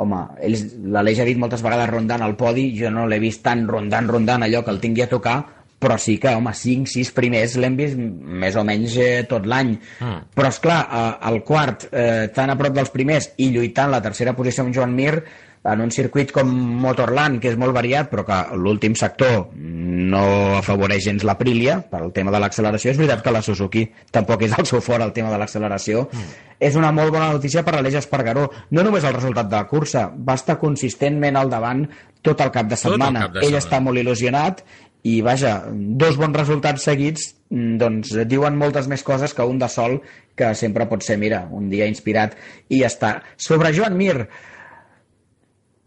home, 0.00 0.20
ells, 0.40 0.62
l'Aleix 0.94 1.20
ha 1.20 1.26
dit 1.28 1.36
moltes 1.36 1.60
vegades 1.60 1.90
rondant 1.90 2.24
al 2.24 2.38
podi, 2.40 2.70
jo 2.78 2.88
no 2.94 3.04
l'he 3.10 3.18
vist 3.20 3.42
tan 3.44 3.66
rondant, 3.68 4.08
rondant 4.08 4.46
allò 4.46 4.62
que 4.64 4.72
el 4.72 4.80
tingui 4.80 5.04
a 5.04 5.10
tocar, 5.10 5.36
però 5.80 5.96
sí 5.98 6.18
que, 6.20 6.34
home, 6.36 6.52
5, 6.54 6.86
6 6.92 7.12
primers 7.16 7.56
l'hem 7.60 7.76
vist 7.78 7.96
més 7.98 8.56
o 8.60 8.64
menys 8.68 8.96
eh, 9.00 9.10
tot 9.28 9.46
l'any. 9.48 9.74
Mm. 9.98 10.18
Però, 10.36 10.50
és 10.52 10.58
clar, 10.62 10.80
eh, 10.86 11.04
el 11.32 11.40
quart, 11.48 11.88
eh, 11.90 12.26
tan 12.36 12.52
a 12.52 12.58
prop 12.60 12.76
dels 12.76 12.92
primers 12.92 13.32
i 13.40 13.48
lluitant 13.54 13.90
la 13.90 14.02
tercera 14.04 14.36
posició 14.36 14.66
amb 14.66 14.76
Joan 14.76 14.92
Mir, 14.94 15.14
en 15.62 15.80
un 15.84 15.90
circuit 15.92 16.30
com 16.32 16.48
Motorland, 16.80 17.36
que 17.40 17.50
és 17.52 17.56
molt 17.60 17.74
variat, 17.76 18.08
però 18.08 18.24
que 18.24 18.38
l'últim 18.56 18.94
sector 18.96 19.50
no 19.54 20.22
afavoreix 20.56 21.04
gens 21.04 21.24
l'Aprilia 21.26 21.78
per 21.90 22.00
al 22.00 22.14
tema 22.16 22.32
de 22.32 22.40
l'acceleració. 22.40 22.94
És 22.94 23.00
veritat 23.00 23.20
que 23.24 23.34
la 23.34 23.42
Suzuki 23.44 23.84
tampoc 24.10 24.46
és 24.46 24.56
el 24.56 24.68
seu 24.70 24.80
fort 24.80 25.04
el 25.04 25.12
tema 25.16 25.28
de 25.32 25.40
l'acceleració. 25.40 26.06
Mm. 26.08 26.46
És 26.60 26.76
una 26.80 26.92
molt 26.96 27.12
bona 27.12 27.32
notícia 27.36 27.64
per 27.64 27.76
a 27.76 27.82
l'Eix 27.84 27.98
Espargaró. 28.00 28.48
No 28.70 28.84
només 28.84 29.04
el 29.04 29.16
resultat 29.16 29.52
de 29.52 29.56
la 29.60 29.68
cursa, 29.68 30.08
va 30.12 30.38
estar 30.40 30.56
consistentment 30.60 31.36
al 31.36 31.52
davant 31.52 31.84
tot 32.24 32.40
el 32.40 32.52
cap 32.52 32.68
de 32.68 32.76
setmana. 32.76 33.26
cap 33.26 33.36
de 33.36 33.40
Ell 33.40 33.52
setmana. 33.52 33.64
està 33.64 33.80
molt 33.84 34.00
il·lusionat 34.00 34.64
i, 35.02 35.20
vaja, 35.24 35.62
dos 35.70 36.18
bons 36.20 36.36
resultats 36.36 36.84
seguits 36.84 37.30
mm, 37.48 37.76
doncs 37.80 38.14
diuen 38.28 38.58
moltes 38.60 38.88
més 38.90 39.04
coses 39.06 39.32
que 39.36 39.46
un 39.46 39.60
de 39.60 39.68
sol 39.72 40.00
que 40.36 40.52
sempre 40.54 40.86
pot 40.88 41.04
ser, 41.04 41.16
mira, 41.20 41.46
un 41.50 41.68
dia 41.72 41.88
inspirat 41.88 42.36
i 42.68 42.82
ja 42.82 42.90
està. 42.90 43.12
Sobre 43.40 43.72
Joan 43.76 43.96
Mir, 43.96 44.16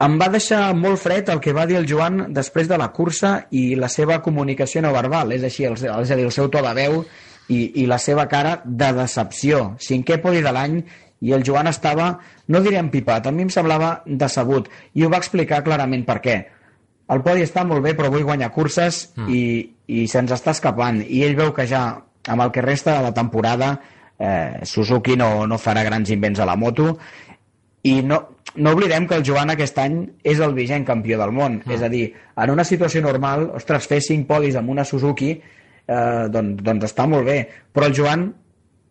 em 0.03 0.17
va 0.19 0.31
deixar 0.33 0.73
molt 0.75 0.99
fred 0.99 1.29
el 1.31 1.39
que 1.43 1.53
va 1.55 1.67
dir 1.69 1.77
el 1.79 1.87
Joan 1.89 2.33
després 2.35 2.67
de 2.67 2.77
la 2.81 2.89
cursa 2.95 3.35
i 3.55 3.73
la 3.79 3.89
seva 3.89 4.19
comunicació 4.25 4.81
no 4.83 4.93
verbal, 4.95 5.31
és 5.37 5.45
així, 5.47 5.67
el, 5.69 5.77
és 5.77 6.11
a 6.11 6.17
dir, 6.17 6.25
el 6.25 6.33
seu 6.35 6.49
to 6.51 6.63
de 6.65 6.73
veu 6.75 7.03
i, 7.47 7.83
i 7.83 7.85
la 7.87 7.99
seva 8.01 8.27
cara 8.31 8.57
de 8.65 8.91
decepció. 8.97 9.63
Cinquè 9.79 10.19
podi 10.23 10.41
de 10.43 10.51
l'any 10.55 10.81
i 11.23 11.31
el 11.31 11.45
Joan 11.47 11.69
estava, 11.71 12.09
no 12.51 12.59
diré 12.65 12.81
empipat, 12.81 13.29
a 13.29 13.31
mi 13.31 13.45
em 13.45 13.53
semblava 13.53 14.01
decebut 14.05 14.67
i 14.93 15.05
ho 15.05 15.11
va 15.13 15.21
explicar 15.23 15.63
clarament 15.63 16.03
per 16.09 16.19
què. 16.25 16.37
El 17.11 17.23
podi 17.25 17.43
està 17.43 17.65
molt 17.67 17.83
bé, 17.83 17.93
però 17.97 18.11
vull 18.13 18.23
guanyar 18.23 18.51
curses 18.55 19.09
mm. 19.17 19.27
i, 19.27 19.41
i 19.91 20.05
se'ns 20.07 20.31
està 20.31 20.53
escapant. 20.55 21.01
I 21.03 21.25
ell 21.27 21.35
veu 21.39 21.51
que 21.55 21.67
ja, 21.67 21.83
amb 22.31 22.45
el 22.45 22.53
que 22.55 22.63
resta 22.63 22.95
de 22.97 23.07
la 23.09 23.13
temporada, 23.15 23.73
eh, 24.17 24.63
Suzuki 24.63 25.17
no, 25.19 25.47
no 25.49 25.59
farà 25.59 25.83
grans 25.83 26.13
invents 26.13 26.39
a 26.39 26.47
la 26.47 26.55
moto 26.55 26.93
i 27.83 27.97
no, 28.05 28.19
no 28.55 28.71
oblidem 28.71 29.07
que 29.09 29.17
el 29.19 29.25
Joan 29.27 29.51
aquest 29.51 29.79
any 29.83 29.97
és 30.23 30.39
el 30.39 30.53
vigent 30.55 30.85
campió 30.87 31.19
del 31.19 31.33
món. 31.35 31.59
Mm. 31.59 31.75
És 31.75 31.83
a 31.83 31.89
dir, 31.91 32.05
en 32.39 32.53
una 32.53 32.63
situació 32.67 33.03
normal, 33.03 33.49
ostres, 33.59 33.89
fer 33.89 33.99
5 34.03 34.29
podis 34.29 34.55
amb 34.59 34.71
una 34.71 34.87
Suzuki 34.87 35.33
eh, 35.35 36.25
doncs, 36.31 36.63
doncs 36.63 36.87
està 36.87 37.07
molt 37.09 37.27
bé. 37.27 37.41
Però 37.73 37.89
el 37.89 37.97
Joan 37.97 38.29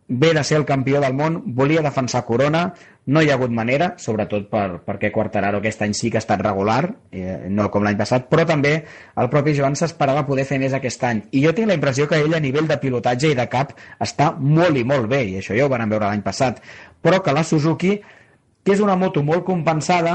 ve 0.08 0.32
de 0.34 0.44
ser 0.44 0.58
el 0.58 0.64
campió 0.68 1.00
del 1.00 1.14
món, 1.14 1.40
volia 1.56 1.82
defensar 1.82 2.24
Corona, 2.26 2.72
no 3.06 3.22
hi 3.22 3.30
ha 3.30 3.34
hagut 3.34 3.50
manera, 3.54 3.92
sobretot 3.98 4.48
per, 4.50 4.82
perquè 4.86 5.10
Quartararo 5.14 5.58
aquest 5.58 5.82
any 5.82 5.94
sí 5.96 6.10
que 6.10 6.18
ha 6.20 6.22
estat 6.22 6.42
regular, 6.44 6.94
eh, 7.10 7.48
no 7.48 7.68
com 7.70 7.86
l'any 7.86 7.98
passat, 7.98 8.28
però 8.30 8.44
també 8.46 8.74
el 9.18 9.30
propi 9.32 9.54
Joan 9.58 9.78
s'esperava 9.78 10.26
poder 10.28 10.44
fer 10.46 10.58
més 10.62 10.74
aquest 10.76 11.04
any. 11.08 11.22
I 11.32 11.44
jo 11.46 11.54
tinc 11.56 11.70
la 11.70 11.78
impressió 11.78 12.06
que 12.10 12.20
ell 12.20 12.34
a 12.34 12.42
nivell 12.42 12.68
de 12.70 12.78
pilotatge 12.82 13.32
i 13.32 13.38
de 13.38 13.48
cap 13.50 13.72
està 13.98 14.32
molt 14.38 14.78
i 14.78 14.84
molt 14.84 15.08
bé, 15.10 15.24
i 15.30 15.38
això 15.40 15.56
ja 15.56 15.66
ho 15.66 15.72
vam 15.72 15.88
veure 15.88 16.08
l'any 16.08 16.26
passat, 16.26 16.60
però 17.02 17.22
que 17.22 17.34
la 17.34 17.46
Suzuki 17.46 17.96
que 18.62 18.76
és 18.76 18.80
una 18.80 18.96
moto 18.96 19.22
molt 19.26 19.44
compensada, 19.46 20.14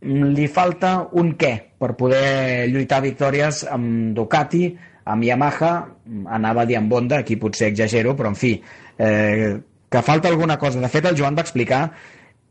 li 0.00 0.46
falta 0.48 0.94
un 1.20 1.34
què 1.36 1.52
per 1.80 1.92
poder 1.98 2.68
lluitar 2.70 3.02
victòries 3.04 3.64
amb 3.68 4.14
Ducati, 4.16 4.68
amb 5.04 5.24
Yamaha, 5.24 5.72
mm, 6.04 6.26
anava 6.28 6.62
a 6.62 6.66
dir 6.66 6.76
amb 6.76 6.92
Honda, 6.92 7.18
aquí 7.18 7.36
potser 7.36 7.68
exagero, 7.68 8.16
però 8.16 8.28
en 8.28 8.36
fi, 8.36 8.54
eh, 8.98 9.58
que 9.90 10.02
falta 10.02 10.28
alguna 10.28 10.58
cosa. 10.58 10.80
De 10.80 10.88
fet, 10.88 11.04
el 11.06 11.16
Joan 11.18 11.36
va 11.36 11.42
explicar 11.42 11.90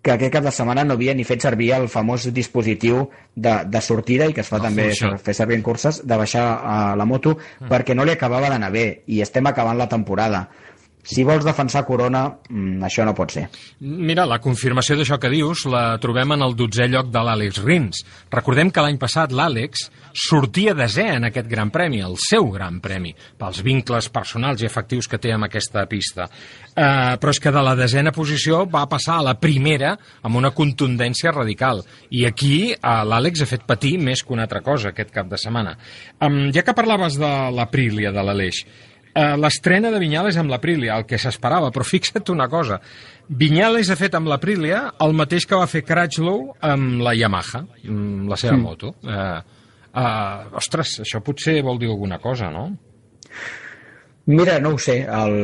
que 0.01 0.11
aquest 0.13 0.31
cap 0.31 0.43
de 0.45 0.51
setmana 0.55 0.85
no 0.87 0.95
havia 0.95 1.13
ni 1.13 1.25
fet 1.27 1.43
servir 1.43 1.73
el 1.75 1.89
famós 1.91 2.29
dispositiu 2.31 3.09
de, 3.35 3.65
de 3.67 3.81
sortida 3.83 4.29
i 4.29 4.33
que 4.33 4.41
es 4.45 4.47
fa 4.47 4.55
El 4.61 4.63
també 4.69 4.85
shot. 4.95 5.19
fer 5.19 5.33
servir 5.35 5.57
en 5.59 5.63
curses, 5.65 6.01
de 6.07 6.17
baixar 6.17 6.45
a 6.63 6.95
la 6.95 7.05
moto 7.05 7.37
perquè 7.67 7.95
no 7.95 8.05
li 8.07 8.13
acabava 8.15 8.49
d'anar 8.49 8.71
bé 8.71 9.03
i 9.07 9.19
estem 9.21 9.45
acabant 9.51 9.77
la 9.77 9.89
temporada. 9.91 10.47
Si 11.03 11.23
vols 11.23 11.45
defensar 11.47 11.85
Corona, 11.87 12.25
mm, 12.49 12.83
això 12.83 13.05
no 13.05 13.15
pot 13.15 13.31
ser. 13.31 13.47
Mira, 13.79 14.25
la 14.27 14.39
confirmació 14.43 14.97
d'això 14.97 15.17
que 15.17 15.29
dius 15.31 15.65
la 15.65 15.97
trobem 15.97 16.33
en 16.35 16.41
el 16.43 16.55
dotzè 16.59 16.89
lloc 16.89 17.09
de 17.09 17.19
l'Àlex 17.23 17.63
Rins. 17.63 18.03
Recordem 18.29 18.69
que 18.69 18.81
l'any 18.81 18.97
passat 18.99 19.31
l'Àlex 19.31 19.89
sortia 20.13 20.73
desè 20.73 21.15
en 21.15 21.23
aquest 21.29 21.47
gran 21.47 21.71
premi, 21.71 22.01
el 22.01 22.17
seu 22.17 22.49
gran 22.51 22.79
premi, 22.81 23.15
pels 23.37 23.61
vincles 23.63 24.09
personals 24.09 24.61
i 24.61 24.67
efectius 24.67 25.07
que 25.07 25.17
té 25.17 25.31
amb 25.31 25.47
aquesta 25.47 25.85
pista. 25.87 26.27
Uh, 26.75 27.15
però 27.19 27.31
és 27.31 27.39
que 27.39 27.51
de 27.51 27.63
la 27.63 27.75
desena 27.75 28.11
posició 28.11 28.65
va 28.69 28.85
passar 28.89 29.19
a 29.19 29.25
la 29.31 29.35
primera 29.39 29.95
amb 30.21 30.35
una 30.35 30.51
contundència 30.51 31.31
radical. 31.31 31.81
I 32.11 32.25
aquí 32.25 32.73
uh, 32.75 33.01
l'Àlex 33.07 33.41
ha 33.41 33.49
fet 33.49 33.65
patir 33.65 33.97
més 33.97 34.21
que 34.21 34.33
una 34.33 34.43
altra 34.43 34.61
cosa 34.61 34.89
aquest 34.89 35.11
cap 35.15 35.31
de 35.31 35.39
setmana. 35.39 35.77
Um, 36.19 36.51
ja 36.51 36.61
que 36.61 36.75
parlaves 36.75 37.17
de 37.19 37.33
l'Aprilia, 37.55 38.11
de 38.11 38.23
l'Aleix, 38.23 38.65
Uh, 39.09 39.35
L'estrena 39.41 39.89
de 39.91 39.99
Vinyales 39.99 40.37
amb 40.37 40.51
l'Aprilia, 40.53 40.95
el 40.99 41.05
que 41.09 41.17
s'esperava, 41.17 41.71
però 41.73 41.83
fixa't 41.83 42.29
una 42.31 42.45
cosa. 42.47 42.77
Vinyales 43.29 43.89
ha 43.89 43.95
fet 43.99 44.13
amb 44.15 44.29
l'Aprilia 44.29 44.83
el 45.01 45.15
mateix 45.17 45.47
que 45.49 45.57
va 45.57 45.65
fer 45.67 45.81
Crutchlow 45.87 46.43
amb 46.61 47.01
la 47.01 47.15
Yamaha, 47.17 47.63
amb 47.89 48.29
la 48.29 48.37
seva 48.37 48.55
Mm. 48.57 48.61
moto. 48.61 48.93
Uh, 49.03 49.41
uh, 49.97 50.57
ostres, 50.61 50.99
això 51.01 51.23
potser 51.25 51.61
vol 51.65 51.79
dir 51.81 51.89
alguna 51.89 52.19
cosa, 52.21 52.51
no? 52.53 52.69
Mira, 54.29 54.59
no 54.61 54.75
ho 54.75 54.77
sé, 54.77 54.99
el, 55.09 55.35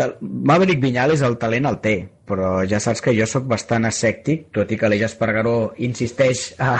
el 0.00 0.14
Maverick 0.22 0.80
Viñales 0.80 1.20
el 1.26 1.36
talent 1.36 1.66
el 1.68 1.76
té, 1.84 1.94
però 2.24 2.62
ja 2.66 2.78
saps 2.80 3.02
que 3.04 3.12
jo 3.12 3.26
sóc 3.28 3.44
bastant 3.44 3.84
escèptic, 3.84 4.46
tot 4.56 4.70
i 4.72 4.78
que 4.80 4.88
l'Eix 4.88 5.02
Espargaró 5.10 5.74
insisteix 5.76 6.54
a, 6.58 6.78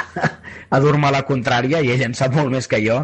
a 0.70 0.80
dur-me 0.80 1.10
la 1.12 1.20
contrària, 1.28 1.82
i 1.84 1.92
ell 1.92 2.06
en 2.08 2.16
sap 2.16 2.32
molt 2.38 2.48
més 2.54 2.66
que 2.70 2.80
jo, 2.80 3.02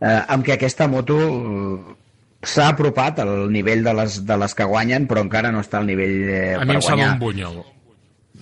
eh, 0.00 0.20
amb 0.34 0.42
que 0.44 0.56
aquesta 0.56 0.88
moto 0.90 1.18
eh, 1.22 1.94
s'ha 2.42 2.68
apropat 2.72 3.20
al 3.22 3.50
nivell 3.52 3.84
de 3.84 3.92
les, 3.94 4.20
de 4.26 4.36
les 4.36 4.54
que 4.54 4.64
guanyen, 4.64 5.06
però 5.08 5.22
encara 5.22 5.52
no 5.52 5.60
està 5.62 5.78
al 5.78 5.86
nivell 5.86 6.16
eh, 6.28 6.54
A 6.56 6.64
mi 6.64 6.72
per 6.72 6.80
em 6.80 6.82
sembla 6.82 6.96
guanyar. 6.96 7.12
un 7.14 7.18
bunyol. 7.22 7.62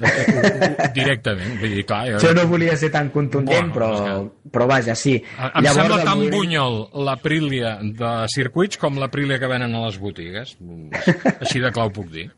Eh, 0.00 0.08
eh, 0.08 0.76
ho- 0.80 0.92
Directament. 0.96 1.58
Vull 1.60 1.74
dir, 1.76 1.82
clar, 1.84 2.06
Jo 2.22 2.30
no 2.32 2.46
volia 2.48 2.76
ser 2.80 2.88
tan 2.90 3.10
contundent, 3.12 3.68
Bueno, 3.68 3.74
però, 3.74 4.50
però 4.50 4.66
vaja, 4.70 4.94
sí. 4.96 5.18
Em 5.54 5.66
sembla 5.68 5.98
el 6.00 6.06
tan 6.08 6.22
bunyol 6.32 6.78
l'Aprilia 7.04 7.74
de 7.82 8.12
circuits 8.32 8.78
com 8.80 8.96
l'Aprilia 8.96 9.36
que 9.38 9.50
venen 9.50 9.74
a 9.76 9.84
les 9.84 9.98
botigues. 10.00 10.56
Així 11.42 11.60
de 11.60 11.70
clau 11.76 11.92
puc 11.92 12.08
dir. 12.14 12.30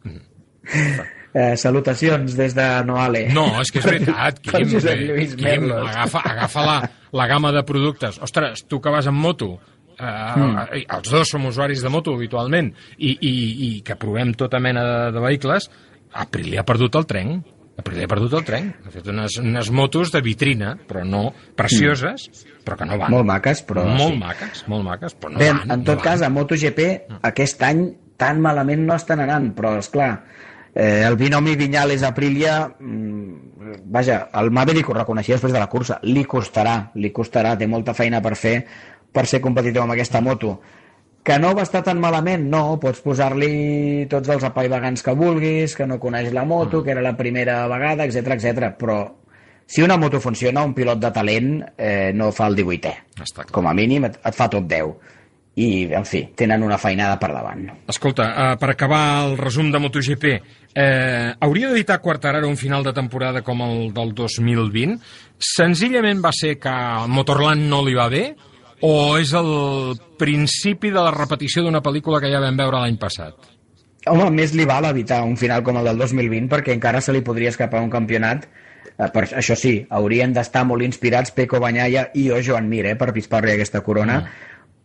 Eh, 1.35 1.57
salutacions 1.57 2.35
des 2.37 2.53
de 2.55 2.67
Noale. 2.85 3.29
No, 3.33 3.47
és 3.63 3.71
que 3.73 3.79
és 3.81 3.87
veritat, 3.89 4.41
Quim. 4.45 4.75
Eh, 4.77 5.29
Quim, 5.33 5.47
Merlos. 5.47 5.87
agafa, 5.89 6.21
agafa 6.29 6.65
la, 6.67 6.75
la 7.17 7.27
gamma 7.31 7.53
de 7.57 7.63
productes. 7.65 8.19
Ostres, 8.21 8.67
tu 8.69 8.81
que 8.85 8.91
vas 8.93 9.07
amb 9.09 9.23
moto, 9.23 9.55
eh, 10.03 10.37
Mm. 10.37 10.59
els 10.99 11.11
dos 11.11 11.29
som 11.31 11.47
usuaris 11.47 11.83
de 11.83 11.89
moto 11.89 12.15
habitualment 12.15 12.73
i, 12.99 13.13
i, 13.21 13.33
i 13.69 13.71
que 13.87 13.97
provem 13.97 14.35
tota 14.35 14.59
mena 14.61 14.83
de, 14.85 15.13
de 15.13 15.21
vehicles, 15.21 15.71
Aprilia 16.13 16.61
ha 16.61 16.65
perdut 16.69 16.95
el 17.01 17.07
tren. 17.07 17.39
Aprilia 17.79 18.05
ha 18.05 18.09
perdut 18.11 18.35
el 18.37 18.45
tren. 18.45 18.67
Ha 18.85 18.91
fet 18.93 19.07
unes, 19.09 19.39
unes 19.41 19.71
motos 19.73 20.11
de 20.13 20.21
vitrina, 20.21 20.75
però 20.89 21.07
no 21.09 21.31
precioses, 21.57 22.27
però 22.67 22.77
que 22.77 22.85
no 22.85 22.99
van. 23.01 23.11
Molt 23.15 23.25
maques, 23.27 23.63
però 23.67 23.87
Molt 23.89 24.13
sí. 24.13 24.19
maques, 24.21 24.65
molt 24.69 24.85
maques, 24.85 25.15
però 25.17 25.33
no 25.33 25.39
Bé, 25.41 25.49
van. 25.53 25.71
en 25.79 25.85
tot 25.87 25.97
no 25.97 26.03
cas, 26.05 26.21
van. 26.21 26.29
a 26.33 26.35
MotoGP 26.37 26.81
aquest 27.31 27.63
any 27.65 27.87
tan 28.21 28.41
malament 28.45 28.85
no 28.87 28.95
estan 28.95 29.21
anant, 29.25 29.49
però 29.57 29.79
és 29.81 29.89
clar, 29.91 30.11
eh, 30.75 31.03
el 31.09 31.17
binomi 31.17 31.57
Vinyales-Aprilia 31.57 32.59
mm, 32.79 33.83
vaja, 33.91 34.29
el 34.39 34.51
Maverick 34.53 34.89
ho 34.91 34.95
reconeixia 34.95 35.37
després 35.39 35.53
de 35.55 35.59
la 35.63 35.69
cursa, 35.73 35.99
li 36.05 36.25
costarà, 36.29 36.91
li 36.95 37.11
costarà, 37.11 37.57
té 37.59 37.67
molta 37.67 37.95
feina 37.97 38.21
per 38.21 38.37
fer 38.37 38.57
per 39.13 39.27
ser 39.29 39.43
competitiu 39.45 39.85
amb 39.85 39.95
aquesta 39.95 40.21
moto. 40.21 40.57
Que 41.23 41.37
no 41.39 41.53
va 41.55 41.63
estar 41.63 41.85
tan 41.87 42.01
malament? 42.03 42.49
No, 42.51 42.81
pots 42.83 42.99
posar-li 43.05 44.09
tots 44.11 44.33
els 44.35 44.43
apaivagants 44.49 45.05
que 45.07 45.15
vulguis, 45.15 45.77
que 45.79 45.87
no 45.87 46.01
coneix 46.03 46.33
la 46.35 46.43
moto, 46.45 46.83
que 46.83 46.91
era 46.97 47.05
la 47.05 47.15
primera 47.17 47.63
vegada, 47.71 48.09
etc 48.09 48.35
etc. 48.35 48.73
però 48.79 48.99
si 49.73 49.81
una 49.81 49.97
moto 49.97 50.21
funciona, 50.21 50.65
un 50.67 50.75
pilot 50.75 50.99
de 50.99 51.11
talent 51.15 51.53
eh, 51.79 52.11
no 52.13 52.33
fa 52.35 52.51
el 52.51 52.59
18è. 52.59 52.93
Està 53.23 53.45
clar. 53.45 53.55
Com 53.55 53.69
a 53.71 53.73
mínim 53.73 54.05
et, 54.05 54.19
et 54.19 54.37
fa 54.37 54.51
top 54.51 54.67
10. 54.69 54.93
I, 55.63 55.69
en 55.93 56.05
fi, 56.09 56.23
tenen 56.37 56.65
una 56.65 56.79
feinada 56.81 57.19
per 57.21 57.29
davant. 57.33 57.67
Escolta, 57.93 58.27
uh, 58.33 58.53
per 58.61 58.71
acabar 58.73 59.03
el 59.27 59.35
resum 59.37 59.69
de 59.73 59.81
MotoGP, 59.85 60.31
eh, 60.73 61.33
hauria 61.45 61.69
d'editar 61.69 61.99
Quartararo 62.01 62.49
un 62.49 62.57
final 62.57 62.85
de 62.85 62.95
temporada 62.97 63.43
com 63.45 63.61
el 63.65 63.93
del 63.93 64.15
2020? 64.17 64.97
Senzillament 65.37 66.25
va 66.25 66.33
ser 66.33 66.55
que 66.61 66.73
Motorland 67.13 67.69
no 67.69 67.83
li 67.85 67.97
va 67.97 68.09
bé? 68.13 68.31
O 68.83 69.17
és 69.21 69.31
el 69.39 69.53
principi 70.19 70.91
de 70.91 71.03
la 71.03 71.15
repetició 71.15 71.63
d'una 71.63 71.83
pel·lícula 71.85 72.21
que 72.23 72.31
ja 72.33 72.43
vam 72.43 72.59
veure 72.59 72.83
l'any 72.83 72.99
passat? 72.99 73.51
Home, 74.11 74.33
més 74.35 74.57
li 74.59 74.67
val 74.67 74.89
evitar 74.89 75.21
un 75.23 75.37
final 75.39 75.63
com 75.63 75.79
el 75.79 75.87
del 75.87 76.01
2020 76.03 76.51
perquè 76.51 76.75
encara 76.75 77.01
se 77.01 77.15
li 77.15 77.23
podria 77.23 77.53
escapar 77.55 77.85
un 77.85 77.93
campionat 77.93 78.49
Eh, 78.99 79.09
per, 79.13 79.25
això 79.41 79.57
sí, 79.57 79.75
haurien 79.91 80.35
d'estar 80.37 80.65
molt 80.69 80.85
inspirats 80.85 81.33
Peco 81.35 81.61
Banyaia 81.63 82.09
i 82.19 82.29
o 82.31 82.41
Joan 82.45 82.69
Mir 82.69 82.85
eh, 82.91 82.97
per 82.99 83.13
pispar-li 83.17 83.55
aquesta 83.55 83.81
corona 83.85 84.23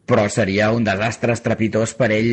però 0.08 0.24
seria 0.32 0.70
un 0.72 0.86
desastre 0.88 1.34
estrepitós 1.36 1.92
per 2.00 2.14
ell 2.16 2.30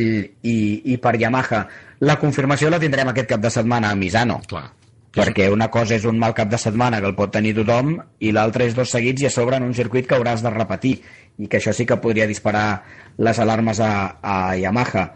i, 0.46 0.58
i 0.92 0.96
per 1.02 1.16
Yamaha. 1.18 1.64
La 2.06 2.14
confirmació 2.20 2.68
la 2.70 2.78
tindrem 2.78 3.08
aquest 3.10 3.32
cap 3.32 3.42
de 3.42 3.50
setmana 3.50 3.90
a 3.90 3.96
Misano. 3.98 4.36
Clar. 4.46 4.68
Perquè 5.14 5.48
una 5.50 5.66
cosa 5.74 5.96
és 5.96 6.06
un 6.06 6.20
mal 6.22 6.36
cap 6.38 6.52
de 6.52 6.58
setmana 6.58 7.00
que 7.02 7.10
el 7.10 7.16
pot 7.18 7.32
tenir 7.34 7.50
tothom 7.58 7.96
i 8.22 8.30
l'altra 8.30 8.68
és 8.68 8.78
dos 8.78 8.94
seguits 8.94 9.24
i 9.24 9.26
a 9.26 9.32
sobre 9.34 9.58
en 9.58 9.66
un 9.66 9.74
circuit 9.74 10.06
que 10.06 10.14
hauràs 10.14 10.46
de 10.46 10.54
repetir 10.54 10.94
i 11.38 11.48
que 11.50 11.58
això 11.58 11.72
sí 11.74 11.86
que 11.86 11.98
podria 12.02 12.26
disparar 12.30 12.82
les 13.18 13.38
alarmes 13.42 13.80
a, 13.80 14.18
a 14.22 14.36
Yamaha. 14.58 15.06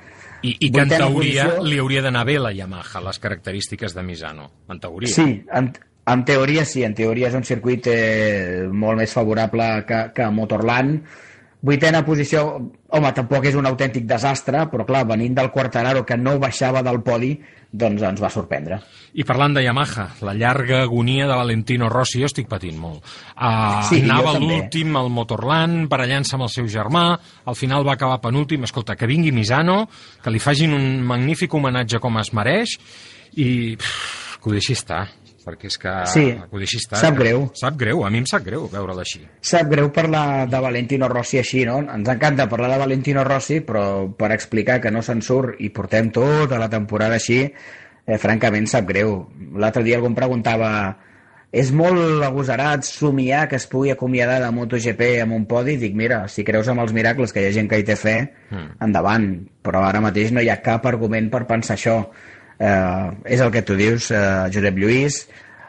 I, 0.42 0.54
i 0.66 0.70
que 0.70 0.84
en 0.84 0.90
teoria 0.90 1.48
posició. 1.48 1.66
li 1.66 1.78
hauria 1.82 2.02
d'anar 2.02 2.24
bé 2.26 2.38
la 2.38 2.52
Yamaha, 2.54 3.02
les 3.06 3.18
característiques 3.18 3.94
de 3.94 4.02
Misano. 4.06 4.50
En 4.70 4.80
teoria. 4.80 5.10
Sí, 5.14 5.42
en, 5.52 5.72
en 6.06 6.24
teoria 6.24 6.64
sí, 6.64 6.84
en 6.86 6.94
teoria 6.94 7.30
és 7.30 7.38
un 7.38 7.46
circuit 7.46 7.88
eh, 7.90 8.66
molt 8.70 9.02
més 9.02 9.14
favorable 9.14 9.70
que, 9.88 10.04
que 10.14 10.30
Motorland. 10.34 11.02
Vuitena 11.60 12.04
posició, 12.06 12.44
home, 12.94 13.10
tampoc 13.16 13.48
és 13.50 13.56
un 13.58 13.66
autèntic 13.66 14.06
desastre, 14.06 14.62
però 14.70 14.86
clar, 14.86 15.02
venint 15.10 15.34
del 15.34 15.50
Quartararo 15.50 16.04
que 16.06 16.16
no 16.16 16.36
baixava 16.38 16.84
del 16.86 17.02
podi, 17.02 17.32
doncs 17.70 18.02
ens 18.02 18.20
va 18.20 18.30
sorprendre. 18.32 18.78
I 19.18 19.24
parlant 19.28 19.52
de 19.56 19.62
Yamaha, 19.64 20.06
la 20.24 20.32
llarga 20.36 20.82
agonia 20.86 21.26
de 21.28 21.34
Valentino 21.36 21.88
Rossi, 21.92 22.20
jo 22.22 22.28
estic 22.30 22.48
patint 22.48 22.78
molt. 22.80 23.02
Uh, 23.36 23.82
Sí, 23.88 24.00
anava 24.04 24.38
l'últim 24.38 24.96
al 24.96 25.10
Motorland, 25.12 25.88
barallant-se 25.90 26.36
amb 26.36 26.46
el 26.46 26.52
seu 26.54 26.68
germà, 26.68 27.10
al 27.44 27.56
final 27.58 27.84
va 27.84 27.94
acabar 27.98 28.20
penúltim. 28.24 28.64
Escolta, 28.64 28.96
que 28.96 29.08
vingui 29.10 29.32
Misano, 29.32 29.82
que 30.22 30.32
li 30.32 30.40
facin 30.40 30.72
un 30.76 30.88
magnífic 31.04 31.54
homenatge 31.54 32.00
com 32.00 32.16
es 32.22 32.32
mereix, 32.32 32.78
i 33.36 33.76
pff, 33.76 34.38
que 34.38 34.48
ho 34.48 34.54
deixi 34.54 34.72
estar 34.72 35.02
perquè 35.48 35.70
és 35.72 35.78
que 35.80 35.94
Sí, 36.12 36.26
ho 36.50 36.58
deixi 36.60 36.76
estar. 36.82 37.00
sap 37.00 37.16
greu. 37.18 37.48
Sap 37.56 37.76
greu, 37.80 38.04
a 38.04 38.10
mi 38.12 38.20
em 38.22 38.26
sap 38.28 38.44
greu 38.44 38.68
veure-la 38.68 39.02
així. 39.06 39.24
Sap 39.40 39.66
greu 39.72 39.90
parlar 39.92 40.46
de 40.48 40.60
Valentino 40.60 41.08
Rossi 41.08 41.40
així, 41.40 41.64
no? 41.64 41.80
Ens 41.80 42.08
encanta 42.08 42.48
parlar 42.48 42.70
de 42.76 42.78
Valentino 42.84 43.24
Rossi, 43.24 43.60
però 43.64 44.06
per 44.16 44.30
explicar 44.36 44.80
que 44.80 44.90
no 44.92 45.02
se'n 45.02 45.22
surt 45.22 45.56
i 45.64 45.70
portem 45.70 46.12
tota 46.12 46.58
la 46.60 46.68
temporada 46.68 47.16
així, 47.16 47.40
eh, 48.06 48.18
francament 48.18 48.66
sap 48.68 48.86
greu. 48.88 49.28
L'altre 49.56 49.82
dia 49.82 49.96
algú 49.96 50.06
em 50.12 50.14
preguntava 50.14 50.70
és 51.50 51.70
molt 51.72 52.22
agosarat 52.26 52.84
somiar 52.84 53.46
que 53.48 53.56
es 53.56 53.64
pugui 53.66 53.88
acomiadar 53.90 54.38
de 54.42 54.50
MotoGP 54.52 55.22
amb 55.22 55.32
un 55.32 55.46
podi? 55.48 55.78
Dic, 55.80 55.94
mira, 55.96 56.26
si 56.28 56.44
creus 56.44 56.68
en 56.68 56.78
els 56.78 56.92
miracles, 56.92 57.32
que 57.32 57.40
hi 57.40 57.46
ha 57.48 57.52
gent 57.56 57.70
que 57.70 57.78
hi 57.80 57.84
té 57.88 57.96
fe, 57.96 58.16
Mm. 58.50 58.66
endavant. 58.84 59.48
Però 59.64 59.80
ara 59.84 60.00
mateix 60.00 60.30
no 60.32 60.42
hi 60.42 60.50
ha 60.50 60.60
cap 60.60 60.84
argument 60.86 61.30
per 61.30 61.46
pensar 61.46 61.76
això. 61.76 62.06
Eh, 62.58 63.34
és 63.34 63.40
el 63.40 63.52
que 63.54 63.62
tu 63.62 63.76
dius, 63.78 64.10
eh, 64.10 64.48
Josep 64.54 64.78
Lluís, 64.78 65.22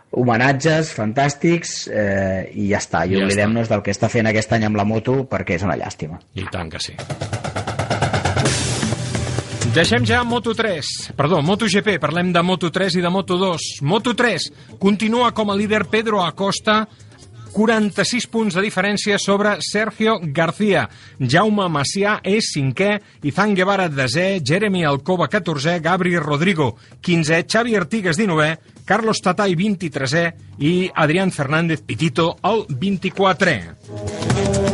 homenatges 0.10 0.90
fantàstics 0.98 1.84
eh, 1.94 2.50
i 2.58 2.70
ja 2.72 2.80
està. 2.82 3.06
I 3.06 3.14
Ja 3.18 3.26
oblidem-nos 3.26 3.70
del 3.70 3.84
que 3.86 3.94
està 3.94 4.10
fent 4.10 4.30
aquest 4.30 4.54
any 4.58 4.66
amb 4.66 4.80
la 4.80 4.88
moto 4.90 5.22
perquè 5.30 5.60
és 5.60 5.66
una 5.68 5.78
llàstima. 5.78 6.18
I 6.34 6.48
tant 6.52 6.72
que 6.74 6.82
sí. 6.82 6.98
Deixem 9.70 10.02
ja 10.02 10.24
Moto3, 10.26 11.12
perdó, 11.14 11.44
MotoGP, 11.46 12.00
parlem 12.02 12.32
de 12.34 12.42
Moto3 12.42 12.96
i 12.98 13.04
de 13.06 13.12
Moto2. 13.14 13.68
Moto3 13.86 14.48
continua 14.82 15.30
com 15.38 15.52
a 15.54 15.56
líder 15.56 15.84
Pedro 15.92 16.24
Acosta, 16.26 16.88
46 17.52 18.28
punts 18.32 18.58
de 18.58 18.64
diferència 18.64 19.18
sobre 19.20 19.58
Sergio 19.66 20.18
García. 20.22 20.88
Jaume 21.20 21.68
Macià 21.72 22.20
és 22.24 22.52
cinquè, 22.54 23.00
Izan 23.28 23.56
Guevara 23.58 23.90
desè, 23.90 24.40
Jeremy 24.44 24.86
Alcoba 24.86 25.28
14è, 25.28 25.80
Gabri 25.82 26.16
Rodrigo 26.16 26.78
15è, 27.02 27.46
Xavi 27.46 27.76
Artigas 27.76 28.18
19è, 28.18 28.58
Carlos 28.86 29.20
Tatay 29.20 29.56
23è 29.56 30.34
i 30.60 30.90
Adrián 30.94 31.32
Fernández 31.32 31.82
Pitito 31.82 32.38
el 32.42 32.66
24è. 32.70 34.69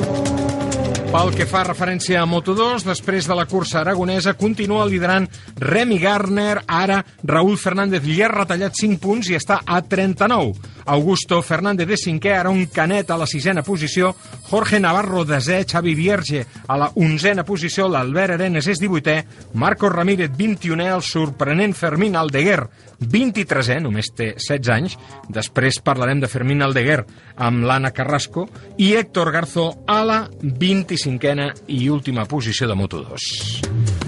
Pel 1.05 1.31
que 1.31 1.45
fa 1.47 1.61
referència 1.63 2.19
a 2.21 2.27
Moto2, 2.27 2.83
després 2.83 3.27
de 3.29 3.35
la 3.37 3.45
cursa 3.47 3.79
aragonesa, 3.81 4.33
continua 4.35 4.87
liderant 4.89 5.27
Remy 5.61 5.99
Garner, 6.01 6.63
ara 6.67 6.97
Raúl 7.23 7.55
Fernández 7.61 8.03
li 8.03 8.17
ha 8.21 8.29
retallat 8.31 8.75
5 8.75 8.99
punts 9.01 9.29
i 9.31 9.37
està 9.37 9.61
a 9.65 9.79
39. 9.81 10.73
Augusto 10.95 11.39
Fernández 11.41 11.87
de 11.89 11.97
cinquè, 11.97 12.35
un 12.49 12.65
canet 12.73 13.09
a 13.09 13.17
la 13.17 13.25
sisena 13.25 13.63
posició, 13.63 14.11
Jorge 14.49 14.79
Navarro 14.79 15.23
desè, 15.25 15.63
Xavi 15.65 15.95
Vierge 15.97 16.43
a 16.67 16.77
la 16.77 16.91
onzena 16.95 17.45
posició, 17.45 17.87
l'Albert 17.89 18.35
Arenas 18.35 18.67
és 18.67 18.81
18è, 18.83 19.17
Marcos 19.53 19.93
Ramírez 19.93 20.29
21è, 20.37 20.91
el 20.93 21.05
sorprenent 21.05 21.73
Fermín 21.73 22.15
Aldeguer 22.15 22.67
23è, 22.99 23.79
només 23.83 24.11
té 24.15 24.33
16 24.37 24.71
anys, 24.75 24.97
després 25.29 25.81
parlarem 25.83 26.21
de 26.23 26.29
Fermín 26.31 26.63
Aldeguer 26.65 27.01
amb 27.35 27.65
l'Anna 27.67 27.91
Carrasco, 27.95 28.47
i 28.77 28.93
Héctor 28.95 29.31
Garzo 29.35 29.67
a 29.87 30.01
la 30.05 30.21
25a 30.41 31.51
i 31.67 31.87
última 31.89 32.25
posició 32.25 32.67
de 32.67 32.77
Moto2. 32.79 34.05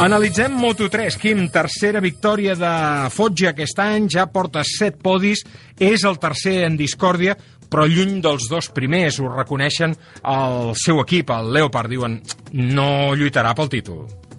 Analitzem 0.00 0.54
Moto3. 0.56 1.18
Quim, 1.20 1.42
tercera 1.52 2.00
victòria 2.00 2.54
de 2.56 2.70
Foggia 3.12 3.50
aquest 3.52 3.82
any, 3.84 4.06
ja 4.08 4.24
porta 4.32 4.62
7 4.64 4.96
podis, 5.04 5.44
és 5.76 6.06
el 6.08 6.16
tercer 6.22 6.62
en 6.64 6.78
discòrdia, 6.80 7.36
però 7.70 7.84
lluny 7.84 8.16
dels 8.24 8.48
dos 8.48 8.70
primers, 8.72 9.20
ho 9.20 9.28
reconeixen 9.28 9.92
el 10.24 10.72
seu 10.80 11.04
equip, 11.04 11.30
el 11.36 11.52
Leopard, 11.52 11.92
diuen 11.92 12.16
no 12.56 13.12
lluitarà 13.12 13.52
pel 13.54 13.68
títol. 13.76 14.29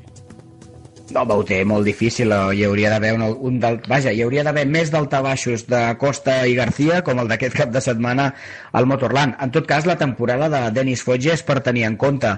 No, 1.15 1.25
ho 1.35 1.43
té 1.47 1.61
molt 1.67 1.87
difícil, 1.87 2.31
eh, 2.31 2.55
hi 2.57 2.63
hauria 2.67 2.93
d'haver 2.93 3.11
un, 3.17 3.25
un 3.49 3.59
del... 3.61 3.79
Vaja, 3.89 4.13
hi 4.13 4.23
hauria 4.25 4.45
d'haver 4.47 4.65
més 4.69 4.91
daltabaixos 4.93 5.67
de 5.69 5.81
Costa 6.01 6.41
i 6.47 6.55
García 6.57 7.01
com 7.07 7.21
el 7.21 7.29
d'aquest 7.31 7.57
cap 7.57 7.71
de 7.73 7.83
setmana 7.83 8.31
al 8.71 8.89
Motorland. 8.89 9.37
En 9.41 9.53
tot 9.53 9.67
cas, 9.69 9.87
la 9.89 9.97
temporada 9.99 10.49
de 10.49 10.63
Denis 10.79 11.03
Foggia 11.07 11.37
és 11.37 11.45
per 11.47 11.59
tenir 11.65 11.87
en 11.89 11.97
compte. 12.01 12.35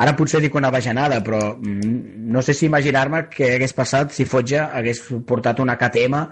Ara 0.00 0.14
potser 0.16 0.40
dic 0.40 0.54
una 0.56 0.70
bajanada, 0.70 1.18
però 1.24 1.40
mm, 1.56 2.30
no 2.32 2.42
sé 2.46 2.54
si 2.54 2.68
imaginar-me 2.70 3.26
què 3.32 3.54
hagués 3.56 3.74
passat 3.76 4.14
si 4.14 4.28
Foggia 4.28 4.70
hagués 4.72 5.02
portat 5.26 5.60
una 5.60 5.76
KTM 5.80 6.24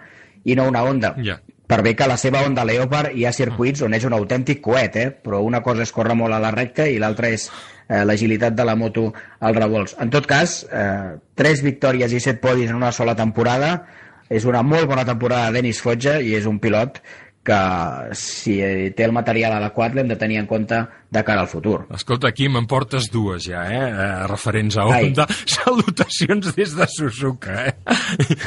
i 0.45 0.57
no 0.57 0.69
una 0.71 0.85
Honda. 0.87 1.15
Ja. 1.25 1.41
Per 1.69 1.83
bé 1.85 1.93
que 1.93 2.07
a 2.07 2.09
la 2.09 2.17
seva 2.17 2.41
Honda 2.47 2.65
Leopard 2.65 3.13
hi 3.13 3.27
ha 3.29 3.33
circuits 3.37 3.83
on 3.85 3.93
és 3.93 4.07
un 4.09 4.15
autèntic 4.17 4.63
coet, 4.65 4.95
eh? 4.97 5.11
però 5.13 5.43
una 5.45 5.61
cosa 5.61 5.85
és 5.85 5.93
córrer 5.93 6.17
molt 6.17 6.33
a 6.33 6.41
la 6.41 6.53
recta 6.55 6.87
i 6.89 6.97
l'altra 7.03 7.29
és 7.35 7.51
eh, 7.89 8.05
l'agilitat 8.05 8.55
de 8.55 8.65
la 8.65 8.77
moto 8.77 9.09
als 9.41 9.57
revolts. 9.57 9.97
En 10.01 10.11
tot 10.11 10.27
cas, 10.29 10.61
eh, 10.71 11.17
tres 11.35 11.63
victòries 11.65 12.13
i 12.13 12.21
set 12.21 12.41
podis 12.41 12.71
en 12.71 12.77
una 12.77 12.93
sola 12.93 13.17
temporada 13.17 13.83
és 14.29 14.45
una 14.45 14.63
molt 14.63 14.87
bona 14.87 15.07
temporada 15.09 15.49
de 15.49 15.61
Denis 15.61 15.81
Foggia 15.81 16.21
i 16.21 16.35
és 16.37 16.47
un 16.47 16.59
pilot 16.61 17.01
que 17.49 18.15
si 18.19 18.59
té 18.97 19.07
el 19.07 19.15
material 19.17 19.57
adequat 19.57 19.95
l'hem 19.97 20.11
de 20.11 20.17
tenir 20.21 20.37
en 20.43 20.49
compte 20.51 20.83
de 21.09 21.23
cara 21.25 21.41
al 21.41 21.49
futur. 21.49 21.87
Escolta, 21.97 22.29
aquí 22.29 22.51
me'n 22.53 22.67
portes 22.69 23.07
dues 23.09 23.47
ja, 23.49 23.63
eh? 23.73 23.79
eh 23.89 24.27
referents 24.29 24.77
a 24.77 24.85
Ai. 24.93 25.07
Honda. 25.07 25.25
Salutacions 25.57 26.51
des 26.53 26.75
de 26.77 26.89
Suzuka, 26.93 27.55
eh? 27.71 27.73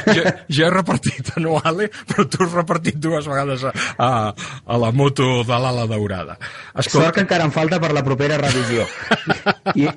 Jo, 0.06 0.22
jo 0.46 0.66
he 0.68 0.70
repartit 0.70 1.32
a 1.34 1.42
Noale, 1.42 1.88
però 2.06 2.28
tu 2.30 2.44
has 2.44 2.54
repartit 2.54 3.00
dues 3.02 3.26
vegades 3.26 3.64
a, 3.66 3.72
a, 3.98 4.10
a 4.30 4.78
la 4.78 4.92
moto 4.94 5.42
de 5.48 5.58
l'ala 5.64 5.88
daurada. 5.90 6.38
Sort 6.86 7.16
que 7.16 7.26
encara 7.26 7.48
em 7.48 7.54
falta 7.54 7.80
per 7.82 7.90
la 7.96 8.04
propera 8.06 8.38
revisió. 8.38 8.86
I, 9.74 9.88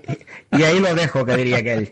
I 0.58 0.64
ahí 0.64 0.82
lo 0.82 0.96
dejo, 0.98 1.22
que 1.28 1.38
diria 1.38 1.62
aquell. 1.62 1.92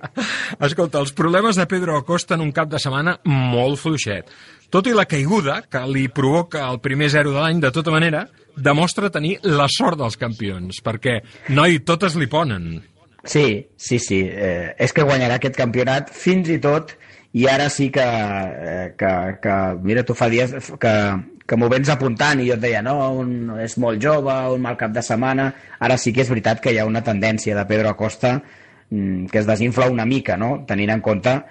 Escolta, 0.58 1.04
els 1.04 1.14
problemes 1.14 1.62
de 1.62 1.70
Pedro 1.70 2.00
Acosta 2.02 2.34
en 2.34 2.48
un 2.48 2.52
cap 2.56 2.74
de 2.74 2.82
setmana 2.82 3.20
molt 3.30 3.78
fluixet. 3.84 4.34
Tot 4.74 4.88
i 4.90 4.94
la 4.98 5.06
caiguda 5.06 5.60
que 5.70 5.84
li 5.86 6.08
provoca 6.10 6.64
el 6.66 6.80
primer 6.82 7.12
zero 7.14 7.30
de 7.30 7.38
l'any, 7.38 7.60
de 7.62 7.70
tota 7.70 7.92
manera, 7.94 8.24
demostra 8.58 9.12
tenir 9.14 9.36
la 9.46 9.68
sort 9.70 10.00
dels 10.00 10.18
campions, 10.18 10.80
perquè, 10.82 11.20
noi, 11.54 11.78
totes 11.86 12.18
li 12.18 12.26
ponen. 12.26 12.82
Sí, 13.22 13.68
sí, 13.78 14.00
sí. 14.02 14.24
Eh, 14.26 14.74
és 14.82 14.96
que 14.98 15.06
guanyarà 15.06 15.38
aquest 15.38 15.62
campionat 15.62 16.10
fins 16.10 16.50
i 16.50 16.58
tot 16.58 16.96
i 17.38 17.46
ara 17.50 17.70
sí 17.70 17.92
que, 17.94 18.02
eh, 18.02 18.90
que, 18.98 19.14
que 19.46 19.62
mira, 19.86 20.02
tu 20.10 20.18
fa 20.18 20.26
dies 20.34 20.58
que, 20.82 20.98
que 21.46 21.62
m'ho 21.62 21.70
vens 21.70 21.94
apuntant 21.94 22.42
i 22.42 22.50
jo 22.50 22.58
et 22.58 22.66
deia, 22.66 22.82
no, 22.82 22.98
un, 23.22 23.54
és 23.62 23.78
molt 23.78 24.02
jove, 24.02 24.34
un 24.58 24.66
mal 24.66 24.78
cap 24.82 24.98
de 24.98 25.06
setmana. 25.06 25.52
Ara 25.86 26.02
sí 26.02 26.18
que 26.18 26.26
és 26.26 26.34
veritat 26.34 26.66
que 26.66 26.74
hi 26.74 26.82
ha 26.82 26.90
una 26.90 27.06
tendència 27.06 27.54
de 27.54 27.70
Pedro 27.70 27.94
Acosta 27.94 28.40
mm, 28.42 29.28
que 29.30 29.46
es 29.46 29.46
desinfla 29.46 29.94
una 29.94 30.10
mica, 30.10 30.34
no?, 30.34 30.64
tenint 30.66 30.98
en 30.98 31.06
compte 31.06 31.44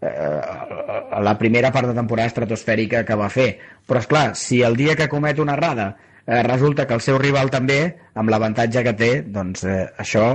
eh, 0.00 1.20
la 1.22 1.36
primera 1.38 1.72
part 1.72 1.90
de 1.90 1.96
temporada 1.96 2.32
estratosfèrica 2.32 3.04
que 3.06 3.16
va 3.18 3.30
fer. 3.32 3.48
Però, 3.86 4.02
és 4.02 4.10
clar, 4.10 4.26
si 4.38 4.62
el 4.66 4.76
dia 4.76 4.96
que 4.98 5.08
comet 5.12 5.40
una 5.42 5.56
errada 5.56 5.94
eh, 6.26 6.42
resulta 6.42 6.86
que 6.86 6.94
el 6.94 7.04
seu 7.04 7.18
rival 7.22 7.50
també, 7.54 7.80
amb 8.14 8.30
l'avantatge 8.32 8.84
que 8.86 8.96
té, 8.98 9.10
doncs 9.22 9.64
eh, 9.64 9.82
això 10.02 10.28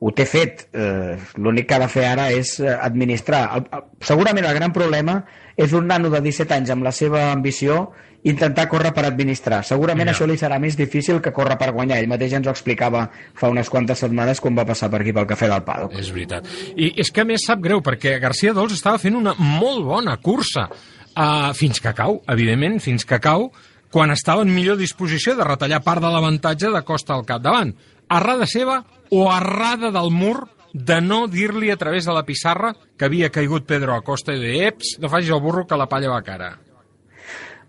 ho 0.00 0.12
té 0.16 0.24
fet. 0.24 0.66
Eh, 0.72 1.16
L'únic 1.36 1.68
que 1.68 1.76
ha 1.76 1.82
de 1.84 1.90
fer 1.92 2.06
ara 2.08 2.30
és 2.32 2.56
eh, 2.60 2.72
administrar. 2.72 3.42
El, 3.56 3.66
el, 3.76 3.88
segurament 4.04 4.48
el 4.48 4.56
gran 4.56 4.72
problema 4.76 5.20
és 5.60 5.74
un 5.76 5.90
nano 5.90 6.10
de 6.12 6.22
17 6.24 6.56
anys 6.56 6.72
amb 6.72 6.86
la 6.86 6.94
seva 6.96 7.28
ambició 7.34 7.90
intentar 8.24 8.68
córrer 8.68 8.92
per 8.92 9.06
administrar. 9.06 9.62
Segurament 9.64 10.08
Ja. 10.08 10.14
això 10.14 10.26
li 10.26 10.36
serà 10.36 10.58
més 10.60 10.76
difícil 10.76 11.20
que 11.20 11.32
córrer 11.32 11.56
per 11.58 11.72
guanyar. 11.72 11.98
Ell 11.98 12.08
mateix 12.08 12.32
ens 12.34 12.46
ho 12.46 12.50
explicava 12.50 13.08
fa 13.34 13.48
unes 13.48 13.70
quantes 13.70 13.98
setmanes 13.98 14.40
quan 14.40 14.56
va 14.56 14.66
passar 14.66 14.90
per 14.90 15.00
aquí 15.00 15.12
pel 15.12 15.26
Cafè 15.26 15.48
del 15.48 15.62
Paddock. 15.62 15.94
És 15.98 16.12
veritat. 16.12 16.44
I 16.76 16.92
és 17.00 17.10
que 17.10 17.22
a 17.22 17.24
més 17.24 17.44
sap 17.46 17.60
greu, 17.60 17.80
perquè 17.80 18.18
García 18.20 18.52
Dols 18.52 18.72
estava 18.72 18.98
fent 18.98 19.16
una 19.16 19.34
molt 19.38 19.84
bona 19.84 20.16
cursa. 20.18 20.68
Uh, 21.16 21.52
fins 21.54 21.80
que 21.80 21.92
cau, 21.92 22.22
evidentment, 22.28 22.78
fins 22.80 23.04
que 23.04 23.18
cau, 23.18 23.50
quan 23.90 24.10
estava 24.10 24.42
en 24.42 24.54
millor 24.54 24.76
disposició 24.76 25.34
de 25.34 25.42
retallar 25.44 25.82
part 25.82 26.00
de 26.00 26.06
l'avantatge 26.08 26.70
de 26.70 26.82
Costa 26.82 27.14
al 27.14 27.24
capdavant. 27.26 27.74
Errada 28.08 28.46
seva 28.46 28.84
o 29.10 29.26
errada 29.34 29.90
del 29.90 30.10
mur 30.10 30.48
de 30.72 31.00
no 31.00 31.26
dir-li 31.26 31.70
a 31.72 31.76
través 31.76 32.04
de 32.06 32.12
la 32.12 32.22
pissarra 32.24 32.74
que 32.96 33.04
havia 33.06 33.30
caigut 33.30 33.66
Pedro 33.66 33.94
Acosta 33.96 34.32
i 34.32 34.38
de 34.38 34.66
eps, 34.68 34.98
no 35.00 35.08
facis 35.08 35.30
el 35.30 35.40
burro 35.40 35.66
que 35.66 35.76
la 35.76 35.88
palla 35.88 36.08
va 36.10 36.22
cara. 36.22 36.56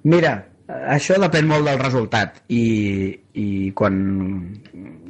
Mira, 0.04 0.32
això 0.90 1.18
depèn 1.22 1.48
molt 1.50 1.68
del 1.68 1.80
resultat 1.82 2.42
i, 2.50 2.64
i 3.38 3.72
quan, 3.78 3.98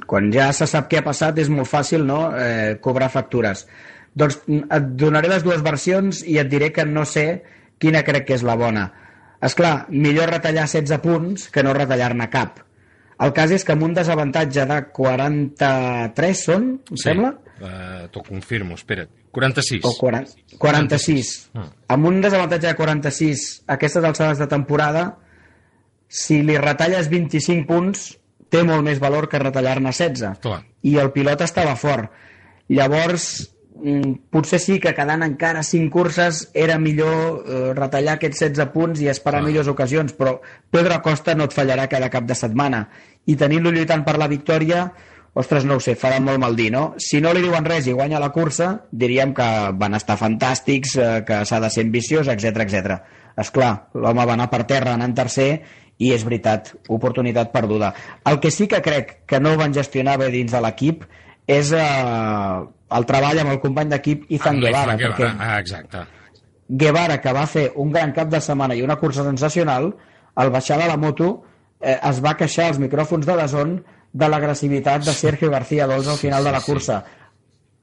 quan 0.09 0.31
ja 0.33 0.49
se 0.55 0.67
sap 0.67 0.89
què 0.91 0.99
ha 0.99 1.05
passat 1.05 1.37
és 1.39 1.51
molt 1.53 1.69
fàcil 1.69 2.03
no? 2.07 2.25
eh, 2.35 2.77
cobrar 2.83 3.11
factures. 3.13 3.67
Doncs 4.15 4.41
et 4.49 4.89
donaré 4.99 5.29
les 5.31 5.43
dues 5.45 5.61
versions 5.63 6.23
i 6.27 6.37
et 6.41 6.49
diré 6.51 6.71
que 6.75 6.83
no 6.85 7.05
sé 7.07 7.43
quina 7.79 8.03
crec 8.03 8.27
que 8.27 8.35
és 8.35 8.43
la 8.43 8.57
bona. 8.59 8.89
És 9.41 9.55
clar, 9.57 9.85
millor 9.89 10.29
retallar 10.29 10.67
16 10.67 10.99
punts 11.01 11.47
que 11.49 11.63
no 11.63 11.73
retallar-ne 11.73 12.27
cap. 12.29 12.59
El 13.21 13.31
cas 13.37 13.51
és 13.53 13.63
que 13.63 13.73
amb 13.73 13.85
un 13.85 13.93
desavantatge 13.93 14.65
de 14.69 14.77
43 14.97 16.43
són, 16.45 16.67
em 16.89 16.97
Sí. 16.97 17.03
sembla? 17.03 17.35
Uh, 17.61 18.07
T'ho 18.09 18.23
confirmo, 18.25 18.73
espera't. 18.73 19.09
46. 19.31 19.85
O 19.85 19.93
40, 19.99 20.57
46. 20.57 21.33
Ah. 21.53 21.67
Amb 21.93 22.07
un 22.09 22.17
desavantatge 22.23 22.71
de 22.71 22.77
46 22.79 23.43
a 23.67 23.75
aquestes 23.77 24.07
alçades 24.07 24.41
de 24.41 24.47
temporada, 24.49 25.03
si 26.09 26.41
li 26.41 26.57
retalles 26.57 27.07
25 27.11 27.67
punts, 27.69 28.07
té 28.51 28.65
molt 28.67 28.83
més 28.83 28.99
valor 28.99 29.29
que 29.31 29.39
retallar-ne 29.39 29.93
16. 29.93 30.41
Clar. 30.43 30.59
I 30.83 30.97
el 30.99 31.13
pilot 31.13 31.45
estava 31.45 31.77
fort. 31.79 32.09
Llavors, 32.71 33.27
mm, 33.77 34.31
potser 34.33 34.59
sí 34.59 34.79
que 34.79 34.95
quedant 34.97 35.23
encara 35.23 35.61
5 35.63 35.93
curses 35.93 36.49
era 36.53 36.79
millor 36.79 37.45
eh, 37.45 37.61
retallar 37.77 38.17
aquests 38.17 38.41
16 38.43 38.73
punts 38.73 39.05
i 39.05 39.07
esperar 39.13 39.39
Clar. 39.39 39.51
millors 39.51 39.69
ocasions, 39.71 40.17
però 40.17 40.39
Pedro 40.69 40.97
Acosta 40.97 41.35
no 41.35 41.45
et 41.45 41.55
fallarà 41.55 41.87
cada 41.87 42.09
cap 42.09 42.25
de 42.25 42.35
setmana. 42.35 42.87
I 43.25 43.37
tenint-lo 43.37 43.71
lluitant 43.71 44.03
per 44.03 44.17
la 44.17 44.27
victòria, 44.27 44.89
ostres, 45.33 45.63
no 45.65 45.77
ho 45.77 45.79
sé, 45.83 45.95
farà 45.95 46.19
molt 46.19 46.39
mal 46.41 46.55
dir, 46.55 46.69
no? 46.73 46.93
Si 46.99 47.21
no 47.23 47.31
li 47.33 47.41
diuen 47.43 47.65
res 47.65 47.87
i 47.87 47.93
guanya 47.95 48.19
la 48.19 48.31
cursa, 48.35 48.81
diríem 48.91 49.33
que 49.33 49.45
van 49.79 49.95
estar 49.95 50.17
fantàstics, 50.19 50.95
eh, 50.99 51.23
que 51.27 51.43
s'ha 51.47 51.59
de 51.63 51.69
ser 51.71 51.85
ambiciós, 51.85 52.27
etc 52.27 52.65
etc. 52.65 52.97
És 53.39 53.51
clar, 53.55 53.87
l'home 53.93 54.25
va 54.27 54.33
anar 54.35 54.49
per 54.51 54.65
terra 54.67 54.93
anant 54.97 55.15
tercer 55.15 55.61
i 56.01 56.11
és 56.11 56.23
veritat, 56.25 56.73
oportunitat 56.89 57.51
perduda. 57.53 57.93
El 58.25 58.39
que 58.43 58.51
sí 58.51 58.67
que 58.67 58.81
crec 58.81 59.21
que 59.29 59.39
no 59.39 59.55
van 59.57 59.73
gestionar 59.73 60.17
bé 60.19 60.31
dins 60.33 60.51
de 60.51 60.61
l'equip 60.61 61.05
és 61.47 61.71
eh, 61.71 61.81
el 62.91 63.05
treball 63.07 63.39
amb 63.39 63.53
el 63.53 63.61
company 63.63 63.89
d'equip 63.93 64.25
Ethan 64.29 64.59
Guevara, 64.59 64.97
l'Ethan 64.97 65.13
perquè 65.13 65.29
Ah, 65.39 65.59
exacte. 65.59 66.03
Guevara, 66.67 67.19
que 67.21 67.31
va 67.35 67.45
fer 67.47 67.69
un 67.75 67.91
gran 67.91 68.11
cap 68.15 68.29
de 68.31 68.39
setmana 68.43 68.75
i 68.75 68.81
una 68.83 68.95
cursa 68.99 69.23
sensacional, 69.27 69.91
al 70.35 70.51
baixar 70.51 70.77
de 70.79 70.87
la 70.87 70.97
moto 70.97 71.43
eh, 71.81 71.97
es 71.97 72.21
va 72.23 72.35
queixar 72.39 72.67
als 72.71 72.79
micròfons 72.79 73.25
de 73.27 73.35
Dazón 73.35 73.73
de 74.13 74.27
l'agressivitat 74.27 75.05
de 75.05 75.13
Sergio 75.15 75.49
García 75.49 75.87
Dols 75.87 76.07
al 76.07 76.17
final 76.17 76.43
de 76.43 76.51
la 76.51 76.61
cursa. 76.61 77.03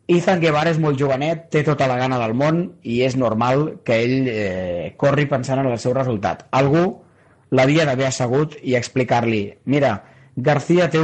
Ethan 0.09 0.41
Guevara 0.41 0.73
és 0.73 0.79
molt 0.81 0.97
jovenet, 1.01 1.49
té 1.53 1.63
tota 1.65 1.87
la 1.89 1.99
gana 2.01 2.19
del 2.21 2.33
món 2.37 2.63
i 2.83 3.03
és 3.05 3.17
normal 3.17 3.81
que 3.85 3.99
ell 4.05 4.29
eh, 4.33 4.95
corri 4.97 5.27
pensant 5.29 5.61
en 5.61 5.69
el 5.69 5.81
seu 5.81 5.93
resultat. 5.97 6.47
Algú 6.57 6.85
l'havia 7.53 7.85
d'haver 7.89 8.09
assegut 8.09 8.57
i 8.63 8.77
explicar-li 8.77 9.43
mira, 9.65 9.99
García 10.39 10.87
té, 10.91 11.01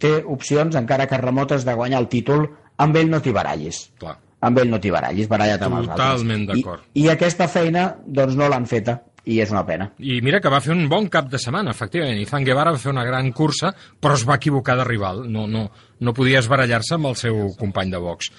té 0.00 0.12
opcions, 0.24 0.74
encara 0.78 1.06
que 1.06 1.18
remotes, 1.20 1.66
de 1.66 1.74
guanyar 1.76 2.00
el 2.00 2.08
títol, 2.08 2.48
amb 2.80 2.96
ell 2.96 3.10
no 3.12 3.20
t'hi 3.20 3.34
barallis. 3.36 3.82
Clar. 4.00 4.16
Amb 4.48 4.58
ell 4.62 4.70
no 4.70 4.78
t'hi 4.80 4.90
barallis, 4.94 5.28
baralla't 5.28 5.64
amb 5.66 5.80
els 5.80 5.90
altres. 5.90 5.98
Totalment 5.98 6.46
d'acord. 6.48 6.86
I, 6.94 7.02
I 7.04 7.10
aquesta 7.12 7.48
feina, 7.52 7.88
doncs, 8.06 8.38
no 8.38 8.48
l'han 8.48 8.66
feta, 8.70 8.96
i 9.28 9.38
és 9.44 9.50
una 9.52 9.64
pena. 9.68 9.90
I 10.00 10.18
mira 10.24 10.40
que 10.40 10.50
va 10.52 10.62
fer 10.64 10.72
un 10.72 10.86
bon 10.88 11.08
cap 11.12 11.28
de 11.28 11.40
setmana, 11.40 11.74
efectivament. 11.76 12.16
Izan 12.22 12.46
Guevara 12.46 12.72
va 12.72 12.80
fer 12.80 12.92
una 12.94 13.04
gran 13.04 13.30
cursa, 13.36 13.74
però 14.00 14.16
es 14.16 14.24
va 14.28 14.38
equivocar 14.40 14.78
de 14.80 14.86
rival. 14.88 15.26
No, 15.30 15.44
no, 15.50 15.66
no 16.00 16.14
podia 16.16 16.40
esbarallar-se 16.40 16.96
amb 16.96 17.10
el 17.10 17.18
seu 17.20 17.42
company 17.60 17.92
de 17.92 18.00
box. 18.00 18.32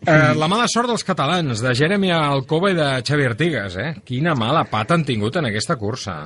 Eh, 0.00 0.32
la 0.40 0.48
mala 0.48 0.68
sort 0.72 0.88
dels 0.88 1.04
catalans, 1.04 1.60
de 1.60 1.74
Jeremy 1.76 2.14
Alcoba 2.16 2.72
i 2.72 2.78
de 2.78 2.88
Xavi 3.04 3.28
Artigas, 3.28 3.76
eh? 3.76 3.90
Quina 4.06 4.34
mala 4.38 4.64
pata 4.70 4.96
han 4.96 5.04
tingut 5.04 5.36
en 5.36 5.50
aquesta 5.50 5.76
cursa. 5.76 6.22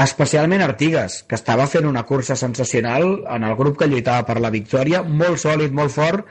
Especialment 0.00 0.64
Artigas, 0.64 1.20
que 1.28 1.38
estava 1.38 1.68
fent 1.70 1.86
una 1.86 2.02
cursa 2.08 2.34
sensacional 2.34 3.10
en 3.30 3.44
el 3.46 3.54
grup 3.54 3.78
que 3.78 3.86
lluitava 3.86 4.26
per 4.26 4.40
la 4.42 4.50
victòria, 4.50 5.04
molt 5.04 5.38
sòlid, 5.42 5.76
molt 5.76 5.94
fort, 5.94 6.26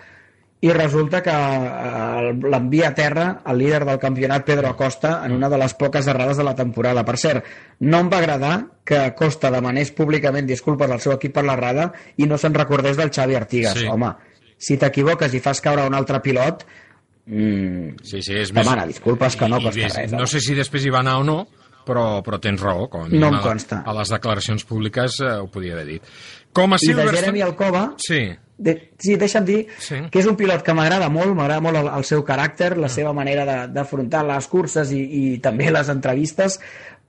i 0.61 0.71
resulta 0.75 1.21
que 1.23 1.31
eh, 1.31 2.31
l'envia 2.51 2.89
a 2.89 2.95
terra 2.95 3.27
el 3.47 3.61
líder 3.61 3.85
del 3.87 3.99
campionat, 3.99 4.43
Pedro 4.47 4.73
Acosta, 4.73 5.21
en 5.25 5.31
una 5.37 5.47
de 5.49 5.57
les 5.61 5.73
poques 5.73 6.07
errades 6.07 6.37
de 6.37 6.43
la 6.43 6.55
temporada. 6.55 7.05
Per 7.07 7.15
cert, 7.17 7.45
no 7.79 8.01
em 8.03 8.09
va 8.11 8.19
agradar 8.19 8.55
que 8.83 8.99
Acosta 8.99 9.51
demanés 9.53 9.93
públicament 9.95 10.49
disculpes 10.49 10.91
al 10.91 10.99
seu 10.99 11.15
equip 11.15 11.37
per 11.37 11.45
l'errada 11.47 11.91
i 12.17 12.27
no 12.27 12.37
se'n 12.37 12.57
recordés 12.57 12.99
del 12.99 13.13
Xavi 13.15 13.39
Artigas. 13.39 13.79
Sí. 13.79 13.87
Home, 13.87 14.11
si 14.59 14.75
t'equivoques 14.81 15.33
i 15.33 15.39
fas 15.39 15.63
caure 15.63 15.87
un 15.87 15.95
altre 15.95 16.19
pilot, 16.19 16.65
mm, 17.25 18.03
Sí, 18.03 18.21
sí, 18.21 18.35
és 18.35 18.51
demana 18.51 18.85
disculpes 18.89 19.39
que 19.39 19.47
no 19.47 19.61
costa 19.63 19.79
ves, 19.79 19.95
res. 19.95 20.11
No 20.11 20.27
sé 20.27 20.41
si 20.43 20.57
després 20.57 20.83
hi 20.83 20.91
va 20.91 20.99
anar 20.99 21.19
o 21.21 21.23
no, 21.23 21.39
però, 21.89 22.21
però 22.25 22.39
tens 22.41 22.61
raó. 22.61 22.87
Com 22.91 23.07
a 23.07 23.09
No 23.09 23.31
em 23.31 23.39
consta. 23.43 23.81
A 23.85 23.95
les 23.97 24.11
declaracions 24.13 24.65
públiques 24.67 25.19
eh, 25.23 25.37
ho 25.39 25.47
podia 25.51 25.73
haver 25.77 25.87
dit. 25.87 26.13
Com 26.53 26.73
a 26.73 26.77
I 26.77 26.79
de 26.79 26.85
Silverstone... 26.85 27.19
Jeremy 27.19 27.41
Alcoba, 27.45 27.83
Sí. 27.97 28.21
de, 28.57 28.91
sí, 28.99 29.15
deixa'm 29.15 29.45
dir 29.45 29.67
Sí. 29.79 29.95
que 30.11 30.19
és 30.19 30.25
un 30.27 30.35
pilot 30.35 30.63
que 30.65 30.73
m'agrada 30.73 31.07
molt, 31.09 31.33
m'agrada 31.35 31.61
molt 31.61 31.77
el, 31.77 31.87
el 31.95 32.03
seu 32.03 32.25
caràcter, 32.25 32.75
la 32.77 32.89
seva 32.89 33.13
manera 33.13 33.45
de- 33.45 33.67
d'afrontar 33.73 34.25
les 34.27 34.47
curses 34.51 34.91
i, 34.91 34.99
i 34.99 35.37
també 35.39 35.69
les 35.71 35.87
entrevistes, 35.89 36.59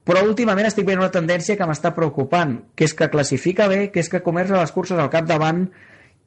però 0.04 0.22
últimament 0.24 0.66
estic 0.66 0.86
veient 0.86 1.00
una 1.02 1.10
tendència 1.10 1.56
que 1.58 1.66
m'està 1.66 1.94
preocupant, 1.94 2.58
que 2.74 2.84
és 2.84 2.94
que 2.94 3.10
classifica 3.10 3.66
bé, 3.68 3.90
que 3.90 4.00
és 4.00 4.08
que 4.08 4.22
comença 4.22 4.56
les 4.60 4.72
curses 4.72 4.98
al 4.98 5.10
capdavant 5.10 5.66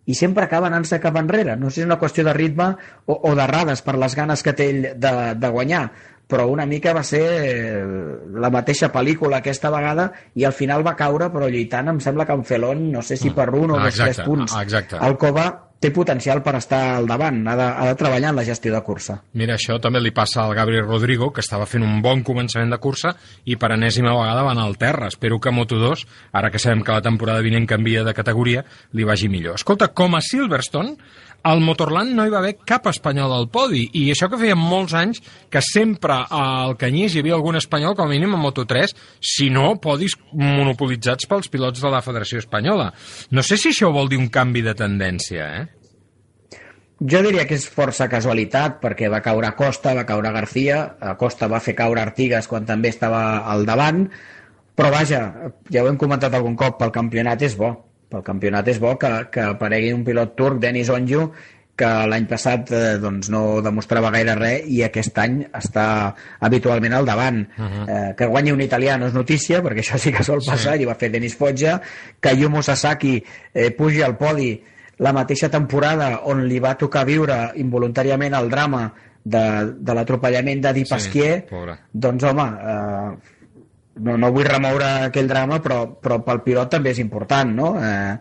i 0.06 0.14
sempre 0.19 0.44
acaba 0.44 0.68
anant-se 0.68 0.99
cap 0.99 1.15
enrere. 1.15 1.56
No 1.56 1.69
sé 1.69 1.76
si 1.76 1.81
és 1.81 1.88
una 1.88 1.98
qüestió 1.99 2.26
de 2.27 2.34
ritme 2.35 2.73
o, 3.06 3.14
o 3.30 3.35
d'errades 3.40 3.81
per 3.81 3.95
les 3.95 4.15
ganes 4.19 4.44
que 4.44 4.52
té 4.53 4.68
ell 4.69 4.81
de, 4.99 5.11
de 5.40 5.49
guanyar, 5.49 5.85
però 6.34 6.47
una 6.49 6.65
mica 6.65 6.95
va 6.97 7.03
ser 7.05 7.22
eh, 7.23 7.84
la 8.41 8.49
mateixa 8.53 8.89
pel·lícula 8.93 9.38
aquesta 9.43 9.69
vegada 9.73 10.07
i 10.35 10.47
al 10.49 10.55
final 10.57 10.81
va 10.85 10.95
caure, 10.97 11.30
però 11.34 11.45
lluitant 11.51 11.93
em 11.93 11.99
sembla 12.01 12.26
que 12.26 12.34
en 12.34 12.43
Felon, 12.47 12.88
no 12.95 13.05
sé 13.05 13.18
si 13.22 13.30
per 13.30 13.51
un 13.53 13.76
o 13.76 13.77
Ah, 13.77 13.85
dos 13.85 13.93
tres 14.01 14.18
exacte, 14.18 14.26
punts. 14.31 14.55
ah, 14.57 14.64
exacte. 14.65 14.97
El 14.97 15.18
Cova 15.22 15.45
té 15.84 15.89
potencial 15.91 16.39
per 16.41 16.53
estar 16.55 16.77
al 16.95 17.05
davant, 17.10 17.41
ha 17.51 17.55
de, 17.60 17.64
ha 17.68 17.88
de 17.89 17.95
treballar 17.99 18.30
en 18.31 18.38
la 18.38 18.45
gestió 18.47 18.72
de 18.72 18.80
cursa. 18.88 19.18
Mira, 19.35 19.57
això 19.60 19.76
també 19.84 19.99
li 19.99 20.14
passa 20.15 20.45
al 20.45 20.53
Gabriel 20.55 20.85
Rodrigo, 20.88 21.27
que 21.35 21.41
estava 21.43 21.65
fent 21.68 21.84
un 21.84 21.97
bon 22.01 22.22
començament 22.23 22.72
de 22.72 22.77
cursa 22.80 23.11
i 23.51 23.57
per 23.60 23.73
enèsima 23.76 24.14
vegada 24.15 24.45
va 24.47 24.53
anar 24.55 24.64
al 24.69 24.77
terra. 24.80 25.10
Espero 25.11 25.41
que 25.43 25.51
a 25.51 25.51
Moto2, 25.51 26.05
ara 26.31 26.49
que 26.53 26.61
sabem 26.64 26.85
que 26.88 26.95
la 26.95 27.01
temporada 27.03 27.43
vinent 27.43 27.68
canvia 27.68 28.05
de 28.07 28.14
categoria, 28.15 28.64
li 28.93 29.03
vagi 29.03 29.27
millor. 29.27 29.60
Escolta, 29.60 29.89
com 29.91 30.15
a 30.15 30.22
Silverstone, 30.23 30.95
al 31.44 31.61
Motorland 31.61 32.15
no 32.15 32.26
hi 32.26 32.32
va 32.32 32.40
haver 32.40 32.56
cap 32.65 32.88
espanyol 32.88 33.34
al 33.36 33.49
podi, 33.52 33.84
i 33.99 34.06
això 34.14 34.30
que 34.32 34.40
feia 34.40 34.56
molts 34.56 34.95
anys 34.95 35.22
que 35.52 35.61
sempre 35.64 36.22
al 36.32 36.78
Canyís 36.80 37.14
hi 37.15 37.22
havia 37.24 37.36
algun 37.38 37.60
espanyol, 37.60 37.98
com 37.99 38.07
a 38.07 38.11
mínim 38.11 38.34
a 38.36 38.41
Moto3, 38.41 38.95
si 39.20 39.49
no, 39.52 39.76
podis 39.84 40.15
monopolitzats 40.32 41.28
pels 41.30 41.52
pilots 41.52 41.84
de 41.84 41.91
la 41.91 42.02
Federació 42.06 42.40
Espanyola. 42.41 42.90
No 43.32 43.44
sé 43.44 43.60
si 43.60 43.74
això 43.74 43.91
vol 43.94 44.11
dir 44.11 44.22
un 44.22 44.32
canvi 44.34 44.64
de 44.64 44.76
tendència, 44.80 45.48
eh? 45.60 45.64
Jo 47.03 47.20
diria 47.26 47.44
que 47.44 47.57
és 47.60 47.65
força 47.68 48.07
casualitat, 48.07 48.78
perquè 48.80 49.10
va 49.11 49.20
caure 49.26 49.49
Costa, 49.60 49.91
va 49.98 50.06
caure 50.07 50.32
García, 50.32 50.84
Costa 51.20 51.49
va 51.52 51.60
fer 51.60 51.76
caure 51.76 51.99
Artigas 51.99 52.48
quan 52.48 52.64
també 52.70 52.94
estava 52.94 53.44
al 53.52 53.65
davant, 53.68 54.06
però 54.78 54.94
vaja, 54.94 55.26
ja 55.74 55.84
ho 55.84 55.90
hem 55.90 55.99
comentat 55.99 56.34
algun 56.34 56.56
cop, 56.56 56.80
pel 56.80 56.94
campionat 56.95 57.44
és 57.44 57.57
bo. 57.60 57.74
Pel 58.14 58.22
campionat 58.22 58.68
és 58.69 58.77
bo 58.77 58.94
que, 59.02 59.10
que 59.34 59.49
aparegui 59.56 59.94
un 59.95 60.03
pilot 60.06 60.35
turc, 60.38 60.60
Denis 60.61 60.91
Onju, 60.94 61.27
que 61.73 61.90
l'any 62.06 62.27
passat 62.30 62.69
eh, 62.69 62.81
doncs 63.02 63.31
no 63.34 63.61
demostrava 63.65 64.11
gaire 64.14 64.35
res 64.38 64.68
i 64.69 64.84
aquest 64.85 65.18
any 65.23 65.40
està 65.57 65.85
habitualment 66.45 66.94
al 66.94 67.07
davant. 67.10 67.40
Uh 67.57 67.64
-huh. 67.64 67.85
eh, 67.90 68.11
que 68.18 68.27
guanyi 68.30 68.52
un 68.53 68.61
italià 68.61 68.98
no 68.99 69.07
és 69.07 69.14
notícia, 69.14 69.64
perquè 69.64 69.81
això 69.81 69.98
sí 69.98 70.11
que 70.11 70.23
sol 70.23 70.41
passar, 70.45 70.76
sí. 70.77 70.84
i 70.84 70.85
va 70.85 70.95
fer 70.95 71.10
Denis 71.10 71.35
Foggia, 71.35 71.81
que 72.19 72.35
Yumo 72.38 72.61
Sasaki 72.61 73.23
eh, 73.53 73.72
pugi 73.72 74.03
al 74.03 74.18
podi 74.18 74.61
la 74.99 75.14
mateixa 75.14 75.49
temporada 75.49 76.22
on 76.26 76.45
li 76.48 76.60
va 76.60 76.77
tocar 76.77 77.06
viure 77.06 77.52
involuntàriament 77.56 78.34
el 78.34 78.49
drama 78.49 78.94
de, 79.23 79.73
de 79.80 79.94
l'atropellament 79.94 80.61
de 80.61 80.73
Di 80.73 80.85
Pasquier, 80.85 81.45
pobre. 81.49 81.77
doncs 81.91 82.23
home, 82.23 82.44
eh, 82.44 83.32
no, 83.99 84.18
no 84.18 84.32
vull 84.34 84.48
remoure 84.49 84.90
aquell 85.10 85.30
drama, 85.30 85.60
però, 85.64 85.86
però 86.02 86.20
pel 86.26 86.41
pilot 86.45 86.72
també 86.74 86.94
és 86.94 87.02
important, 87.03 87.53
no? 87.53 87.74
Eh, 87.78 88.15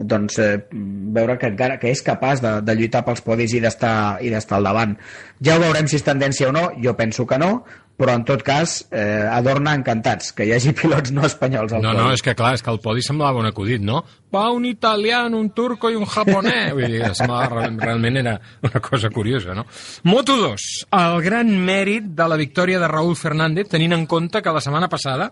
doncs 0.00 0.38
eh, 0.40 0.54
veure 0.72 1.36
que 1.38 1.50
encara 1.52 1.76
que 1.80 1.90
és 1.92 2.00
capaç 2.02 2.40
de, 2.40 2.54
de 2.64 2.76
lluitar 2.76 3.02
pels 3.04 3.20
podis 3.24 3.52
i 3.52 3.60
d'estar 3.60 3.94
i 4.24 4.32
d'estar 4.32 4.56
al 4.58 4.70
davant. 4.70 4.96
Ja 5.44 5.56
ho 5.56 5.62
veurem 5.62 5.90
si 5.90 5.98
és 6.00 6.06
tendència 6.06 6.48
o 6.48 6.54
no, 6.56 6.70
jo 6.80 6.96
penso 6.96 7.26
que 7.28 7.38
no, 7.40 7.52
però 8.00 8.14
en 8.16 8.22
tot 8.24 8.40
cas 8.46 8.78
eh, 8.88 9.26
adorna 9.28 9.74
encantats 9.76 10.30
que 10.32 10.46
hi 10.48 10.54
hagi 10.56 10.72
pilots 10.80 11.12
no 11.12 11.26
espanyols 11.28 11.74
al 11.76 11.82
No, 11.84 11.90
podi. 11.92 12.00
no, 12.00 12.12
és 12.16 12.22
que 12.24 12.32
clar, 12.34 12.54
és 12.56 12.64
que 12.64 12.72
el 12.72 12.80
podi 12.80 13.04
semblava 13.04 13.38
un 13.42 13.46
acudit, 13.50 13.82
no? 13.84 14.00
Va 14.32 14.46
un 14.54 14.64
italiano, 14.64 15.36
un 15.36 15.50
turco 15.52 15.90
i 15.92 15.98
un 16.00 16.06
japonès. 16.08 16.72
Vull 16.72 16.86
dir, 16.96 17.02
semblava, 17.18 17.48
re- 17.60 17.70
realment 17.84 18.16
era 18.22 18.34
una 18.64 18.80
cosa 18.80 19.10
curiosa, 19.12 19.52
no? 19.58 19.66
Moto2, 20.08 20.64
el 20.96 21.20
gran 21.22 21.50
mèrit 21.66 22.08
de 22.16 22.28
la 22.32 22.38
victòria 22.40 22.80
de 22.80 22.88
Raúl 22.88 23.16
Fernández, 23.20 23.68
tenint 23.68 23.92
en 23.92 24.06
compte 24.08 24.40
que 24.40 24.54
la 24.56 24.62
setmana 24.64 24.88
passada 24.88 25.30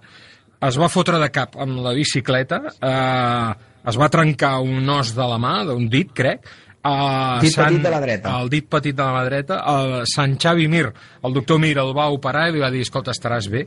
es 0.61 0.77
va 0.77 0.89
fotre 0.93 1.19
de 1.23 1.31
cap 1.32 1.57
amb 1.57 1.81
la 1.85 1.93
bicicleta, 1.97 2.61
eh, 2.82 3.53
es 3.89 3.97
va 3.97 4.09
trencar 4.12 4.59
un 4.61 4.89
os 4.93 5.15
de 5.16 5.24
la 5.31 5.39
mà, 5.40 5.62
d'un 5.65 5.89
dit, 5.89 6.11
crec, 6.12 6.45
Uh, 6.89 7.40
Dit 7.43 7.56
petit 7.56 7.82
de 7.85 7.90
la 7.93 8.01
dreta. 8.01 8.32
El 8.40 8.48
dit 8.52 8.65
petit 8.65 8.97
de 8.97 9.05
la 9.05 9.24
dreta. 9.27 9.59
El 9.69 9.94
Sant 10.09 10.36
Xavi 10.40 10.69
Mir, 10.73 10.86
el 11.24 11.36
doctor 11.36 11.60
Mir 11.60 11.74
el 11.82 11.93
va 11.97 12.09
operar 12.15 12.47
i 12.48 12.55
li 12.56 12.62
va 12.62 12.70
dir, 12.73 12.85
escolta, 12.86 13.12
estaràs 13.12 13.51
bé. 13.52 13.66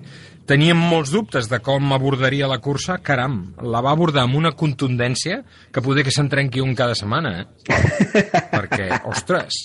Teníem 0.50 0.80
molts 0.92 1.14
dubtes 1.14 1.50
de 1.52 1.62
com 1.64 1.94
abordaria 1.94 2.50
la 2.50 2.60
cursa. 2.64 2.98
Caram, 3.06 3.40
la 3.62 3.84
va 3.86 3.94
abordar 3.94 4.26
amb 4.26 4.40
una 4.40 4.54
contundència 4.58 5.42
que 5.72 5.86
poder 5.86 6.06
que 6.08 6.14
se'n 6.16 6.32
trenqui 6.32 6.64
un 6.64 6.74
cada 6.78 6.98
setmana, 6.98 7.36
eh? 7.44 7.72
Perquè, 8.56 8.90
ostres, 9.12 9.62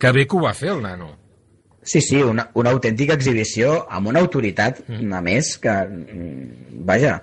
que 0.00 0.12
bé 0.12 0.26
que 0.28 0.36
ho 0.36 0.44
va 0.44 0.54
fer 0.56 0.74
el 0.74 0.82
nano. 0.84 1.14
Sí, 1.84 2.00
sí, 2.00 2.20
una, 2.24 2.48
una 2.56 2.72
autèntica 2.72 3.16
exhibició 3.16 3.82
amb 3.92 4.08
una 4.08 4.22
autoritat, 4.24 4.80
mm. 4.88 5.10
a 5.12 5.20
més, 5.24 5.56
que, 5.60 5.72
mm, 5.84 6.84
vaja, 6.88 7.18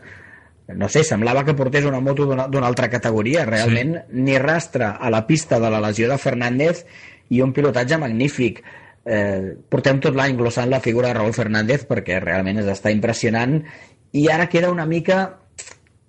no 0.75 0.89
sé, 0.89 1.03
semblava 1.03 1.43
que 1.45 1.55
portés 1.57 1.85
una 1.85 1.99
moto 1.99 2.25
d'una 2.25 2.67
altra 2.67 2.89
categoria. 2.89 3.45
Realment, 3.45 3.95
sí. 3.95 4.21
ni 4.25 4.37
rastre 4.39 4.85
a 4.99 5.09
la 5.09 5.25
pista 5.27 5.59
de 5.59 5.69
la 5.69 5.81
lesió 5.81 6.09
de 6.09 6.17
Fernández 6.17 6.85
i 7.29 7.41
un 7.41 7.53
pilotatge 7.53 7.97
magnífic. 8.01 8.63
Eh, 9.05 9.55
portem 9.69 9.99
tot 9.99 10.13
l'any 10.15 10.35
glossant 10.37 10.69
la 10.69 10.79
figura 10.79 11.09
de 11.09 11.15
Raúl 11.17 11.33
Fernández 11.33 11.87
perquè 11.89 12.19
realment 12.21 12.59
és 12.61 12.67
està 12.69 12.91
impressionant 12.93 13.55
i 14.13 14.27
ara 14.29 14.45
queda 14.45 14.69
una 14.69 14.85
mica 14.85 15.23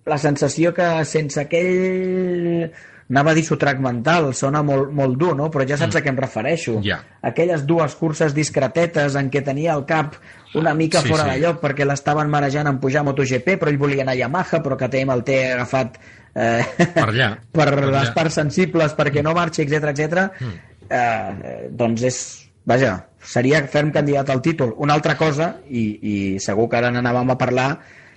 la 0.05 0.19
sensació 0.19 0.75
que 0.77 0.89
sense 1.09 1.41
aquell 1.41 2.67
anava 3.13 3.33
a 3.33 3.37
dir 3.37 3.45
sotrac 3.45 3.81
mental, 3.83 4.31
sona 4.35 4.63
molt, 4.65 4.93
molt 4.93 5.19
dur, 5.21 5.35
no? 5.37 5.51
però 5.53 5.67
ja 5.69 5.77
saps 5.77 5.95
Mm. 5.95 5.99
a 5.99 6.03
què 6.03 6.09
em 6.09 6.17
refereixo. 6.17 6.81
Ja. 6.83 6.99
Aquelles 7.21 7.67
dues 7.67 7.95
curses 7.95 8.33
discretetes 8.35 9.17
en 9.17 9.31
què 9.31 9.43
tenia 9.45 9.75
el 9.75 9.85
cap 9.85 10.17
una 10.59 10.75
mica 10.75 11.01
Sí, 11.01 11.09
fora 11.09 11.25
sí. 11.25 11.31
de 11.31 11.47
lloc 11.47 11.61
perquè 11.63 11.87
l'estaven 11.89 12.29
marejant 12.31 12.69
en 12.69 12.79
pujar 12.83 13.01
a 13.01 13.07
MotoGP, 13.09 13.57
però 13.61 13.71
ell 13.73 13.79
volia 13.81 14.03
anar 14.05 14.13
a 14.17 14.21
Yamaha, 14.21 14.61
però 14.65 14.77
KTM 14.77 15.15
el 15.15 15.23
té 15.25 15.39
agafat 15.55 15.97
eh, 16.35 16.65
Per 16.95 17.07
allà. 17.09 17.31
per, 17.57 17.69
Per 17.75 17.79
allà. 17.87 18.01
les 18.03 18.11
parts 18.17 18.35
sensibles 18.41 18.95
perquè 18.99 19.23
no 19.25 19.33
marxi, 19.39 19.63
etc 19.65 19.91
etc. 19.95 20.29
Mm. 20.43 20.61
Eh, 20.93 21.69
doncs 21.71 22.03
és, 22.05 22.21
vaja, 22.69 22.97
seria 23.23 23.63
ferm 23.67 23.93
candidat 23.95 24.29
al 24.31 24.43
títol. 24.45 24.75
Una 24.77 24.95
altra 24.99 25.17
cosa, 25.17 25.55
i, 25.71 25.87
i 26.03 26.15
segur 26.43 26.69
que 26.69 26.77
ara 26.83 26.91
n'anàvem 26.93 27.33
a 27.33 27.39
parlar, 27.41 27.71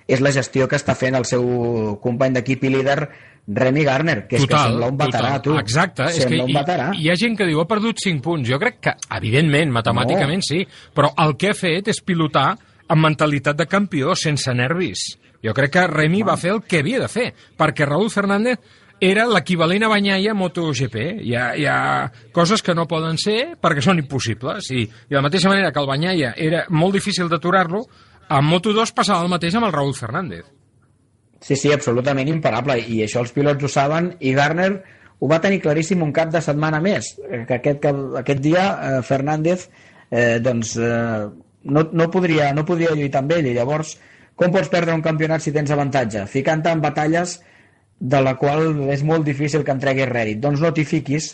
és 0.06 0.20
la 0.22 0.30
gestió 0.36 0.68
que 0.70 0.76
està 0.78 0.94
fent 0.94 1.16
el 1.18 1.24
seu 1.26 1.46
company 2.04 2.36
d'equip 2.36 2.64
i 2.68 2.70
líder, 2.76 3.00
Remy 3.48 3.84
Garner, 3.86 4.28
que 4.28 4.40
és 4.40 4.46
que 4.50 4.58
sembla 4.58 4.88
un 4.90 4.98
veterà, 4.98 5.36
tu. 5.42 5.54
Exacte, 5.60 6.08
és 6.10 6.26
que 6.26 6.40
un 6.42 6.50
hi, 6.50 6.56
veterà. 6.56 6.88
hi 6.98 7.10
ha 7.12 7.16
gent 7.20 7.36
que 7.38 7.46
diu 7.46 7.60
ha 7.62 7.68
perdut 7.70 8.00
5 8.02 8.24
punts. 8.26 8.50
Jo 8.50 8.58
crec 8.62 8.80
que, 8.82 8.96
evidentment, 9.18 9.72
matemàticament 9.76 10.42
No. 10.42 10.48
sí, 10.48 10.64
però 10.96 11.12
el 11.22 11.36
que 11.38 11.52
ha 11.52 11.58
fet 11.58 11.88
és 11.94 12.02
pilotar 12.02 12.56
amb 12.88 13.02
mentalitat 13.02 13.56
de 13.58 13.68
campió, 13.68 14.16
sense 14.16 14.54
nervis. 14.54 15.20
Jo 15.44 15.54
crec 15.54 15.72
que 15.72 15.86
Remy 15.88 16.24
va 16.26 16.38
fer 16.38 16.56
el 16.56 16.64
que 16.66 16.80
havia 16.82 17.00
de 17.00 17.08
fer, 17.08 17.34
perquè 17.58 17.86
Raúl 17.86 18.10
Fernández 18.10 18.58
era 19.00 19.28
l'equivalent 19.28 19.84
a 19.84 19.90
Banyaia 19.92 20.32
a 20.32 20.34
MotoGP. 20.34 20.96
Hi 21.22 21.36
ha, 21.36 21.46
hi 21.56 21.66
ha 21.70 22.12
coses 22.34 22.64
que 22.64 22.74
no 22.74 22.88
poden 22.88 23.18
ser 23.22 23.56
perquè 23.62 23.82
són 23.84 24.00
impossibles. 24.00 24.72
I, 24.72 24.86
i 24.88 25.10
de 25.12 25.18
la 25.20 25.22
mateixa 25.22 25.50
manera 25.52 25.72
que 25.72 25.80
el 25.84 25.90
Banyaia 25.90 26.34
era 26.38 26.66
molt 26.70 26.96
difícil 26.98 27.30
d'aturar-lo, 27.30 27.84
amb 28.30 28.54
Moto2 28.54 28.94
passava 28.96 29.22
el 29.22 29.30
mateix 29.30 29.54
amb 29.56 29.68
el 29.68 29.76
Raúl 29.76 29.94
Fernández. 29.94 30.46
Sí, 31.46 31.56
sí, 31.60 31.70
absolutament 31.76 32.30
imparable, 32.32 32.80
i 32.82 33.04
això 33.06 33.22
els 33.22 33.34
pilots 33.36 33.64
ho 33.64 33.70
saben, 33.70 34.14
i 34.26 34.32
Garner 34.34 34.72
ho 35.22 35.28
va 35.30 35.38
tenir 35.44 35.60
claríssim 35.62 36.02
un 36.02 36.12
cap 36.16 36.32
de 36.34 36.42
setmana 36.42 36.80
més, 36.82 37.12
eh, 37.30 37.44
que 37.48 37.60
aquest, 37.60 37.80
cap- 37.84 38.16
aquest 38.24 38.42
dia 38.42 38.64
eh, 38.74 39.02
Fernández 39.06 39.68
eh, 40.10 40.40
doncs, 40.42 40.74
eh, 40.82 41.28
no, 41.70 41.84
no, 41.94 42.08
podria, 42.14 42.50
no 42.58 42.66
podria 42.66 42.96
lluitar 42.98 43.22
amb 43.22 43.36
ell, 43.38 43.46
i 43.52 43.54
llavors 43.56 43.94
com 44.36 44.52
pots 44.52 44.68
perdre 44.74 44.94
un 44.98 45.06
campionat 45.06 45.42
si 45.46 45.54
tens 45.56 45.70
avantatge? 45.72 46.26
Ficant-te 46.28 46.74
en 46.74 46.82
batalles 46.84 47.38
de 48.00 48.20
la 48.26 48.34
qual 48.42 48.90
és 48.92 49.06
molt 49.08 49.24
difícil 49.24 49.64
que 49.64 49.72
en 49.72 49.80
treguis 49.80 50.10
rèdit. 50.10 50.42
Doncs 50.44 50.60
no 50.66 50.74
t'hi 50.76 50.84
fiquis, 50.84 51.30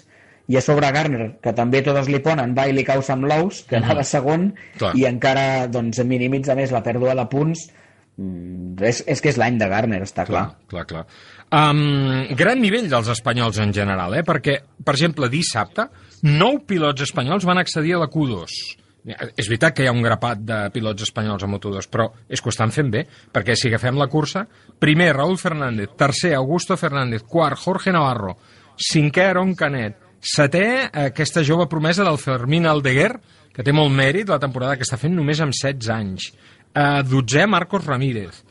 i 0.51 0.57
a 0.59 0.61
sobre 0.61 0.91
Garner, 0.93 1.31
que 1.41 1.53
també 1.57 1.81
totes 1.81 2.09
li 2.11 2.19
ponen, 2.21 2.53
va 2.57 2.67
i 2.69 2.75
li 2.75 2.83
cau 2.85 3.01
amb 3.15 3.25
l'ous, 3.31 3.63
que 3.69 3.79
anava 3.79 4.03
segon, 4.05 4.51
Clar. 4.77 4.91
i 4.99 5.07
encara 5.09 5.65
doncs, 5.71 6.03
minimitza 6.05 6.53
més 6.59 6.71
la 6.75 6.83
pèrdua 6.85 7.15
de 7.17 7.25
punts, 7.31 7.69
és, 8.17 9.01
és 9.07 9.21
que 9.21 9.31
és 9.31 9.39
l'any 9.39 9.57
de 9.59 9.69
Garner, 9.71 10.01
està 10.05 10.25
clar. 10.27 10.47
Clar, 10.71 10.85
clar. 10.89 11.05
Um, 11.51 12.27
gran 12.37 12.61
nivell 12.63 12.89
dels 12.91 13.09
espanyols 13.11 13.59
en 13.63 13.73
general, 13.75 14.15
eh? 14.15 14.25
perquè, 14.27 14.59
per 14.83 14.95
exemple, 14.95 15.29
dissabte, 15.31 15.87
nou 16.27 16.61
pilots 16.67 17.07
espanyols 17.07 17.47
van 17.47 17.59
accedir 17.61 17.95
a 17.97 18.03
la 18.03 18.11
Q2. 18.11 18.59
És 19.01 19.47
veritat 19.47 19.73
que 19.73 19.83
hi 19.83 19.89
ha 19.89 19.95
un 19.95 20.03
grapat 20.05 20.43
de 20.45 20.59
pilots 20.75 21.07
espanyols 21.07 21.41
a 21.41 21.49
Moto2, 21.49 21.87
però 21.89 22.05
és 22.29 22.37
que 22.37 22.51
ho 22.51 22.53
estan 22.53 22.73
fent 22.73 22.91
bé, 22.93 23.01
perquè 23.33 23.55
si 23.57 23.71
agafem 23.71 23.97
la 23.97 24.07
cursa, 24.11 24.45
primer 24.79 25.15
Raúl 25.17 25.39
Fernández, 25.41 25.95
tercer 25.97 26.35
Augusto 26.37 26.77
Fernández, 26.77 27.25
quart 27.25 27.57
Jorge 27.57 27.91
Navarro, 27.95 28.35
cinquè 28.77 29.25
Aaron 29.31 29.55
Canet, 29.57 29.97
setè 30.21 30.91
aquesta 31.07 31.41
jove 31.43 31.65
promesa 31.67 32.05
del 32.05 32.21
Fermín 32.21 32.69
Aldeguer, 32.69 33.15
que 33.51 33.65
té 33.65 33.73
molt 33.75 33.91
mèrit 33.91 34.29
la 34.29 34.39
temporada 34.39 34.77
que 34.77 34.85
està 34.85 34.99
fent 35.01 35.17
només 35.17 35.41
amb 35.43 35.55
16 35.57 35.89
anys. 35.91 36.29
Uh, 36.73 37.01
12è 37.03 37.45
Marcos 37.47 37.85
Ramírez. 37.85 38.43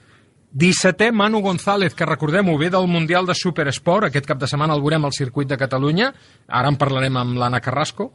17è 0.52 1.12
Manu 1.12 1.40
González, 1.40 1.94
que 1.94 2.04
recordem-ho 2.04 2.56
bé 2.58 2.68
del 2.70 2.88
Mundial 2.90 3.24
de 3.24 3.36
Superesport, 3.38 4.08
aquest 4.08 4.26
cap 4.26 4.40
de 4.42 4.48
setmana 4.50 4.74
el 4.74 4.82
veurem 4.82 5.04
al 5.06 5.14
circuit 5.14 5.46
de 5.48 5.56
Catalunya, 5.56 6.08
ara 6.48 6.68
en 6.72 6.76
parlarem 6.76 7.16
amb 7.16 7.38
l'Anna 7.38 7.60
Carrasco, 7.62 8.08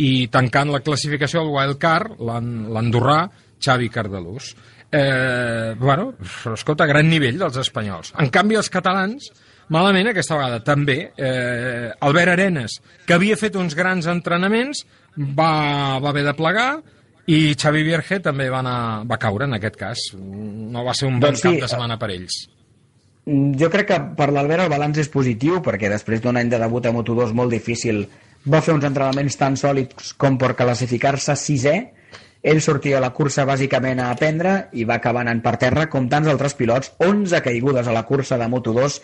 i 0.00 0.26
tancant 0.32 0.72
la 0.72 0.80
classificació 0.80 1.42
del 1.42 1.52
Wildcard, 1.52 2.16
l'an- 2.24 2.70
l'andorrà 2.72 3.26
Xavi 3.60 3.90
Cardalús. 3.92 4.54
Eh, 4.90 5.74
bueno, 5.78 6.14
escolta, 6.54 6.86
gran 6.88 7.08
nivell 7.08 7.38
dels 7.38 7.60
espanyols. 7.60 8.14
En 8.18 8.32
canvi, 8.32 8.56
els 8.56 8.72
catalans, 8.72 9.28
malament 9.68 10.08
aquesta 10.10 10.36
vegada 10.40 10.62
també. 10.64 11.12
Eh, 11.16 11.92
Albert 12.00 12.32
Arenas, 12.34 12.80
que 13.06 13.14
havia 13.14 13.36
fet 13.36 13.54
uns 13.60 13.76
grans 13.76 14.08
entrenaments, 14.08 14.82
va, 15.16 15.98
va 16.00 16.08
haver 16.10 16.24
de 16.24 16.34
plegar, 16.40 16.70
i 17.26 17.54
Xavi 17.54 17.82
Vierge 17.86 18.18
també 18.20 18.48
va, 18.50 18.58
anar, 18.64 19.04
va 19.06 19.18
caure 19.18 19.44
en 19.46 19.54
aquest 19.54 19.76
cas. 19.78 19.98
No 20.18 20.82
va 20.84 20.94
ser 20.94 21.06
un 21.08 21.20
bon 21.20 21.28
Doncs 21.30 21.40
sí, 21.44 21.48
cap 21.52 21.60
de 21.66 21.68
setmana 21.68 21.98
per 21.98 22.10
ells. 22.10 22.40
Mm, 23.26 23.52
Jo 23.60 23.70
crec 23.70 23.86
que 23.92 24.00
per 24.18 24.30
l'Albert 24.34 24.64
el 24.64 24.72
balanç 24.72 24.98
és 25.04 25.08
positiu, 25.12 25.60
perquè 25.62 25.88
després 25.92 26.20
d'un 26.20 26.36
any 26.36 26.48
de 26.50 26.58
debut 26.58 26.86
a 26.86 26.92
Moto2 26.92 27.32
molt 27.38 27.52
difícil, 27.54 28.08
va 28.50 28.60
fer 28.60 28.74
uns 28.74 28.84
entrenaments 28.84 29.36
tan 29.38 29.54
sòlids 29.56 30.14
com 30.18 30.36
per 30.38 30.56
classificar-se 30.58 31.36
sisè, 31.38 31.76
ell 32.42 32.58
sortia 32.60 32.96
a 32.98 33.00
la 33.04 33.12
cursa 33.14 33.44
bàsicament 33.46 34.00
a 34.02 34.08
aprendre 34.10 34.68
i 34.74 34.82
va 34.84 34.96
acabar 34.98 35.20
anant 35.22 35.40
per 35.44 35.52
terra, 35.62 35.86
com 35.88 36.08
tants 36.10 36.26
altres 36.26 36.56
pilots, 36.58 36.90
11 36.98 37.38
caigudes 37.44 37.86
a 37.86 37.92
la 37.94 38.02
cursa 38.02 38.34
de 38.40 38.48
Moto2, 38.50 38.96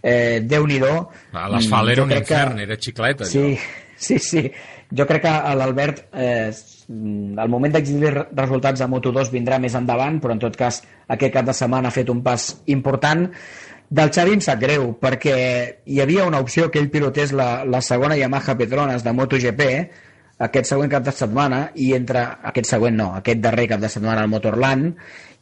eh, 0.00 0.40
Déu-n'hi-do. 0.46 1.08
Ah, 1.32 1.48
L'asfalt 1.48 1.88
Mm, 1.88 1.90
era 1.90 1.96
jo 1.96 2.02
un 2.04 2.08
que- 2.10 2.18
infern, 2.22 2.60
era 2.60 2.76
xicleta. 2.76 3.24
Sí, 3.24 3.38
allò. 3.40 3.58
sí, 3.96 4.18
sí. 4.20 4.52
Jo 4.92 5.06
crec 5.08 5.22
que 5.24 5.34
l'Albert 5.56 6.02
eh, 6.12 6.50
el 6.88 7.48
moment 7.48 7.72
d'exhibir 7.72 8.10
re- 8.12 8.26
resultats 8.36 8.82
a 8.84 8.88
Moto2 8.90 9.30
vindrà 9.32 9.58
més 9.62 9.74
endavant, 9.78 10.18
però 10.20 10.34
en 10.36 10.42
tot 10.42 10.56
cas 10.56 10.82
aquest 11.08 11.32
cap 11.34 11.46
de 11.48 11.54
setmana 11.56 11.88
ha 11.88 11.94
fet 11.94 12.10
un 12.12 12.22
pas 12.22 12.50
important. 12.66 13.28
Del 13.94 14.10
Xavi 14.10 14.32
em 14.36 14.40
sap 14.44 14.60
greu, 14.60 14.90
perquè 15.00 15.36
hi 15.86 16.00
havia 16.00 16.24
una 16.26 16.40
opció 16.42 16.70
que 16.70 16.80
ell 16.80 16.90
pilotés 16.90 17.32
la, 17.36 17.64
la 17.64 17.80
segona 17.84 18.16
Yamaha 18.16 18.56
Petronas 18.58 19.04
de 19.04 19.12
MotoGP 19.12 19.62
aquest 20.44 20.66
següent 20.72 20.90
cap 20.90 21.04
de 21.06 21.12
setmana 21.14 21.68
i 21.78 21.92
entre 21.94 22.24
aquest 22.50 22.66
següent 22.72 22.96
no, 22.98 23.12
aquest 23.20 23.38
darrer 23.44 23.68
cap 23.70 23.80
de 23.84 23.88
setmana 23.92 24.24
al 24.24 24.32
Motorland 24.32 24.96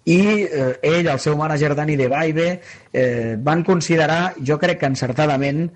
i 0.04 0.18
eh, 0.42 0.74
ell, 0.82 1.06
el 1.08 1.20
seu 1.22 1.36
mànager 1.38 1.70
Dani 1.78 1.96
De 1.96 2.08
Baibe 2.12 2.48
eh, 2.92 3.36
van 3.38 3.62
considerar, 3.64 4.34
jo 4.42 4.58
crec 4.58 4.80
que 4.82 4.90
encertadament 4.90 5.70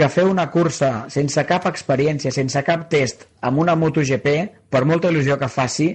que 0.00 0.08
fer 0.08 0.22
una 0.24 0.46
cursa 0.48 1.10
sense 1.12 1.42
cap 1.44 1.66
experiència, 1.68 2.30
sense 2.32 2.62
cap 2.64 2.86
test 2.88 3.26
amb 3.44 3.60
una 3.60 3.74
MotoGP, 3.76 4.30
per 4.72 4.86
molta 4.88 5.10
il·lusió 5.12 5.36
que 5.36 5.50
faci, 5.52 5.90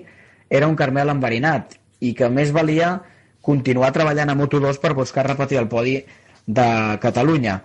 era 0.45 0.68
un 0.69 0.76
Carmel 0.77 1.10
enverinat 1.10 1.73
i 2.06 2.11
que 2.14 2.30
més 2.30 2.52
valia 2.53 2.99
continuar 3.41 3.90
treballant 3.95 4.30
a 4.30 4.36
Moto2 4.38 4.77
per 4.84 4.91
buscar 4.94 5.23
repetir 5.26 5.57
el 5.57 5.69
podi 5.72 5.95
de 6.45 6.68
Catalunya. 7.02 7.56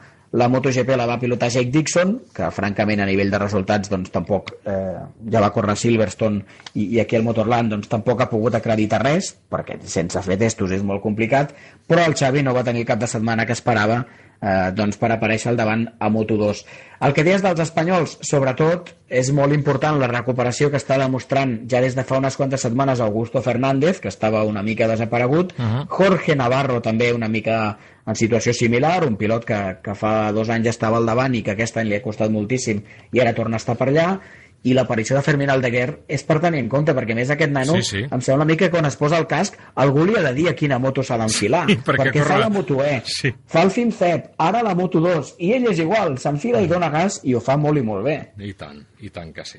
La 0.41 0.47
MotoGP 0.49 0.95
la 0.97 1.09
va 1.11 1.19
pilotar 1.21 1.51
Jake 1.53 1.75
Dixon, 1.75 2.17
que 2.33 2.49
francament 2.57 3.03
a 3.05 3.11
nivell 3.11 3.35
de 3.35 3.43
resultats 3.43 3.93
doncs, 3.93 4.13
tampoc 4.15 4.55
eh, 4.65 4.97
ja 5.29 5.45
va 5.45 5.53
córrer 5.53 5.77
Silverstone 5.77 6.41
i, 6.73 6.87
i 6.87 7.03
aquí 7.03 7.19
al 7.19 7.27
Motorland 7.27 7.75
doncs, 7.75 7.91
tampoc 7.93 8.25
ha 8.25 8.31
pogut 8.33 8.57
acreditar 8.57 9.03
res, 9.05 9.35
perquè 9.51 9.77
sense 9.85 10.25
fer 10.25 10.41
testos 10.41 10.73
és 10.73 10.87
molt 10.87 11.05
complicat, 11.05 11.53
però 11.85 12.09
el 12.09 12.17
Xavi 12.17 12.47
no 12.47 12.57
va 12.57 12.65
tenir 12.65 12.89
cap 12.89 13.03
de 13.03 13.11
setmana 13.11 13.45
que 13.45 13.59
esperava 13.59 14.05
eh, 14.41 14.71
doncs 14.77 14.97
per 15.01 15.13
aparèixer 15.13 15.51
al 15.53 15.59
davant 15.59 15.87
a 15.99 16.09
Moto2. 16.11 16.65
El 17.01 17.15
que 17.17 17.25
deies 17.25 17.41
dels 17.41 17.61
espanyols, 17.61 18.19
sobretot, 18.27 18.91
és 19.09 19.31
molt 19.33 19.55
important 19.57 19.97
la 19.99 20.09
recuperació 20.11 20.69
que 20.71 20.77
està 20.77 20.99
demostrant 21.01 21.55
ja 21.71 21.81
des 21.81 21.97
de 21.97 22.05
fa 22.05 22.19
unes 22.21 22.37
quantes 22.37 22.61
setmanes 22.61 23.01
Augusto 23.01 23.41
Fernández, 23.43 24.01
que 24.01 24.09
estava 24.13 24.45
una 24.45 24.63
mica 24.63 24.89
desaparegut, 24.89 25.55
Uh 25.61 25.65
-huh. 25.65 25.87
Jorge 25.89 26.37
Navarro 26.37 26.81
també 26.81 27.13
una 27.13 27.29
mica 27.29 27.79
en 28.07 28.15
situació 28.15 28.53
similar, 28.53 29.05
un 29.07 29.17
pilot 29.17 29.45
que, 29.45 29.77
que 29.83 29.95
fa 29.95 30.33
dos 30.33 30.49
anys 30.49 30.69
estava 30.69 30.97
al 30.97 31.07
davant 31.07 31.35
i 31.35 31.43
que 31.43 31.53
aquest 31.53 31.77
any 31.77 31.89
li 31.89 31.97
ha 31.97 32.03
costat 32.03 32.31
moltíssim 32.31 32.83
i 33.13 33.21
ara 33.21 33.35
torna 33.35 33.57
a 33.57 33.63
estar 33.63 33.77
per 33.77 33.89
allà, 33.89 34.21
i 34.63 34.75
l'aparició 34.77 35.17
de 35.17 35.23
Fermín 35.25 35.49
Aldeguer 35.51 36.03
és 36.07 36.23
per 36.29 36.37
tenir 36.41 36.59
en 36.61 36.69
compte, 36.69 36.93
perquè 36.93 37.15
més 37.17 37.31
aquest 37.33 37.51
nano 37.53 37.77
Sí, 37.79 37.83
sí. 37.83 38.03
em 38.05 38.21
sembla 38.21 38.45
a 38.45 38.47
mi 38.51 38.57
que 38.61 38.69
quan 38.71 38.85
es 38.85 38.97
posa 39.01 39.17
el 39.17 39.27
casc 39.27 39.55
algú 39.75 40.05
li 40.05 40.17
ha 40.19 40.23
de 40.27 40.35
dir 40.37 40.49
a 40.51 40.55
quina 40.55 40.79
moto 40.79 41.03
s'ha 41.03 41.17
d'enfilar, 41.17 41.65
Sí, 41.71 41.79
perquè 41.79 42.11
perquè, 42.11 42.19
corre- 42.21 42.29
fa 42.29 42.39
la 42.39 42.51
Moto 42.51 42.83
E, 42.85 43.01
Sí. 43.07 43.33
fa 43.47 43.63
el 43.63 43.71
FinCEP, 43.71 44.35
ara 44.39 44.63
la 44.63 44.75
Moto 44.75 45.01
2, 45.01 45.35
i 45.39 45.53
ell 45.57 45.67
és 45.73 45.79
igual, 45.81 46.19
s'enfila 46.19 46.61
i 46.61 46.67
dona 46.69 46.91
gas 46.91 47.21
i 47.25 47.35
ho 47.35 47.41
fa 47.41 47.57
molt 47.57 47.79
i 47.79 47.83
molt 47.83 48.05
bé. 48.05 48.19
I 48.39 48.53
tant, 48.53 48.85
i 49.01 49.09
tant 49.11 49.33
que 49.33 49.45
sí. 49.45 49.59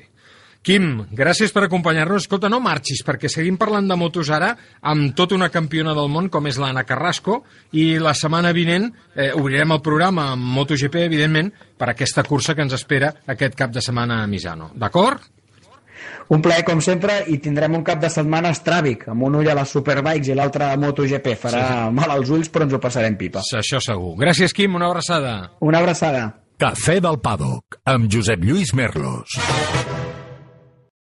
Quim, 0.62 1.08
gràcies 1.10 1.50
per 1.50 1.64
acompanyar-nos. 1.66 2.22
Escolta, 2.22 2.46
no 2.48 2.60
marxis, 2.62 3.00
perquè 3.02 3.26
seguim 3.28 3.56
parlant 3.58 3.88
de 3.90 3.96
motos 3.98 4.28
ara 4.30 4.52
amb 4.86 5.10
tota 5.18 5.34
una 5.34 5.48
campiona 5.50 5.90
del 5.98 6.06
món 6.08 6.28
com 6.30 6.46
és 6.46 6.58
l'Anna 6.62 6.84
Carrasco 6.86 7.40
i 7.74 7.98
la 7.98 8.12
setmana 8.14 8.52
vinent 8.54 8.86
eh, 9.16 9.32
obrirem 9.34 9.74
el 9.74 9.80
programa 9.82 10.28
amb 10.36 10.46
MotoGP, 10.54 11.00
evidentment, 11.08 11.50
per 11.76 11.88
aquesta 11.90 12.22
cursa 12.22 12.54
que 12.54 12.62
ens 12.62 12.76
espera 12.78 13.10
aquest 13.26 13.56
cap 13.58 13.72
de 13.74 13.82
setmana 13.82 14.20
a 14.22 14.28
Misano. 14.30 14.70
D'acord? 14.78 15.18
Un 16.32 16.40
plaer, 16.40 16.62
com 16.64 16.78
sempre, 16.80 17.24
i 17.28 17.36
tindrem 17.42 17.74
un 17.74 17.82
cap 17.84 17.98
de 18.00 18.08
setmana 18.08 18.52
estràbic, 18.54 19.08
amb 19.10 19.26
un 19.26 19.34
ull 19.42 19.50
a 19.50 19.56
les 19.58 19.68
Superbikes 19.74 20.30
i 20.30 20.36
l'altre 20.38 20.70
a 20.70 20.76
MotoGP. 20.78 21.34
Farà 21.42 21.64
Sí. 21.66 21.92
mal 21.98 22.10
als 22.14 22.30
ulls, 22.30 22.48
però 22.50 22.62
ens 22.64 22.72
ho 22.72 22.80
passarem 22.80 23.16
pipa. 23.18 23.42
Això 23.58 23.80
segur. 23.82 24.14
Gràcies, 24.16 24.54
Quim, 24.54 24.74
una 24.78 24.86
abraçada. 24.86 25.50
Una 25.60 25.78
abraçada. 25.82 26.36
Cafè 26.56 27.00
del 27.02 27.18
Paddock, 27.20 27.80
amb 27.84 28.06
Josep 28.10 28.44
Lluís 28.44 28.72
Merlos. 28.72 29.34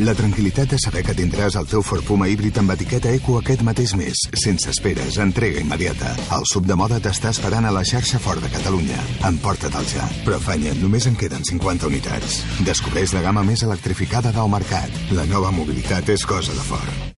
La 0.00 0.14
tranquil·litat 0.16 0.70
de 0.72 0.78
saber 0.80 1.02
que 1.04 1.12
tindràs 1.12 1.58
el 1.60 1.66
teu 1.68 1.82
Ford 1.84 2.06
Puma 2.08 2.28
híbrid 2.30 2.56
amb 2.62 2.72
etiqueta 2.72 3.10
Eco 3.12 3.34
aquest 3.36 3.60
mateix 3.66 3.92
mes, 4.00 4.22
sense 4.42 4.70
esperes, 4.72 5.18
entrega 5.20 5.60
immediata. 5.60 6.14
El 6.38 6.48
sub 6.48 6.64
de 6.70 6.78
moda 6.80 7.02
t'està 7.04 7.34
esperant 7.34 7.68
a 7.68 7.74
la 7.76 7.84
xarxa 7.84 8.22
Ford 8.22 8.40
de 8.40 8.48
Catalunya. 8.54 8.96
Emporta-te'l 9.28 9.92
ja. 9.92 10.08
Però 10.24 10.40
afanya, 10.40 10.72
només 10.80 11.10
en 11.10 11.20
queden 11.20 11.44
50 11.44 11.92
unitats. 11.92 12.40
Descobreix 12.64 13.12
la 13.12 13.26
gamma 13.28 13.44
més 13.44 13.66
electrificada 13.68 14.32
del 14.32 14.48
mercat. 14.48 15.00
La 15.12 15.28
nova 15.28 15.52
mobilitat 15.52 16.08
és 16.16 16.24
cosa 16.24 16.56
de 16.56 16.68
Ford. 16.72 17.19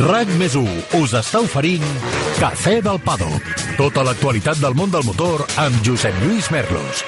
RAC 0.00 0.30
més 0.40 0.54
1 0.58 0.98
us 0.98 1.12
està 1.14 1.42
oferint 1.44 1.84
Cafè 2.40 2.80
del 2.82 2.98
Paddock. 3.04 3.66
Tota 3.78 4.02
l'actualitat 4.06 4.58
del 4.62 4.74
món 4.74 4.90
del 4.90 5.06
motor 5.06 5.46
amb 5.62 5.84
Josep 5.86 6.18
Lluís 6.24 6.50
Merlos. 6.54 7.04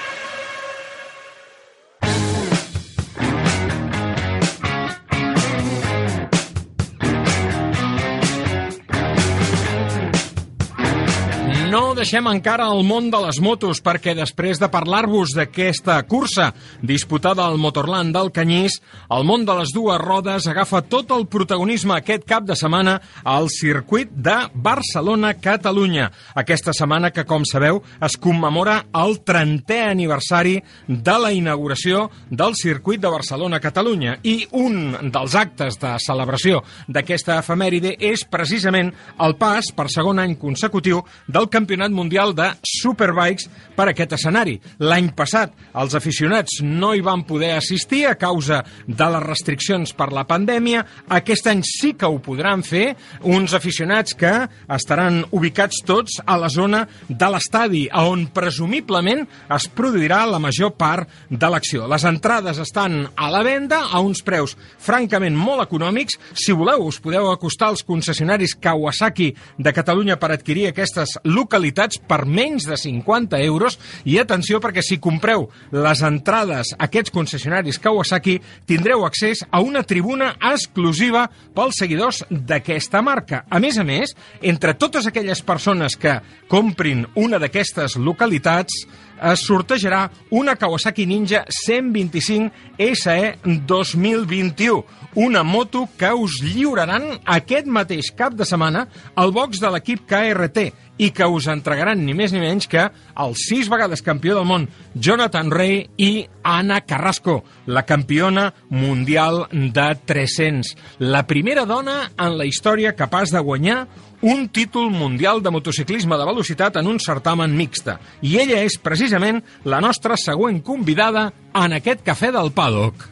Deixem 11.97 12.27
encara 12.29 12.67
el 12.69 12.83
món 12.85 13.07
de 13.09 13.19
les 13.25 13.39
motos 13.41 13.79
perquè 13.81 14.13
després 14.17 14.59
de 14.61 14.69
parlar-vos 14.69 15.33
d'aquesta 15.37 15.97
cursa 16.05 16.51
disputada 16.85 17.47
al 17.47 17.57
Motorland 17.57 18.13
del 18.13 18.29
Canyís, 18.37 18.83
el 19.09 19.25
món 19.25 19.47
de 19.49 19.55
les 19.57 19.73
dues 19.73 19.97
rodes 20.03 20.45
agafa 20.51 20.83
tot 20.85 21.15
el 21.17 21.25
protagonisme 21.33 21.97
aquest 21.97 22.27
cap 22.29 22.45
de 22.45 22.57
setmana 22.59 22.99
al 23.25 23.49
circuit 23.49 24.13
de 24.13 24.35
Barcelona-Catalunya. 24.53 26.11
Aquesta 26.37 26.75
setmana 26.77 27.11
que, 27.15 27.25
com 27.25 27.47
sabeu, 27.49 27.81
es 28.05 28.19
commemora 28.21 28.83
el 28.93 29.17
30è 29.25 29.87
aniversari 29.89 30.59
de 30.87 31.17
la 31.23 31.33
inauguració 31.33 32.11
del 32.29 32.59
circuit 32.61 33.01
de 33.01 33.15
Barcelona-Catalunya 33.15 34.19
i 34.29 34.37
un 34.61 35.11
dels 35.15 35.39
actes 35.39 35.81
de 35.81 35.97
celebració 36.05 36.61
d'aquesta 36.89 37.41
efemèride 37.41 37.97
és 38.13 38.27
precisament 38.29 38.93
el 39.25 39.39
pas 39.41 39.73
per 39.73 39.89
segon 39.93 40.21
any 40.21 40.37
consecutiu 40.37 41.01
del 41.27 41.49
Campionat 41.49 41.86
Mundial 41.95 42.35
de 42.35 42.49
Superbikes 42.67 43.49
per 43.77 43.91
aquest 43.91 44.17
escenari. 44.17 44.57
L'any 44.81 45.11
passat 45.17 45.53
els 45.77 45.95
aficionats 45.99 46.61
no 46.65 46.95
hi 46.95 47.03
van 47.05 47.25
poder 47.29 47.53
assistir 47.57 48.07
a 48.09 48.17
causa 48.19 48.63
de 48.87 49.09
les 49.13 49.25
restriccions 49.27 49.93
per 49.97 50.09
la 50.17 50.25
pandèmia. 50.29 50.85
Aquest 51.13 51.51
any 51.53 51.63
sí 51.67 51.93
que 51.99 52.09
ho 52.09 52.19
podran 52.25 52.65
fer 52.67 52.95
uns 53.29 53.55
aficionats 53.57 54.17
que 54.17 54.33
estaran 54.73 55.23
ubicats 55.37 55.83
tots 55.87 56.19
a 56.25 56.39
la 56.41 56.49
zona 56.53 56.87
de 57.09 57.31
l'estadi, 57.33 57.87
on 57.93 58.27
presumiblement 58.35 59.25
es 59.57 59.69
produirà 59.69 60.25
la 60.27 60.41
major 60.43 60.73
part 60.79 61.11
de 61.31 61.51
l'acció. 61.53 61.87
Les 61.91 62.05
entrades 62.09 62.59
estan 62.63 63.03
a 63.15 63.31
la 63.33 63.43
venda 63.47 63.85
a 63.93 64.01
uns 64.01 64.23
preus 64.27 64.57
francament 64.83 65.37
molt 65.37 65.67
econòmics. 65.67 66.19
Si 66.35 66.55
voleu, 66.57 66.87
us 66.89 67.01
podeu 67.03 67.31
acostar 67.31 67.71
als 67.73 67.85
concessionaris 67.87 68.57
Kawasaki 68.61 69.33
de 69.59 69.73
Catalunya 69.77 70.17
per 70.21 70.33
adquirir 70.33 70.69
aquestes 70.71 71.19
localitats 71.25 71.76
per 72.09 72.25
menys 72.25 72.65
de 72.69 72.77
50 72.81 73.39
euros 73.45 73.79
i 74.05 74.17
atenció 74.19 74.61
perquè 74.65 74.83
si 74.85 74.99
compreu 75.03 75.49
les 75.75 76.03
entrades 76.07 76.73
a 76.77 76.87
aquests 76.87 77.13
concessionaris 77.13 77.79
Kawasaki 77.83 78.39
tindreu 78.67 79.05
accés 79.07 79.45
a 79.51 79.61
una 79.61 79.83
tribuna 79.85 80.33
exclusiva 80.53 81.27
pels 81.55 81.81
seguidors 81.83 82.23
d'aquesta 82.31 83.03
marca. 83.03 83.45
A 83.51 83.61
més 83.61 83.79
a 83.79 83.85
més, 83.85 84.15
entre 84.41 84.75
totes 84.75 85.07
aquelles 85.07 85.43
persones 85.43 85.97
que 86.01 86.19
comprin 86.49 87.05
una 87.15 87.41
d'aquestes 87.43 87.99
localitats 88.01 88.87
es 89.23 89.45
sortejarà 89.47 90.07
una 90.31 90.57
Kawasaki 90.57 91.07
Ninja 91.07 91.45
125 91.49 92.51
SE 92.95 93.39
2021, 93.45 94.85
una 95.15 95.43
moto 95.43 95.89
que 95.97 96.13
us 96.13 96.41
lliuraran 96.45 97.09
aquest 97.25 97.67
mateix 97.67 98.13
cap 98.17 98.35
de 98.37 98.45
setmana 98.45 98.87
al 99.17 99.33
box 99.33 99.63
de 99.63 99.71
l'equip 99.73 100.05
KRT 100.09 100.67
i 100.99 101.11
que 101.13 101.27
us 101.29 101.49
entregaran 101.53 102.01
ni 102.05 102.15
més 102.17 102.33
ni 102.33 102.41
menys 102.41 102.69
que 102.73 102.87
el 102.89 103.37
sis 103.37 103.69
vegades 103.73 104.05
campió 104.05 104.37
del 104.37 104.49
món 104.49 104.67
Jonathan 104.95 105.51
Ray 105.53 105.83
i 106.01 106.11
Anna 106.47 106.81
Carrasco, 106.87 107.43
la 107.67 107.85
campiona 107.85 108.53
mundial 108.71 109.45
de 109.51 109.89
300. 110.07 110.77
La 111.01 111.27
primera 111.27 111.67
dona 111.67 112.13
en 112.17 112.37
la 112.39 112.47
història 112.49 112.97
capaç 112.97 113.35
de 113.35 113.43
guanyar 113.45 113.87
un 114.23 114.49
títol 114.49 114.91
mundial 114.91 115.43
de 115.43 115.51
motociclisme 115.51 116.17
de 116.17 116.25
velocitat 116.25 116.77
en 116.77 116.87
un 116.87 117.01
certamen 117.01 117.57
mixta. 117.57 117.99
I 118.23 118.39
ella 118.43 118.63
és 118.65 118.79
precisament 118.83 119.43
la 119.65 119.81
nostra 119.81 120.17
següent 120.17 120.63
convidada 120.65 121.31
en 121.55 121.77
aquest 121.77 122.05
cafè 122.07 122.33
del 122.33 122.53
paddock. 122.53 123.09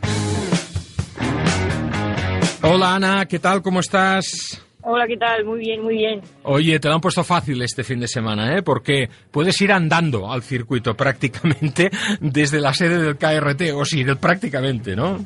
Hola 2.65 2.95
Ana, 2.95 3.27
¿qué 3.27 3.39
tal? 3.39 3.61
¿Cómo 3.61 3.81
estás? 3.81 4.61
Hola, 4.87 5.07
¿qué 5.07 5.17
tal? 5.17 5.45
Muy 5.47 5.61
bien, 5.61 5.83
muy 5.83 5.97
bien. 5.97 6.21
Oye, 6.43 6.79
te 6.79 6.89
lo 6.89 6.95
han 6.95 7.01
puesto 7.01 7.25
fácil 7.25 7.61
este 7.63 7.85
fin 7.85 8.01
de 8.01 8.09
semana, 8.09 8.57
¿eh? 8.57 8.63
Porque 8.63 9.09
puedes 9.31 9.59
ir 9.63 9.73
andando 9.73 10.31
al 10.31 10.43
circuito 10.43 10.95
prácticamente 10.95 11.91
desde 12.21 12.61
la 12.61 12.75
sede 12.75 12.99
del 12.99 13.17
KRT, 13.17 13.73
o 13.75 13.85
sí, 13.85 14.05
prácticamente, 14.21 14.95
¿no? 14.95 15.25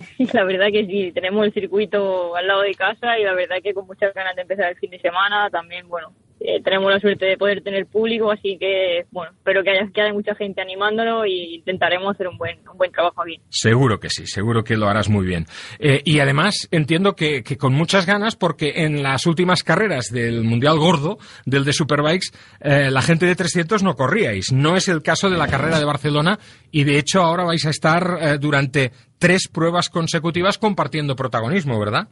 La 0.32 0.44
verdad 0.44 0.68
que 0.72 0.86
sí, 0.86 1.12
tenemos 1.12 1.44
el 1.44 1.52
circuito 1.52 2.34
al 2.34 2.46
lado 2.46 2.62
de 2.62 2.74
casa 2.74 3.18
y 3.18 3.24
la 3.24 3.34
verdad 3.34 3.56
que 3.62 3.74
con 3.74 3.86
muchas 3.86 4.14
ganas 4.14 4.34
de 4.34 4.42
empezar 4.42 4.70
el 4.70 4.76
fin 4.76 4.90
de 4.90 5.00
semana. 5.00 5.50
También, 5.50 5.88
bueno, 5.88 6.12
eh, 6.42 6.62
tenemos 6.62 6.90
la 6.90 6.98
suerte 6.98 7.26
de 7.26 7.36
poder 7.36 7.62
tener 7.62 7.86
público, 7.86 8.32
así 8.32 8.56
que, 8.58 9.04
bueno, 9.10 9.30
espero 9.36 9.62
que 9.62 9.70
haya, 9.70 9.90
que 9.92 10.00
haya 10.00 10.14
mucha 10.14 10.34
gente 10.34 10.62
animándolo 10.62 11.26
y 11.26 11.56
intentaremos 11.56 12.14
hacer 12.14 12.28
un 12.28 12.38
buen, 12.38 12.58
un 12.66 12.78
buen 12.78 12.90
trabajo 12.90 13.22
aquí. 13.22 13.38
Seguro 13.50 14.00
que 14.00 14.08
sí, 14.08 14.26
seguro 14.26 14.64
que 14.64 14.78
lo 14.78 14.88
harás 14.88 15.10
muy 15.10 15.26
bien. 15.26 15.44
Eh, 15.78 16.00
y 16.02 16.18
además 16.20 16.66
entiendo 16.70 17.14
que, 17.14 17.42
que, 17.42 17.58
con 17.58 17.74
muchas 17.74 18.06
ganas, 18.06 18.36
porque 18.36 18.84
en 18.84 19.02
las 19.02 19.26
últimas 19.26 19.62
carreras 19.62 20.06
del 20.10 20.42
Mundial 20.42 20.78
Gordo, 20.78 21.18
del 21.44 21.66
de 21.66 21.74
Superbikes, 21.74 22.28
eh, 22.60 22.90
la 22.90 23.02
gente 23.02 23.26
de 23.26 23.36
300 23.36 23.82
no 23.82 23.94
corríais. 23.94 24.50
No 24.50 24.76
es 24.76 24.88
el 24.88 25.02
caso 25.02 25.28
de 25.28 25.36
la 25.36 25.46
carrera 25.46 25.78
de 25.78 25.84
Barcelona 25.84 26.38
y 26.70 26.84
de 26.84 26.98
hecho 26.98 27.20
ahora 27.20 27.44
vais 27.44 27.66
a 27.66 27.70
estar 27.70 28.38
durante 28.40 28.92
tres 29.18 29.48
pruebas 29.48 29.90
consecutivas 29.90 30.56
compartiendo 30.56 31.16
protagonismo, 31.16 31.78
¿verdad? 31.78 32.08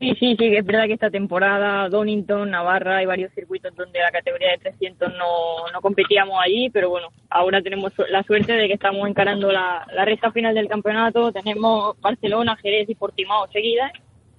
Sí, 0.00 0.12
sí, 0.18 0.36
sí, 0.38 0.56
es 0.56 0.66
verdad 0.66 0.86
que 0.86 0.94
esta 0.94 1.10
temporada 1.10 1.88
Donington, 1.88 2.50
Navarra, 2.50 2.98
hay 2.98 3.06
varios 3.06 3.32
circuitos 3.32 3.74
donde 3.76 4.00
la 4.00 4.10
categoría 4.10 4.50
de 4.50 4.58
300 4.58 5.12
no, 5.14 5.70
no 5.72 5.80
competíamos 5.80 6.36
allí, 6.44 6.68
pero 6.70 6.90
bueno, 6.90 7.08
ahora 7.30 7.62
tenemos 7.62 7.92
la 8.10 8.22
suerte 8.24 8.52
de 8.52 8.66
que 8.66 8.74
estamos 8.74 9.08
encarando 9.08 9.52
la, 9.52 9.86
la 9.94 10.04
recta 10.04 10.32
final 10.32 10.54
del 10.54 10.68
campeonato, 10.68 11.32
tenemos 11.32 11.98
Barcelona, 12.00 12.56
Jerez 12.56 12.90
y 12.90 12.96
Portimao 12.96 13.46
seguidas 13.52 13.92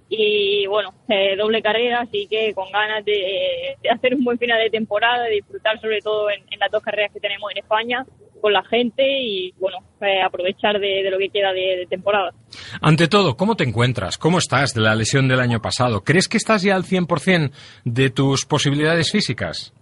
y 0.08 0.66
bueno, 0.66 0.94
eh, 1.08 1.36
doble 1.36 1.62
carrera, 1.62 2.02
así 2.02 2.26
que 2.28 2.54
con 2.54 2.70
ganas 2.70 3.04
de, 3.04 3.76
de 3.82 3.90
hacer 3.90 4.14
un 4.14 4.24
buen 4.24 4.38
final 4.38 4.60
de 4.62 4.70
temporada, 4.70 5.24
de 5.24 5.36
disfrutar 5.36 5.80
sobre 5.80 6.00
todo 6.00 6.30
en, 6.30 6.42
en 6.50 6.58
las 6.60 6.70
dos 6.70 6.82
carreras 6.82 7.12
que 7.12 7.20
tenemos 7.20 7.50
en 7.50 7.58
España 7.58 8.04
con 8.40 8.52
la 8.52 8.62
gente 8.64 9.02
y 9.04 9.52
bueno, 9.58 9.78
eh, 10.00 10.22
aprovechar 10.22 10.78
de, 10.78 11.02
de 11.02 11.10
lo 11.10 11.18
que 11.18 11.30
queda 11.30 11.52
de, 11.52 11.78
de 11.78 11.86
temporada. 11.86 12.32
Ante 12.80 13.08
todo, 13.08 13.36
¿cómo 13.36 13.56
te 13.56 13.64
encuentras? 13.64 14.18
¿Cómo 14.18 14.38
estás 14.38 14.74
de 14.74 14.82
la 14.82 14.94
lesión 14.94 15.26
del 15.26 15.40
año 15.40 15.60
pasado? 15.60 16.04
¿Crees 16.04 16.28
que 16.28 16.36
estás 16.36 16.62
ya 16.62 16.76
al 16.76 16.84
100% 16.84 17.50
de 17.84 18.10
tus 18.10 18.44
posibilidades 18.44 19.10
físicas? 19.10 19.72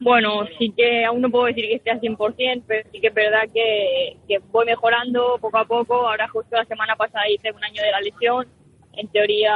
Bueno, 0.00 0.46
sí 0.58 0.72
que 0.74 1.04
aún 1.04 1.20
no 1.20 1.30
puedo 1.30 1.44
decir 1.44 1.66
que 1.66 1.74
esté 1.74 1.90
al 1.90 2.00
100%, 2.00 2.62
pero 2.66 2.88
sí 2.90 3.00
que 3.00 3.08
es 3.08 3.14
verdad 3.14 3.42
que, 3.52 4.16
que 4.26 4.38
voy 4.50 4.64
mejorando 4.64 5.36
poco 5.40 5.58
a 5.58 5.64
poco. 5.66 6.08
Ahora 6.08 6.26
justo 6.28 6.56
la 6.56 6.64
semana 6.64 6.96
pasada 6.96 7.28
hice 7.28 7.52
un 7.52 7.62
año 7.62 7.82
de 7.82 7.90
la 7.90 8.00
lesión. 8.00 8.46
En 8.94 9.08
teoría, 9.08 9.52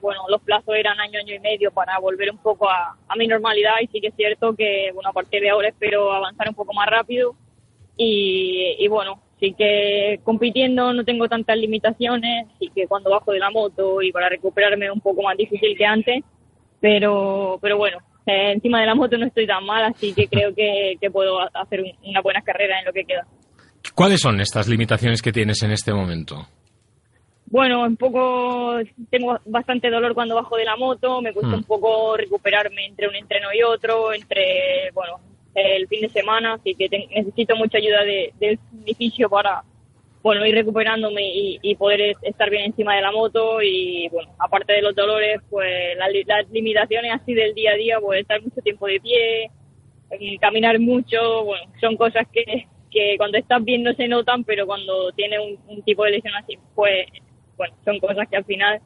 bueno, 0.00 0.22
los 0.28 0.40
plazos 0.42 0.74
eran 0.76 0.98
año, 1.00 1.18
año 1.18 1.34
y 1.34 1.38
medio 1.40 1.70
para 1.72 1.98
volver 1.98 2.30
un 2.30 2.38
poco 2.38 2.68
a, 2.70 2.96
mi 3.16 3.26
normalidad 3.26 3.72
y 3.82 3.86
sí 3.88 4.00
que 4.00 4.08
es 4.08 4.14
cierto 4.14 4.54
que, 4.54 4.90
bueno, 4.94 5.10
a 5.10 5.12
partir 5.12 5.40
de 5.42 5.50
ahora 5.50 5.68
espero 5.68 6.12
avanzar 6.12 6.48
un 6.48 6.54
poco 6.54 6.72
más 6.72 6.86
rápido 6.88 7.34
y, 7.96 8.76
y 8.78 8.88
bueno, 8.88 9.20
sí 9.40 9.54
que 9.58 10.20
compitiendo 10.22 10.92
no 10.92 11.04
tengo 11.04 11.28
tantas 11.28 11.56
limitaciones 11.58 12.46
y 12.60 12.70
que 12.70 12.86
cuando 12.86 13.10
bajo 13.10 13.32
de 13.32 13.40
la 13.40 13.50
moto 13.50 14.00
y 14.02 14.12
para 14.12 14.28
recuperarme 14.28 14.86
es 14.86 14.92
un 14.92 15.00
poco 15.00 15.22
más 15.22 15.36
difícil 15.36 15.76
que 15.76 15.84
antes, 15.84 16.24
pero, 16.80 17.58
pero 17.60 17.76
bueno, 17.76 17.98
eh, 18.26 18.52
encima 18.52 18.80
de 18.80 18.86
la 18.86 18.94
moto 18.94 19.18
no 19.18 19.26
estoy 19.26 19.46
tan 19.46 19.64
mal, 19.64 19.84
así 19.84 20.14
que 20.14 20.28
creo 20.28 20.54
que, 20.54 20.94
que 21.00 21.10
puedo 21.10 21.40
hacer 21.54 21.80
un- 21.82 22.08
una 22.08 22.20
buena 22.22 22.40
carrera 22.42 22.78
en 22.78 22.86
lo 22.86 22.92
que 22.92 23.04
queda. 23.04 23.26
¿Cuáles 23.94 24.20
son 24.20 24.40
estas 24.40 24.68
limitaciones 24.68 25.20
que 25.20 25.32
tienes 25.32 25.62
en 25.62 25.72
este 25.72 25.92
momento? 25.92 26.46
Bueno, 27.50 27.82
un 27.82 27.96
poco 27.96 28.78
tengo 29.10 29.38
bastante 29.46 29.90
dolor 29.90 30.14
cuando 30.14 30.36
bajo 30.36 30.56
de 30.56 30.64
la 30.64 30.76
moto, 30.76 31.20
me 31.20 31.32
cuesta 31.32 31.50
Mm. 31.56 31.58
un 31.58 31.64
poco 31.64 32.16
recuperarme 32.16 32.86
entre 32.86 33.08
un 33.08 33.16
entreno 33.16 33.48
y 33.52 33.62
otro, 33.64 34.12
entre, 34.12 34.90
bueno, 34.94 35.18
el 35.54 35.88
fin 35.88 36.02
de 36.02 36.08
semana, 36.10 36.54
así 36.54 36.76
que 36.76 36.88
te- 36.88 37.08
necesito 37.10 37.56
mucha 37.56 37.78
ayuda 37.78 38.04
de, 38.04 38.32
del 38.38 38.56
edificio 38.86 39.28
para, 39.28 39.64
bueno, 40.22 40.46
ir 40.46 40.54
recuperándome 40.54 41.22
y, 41.26 41.58
y 41.60 41.74
poder 41.74 42.00
es- 42.02 42.16
estar 42.22 42.48
bien 42.50 42.66
encima 42.66 42.94
de 42.94 43.02
la 43.02 43.10
moto 43.10 43.60
y, 43.60 44.08
bueno, 44.12 44.30
aparte 44.38 44.74
de 44.74 44.82
los 44.82 44.94
dolores, 44.94 45.40
pues 45.50 45.96
las, 45.96 46.08
las 46.26 46.48
limitaciones 46.50 47.12
así 47.14 47.34
del 47.34 47.52
día 47.54 47.72
a 47.72 47.76
día, 47.76 47.98
pues 48.00 48.20
estar 48.20 48.40
mucho 48.40 48.60
tiempo 48.62 48.86
de 48.86 49.00
pie, 49.00 49.50
caminar 50.40 50.78
mucho, 50.78 51.44
bueno, 51.44 51.64
son 51.80 51.96
cosas 51.96 52.28
que, 52.32 52.68
que 52.92 53.16
cuando 53.16 53.38
estás 53.38 53.64
bien 53.64 53.82
no 53.82 53.92
se 53.94 54.06
notan, 54.06 54.44
pero 54.44 54.66
cuando 54.66 55.10
tienes 55.12 55.40
un, 55.40 55.58
un 55.66 55.82
tipo 55.82 56.04
de 56.04 56.12
lesión 56.12 56.34
así, 56.36 56.56
pues, 56.76 57.06
bueno, 57.60 57.76
son 57.84 57.98
cosas 58.00 58.26
que 58.30 58.38
al 58.38 58.44
final 58.46 58.80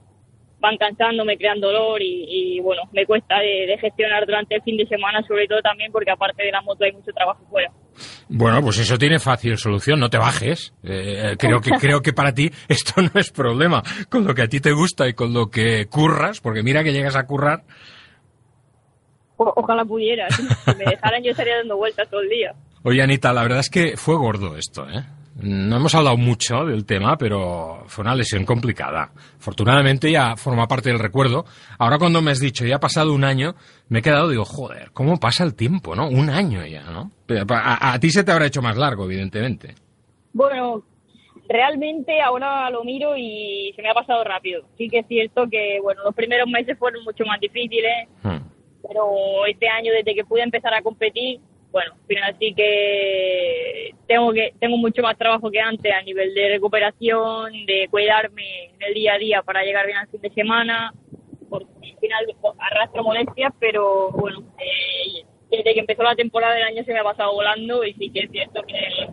van 0.58 0.76
cansando, 0.78 1.24
me 1.24 1.36
crean 1.36 1.60
dolor 1.60 2.02
y, 2.02 2.24
y, 2.56 2.60
bueno, 2.60 2.82
me 2.92 3.06
cuesta 3.06 3.38
de, 3.38 3.66
de 3.68 3.78
gestionar 3.78 4.26
durante 4.26 4.56
el 4.56 4.62
fin 4.62 4.76
de 4.76 4.86
semana, 4.86 5.22
sobre 5.28 5.46
todo 5.46 5.60
también 5.62 5.92
porque 5.92 6.10
aparte 6.10 6.42
de 6.42 6.50
la 6.50 6.60
moto 6.62 6.82
hay 6.84 6.90
mucho 6.92 7.12
trabajo 7.12 7.44
fuera. 7.48 7.70
Bueno, 8.28 8.60
pues 8.62 8.78
eso 8.80 8.98
tiene 8.98 9.20
fácil 9.20 9.56
solución, 9.58 10.00
no 10.00 10.10
te 10.10 10.18
bajes. 10.18 10.74
Eh, 10.82 11.36
creo, 11.38 11.60
que, 11.60 11.70
creo 11.80 12.00
que 12.00 12.12
para 12.12 12.32
ti 12.34 12.50
esto 12.66 13.00
no 13.00 13.10
es 13.20 13.30
problema. 13.30 13.80
Con 14.10 14.26
lo 14.26 14.34
que 14.34 14.42
a 14.42 14.48
ti 14.48 14.58
te 14.58 14.72
gusta 14.72 15.06
y 15.06 15.12
con 15.14 15.32
lo 15.32 15.46
que 15.50 15.86
curras, 15.86 16.40
porque 16.40 16.64
mira 16.64 16.82
que 16.82 16.92
llegas 16.92 17.14
a 17.14 17.26
currar. 17.26 17.62
O- 19.36 19.52
ojalá 19.56 19.84
pudiera, 19.84 20.28
si 20.30 20.42
me 20.42 20.84
dejaran 20.90 21.22
yo 21.22 21.30
estaría 21.32 21.56
dando 21.58 21.76
vueltas 21.76 22.08
todo 22.10 22.20
el 22.22 22.28
día. 22.28 22.54
Oye, 22.84 23.02
Anita, 23.02 23.32
la 23.32 23.42
verdad 23.42 23.60
es 23.60 23.70
que 23.70 23.96
fue 23.96 24.16
gordo 24.16 24.56
esto, 24.56 24.88
¿eh? 24.88 25.04
No 25.36 25.76
hemos 25.76 25.94
hablado 25.94 26.16
mucho 26.16 26.64
del 26.64 26.86
tema, 26.86 27.16
pero 27.16 27.84
fue 27.88 28.02
una 28.02 28.14
lesión 28.14 28.44
complicada. 28.44 29.10
Afortunadamente 29.36 30.10
ya 30.10 30.36
forma 30.36 30.68
parte 30.68 30.90
del 30.90 31.00
recuerdo. 31.00 31.44
Ahora 31.78 31.98
cuando 31.98 32.22
me 32.22 32.30
has 32.30 32.38
dicho, 32.40 32.64
ya 32.64 32.76
ha 32.76 32.80
pasado 32.80 33.12
un 33.12 33.24
año, 33.24 33.54
me 33.88 33.98
he 33.98 34.02
quedado, 34.02 34.28
digo, 34.28 34.44
joder, 34.44 34.90
¿cómo 34.92 35.18
pasa 35.18 35.42
el 35.42 35.56
tiempo, 35.56 35.96
no? 35.96 36.08
Un 36.08 36.30
año 36.30 36.64
ya, 36.64 36.84
¿no? 36.84 37.10
Pero 37.26 37.44
A, 37.50 37.94
a 37.94 37.98
ti 37.98 38.10
se 38.10 38.22
te 38.22 38.30
habrá 38.30 38.46
hecho 38.46 38.62
más 38.62 38.76
largo, 38.76 39.04
evidentemente. 39.06 39.74
Bueno, 40.32 40.84
realmente 41.48 42.20
ahora 42.20 42.70
lo 42.70 42.84
miro 42.84 43.16
y 43.16 43.72
se 43.74 43.82
me 43.82 43.90
ha 43.90 43.94
pasado 43.94 44.22
rápido. 44.24 44.62
Sí 44.78 44.88
que 44.88 45.00
es 45.00 45.06
cierto 45.08 45.46
que, 45.50 45.78
bueno, 45.82 46.02
los 46.04 46.14
primeros 46.14 46.48
meses 46.48 46.78
fueron 46.78 47.02
mucho 47.04 47.24
más 47.24 47.40
difíciles, 47.40 48.08
pero 48.22 49.46
este 49.48 49.68
año 49.68 49.92
desde 49.92 50.14
que 50.14 50.24
pude 50.24 50.42
empezar 50.42 50.74
a 50.74 50.82
competir, 50.82 51.40
bueno, 51.74 51.92
al 51.94 52.06
final 52.06 52.36
sí 52.38 52.54
que 52.54 53.90
tengo 54.06 54.32
que 54.32 54.54
tengo 54.60 54.76
mucho 54.76 55.02
más 55.02 55.18
trabajo 55.18 55.50
que 55.50 55.58
antes 55.58 55.92
a 55.92 56.02
nivel 56.02 56.32
de 56.32 56.50
recuperación, 56.50 57.52
de 57.66 57.88
cuidarme 57.90 58.66
en 58.66 58.82
el 58.86 58.94
día 58.94 59.14
a 59.14 59.18
día 59.18 59.42
para 59.42 59.64
llegar 59.64 59.84
bien 59.84 59.98
al 59.98 60.06
fin 60.06 60.20
de 60.20 60.30
semana, 60.30 60.94
porque 61.50 61.66
al 61.82 61.98
final 61.98 62.26
arrastro 62.60 63.02
molestias, 63.02 63.52
pero 63.58 64.12
bueno, 64.12 64.44
eh, 64.56 65.24
desde 65.50 65.74
que 65.74 65.80
empezó 65.80 66.04
la 66.04 66.14
temporada 66.14 66.54
del 66.54 66.62
año 66.62 66.84
se 66.84 66.92
me 66.92 67.00
ha 67.00 67.04
pasado 67.04 67.32
volando 67.32 67.82
y 67.82 67.92
sí 67.94 68.08
que 68.10 68.20
es 68.20 68.30
cierto 68.30 68.62
que 68.62 69.08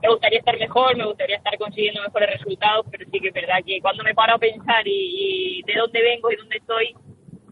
me 0.00 0.08
gustaría 0.08 0.38
estar 0.38 0.58
mejor, 0.58 0.96
me 0.96 1.04
gustaría 1.04 1.36
estar 1.36 1.58
consiguiendo 1.58 2.00
mejores 2.00 2.30
resultados, 2.30 2.86
pero 2.90 3.04
sí 3.12 3.20
que 3.20 3.28
es 3.28 3.34
verdad 3.34 3.58
que 3.66 3.82
cuando 3.82 4.02
me 4.02 4.14
paro 4.14 4.36
a 4.36 4.38
pensar 4.38 4.88
y, 4.88 5.58
y 5.58 5.62
de 5.64 5.74
dónde 5.78 6.00
vengo 6.00 6.32
y 6.32 6.36
dónde 6.36 6.56
estoy, 6.56 6.94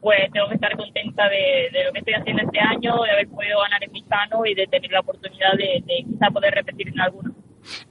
pues 0.06 0.30
tengo 0.32 0.46
que 0.46 0.54
estar 0.54 0.76
contenta 0.76 1.28
de, 1.28 1.68
de 1.76 1.84
lo 1.84 1.92
que 1.92 1.98
estoy 1.98 2.14
haciendo 2.14 2.40
este 2.44 2.60
año, 2.60 2.94
de 3.02 3.10
haber 3.10 3.26
podido 3.26 3.58
ganar 3.60 3.82
en 3.82 3.90
Misano 3.90 4.46
y 4.46 4.54
de 4.54 4.64
tener 4.68 4.88
la 4.92 5.00
oportunidad 5.00 5.54
de, 5.58 5.82
de 5.84 6.04
quizá 6.08 6.30
poder 6.32 6.54
repetir 6.54 6.86
en 6.86 7.00
alguno. 7.00 7.34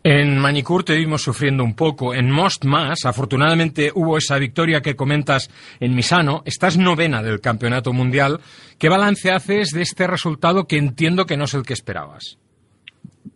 En 0.01 0.37
Manicur 0.37 0.85
te 0.85 0.95
vimos 0.95 1.23
sufriendo 1.23 1.65
un 1.65 1.75
poco. 1.75 2.13
En 2.13 2.31
Most 2.31 2.63
más, 2.63 3.03
afortunadamente 3.03 3.91
hubo 3.93 4.17
esa 4.17 4.37
victoria 4.37 4.79
que 4.79 4.95
comentas 4.95 5.49
en 5.81 5.93
Misano. 5.93 6.41
Estás 6.45 6.77
novena 6.77 7.21
del 7.21 7.41
campeonato 7.41 7.91
mundial. 7.91 8.39
¿Qué 8.79 8.87
balance 8.87 9.29
haces 9.29 9.71
de 9.71 9.81
este 9.81 10.07
resultado 10.07 10.67
que 10.67 10.77
entiendo 10.77 11.25
que 11.25 11.35
no 11.35 11.43
es 11.43 11.53
el 11.53 11.63
que 11.63 11.73
esperabas? 11.73 12.39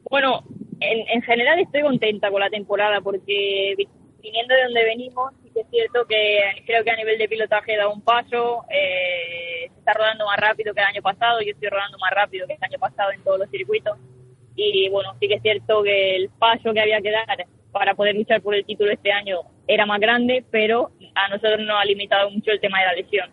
Bueno, 0.09 0.43
en, 0.79 1.17
en 1.17 1.21
general 1.23 1.59
estoy 1.59 1.81
contenta 1.81 2.31
con 2.31 2.39
la 2.39 2.49
temporada 2.49 3.01
porque 3.03 3.73
viniendo 4.21 4.53
de 4.53 4.63
donde 4.63 4.83
venimos, 4.83 5.33
sí 5.43 5.49
que 5.53 5.61
es 5.61 5.67
cierto 5.69 6.05
que 6.05 6.39
creo 6.65 6.83
que 6.83 6.91
a 6.91 6.95
nivel 6.95 7.17
de 7.17 7.27
pilotaje 7.27 7.73
he 7.73 7.77
dado 7.77 7.93
un 7.93 8.01
paso, 8.01 8.63
eh, 8.69 9.69
se 9.71 9.79
está 9.79 9.93
rodando 9.93 10.25
más 10.25 10.37
rápido 10.37 10.73
que 10.73 10.81
el 10.81 10.87
año 10.87 11.01
pasado, 11.01 11.41
yo 11.41 11.51
estoy 11.51 11.69
rodando 11.69 11.97
más 11.97 12.11
rápido 12.11 12.47
que 12.47 12.53
el 12.53 12.63
año 12.63 12.79
pasado 12.79 13.11
en 13.11 13.23
todos 13.23 13.39
los 13.39 13.49
circuitos 13.49 13.97
y 14.55 14.89
bueno, 14.89 15.15
sí 15.19 15.27
que 15.27 15.35
es 15.35 15.41
cierto 15.41 15.83
que 15.83 16.15
el 16.15 16.29
paso 16.29 16.73
que 16.73 16.81
había 16.81 17.01
que 17.01 17.11
dar 17.11 17.25
para 17.71 17.95
poder 17.95 18.15
luchar 18.15 18.41
por 18.41 18.55
el 18.55 18.65
título 18.65 18.91
este 18.91 19.11
año 19.11 19.41
era 19.67 19.85
más 19.85 19.99
grande, 19.99 20.43
pero 20.51 20.91
a 21.15 21.29
nosotros 21.29 21.59
nos 21.59 21.77
ha 21.79 21.85
limitado 21.85 22.29
mucho 22.31 22.51
el 22.51 22.59
tema 22.59 22.79
de 22.79 22.85
la 22.85 22.93
lesión. 22.93 23.29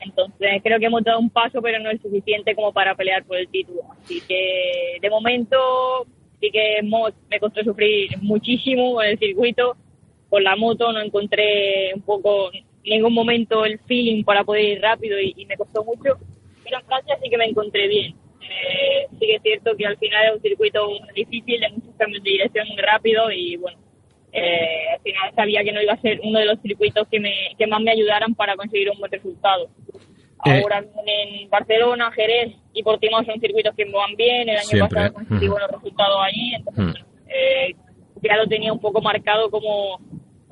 Entonces 0.00 0.60
creo 0.62 0.78
que 0.78 0.86
hemos 0.86 1.04
dado 1.04 1.18
un 1.18 1.30
paso, 1.30 1.60
pero 1.60 1.78
no 1.78 1.90
es 1.90 2.00
suficiente 2.00 2.54
como 2.54 2.72
para 2.72 2.94
pelear 2.94 3.24
por 3.24 3.36
el 3.36 3.48
título. 3.48 3.82
Así 3.92 4.20
que 4.26 4.98
de 5.00 5.10
momento 5.10 6.06
sí 6.40 6.50
que 6.50 6.80
me 6.82 7.40
costó 7.40 7.62
sufrir 7.62 8.10
muchísimo 8.22 9.02
en 9.02 9.10
el 9.10 9.18
circuito. 9.18 9.76
Con 10.34 10.42
la 10.42 10.56
moto 10.56 10.92
no 10.92 11.00
encontré 11.00 11.94
un 11.94 12.02
poco 12.02 12.52
en 12.52 12.64
ningún 12.82 13.14
momento 13.14 13.64
el 13.64 13.78
feeling 13.78 14.24
para 14.24 14.42
poder 14.42 14.64
ir 14.64 14.80
rápido 14.82 15.16
y, 15.20 15.32
y 15.36 15.46
me 15.46 15.56
costó 15.56 15.84
mucho. 15.84 16.18
Pero 16.64 16.80
en 16.80 16.86
Francia 16.86 17.16
sí 17.22 17.30
que 17.30 17.38
me 17.38 17.44
encontré 17.44 17.86
bien. 17.86 18.16
Eh, 18.40 19.06
sí 19.12 19.26
que 19.28 19.36
es 19.36 19.42
cierto 19.42 19.76
que 19.76 19.86
al 19.86 19.96
final 19.96 20.26
es 20.26 20.32
un 20.34 20.42
circuito 20.42 20.88
difícil, 21.14 21.60
de 21.60 21.68
muchos 21.68 21.94
cambios 21.96 22.24
de 22.24 22.30
dirección 22.32 22.66
muy 22.66 22.78
rápido 22.78 23.30
y 23.30 23.54
bueno, 23.58 23.78
eh, 24.32 24.94
al 24.94 25.00
final 25.02 25.34
sabía 25.36 25.62
que 25.62 25.70
no 25.70 25.80
iba 25.80 25.92
a 25.92 26.00
ser 26.00 26.18
uno 26.24 26.40
de 26.40 26.46
los 26.46 26.60
circuitos 26.62 27.06
que, 27.06 27.20
me, 27.20 27.32
que 27.56 27.68
más 27.68 27.80
me 27.80 27.92
ayudaran 27.92 28.34
para 28.34 28.56
conseguir 28.56 28.90
un 28.90 28.98
buen 28.98 29.12
resultado. 29.12 29.68
Eh. 30.46 30.60
Ahora 30.60 30.84
en 31.06 31.48
Barcelona, 31.48 32.10
Jerez 32.10 32.56
y 32.72 32.82
Portimao 32.82 33.22
son 33.22 33.38
circuitos 33.38 33.72
que 33.76 33.84
me 33.84 33.92
van 33.92 34.16
bien. 34.16 34.48
El 34.48 34.56
año 34.56 34.66
Siempre. 34.66 34.96
pasado 34.96 35.14
conseguí 35.14 35.46
buenos 35.46 35.70
resultados 35.70 36.18
allí, 36.24 36.54
entonces 36.56 37.04
eh, 37.28 37.76
ya 38.20 38.36
lo 38.36 38.48
tenía 38.48 38.72
un 38.72 38.80
poco 38.80 39.00
marcado 39.00 39.48
como 39.48 40.00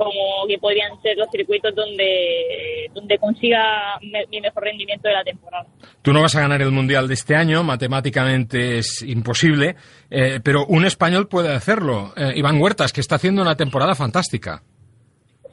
como 0.04 0.46
que 0.48 0.58
podrían 0.58 1.00
ser 1.02 1.16
los 1.16 1.28
circuitos 1.30 1.74
donde 1.74 2.88
donde 2.94 3.18
consiga 3.18 3.98
me- 4.02 4.26
mi 4.30 4.40
mejor 4.40 4.64
rendimiento 4.64 5.08
de 5.08 5.14
la 5.14 5.24
temporada. 5.24 5.66
Tú 6.02 6.12
no 6.12 6.20
vas 6.22 6.34
a 6.36 6.40
ganar 6.40 6.60
el 6.62 6.70
Mundial 6.70 7.08
de 7.08 7.14
este 7.14 7.34
año, 7.36 7.62
matemáticamente 7.62 8.78
es 8.78 9.02
imposible, 9.02 9.76
eh, 10.10 10.40
pero 10.44 10.66
un 10.66 10.84
español 10.84 11.28
puede 11.28 11.54
hacerlo. 11.54 12.12
Eh, 12.16 12.32
Iván 12.36 12.60
Huertas, 12.60 12.92
que 12.92 13.00
está 13.00 13.16
haciendo 13.16 13.42
una 13.42 13.56
temporada 13.56 13.94
fantástica. 13.94 14.62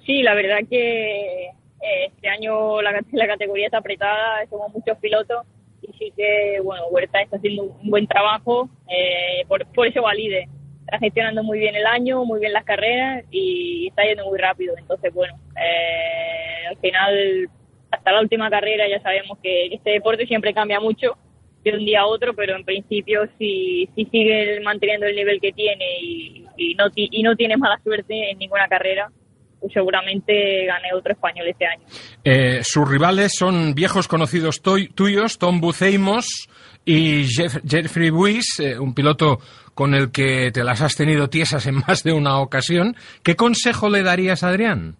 Sí, 0.05 0.21
la 0.23 0.33
verdad 0.33 0.57
que 0.69 1.45
eh, 1.45 2.05
este 2.07 2.27
año 2.29 2.81
la, 2.81 2.91
la 3.11 3.27
categoría 3.27 3.65
está 3.67 3.77
apretada, 3.77 4.45
somos 4.49 4.73
muchos 4.73 4.97
pilotos 4.97 5.45
y 5.81 5.87
sí 5.97 6.11
que, 6.17 6.59
bueno, 6.63 6.83
Huerta 6.91 7.21
está 7.21 7.37
haciendo 7.37 7.63
un 7.63 7.89
buen 7.89 8.05
trabajo, 8.07 8.69
eh, 8.89 9.45
por, 9.47 9.65
por 9.73 9.87
eso 9.87 10.01
valide. 10.01 10.49
Está 10.91 10.97
gestionando 11.05 11.43
muy 11.43 11.59
bien 11.59 11.75
el 11.75 11.85
año, 11.85 12.25
muy 12.25 12.39
bien 12.39 12.51
las 12.51 12.63
carreras 12.65 13.23
y 13.29 13.87
está 13.89 14.03
yendo 14.05 14.25
muy 14.25 14.39
rápido. 14.39 14.73
Entonces, 14.75 15.13
bueno, 15.13 15.35
eh, 15.55 16.65
al 16.67 16.77
final, 16.77 17.47
hasta 17.91 18.11
la 18.11 18.21
última 18.21 18.49
carrera 18.49 18.85
ya 18.89 18.99
sabemos 19.01 19.37
que 19.43 19.67
este 19.67 19.91
deporte 19.91 20.25
siempre 20.25 20.51
cambia 20.51 20.79
mucho 20.79 21.15
de 21.63 21.73
un 21.73 21.85
día 21.85 22.01
a 22.01 22.05
otro, 22.07 22.33
pero 22.33 22.55
en 22.55 22.63
principio 22.65 23.21
si, 23.37 23.87
si 23.95 24.05
sigue 24.05 24.59
manteniendo 24.61 25.05
el 25.05 25.15
nivel 25.15 25.39
que 25.39 25.51
tiene 25.51 25.85
y, 26.01 26.45
y 26.57 26.73
no, 26.73 26.85
y 26.95 27.21
no 27.21 27.35
tiene 27.35 27.55
mala 27.55 27.79
suerte 27.83 28.31
en 28.31 28.39
ninguna 28.39 28.67
carrera, 28.67 29.11
pues 29.59 29.71
seguramente 29.73 30.65
gane 30.65 30.91
otro 30.95 31.11
español 31.11 31.47
este 31.49 31.67
año. 31.67 31.83
Eh, 32.23 32.61
sus 32.63 32.89
rivales 32.89 33.33
son 33.37 33.75
viejos 33.75 34.07
conocidos 34.07 34.61
tuyos, 34.63 35.37
Tom 35.37 35.59
Buceimos 35.61 36.47
y 36.85 37.25
Jeff- 37.25 37.61
Jeffrey 37.69 38.09
Buis, 38.09 38.59
eh, 38.61 38.79
un 38.79 38.95
piloto 38.95 39.39
con 39.79 39.95
el 39.95 40.11
que 40.11 40.51
te 40.51 40.65
las 40.65 40.81
has 40.81 40.97
tenido 40.97 41.29
tiesas 41.29 41.65
en 41.65 41.75
más 41.75 42.03
de 42.03 42.11
una 42.11 42.41
ocasión. 42.41 42.97
¿Qué 43.23 43.37
consejo 43.37 43.89
le 43.89 44.03
darías 44.03 44.43
Adrián? 44.43 44.97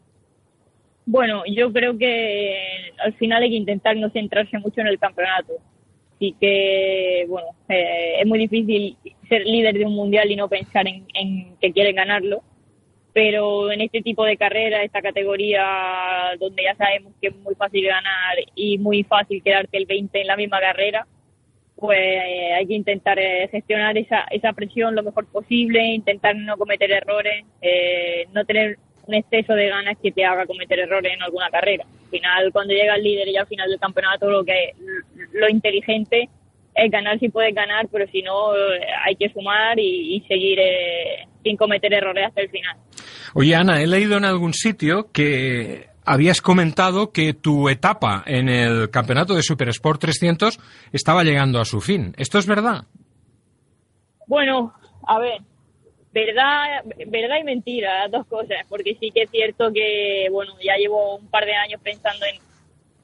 Bueno, 1.05 1.43
yo 1.53 1.73
creo 1.73 1.97
que 1.97 2.93
al 3.03 3.13
final 3.15 3.43
hay 3.43 3.49
que 3.49 3.57
intentar 3.57 3.97
no 3.97 4.09
centrarse 4.09 4.57
mucho 4.57 4.79
en 4.79 4.87
el 4.87 4.97
campeonato. 4.97 5.51
Así 6.15 6.33
que, 6.39 7.25
bueno, 7.27 7.49
eh, 7.67 8.21
es 8.21 8.25
muy 8.25 8.39
difícil 8.39 8.95
ser 9.27 9.45
líder 9.45 9.77
de 9.77 9.85
un 9.85 9.95
mundial 9.95 10.31
y 10.31 10.37
no 10.37 10.47
pensar 10.47 10.87
en, 10.87 11.05
en 11.13 11.57
que 11.57 11.73
quieren 11.73 11.97
ganarlo. 11.97 12.41
Pero 13.11 13.73
en 13.73 13.81
este 13.81 14.01
tipo 14.01 14.23
de 14.23 14.37
carrera, 14.37 14.83
esta 14.83 15.01
categoría 15.01 16.37
donde 16.39 16.63
ya 16.63 16.75
sabemos 16.75 17.11
que 17.21 17.27
es 17.27 17.35
muy 17.35 17.55
fácil 17.55 17.85
ganar 17.85 18.37
y 18.55 18.77
muy 18.77 19.03
fácil 19.03 19.43
quedarte 19.43 19.75
el 19.75 19.87
20 19.87 20.21
en 20.21 20.27
la 20.27 20.37
misma 20.37 20.61
carrera, 20.61 21.05
pues 21.79 21.99
eh, 21.99 22.53
hay 22.53 22.67
que 22.67 22.73
intentar 22.73 23.17
eh, 23.19 23.47
gestionar 23.51 23.97
esa, 23.97 24.25
esa 24.31 24.53
presión 24.53 24.95
lo 24.95 25.03
mejor 25.03 25.25
posible, 25.27 25.81
intentar 25.93 26.35
no 26.35 26.57
cometer 26.57 26.91
errores, 26.91 27.45
eh, 27.61 28.25
no 28.33 28.45
tener 28.45 28.77
un 29.07 29.15
exceso 29.15 29.53
de 29.53 29.69
ganas 29.69 29.97
que 30.01 30.11
te 30.11 30.23
haga 30.23 30.45
cometer 30.45 30.79
errores 30.79 31.13
en 31.13 31.21
alguna 31.23 31.49
carrera. 31.49 31.85
Al 31.85 32.09
final, 32.09 32.51
cuando 32.51 32.73
llega 32.73 32.95
el 32.95 33.03
líder 33.03 33.27
y 33.29 33.37
al 33.37 33.47
final 33.47 33.69
del 33.69 33.79
campeonato, 33.79 34.29
lo 34.29 34.43
que 34.43 34.73
lo 35.33 35.49
inteligente 35.49 36.29
es 36.75 36.91
ganar 36.91 37.19
si 37.19 37.29
puedes 37.29 37.53
ganar, 37.53 37.87
pero 37.91 38.05
si 38.11 38.21
no, 38.21 38.55
eh, 38.55 38.81
hay 39.05 39.15
que 39.15 39.29
sumar 39.29 39.79
y, 39.79 40.15
y 40.15 40.21
seguir 40.21 40.59
eh, 40.59 41.27
sin 41.43 41.57
cometer 41.57 41.93
errores 41.93 42.27
hasta 42.27 42.41
el 42.41 42.49
final. 42.49 42.77
Oye, 43.33 43.55
Ana, 43.55 43.81
he 43.81 43.87
leído 43.87 44.17
en 44.17 44.25
algún 44.25 44.53
sitio 44.53 45.11
que 45.11 45.88
habías 46.09 46.41
comentado 46.41 47.11
que 47.11 47.35
tu 47.35 47.69
etapa 47.69 48.23
en 48.25 48.49
el 48.49 48.89
campeonato 48.89 49.35
de 49.35 49.43
Super 49.43 49.69
Sport 49.69 50.01
300 50.01 50.59
estaba 50.91 51.23
llegando 51.23 51.59
a 51.59 51.65
su 51.65 51.81
fin. 51.81 52.15
¿Esto 52.17 52.39
es 52.39 52.47
verdad? 52.47 52.85
Bueno, 54.25 54.73
a 55.07 55.19
ver, 55.19 55.39
verdad, 56.11 56.83
verdad 57.05 57.37
y 57.39 57.43
mentira, 57.43 58.07
dos 58.07 58.25
cosas, 58.25 58.65
porque 58.67 58.97
sí 58.99 59.11
que 59.11 59.23
es 59.23 59.29
cierto 59.29 59.71
que, 59.71 60.27
bueno, 60.31 60.53
ya 60.63 60.77
llevo 60.77 61.17
un 61.17 61.27
par 61.27 61.45
de 61.45 61.53
años 61.53 61.79
pensando 61.83 62.25
en, 62.25 62.41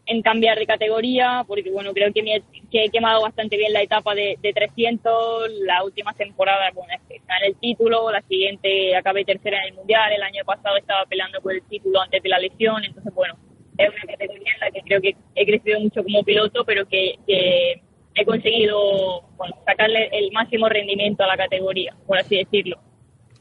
en 0.07 0.21
cambiar 0.21 0.57
de 0.59 0.67
categoría, 0.67 1.43
porque, 1.47 1.69
bueno, 1.71 1.93
creo 1.93 2.13
que, 2.13 2.21
me 2.21 2.35
he, 2.35 2.43
que 2.71 2.85
he 2.85 2.89
quemado 2.89 3.21
bastante 3.21 3.57
bien 3.57 3.73
la 3.73 3.81
etapa 3.81 4.13
de, 4.13 4.37
de 4.41 4.53
300, 4.53 5.49
la 5.61 5.83
última 5.83 6.13
temporada, 6.13 6.69
bueno, 6.73 6.93
que 7.09 7.21
gané 7.27 7.47
el 7.47 7.55
título, 7.55 8.11
la 8.11 8.21
siguiente 8.21 8.95
acabé 8.95 9.25
tercera 9.25 9.59
en 9.61 9.69
el 9.69 9.73
Mundial, 9.73 10.11
el 10.13 10.21
año 10.21 10.43
pasado 10.45 10.77
estaba 10.77 11.05
peleando 11.05 11.41
por 11.41 11.53
el 11.53 11.63
título 11.63 12.01
antes 12.01 12.21
de 12.21 12.29
la 12.29 12.39
lesión, 12.39 12.83
entonces, 12.83 13.13
bueno, 13.13 13.35
es 13.77 13.89
una 13.89 14.11
categoría 14.11 14.53
en 14.53 14.59
la 14.59 14.71
que 14.71 14.81
creo 14.81 15.01
que 15.01 15.15
he 15.35 15.45
crecido 15.45 15.79
mucho 15.79 16.03
como 16.03 16.23
piloto, 16.23 16.63
pero 16.65 16.87
que, 16.87 17.15
que 17.25 17.81
he 18.15 18.25
conseguido 18.25 19.23
bueno, 19.37 19.55
sacarle 19.65 20.09
el 20.11 20.31
máximo 20.31 20.69
rendimiento 20.69 21.23
a 21.23 21.27
la 21.27 21.37
categoría, 21.37 21.95
por 22.07 22.17
así 22.17 22.37
decirlo. 22.37 22.77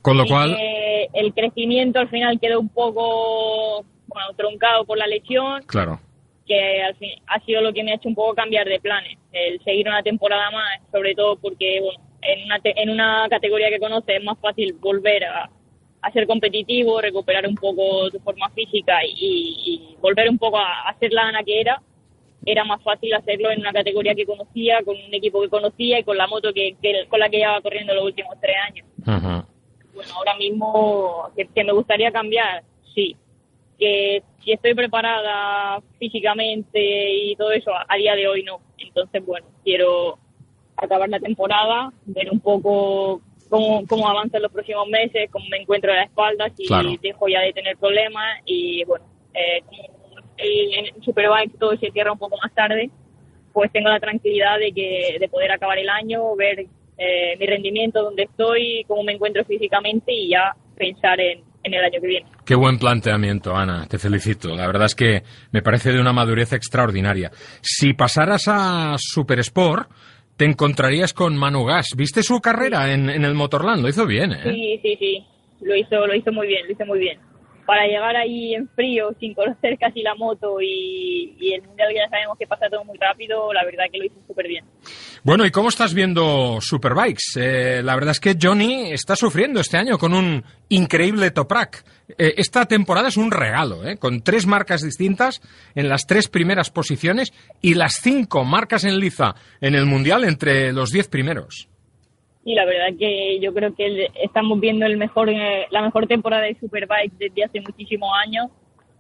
Con 0.03 0.19
lo 0.19 0.25
Y 0.25 0.29
cual, 0.29 0.57
el 1.13 1.33
crecimiento 1.33 1.99
al 1.99 2.09
final 2.09 2.39
quedó 2.41 2.61
un 2.61 2.69
poco 2.69 3.85
bueno, 4.07 4.29
truncado 4.37 4.85
por 4.85 4.99
la 4.99 5.07
lesión, 5.07 5.63
claro. 5.67 6.01
Que 6.47 6.83
al 6.83 6.95
fin 6.97 7.11
ha 7.27 7.41
sido 7.41 7.61
lo 7.63 7.73
que 7.73 7.83
me 7.83 7.93
ha 7.93 7.95
hecho 7.97 8.09
un 8.09 8.15
poco 8.15 8.35
cambiar 8.35 8.67
de 8.69 8.81
planes, 8.81 9.19
el 9.33 9.63
seguir 9.65 9.89
una 9.89 10.03
temporada 10.03 10.51
más, 10.51 10.81
sobre 10.93 11.15
todo 11.15 11.37
porque 11.37 11.81
bueno, 11.81 12.01
en, 12.23 12.45
una 12.45 12.59
te- 12.61 12.81
en 12.81 12.91
una 12.91 13.27
categoría 13.31 13.71
que 13.71 13.79
conoces 13.79 14.19
es 14.19 14.25
más 14.25 14.39
fácil 14.41 14.75
volver 14.75 15.25
a, 15.25 15.49
a 16.03 16.13
ser 16.13 16.27
competitivo, 16.27 17.01
recuperar 17.01 17.47
un 17.47 17.55
poco 17.55 18.11
tu 18.11 18.19
forma 18.21 18.51
física 18.51 18.99
y, 19.07 19.15
y 19.91 19.97
volver 20.01 20.29
un 20.29 20.39
poco 20.39 20.59
a, 20.59 20.89
a 20.89 20.99
ser 20.99 21.13
la 21.13 21.29
Ana 21.29 21.43
que 21.43 21.61
era. 21.61 21.81
Era 22.47 22.63
más 22.65 22.83
fácil 22.83 23.15
hacerlo 23.15 23.51
en 23.51 23.61
una 23.61 23.73
categoría 23.73 24.15
que 24.15 24.27
conocía, 24.27 24.83
con 24.85 24.97
un 24.97 25.15
equipo 25.15 25.41
que 25.41 25.49
conocía 25.49 25.99
y 25.99 26.05
con 26.05 26.19
la 26.19 26.27
moto 26.27 26.53
que, 26.53 26.77
que- 26.83 27.07
con 27.09 27.19
la 27.21 27.31
que 27.31 27.39
llevaba 27.39 27.63
corriendo 27.63 27.95
los 27.95 28.05
últimos 28.05 28.35
tres 28.39 28.57
años 28.69 28.87
bueno, 29.95 30.11
ahora 30.17 30.37
mismo 30.37 31.31
que, 31.37 31.47
que 31.55 31.65
me 31.65 31.73
gustaría 31.73 32.11
cambiar, 32.13 32.63
sí. 32.95 33.17
Que 33.79 34.23
si 34.45 34.53
estoy 34.53 34.75
preparada 34.75 35.81
físicamente 35.99 36.81
y 36.81 37.37
todo 37.37 37.53
eso, 37.53 37.73
a, 37.75 37.85
a 37.89 37.97
día 37.97 38.15
de 38.15 38.29
hoy 38.29 38.43
no. 38.45 38.61
Entonces, 38.79 39.25
bueno, 39.25 39.47
quiero 39.65 40.19
acabar 40.77 41.09
la 41.09 41.21
temporada, 41.21 41.93
ver 42.07 42.31
un 42.31 42.41
poco 42.41 43.21
cómo, 43.49 43.87
cómo 43.87 44.09
avanzan 44.09 44.43
los 44.43 44.53
próximos 44.53 44.89
meses, 44.89 45.31
cómo 45.31 45.47
me 45.49 45.59
encuentro 45.59 45.91
de 45.93 45.99
la 45.99 46.05
espalda, 46.05 46.51
si 46.57 46.67
Claro. 46.67 46.91
dejo 47.01 47.29
ya 47.29 47.41
de 47.41 47.53
tener 47.53 47.77
problemas 47.77 48.41
y, 48.45 48.85
bueno, 48.85 49.05
eh, 49.35 49.63
el, 50.37 50.75
en 50.75 51.03
Superbike 51.03 51.59
todo 51.59 51.77
se 51.77 51.91
cierra 51.91 52.13
un 52.13 52.19
poco 52.19 52.37
más 52.43 52.53
tarde, 52.55 52.91
pues 53.53 53.71
tengo 53.73 53.89
la 53.89 54.01
tranquilidad 54.01 54.59
de 54.59 54.73
que 54.73 55.17
de 55.21 55.29
poder 55.29 55.53
acabar 55.53 55.79
el 55.79 55.89
año, 55.89 56.35
ver 56.35 56.67
eh, 56.99 57.37
mi 57.39 57.47
rendimiento, 57.47 58.03
dónde 58.03 58.25
estoy, 58.25 58.85
cómo 58.89 59.05
me 59.05 59.13
encuentro 59.13 59.45
físicamente 59.45 60.13
y 60.13 60.31
ya 60.31 60.57
pensar 60.77 61.21
en, 61.21 61.43
en 61.65 61.75
el 61.75 61.85
año 61.85 62.01
que 62.01 62.07
viene. 62.07 62.27
Qué 62.45 62.55
buen 62.55 62.79
planteamiento, 62.79 63.55
Ana. 63.57 63.87
Te 63.87 63.99
felicito. 63.99 64.55
La 64.55 64.67
verdad 64.67 64.85
es 64.85 64.95
que 64.95 65.23
me 65.51 65.63
parece 65.63 65.93
de 65.93 66.01
una 66.01 66.13
madurez 66.13 66.53
extraordinaria. 66.53 67.31
Si 67.61 67.95
pasaras 67.95 68.45
a 68.49 68.95
Super 68.99 69.41
Sport, 69.41 69.91
te 70.37 70.45
encontrarías 70.45 71.13
con 71.13 71.37
Manu 71.37 71.65
Gas. 71.65 71.89
¿Viste 71.97 72.23
su 72.23 72.41
carrera 72.41 72.93
en, 72.93 73.09
en 73.09 73.25
el 73.25 73.35
Motorland? 73.35 73.83
Lo 73.83 73.89
hizo 73.89 74.07
bien, 74.07 74.33
¿eh? 74.33 74.53
Sí, 74.53 74.81
sí, 74.83 74.97
sí, 74.99 75.27
lo 75.63 75.75
hizo, 75.75 76.07
lo 76.07 76.15
hizo 76.15 76.33
muy 76.33 76.47
bien, 76.47 76.67
lo 76.67 76.73
hizo 76.73 76.87
muy 76.87 76.99
bien. 76.99 77.19
Para 77.67 77.87
llegar 77.87 78.15
ahí 78.17 78.55
en 78.55 78.69
frío, 78.69 79.15
sin 79.19 79.35
conocer 79.35 79.79
casi 79.79 80.03
la 80.03 80.15
moto 80.15 80.61
y, 80.61 81.53
el 81.55 81.63
mundial 81.63 81.89
ya 81.95 82.09
sabemos 82.11 82.37
que 82.39 82.47
pasa 82.47 82.69
todo 82.69 82.85
muy 82.85 82.99
rápido, 82.99 83.53
la 83.53 83.65
verdad 83.65 83.85
que 83.91 83.99
lo 83.99 84.05
hizo 84.05 84.17
súper 84.27 84.49
bien. 84.49 84.65
Bueno, 85.23 85.47
¿y 85.47 85.51
cómo 85.51 85.69
estás 85.69 85.95
viendo 85.95 86.59
Superbikes? 86.61 87.37
Eh, 87.37 87.83
la 87.83 87.95
verdad 87.95 88.11
es 88.11 88.21
que 88.21 88.37
Johnny 88.41 88.93
está 88.93 89.17
sufriendo 89.17 89.61
este 89.61 89.77
año 89.77 89.99
con 89.99 90.13
un 90.13 90.45
increíble 90.69 91.31
Toprak. 91.31 91.85
Eh, 92.19 92.35
esta 92.37 92.67
temporada 92.67 93.09
es 93.09 93.17
un 93.17 93.31
regalo, 93.31 93.85
¿eh? 93.87 93.97
con 93.97 94.23
tres 94.23 94.47
marcas 94.47 94.83
distintas 94.83 95.41
en 95.75 95.89
las 95.89 96.07
tres 96.07 96.29
primeras 96.29 96.71
posiciones 96.71 97.33
y 97.63 97.75
las 97.75 97.95
cinco 98.03 98.45
marcas 98.45 98.85
en 98.85 98.99
liza 98.99 99.35
en 99.61 99.75
el 99.75 99.87
Mundial 99.87 100.25
entre 100.25 100.73
los 100.73 100.91
diez 100.91 101.09
primeros. 101.09 101.69
Y 102.45 102.55
la 102.55 102.67
verdad 102.67 102.97
que 102.99 103.41
yo 103.41 103.55
creo 103.55 103.75
que 103.75 104.11
estamos 104.23 104.61
viendo 104.61 104.85
el 104.85 104.99
mejor, 104.99 105.31
eh, 105.31 105.67
la 105.71 105.81
mejor 105.81 106.07
temporada 106.07 106.43
de 106.43 106.55
Superbike 106.57 107.13
desde 107.19 107.45
hace 107.45 107.61
muchísimos 107.63 108.11
años, 108.23 108.49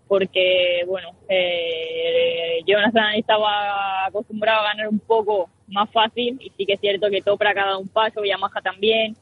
porque, 0.08 0.82
bueno, 0.86 1.10
eh, 1.28 2.60
Jonathan 2.66 3.14
estaba 3.16 4.06
acostumbrado 4.06 4.60
a 4.60 4.68
ganar 4.68 4.88
un 4.88 4.98
poco 4.98 5.50
más 5.68 5.90
fácil, 5.90 6.38
y 6.40 6.50
sí 6.56 6.64
que 6.64 6.74
es 6.74 6.80
cierto 6.80 7.10
que 7.10 7.20
Toprak 7.20 7.56
ha 7.58 7.66
dado 7.66 7.80
un 7.80 7.88
paso, 7.88 8.24
Yamaha 8.24 8.62
también, 8.62 9.14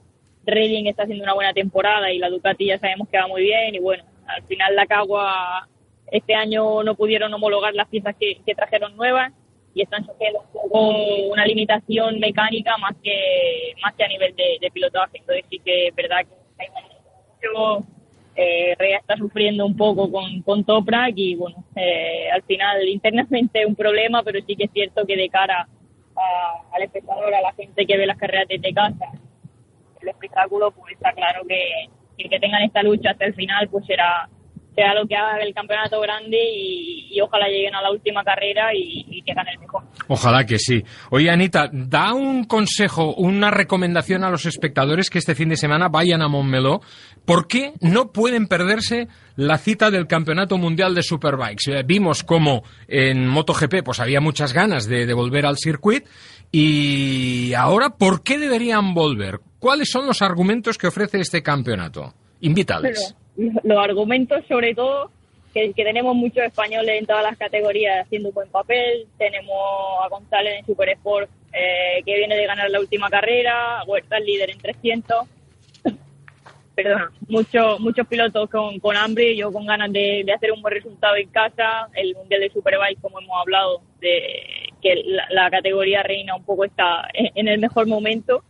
Redding 0.45 0.87
está 0.87 1.03
haciendo 1.03 1.25
una 1.25 1.35
buena 1.35 1.53
temporada 1.53 2.13
y 2.13 2.19
la 2.19 2.31
Ducati 2.31 2.67
ya 2.67 2.79
sabemos 2.79 3.09
que 3.09 3.19
va 3.19 3.27
muy 3.27 3.43
bien, 3.43 3.75
y 3.75 3.79
bueno, 3.81 4.05
al 4.27 4.43
final 4.45 4.75
la 4.77 4.87
Cagua 4.87 5.69
este 6.11 6.35
año 6.35 6.83
no 6.83 6.95
pudieron 6.95 7.33
homologar 7.33 7.75
las 7.75 7.89
piezas 7.89 8.15
que 8.17 8.55
trajeron 8.55 8.97
nuevas, 8.97 9.33
y 9.75 9.83
están 9.83 10.05
sufriendo 10.05 10.45
poco 10.53 10.91
una 11.31 11.47
limitación 11.47 12.19
mecánica 12.21 12.77
más 12.79 12.95
que 13.03 13.75
más 13.83 13.95
que 13.95 14.05
a 14.05 14.09
nivel 14.09 14.35
de, 14.37 14.59
de 14.61 14.71
pilotaje. 14.71 15.19
Entonces 15.19 15.45
sí 15.51 15.59
que 15.65 15.89
es 15.89 15.95
verdad 15.95 16.21
que 16.21 16.69
mucho, 17.43 17.87
eh, 18.35 18.75
Rea 18.79 18.99
está 18.99 19.17
sufriendo 19.17 19.67
un 19.67 19.77
poco 19.77 20.11
con, 20.11 20.43
con 20.43 20.65
Toprak 20.65 21.13
y 21.17 21.35
bueno, 21.35 21.65
eh, 21.77 22.31
al 22.31 22.43
final 22.43 22.89
internamente 22.89 23.67
un 23.67 23.75
problema, 23.75 24.23
pero 24.23 24.41
sí 24.47 24.57
que 24.57 24.65
es 24.65 24.71
cierto 24.73 25.07
que 25.07 25.17
de 25.17 25.29
cara 25.29 25.69
al 26.73 26.83
espectador, 26.83 27.35
a 27.35 27.41
la 27.41 27.53
gente 27.55 27.87
que 27.87 27.97
ve 27.97 28.07
las 28.07 28.19
carreras 28.19 28.47
desde 28.47 28.73
casa, 28.73 29.07
el 30.01 30.09
espectáculo, 30.09 30.71
pues 30.71 30.95
está 30.95 31.13
claro 31.13 31.43
que 31.49 31.89
el 32.19 32.31
que 32.31 32.39
tengan 32.39 32.63
esta 32.63 32.83
lucha 32.83 33.11
hasta 33.11 33.25
el 33.25 33.35
final, 33.35 33.69
pues 33.69 33.87
será 33.87 34.29
será 34.75 34.95
lo 34.95 35.07
que 35.07 35.17
haga 35.17 35.39
el 35.43 35.55
campeonato 35.55 36.01
grande 36.01 36.39
y, 36.39 37.09
y 37.11 37.21
ojalá 37.21 37.47
lleguen 37.49 37.75
a 37.75 37.83
la 37.83 37.91
última 37.91 38.25
carrera 38.25 38.75
y, 38.75 39.05
y 39.09 39.23
que 39.23 39.35
gane 39.35 39.51
el 39.53 39.61
mejor. 39.61 39.83
Ojalá 40.09 40.45
que 40.45 40.59
sí. 40.59 40.83
Oye, 41.11 41.31
Anita, 41.31 41.69
da 41.73 42.15
un 42.15 42.45
consejo, 42.45 43.15
una 43.15 43.51
recomendación 43.51 44.25
a 44.25 44.31
los 44.31 44.47
espectadores 44.47 45.11
que 45.11 45.19
este 45.19 45.35
fin 45.35 45.51
de 45.51 45.57
semana 45.57 45.89
vayan 45.89 46.23
a 46.23 46.29
Montmeló. 46.29 46.81
¿Por 47.25 47.47
qué 47.47 47.73
no 47.81 48.13
pueden 48.13 48.49
perderse 48.49 49.09
la 49.37 49.59
cita 49.59 49.91
del 49.91 50.07
Campeonato 50.07 50.59
Mundial 50.59 50.95
de 50.95 51.03
Superbikes? 51.03 51.71
Eh, 51.71 51.83
vimos 51.85 52.25
como 52.25 52.63
en 52.89 53.27
MotoGP 53.27 53.83
pues 53.85 54.01
había 54.01 54.21
muchas 54.21 54.53
ganas 54.53 54.87
de, 54.89 55.07
de 55.07 55.15
volver 55.15 55.47
al 55.47 55.57
circuito 55.57 56.09
y 56.51 57.55
ahora, 57.55 57.91
¿por 57.91 58.23
qué 58.23 58.37
deberían 58.37 58.93
volver? 58.93 59.41
¿Cuáles 59.59 59.91
son 59.91 60.07
los 60.07 60.21
argumentos 60.21 60.77
que 60.77 60.89
ofrece 60.89 61.21
este 61.21 61.43
campeonato? 61.43 62.13
Invítales. 62.41 63.15
Pero 63.15 63.22
los 63.37 63.79
argumentos, 63.79 64.45
sobre 64.49 64.75
todo, 64.75 65.11
que, 65.53 65.73
tenemos 65.75 66.15
muchos 66.15 66.45
españoles 66.45 66.99
en 66.99 67.07
todas 67.07 67.23
las 67.23 67.37
categorías 67.37 68.07
haciendo 68.07 68.33
buen 68.33 68.49
papel. 68.49 69.07
Tenemos 69.19 69.57
a 70.03 70.09
González 70.09 70.61
en 70.61 70.67
Super 70.67 70.89
Sport, 70.91 71.31
eh, 71.53 72.03
que 72.05 72.17
viene 72.17 72.37
de 72.37 72.47
ganar 72.47 72.71
la 72.71 72.81
última 72.81 73.11
carrera, 73.11 73.83
Huerta 73.87 74.19
el 74.19 74.25
líder 74.25 74.51
en 74.51 74.59
300. 74.59 75.27
Perdona, 76.75 77.13
muchos 77.29 77.81
muchos 77.81 78.07
pilotos 78.07 78.49
con, 78.49 78.79
con 78.81 78.97
hambre, 78.97 79.37
yo 79.37 79.53
con 79.53 79.67
ganas 79.67 79.93
de, 79.93 80.23
de 80.25 80.33
hacer 80.33 80.53
un 80.53 80.63
buen 80.63 80.75
resultado 80.75 81.17
en 81.17 81.29
casa. 81.29 81.89
El 81.95 82.15
Mundial 82.15 82.41
de 82.41 82.51
Superbike, 82.51 83.01
como 83.01 83.21
hemos 83.21 83.39
hablado, 83.39 83.83
de 84.01 84.71
que 84.81 85.03
la, 85.05 85.27
la 85.31 85.51
categoría 85.51 86.03
reina 86.03 86.35
un 86.35 86.45
poco 86.45 86.65
está 86.65 87.09
en, 87.13 87.31
en 87.35 87.49
el 87.49 87.61
mejor 87.61 87.87
momento 87.87 88.43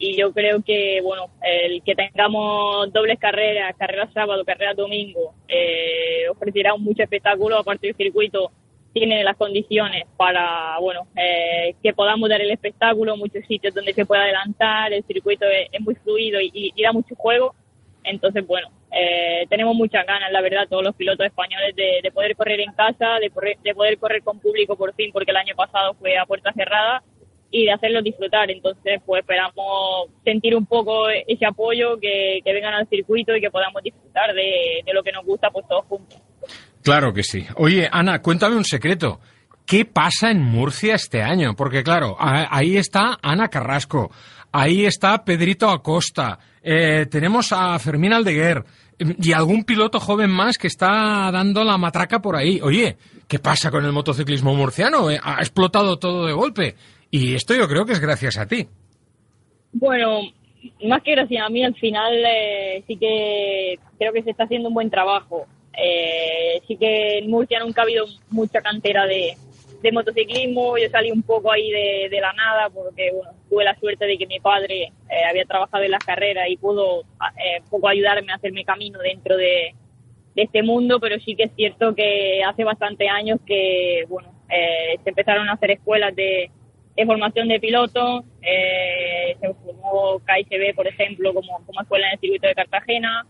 y 0.00 0.16
yo 0.16 0.32
creo 0.32 0.62
que 0.62 1.00
bueno 1.02 1.26
el 1.42 1.82
que 1.82 1.94
tengamos 1.94 2.90
dobles 2.90 3.18
carreras 3.18 3.76
carrera 3.76 4.10
sábado 4.12 4.44
carrera 4.46 4.72
domingo 4.72 5.34
eh, 5.46 6.26
ofrecerá 6.30 6.74
mucho 6.76 7.02
espectáculo 7.02 7.58
aparte 7.58 7.88
del 7.88 7.96
circuito 7.96 8.50
tiene 8.94 9.22
las 9.22 9.36
condiciones 9.36 10.06
para 10.16 10.78
bueno 10.80 11.06
eh, 11.14 11.74
que 11.82 11.92
podamos 11.92 12.30
dar 12.30 12.40
el 12.40 12.50
espectáculo 12.50 13.16
muchos 13.18 13.44
sitios 13.46 13.74
donde 13.74 13.92
se 13.92 14.06
pueda 14.06 14.22
adelantar 14.22 14.90
el 14.92 15.04
circuito 15.04 15.44
es, 15.44 15.80
muy 15.80 15.94
fluido 15.96 16.40
y, 16.40 16.72
da 16.82 16.92
mucho 16.92 17.14
juego. 17.14 17.54
Entonces 18.02 18.44
bueno 18.46 18.68
eh, 18.90 19.46
tenemos 19.50 19.76
muchas 19.76 20.06
ganas 20.06 20.32
la 20.32 20.40
verdad 20.40 20.66
todos 20.68 20.82
los 20.82 20.96
pilotos 20.96 21.26
españoles 21.26 21.76
de, 21.76 22.00
de 22.02 22.10
poder 22.10 22.34
correr 22.34 22.60
en 22.60 22.72
casa 22.72 23.18
de, 23.20 23.28
correr, 23.28 23.58
de 23.62 23.74
poder 23.74 23.98
correr 23.98 24.22
con 24.22 24.40
público 24.40 24.76
por 24.76 24.94
fin 24.94 25.10
porque 25.12 25.30
el 25.30 25.36
año 25.36 25.54
pasado 25.54 25.92
fue 25.94 26.16
a 26.16 26.24
puerta 26.24 26.52
cerrada 26.54 27.02
y 27.50 27.64
de 27.64 27.72
hacerlos 27.72 28.04
disfrutar. 28.04 28.50
Entonces, 28.50 29.00
pues 29.04 29.20
esperamos 29.20 30.08
sentir 30.24 30.54
un 30.56 30.66
poco 30.66 31.08
ese 31.26 31.46
apoyo, 31.46 31.98
que, 32.00 32.40
que 32.44 32.52
vengan 32.52 32.74
al 32.74 32.88
circuito 32.88 33.34
y 33.36 33.40
que 33.40 33.50
podamos 33.50 33.82
disfrutar 33.82 34.34
de, 34.34 34.82
de, 34.84 34.92
lo 34.92 35.02
que 35.02 35.12
nos 35.12 35.24
gusta 35.24 35.50
pues 35.50 35.66
todos 35.68 35.84
juntos. 35.86 36.20
Claro 36.82 37.12
que 37.12 37.22
sí. 37.22 37.44
Oye, 37.56 37.88
Ana, 37.90 38.22
cuéntame 38.22 38.56
un 38.56 38.64
secreto. 38.64 39.20
¿Qué 39.66 39.84
pasa 39.84 40.30
en 40.30 40.42
Murcia 40.42 40.94
este 40.94 41.22
año? 41.22 41.54
Porque 41.54 41.84
claro, 41.84 42.16
ahí 42.18 42.76
está 42.76 43.18
Ana 43.22 43.46
Carrasco, 43.48 44.10
ahí 44.50 44.84
está 44.84 45.24
Pedrito 45.24 45.70
Acosta, 45.70 46.40
eh, 46.62 47.06
tenemos 47.06 47.52
a 47.52 47.78
Fermín 47.78 48.12
Aldeguer 48.12 48.64
y 48.98 49.32
algún 49.32 49.64
piloto 49.64 49.98
joven 49.98 50.30
más 50.30 50.58
que 50.58 50.66
está 50.66 51.30
dando 51.32 51.64
la 51.64 51.78
matraca 51.78 52.20
por 52.20 52.36
ahí. 52.36 52.60
Oye, 52.62 52.98
¿qué 53.26 53.38
pasa 53.38 53.70
con 53.70 53.84
el 53.84 53.92
motociclismo 53.92 54.54
murciano? 54.54 55.10
Eh, 55.10 55.18
ha 55.22 55.36
explotado 55.38 55.98
todo 55.98 56.26
de 56.26 56.32
golpe. 56.32 56.76
Y 57.10 57.34
esto 57.34 57.54
yo 57.54 57.66
creo 57.68 57.84
que 57.84 57.92
es 57.92 58.00
gracias 58.00 58.38
a 58.38 58.46
ti. 58.46 58.68
Bueno, 59.72 60.20
más 60.86 61.02
que 61.02 61.12
gracias 61.12 61.44
a 61.44 61.48
mí, 61.48 61.64
al 61.64 61.74
final 61.74 62.24
eh, 62.24 62.84
sí 62.86 62.96
que 62.96 63.78
creo 63.98 64.12
que 64.12 64.22
se 64.22 64.30
está 64.30 64.44
haciendo 64.44 64.68
un 64.68 64.74
buen 64.74 64.90
trabajo. 64.90 65.46
Eh, 65.76 66.60
sí 66.66 66.76
que 66.76 67.18
en 67.18 67.30
Murcia 67.30 67.60
nunca 67.60 67.82
ha 67.82 67.84
habido 67.84 68.06
mucha 68.30 68.60
cantera 68.60 69.06
de, 69.06 69.34
de 69.82 69.92
motociclismo. 69.92 70.76
Yo 70.78 70.88
salí 70.90 71.10
un 71.10 71.22
poco 71.22 71.52
ahí 71.52 71.70
de, 71.70 72.20
la 72.20 72.32
nada 72.32 72.70
porque 72.70 73.10
bueno, 73.12 73.32
tuve 73.48 73.64
la 73.64 73.78
suerte 73.78 74.06
de 74.06 74.18
que 74.18 74.26
mi 74.26 74.40
padre 74.40 74.92
eh, 75.08 75.24
había 75.28 75.44
trabajado 75.44 75.84
en 75.84 75.92
las 75.92 76.04
carreras 76.04 76.48
y 76.48 76.56
pudo 76.56 77.02
eh, 77.02 77.62
poco 77.70 77.88
ayudarme 77.88 78.32
a 78.32 78.36
hacerme 78.36 78.64
camino 78.64 78.98
dentro 79.00 79.36
de, 79.36 79.74
de, 80.34 80.42
este 80.42 80.62
mundo, 80.62 81.00
pero 81.00 81.18
sí 81.20 81.34
que 81.34 81.44
es 81.44 81.52
cierto 81.54 81.94
que 81.94 82.42
hace 82.44 82.64
bastante 82.64 83.08
años 83.08 83.40
que 83.46 84.04
bueno, 84.08 84.32
eh, 84.50 84.98
se 85.02 85.10
empezaron 85.10 85.48
a 85.48 85.54
hacer 85.54 85.72
escuelas 85.72 86.14
de, 86.14 86.50
de 86.96 87.06
formación 87.06 87.48
de 87.48 87.60
pilotos, 87.60 88.24
eh, 88.42 89.36
se 89.40 89.54
formó 89.54 90.20
KICB, 90.26 90.74
por 90.74 90.86
ejemplo, 90.86 91.32
como, 91.32 91.64
como 91.64 91.80
escuela 91.80 92.08
en 92.08 92.12
el 92.14 92.20
circuito 92.20 92.46
de 92.46 92.54
Cartagena, 92.54 93.26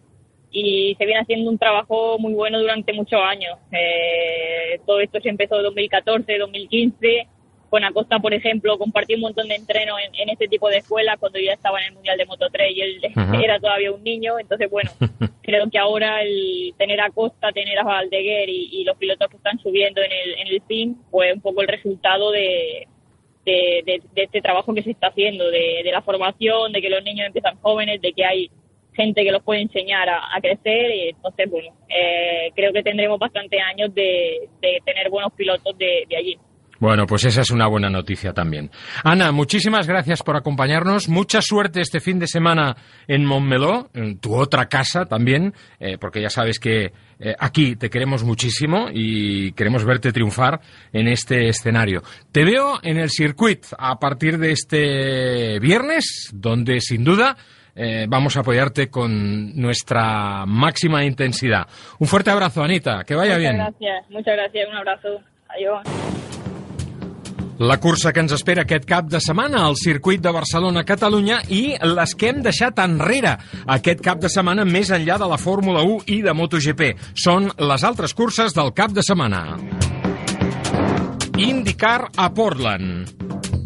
y 0.52 0.94
se 0.98 1.06
viene 1.06 1.20
haciendo 1.20 1.50
un 1.50 1.58
trabajo 1.58 2.18
muy 2.18 2.34
bueno 2.34 2.58
durante 2.58 2.92
muchos 2.92 3.20
años. 3.22 3.56
Eh, 3.70 4.80
todo 4.86 5.00
esto 5.00 5.20
se 5.20 5.28
empezó 5.28 5.56
en 5.56 5.64
2014, 5.64 6.38
2015. 6.38 7.28
Con 7.68 7.84
Acosta, 7.84 8.18
por 8.18 8.34
ejemplo, 8.34 8.76
compartí 8.78 9.14
un 9.14 9.20
montón 9.20 9.46
de 9.46 9.54
entrenos 9.54 9.96
en, 10.04 10.12
en, 10.16 10.28
este 10.28 10.48
tipo 10.48 10.68
de 10.68 10.78
escuelas 10.78 11.18
cuando 11.20 11.38
yo 11.38 11.44
ya 11.44 11.52
estaba 11.52 11.78
en 11.78 11.86
el 11.86 11.92
Mundial 11.92 12.18
de 12.18 12.26
Moto 12.26 12.48
3 12.50 12.76
y 12.76 12.80
él 12.80 13.00
-huh. 13.14 13.44
era 13.44 13.60
todavía 13.60 13.92
un 13.92 14.02
niño. 14.02 14.40
Entonces, 14.40 14.68
bueno, 14.68 14.90
creo 15.42 15.70
que 15.70 15.78
ahora 15.78 16.20
el 16.20 16.74
tener 16.76 17.00
a 17.00 17.06
Acosta, 17.06 17.52
tener 17.52 17.78
a 17.78 17.84
Valdeguer 17.84 18.48
y, 18.48 18.70
y, 18.72 18.82
los 18.82 18.96
pilotos 18.96 19.30
que 19.30 19.36
están 19.36 19.60
subiendo 19.60 20.02
en 20.02 20.10
el, 20.10 20.38
en 20.40 20.46
el 20.48 20.60
PIN, 20.62 20.96
fue 21.12 21.32
un 21.32 21.40
poco 21.40 21.62
el 21.62 21.68
resultado 21.68 22.32
de, 22.32 22.88
de, 23.44 23.82
de, 23.84 24.02
de, 24.14 24.22
este 24.22 24.40
trabajo 24.40 24.74
que 24.74 24.82
se 24.82 24.90
está 24.90 25.08
haciendo, 25.08 25.50
de, 25.50 25.82
de, 25.84 25.92
la 25.92 26.02
formación, 26.02 26.72
de 26.72 26.80
que 26.80 26.90
los 26.90 27.02
niños 27.02 27.26
empiezan 27.26 27.56
jóvenes, 27.58 28.00
de 28.00 28.12
que 28.12 28.24
hay 28.24 28.50
gente 28.94 29.22
que 29.22 29.32
los 29.32 29.42
puede 29.42 29.62
enseñar 29.62 30.08
a, 30.08 30.40
crecer 30.40 30.90
y 30.90 31.08
entonces, 31.10 31.50
bueno, 31.50 31.70
eh, 31.88 32.50
creo 32.54 32.72
que 32.72 32.82
tendremos 32.82 33.18
bastante 33.18 33.60
años 33.60 33.94
de, 33.94 34.48
tener 34.84 35.10
buenos 35.10 35.32
pilotos 35.32 35.76
de, 35.78 36.04
de 36.08 36.16
allí. 36.16 36.38
Bueno, 36.80 37.06
pues 37.06 37.26
esa 37.26 37.42
es 37.42 37.50
una 37.50 37.66
buena 37.66 37.90
noticia 37.90 38.32
también. 38.32 38.70
Ana, 39.04 39.32
muchísimas 39.32 39.86
gracias 39.86 40.22
por 40.22 40.36
acompañarnos. 40.36 41.10
Mucha 41.10 41.42
suerte 41.42 41.82
este 41.82 42.00
fin 42.00 42.18
de 42.18 42.26
semana 42.26 42.74
en 43.06 43.26
Montmeló, 43.26 43.90
en 43.92 44.18
tu 44.18 44.34
otra 44.34 44.64
casa 44.66 45.04
también, 45.04 45.52
eh, 45.78 45.98
porque 46.00 46.22
ya 46.22 46.30
sabes 46.30 46.58
que 46.58 46.92
eh, 47.20 47.34
aquí 47.38 47.76
te 47.76 47.90
queremos 47.90 48.24
muchísimo 48.24 48.88
y 48.90 49.52
queremos 49.52 49.84
verte 49.84 50.10
triunfar 50.10 50.60
en 50.92 51.06
este 51.06 51.48
escenario. 51.48 52.02
Te 52.32 52.44
veo 52.44 52.78
en 52.82 52.97
el 52.97 53.10
circuit 53.10 53.66
a 53.78 53.98
partir 53.98 54.38
de 54.38 54.52
este 54.52 55.59
viernes, 55.60 56.30
donde 56.32 56.80
sin 56.80 57.05
duda 57.05 57.36
eh, 57.76 58.06
vamos 58.09 58.36
a 58.36 58.40
apoyarte 58.40 58.88
con 58.88 59.55
nuestra 59.55 60.44
máxima 60.47 61.05
intensidad. 61.05 61.66
Un 61.98 62.06
fuerte 62.09 62.30
abrazo, 62.30 62.62
Anita. 62.62 63.05
Que 63.05 63.14
vaya 63.14 63.36
muchas 63.36 63.40
bien. 63.40 63.56
Muchas 63.56 63.74
gracias, 63.78 64.10
muchas 64.10 64.36
gracias. 64.36 64.68
Un 64.68 64.76
abrazo. 64.76 65.09
Adiós. 65.48 66.39
La 67.60 67.76
cursa 67.76 68.14
que 68.16 68.22
ens 68.24 68.32
espera 68.32 68.62
aquest 68.64 68.86
cap 68.88 69.10
de 69.12 69.18
setmana 69.20 69.66
al 69.66 69.74
circuit 69.76 70.22
de 70.24 70.30
Barcelona-Catalunya 70.32 71.42
i 71.52 71.74
les 71.84 72.14
que 72.16 72.30
hem 72.30 72.38
deixat 72.40 72.80
enrere 72.80 73.34
aquest 73.76 74.00
cap 74.06 74.22
de 74.22 74.30
setmana 74.32 74.64
més 74.64 74.88
enllà 74.96 75.18
de 75.20 75.28
la 75.28 75.36
Fórmula 75.36 75.84
1 75.84 76.08
i 76.16 76.22
de 76.24 76.32
MotoGP. 76.32 76.86
Són 77.12 77.50
les 77.60 77.84
altres 77.84 78.16
curses 78.16 78.56
del 78.56 78.72
cap 78.72 78.96
de 78.96 79.04
setmana. 79.04 79.58
IndyCar 81.36 82.08
a 82.16 82.32
Portland. 82.32 83.59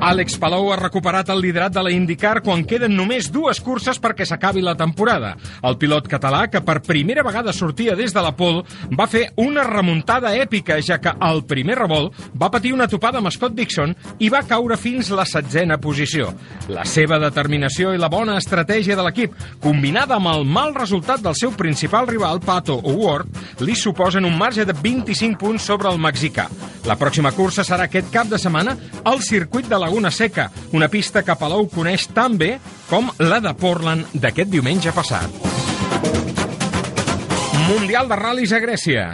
Àlex 0.00 0.38
Palou 0.40 0.70
ha 0.72 0.78
recuperat 0.80 1.28
el 1.28 1.42
liderat 1.44 1.74
de 1.74 1.82
la 1.84 1.90
IndyCar 1.92 2.40
quan 2.40 2.62
queden 2.64 2.94
només 2.96 3.26
dues 3.28 3.58
curses 3.60 3.98
perquè 4.00 4.24
s'acabi 4.24 4.62
la 4.64 4.72
temporada. 4.72 5.34
El 5.60 5.76
pilot 5.76 6.06
català, 6.08 6.46
que 6.48 6.62
per 6.64 6.78
primera 6.86 7.20
vegada 7.26 7.52
sortia 7.52 7.92
des 7.98 8.14
de 8.16 8.22
la 8.24 8.32
pol, 8.32 8.62
va 8.96 9.06
fer 9.12 9.26
una 9.44 9.66
remuntada 9.68 10.32
èpica, 10.32 10.78
ja 10.80 10.96
que 11.04 11.12
al 11.12 11.42
primer 11.44 11.76
revolt 11.82 12.16
va 12.32 12.48
patir 12.48 12.72
una 12.72 12.86
topada 12.88 13.20
amb 13.20 13.28
Scott 13.28 13.52
Dixon 13.58 13.92
i 14.24 14.30
va 14.32 14.40
caure 14.48 14.78
fins 14.80 15.10
la 15.12 15.26
setzena 15.28 15.76
posició. 15.76 16.32
La 16.72 16.86
seva 16.88 17.20
determinació 17.20 17.92
i 17.92 18.00
la 18.00 18.08
bona 18.08 18.38
estratègia 18.40 18.96
de 18.96 19.04
l'equip, 19.04 19.36
combinada 19.60 20.16
amb 20.16 20.32
el 20.32 20.48
mal 20.48 20.72
resultat 20.78 21.20
del 21.20 21.36
seu 21.36 21.52
principal 21.52 22.08
rival, 22.08 22.40
Pato 22.40 22.78
O'Ward, 22.80 23.28
li 23.60 23.76
suposen 23.76 24.24
un 24.24 24.40
marge 24.40 24.64
de 24.64 24.72
25 24.72 25.36
punts 25.44 25.68
sobre 25.68 25.92
el 25.92 26.00
mexicà. 26.00 26.48
La 26.88 26.96
pròxima 26.96 27.34
cursa 27.36 27.60
serà 27.68 27.84
aquest 27.84 28.08
cap 28.08 28.32
de 28.32 28.40
setmana 28.40 28.72
al 29.04 29.20
circuit 29.20 29.68
de 29.68 29.76
la 29.76 29.89
Laguna 29.90 30.12
Seca, 30.12 30.52
una 30.70 30.86
pista 30.86 31.24
que 31.26 31.34
Palou 31.34 31.64
coneix 31.66 32.04
tan 32.14 32.36
bé 32.38 32.52
com 32.86 33.08
la 33.18 33.40
de 33.42 33.50
Portland 33.58 34.12
d'aquest 34.22 34.52
diumenge 34.52 34.92
passat. 34.94 35.34
Mundial 37.66 38.06
de 38.06 38.20
ral·lis 38.22 38.54
a 38.54 38.62
Grècia. 38.62 39.08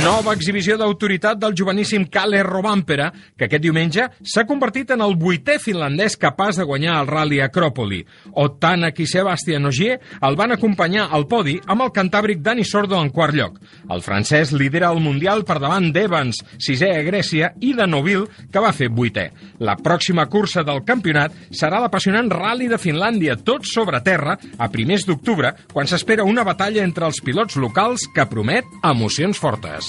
Nova 0.00 0.32
exhibició 0.32 0.78
d'autoritat 0.80 1.36
del 1.36 1.52
joveníssim 1.58 2.06
Kalle 2.10 2.40
Robampera, 2.46 3.10
que 3.36 3.44
aquest 3.44 3.62
diumenge 3.62 4.06
s'ha 4.24 4.46
convertit 4.48 4.90
en 4.94 5.02
el 5.04 5.12
vuitè 5.20 5.58
finlandès 5.60 6.16
capaç 6.16 6.56
de 6.58 6.64
guanyar 6.64 6.94
el 7.02 7.10
Rally 7.10 7.42
Acròpoli. 7.44 8.00
Otanak 8.40 9.02
i 9.04 9.06
Sebastian 9.10 9.68
Ogier 9.68 9.98
el 10.24 10.38
van 10.40 10.54
acompanyar 10.56 11.08
al 11.12 11.26
podi 11.28 11.58
amb 11.66 11.84
el 11.84 11.92
cantàbric 11.92 12.40
Dani 12.40 12.64
Sordo 12.64 12.96
en 13.02 13.10
quart 13.12 13.36
lloc. 13.36 13.58
El 13.92 14.00
francès 14.06 14.54
lidera 14.56 14.90
el 14.94 15.02
Mundial 15.04 15.44
per 15.44 15.58
davant 15.60 15.90
d'Evans, 15.92 16.40
sisè 16.56 16.88
a 16.96 17.04
Grècia, 17.04 17.52
i 17.60 17.74
de 17.76 17.86
Novil, 17.86 18.24
que 18.50 18.64
va 18.64 18.72
fer 18.72 18.88
vuitè. 18.88 19.28
La 19.60 19.76
pròxima 19.76 20.24
cursa 20.32 20.64
del 20.64 20.82
campionat 20.88 21.36
serà 21.50 21.82
l'apassionant 21.82 22.30
Rally 22.32 22.70
de 22.72 22.80
Finlàndia, 22.80 23.36
tot 23.36 23.68
sobre 23.68 24.00
terra, 24.00 24.38
a 24.56 24.70
primers 24.72 25.04
d'octubre, 25.04 25.52
quan 25.72 25.90
s'espera 25.90 26.24
una 26.24 26.48
batalla 26.48 26.82
entre 26.86 27.10
els 27.10 27.20
pilots 27.20 27.60
locals 27.60 28.08
que 28.14 28.30
promet 28.30 28.64
emocions 28.94 29.36
fortes. 29.42 29.81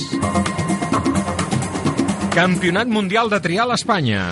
Campionat 2.34 2.90
Mundial 2.90 3.30
de 3.30 3.40
Trial 3.40 3.70
a 3.70 3.78
Espanya. 3.78 4.24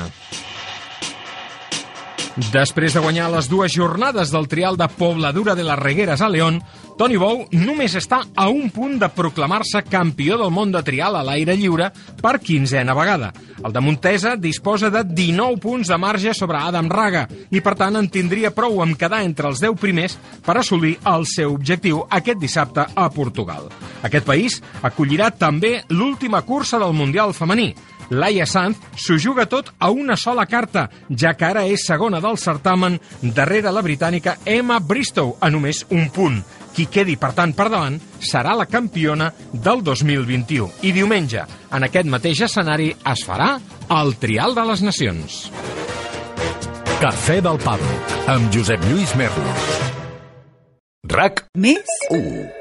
Després 2.50 2.96
de 2.96 3.04
guanyar 3.04 3.28
les 3.30 3.50
dues 3.52 3.74
jornades 3.76 4.32
del 4.34 4.48
trial 4.50 4.80
de 4.80 4.88
Pobladura 4.90 5.54
de 5.54 5.66
les 5.68 5.78
Regueres 5.78 6.22
a 6.22 6.30
León, 6.34 6.62
Toni 7.02 7.18
Bou 7.18 7.48
només 7.58 7.96
està 7.98 8.20
a 8.38 8.44
un 8.54 8.68
punt 8.70 9.00
de 9.02 9.08
proclamar-se 9.10 9.80
campió 9.90 10.36
del 10.38 10.52
món 10.54 10.70
de 10.70 10.84
trial 10.86 11.16
a 11.18 11.24
l'aire 11.26 11.56
lliure 11.58 11.88
per 12.20 12.36
quinzena 12.38 12.94
vegada. 12.94 13.32
El 13.58 13.74
de 13.74 13.82
Montesa 13.82 14.36
disposa 14.38 14.92
de 14.94 15.02
19 15.08 15.58
punts 15.64 15.90
de 15.90 15.98
marge 15.98 16.36
sobre 16.38 16.60
Adam 16.62 16.92
Raga 16.94 17.24
i, 17.50 17.58
per 17.58 17.74
tant, 17.80 17.98
en 17.98 18.06
tindria 18.06 18.52
prou 18.54 18.84
amb 18.86 19.00
quedar 19.02 19.24
entre 19.26 19.50
els 19.50 19.64
10 19.66 19.82
primers 19.82 20.20
per 20.46 20.60
assolir 20.62 21.00
el 21.10 21.26
seu 21.26 21.56
objectiu 21.56 22.04
aquest 22.06 22.38
dissabte 22.38 22.86
a 22.86 23.08
Portugal. 23.10 23.72
Aquest 24.06 24.30
país 24.30 24.60
acollirà 24.86 25.32
també 25.34 25.80
l'última 25.90 26.44
cursa 26.46 26.78
del 26.78 26.94
Mundial 26.94 27.34
femení, 27.34 27.72
Laia 28.12 28.44
Sanz 28.46 28.76
s'ho 29.00 29.16
juga 29.18 29.46
tot 29.48 29.70
a 29.80 29.90
una 29.90 30.18
sola 30.20 30.44
carta, 30.46 30.90
ja 31.08 31.32
que 31.34 31.48
ara 31.48 31.64
és 31.64 31.86
segona 31.88 32.20
del 32.20 32.38
certamen 32.38 33.00
darrere 33.22 33.72
la 33.72 33.82
britànica 33.82 34.36
Emma 34.46 34.82
Bristow, 34.84 35.38
a 35.40 35.50
només 35.50 35.86
un 35.90 36.10
punt. 36.12 36.42
Qui 36.76 36.88
quedi, 36.88 37.18
per 37.20 37.34
tant, 37.38 37.54
per 37.58 37.68
davant 37.72 37.98
serà 38.20 38.56
la 38.56 38.68
campiona 38.70 39.32
del 39.52 39.84
2021. 39.84 40.70
I 40.88 40.94
diumenge, 40.96 41.44
en 41.72 41.88
aquest 41.88 42.08
mateix 42.12 42.46
escenari, 42.48 42.92
es 43.14 43.26
farà 43.28 43.56
el 43.92 44.16
Trial 44.22 44.56
de 44.56 44.66
les 44.72 44.86
Nacions. 44.88 45.42
Cafè 47.02 47.42
del 47.42 47.60
Pado, 47.64 47.92
amb 48.30 48.54
Josep 48.54 48.84
Lluís 48.88 49.16
Merlos. 49.20 49.70
RAC 51.12 51.48
Més? 51.58 52.00
1. 52.14 52.61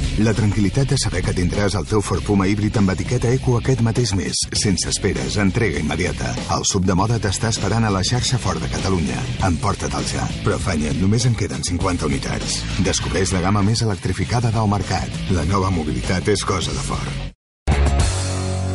La 0.19 0.33
tranquil·litat 0.35 0.91
de 0.91 0.97
saber 0.99 1.21
que 1.23 1.33
tindràs 1.35 1.77
el 1.79 1.87
teu 1.87 2.01
Ford 2.03 2.25
Puma 2.27 2.47
híbrid 2.49 2.75
amb 2.81 2.91
etiqueta 2.91 3.31
Eco 3.31 3.55
aquest 3.57 3.79
mateix 3.85 4.11
mes, 4.17 4.43
sense 4.59 4.89
esperes, 4.91 5.37
entrega 5.39 5.79
immediata. 5.79 6.33
El 6.57 6.67
sub 6.67 6.85
de 6.85 6.95
moda 6.97 7.19
t'està 7.23 7.53
esperant 7.55 7.87
a 7.87 7.93
la 7.95 8.03
xarxa 8.03 8.39
Ford 8.41 8.59
de 8.61 8.69
Catalunya. 8.75 9.23
Emporta-te'l 9.47 10.07
ja. 10.11 10.27
Però 10.43 10.59
afanya, 10.59 10.91
només 10.99 11.25
en 11.29 11.37
queden 11.39 11.63
50 11.63 12.11
unitats. 12.11 12.59
Descobreix 12.83 13.31
la 13.31 13.45
gamma 13.47 13.63
més 13.63 13.85
electrificada 13.87 14.51
del 14.51 14.71
mercat. 14.71 15.21
La 15.31 15.47
nova 15.47 15.71
mobilitat 15.71 16.27
és 16.35 16.43
cosa 16.43 16.75
de 16.75 16.89
Ford. 16.91 17.30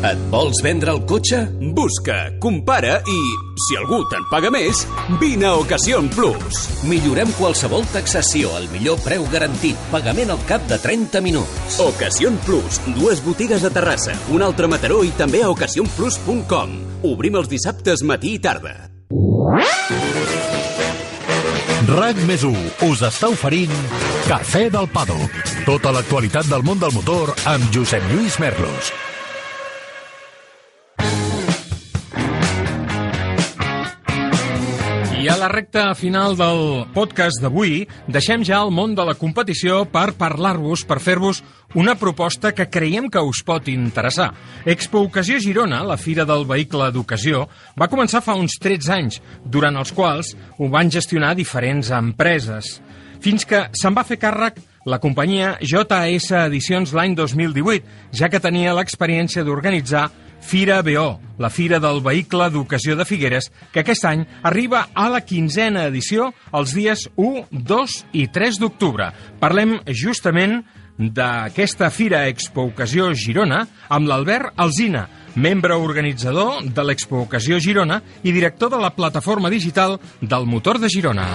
Et 0.04 0.18
vols 0.30 0.58
vendre 0.62 0.92
el 0.92 1.00
cotxe? 1.08 1.38
Busca, 1.76 2.16
compara 2.42 2.98
i, 3.08 3.20
si 3.64 3.78
algú 3.80 4.02
te'n 4.10 4.26
paga 4.28 4.50
més, 4.52 4.82
vine 5.20 5.48
a 5.48 5.54
Ocasión 5.56 6.10
Plus. 6.12 6.66
Millorem 6.88 7.32
qualsevol 7.38 7.86
taxació 7.94 8.52
al 8.58 8.68
millor 8.74 9.00
preu 9.04 9.24
garantit, 9.32 9.78
pagament 9.92 10.34
al 10.34 10.42
cap 10.50 10.66
de 10.68 10.78
30 10.82 11.22
minuts. 11.24 11.78
Ocasión 11.80 12.36
Plus, 12.44 12.80
dues 12.98 13.24
botigues 13.24 13.64
a 13.64 13.72
Terrassa, 13.72 14.16
un 14.34 14.44
altre 14.44 14.68
Mataró 14.68 15.00
i 15.06 15.14
també 15.16 15.40
a 15.42 15.50
ocasionplus.com. 15.54 16.76
Obrim 17.08 17.40
els 17.40 17.48
dissabtes 17.48 18.04
matí 18.04 18.36
i 18.36 18.42
tarda. 18.42 18.76
RAC 21.86 22.20
més 22.28 22.42
us 22.44 23.02
està 23.06 23.30
oferint 23.30 23.72
Cafè 24.26 24.66
del 24.74 24.90
Pado. 24.92 25.16
Tota 25.64 25.94
l'actualitat 25.94 26.50
del 26.50 26.66
món 26.66 26.82
del 26.82 26.92
motor 26.92 27.32
amb 27.46 27.70
Josep 27.72 28.10
Lluís 28.10 28.40
Merlos. 28.42 28.90
I 35.26 35.28
a 35.28 35.34
la 35.34 35.48
recta 35.50 35.88
final 35.98 36.36
del 36.38 36.84
podcast 36.94 37.40
d'avui 37.42 37.80
deixem 38.06 38.44
ja 38.46 38.60
el 38.62 38.68
món 38.70 38.92
de 38.94 39.02
la 39.02 39.16
competició 39.18 39.80
per 39.90 40.12
parlar-vos, 40.14 40.84
per 40.86 41.00
fer-vos 41.02 41.40
una 41.74 41.96
proposta 41.98 42.52
que 42.54 42.68
creiem 42.70 43.08
que 43.10 43.18
us 43.18 43.40
pot 43.42 43.66
interessar. 43.72 44.28
Expo 44.70 45.02
Ocasió 45.02 45.40
Girona, 45.42 45.80
la 45.82 45.96
fira 45.98 46.22
del 46.28 46.46
vehicle 46.46 46.92
d'ocasió, 46.94 47.42
va 47.74 47.90
començar 47.90 48.22
fa 48.22 48.36
uns 48.38 48.54
13 48.62 48.92
anys, 48.94 49.18
durant 49.42 49.74
els 49.82 49.90
quals 49.96 50.36
ho 50.60 50.70
van 50.70 50.94
gestionar 50.94 51.34
diferents 51.34 51.90
empreses. 51.90 52.76
Fins 53.18 53.42
que 53.50 53.64
se'n 53.74 53.98
va 53.98 54.06
fer 54.06 54.20
càrrec 54.22 54.62
la 54.86 55.00
companyia 55.02 55.56
JS 55.58 56.30
Edicions 56.44 56.94
l'any 56.94 57.18
2018, 57.18 57.82
ja 58.14 58.30
que 58.30 58.38
tenia 58.38 58.76
l'experiència 58.78 59.42
d'organitzar 59.42 60.06
Fira 60.46 60.80
BO, 60.82 61.18
la 61.42 61.50
Fira 61.50 61.80
del 61.82 61.98
Vehicle 62.00 62.46
d'Ocasió 62.54 62.94
de 62.94 63.04
Figueres, 63.04 63.48
que 63.74 63.80
aquest 63.82 64.04
any 64.06 64.20
arriba 64.46 64.84
a 64.94 65.08
la 65.10 65.24
quinzena 65.26 65.88
edició 65.90 66.28
els 66.54 66.70
dies 66.76 67.08
1, 67.18 67.48
2 67.50 67.96
i 68.14 68.28
3 68.30 68.60
d'octubre. 68.62 69.08
Parlem 69.42 69.80
justament 69.90 70.60
d'aquesta 70.96 71.90
Fira 71.90 72.22
Expo 72.30 72.68
Ocasió 72.70 73.10
Girona 73.18 73.64
amb 73.90 74.06
l'Albert 74.06 74.54
Alzina, 74.56 75.08
membre 75.34 75.74
organitzador 75.74 76.62
de 76.62 76.86
l'Expo 76.86 77.24
Ocasió 77.26 77.58
Girona 77.58 77.98
i 78.22 78.30
director 78.30 78.70
de 78.70 78.78
la 78.78 78.94
plataforma 78.94 79.50
digital 79.50 79.98
del 80.22 80.46
Motor 80.46 80.78
de 80.78 80.88
Girona. 80.94 81.26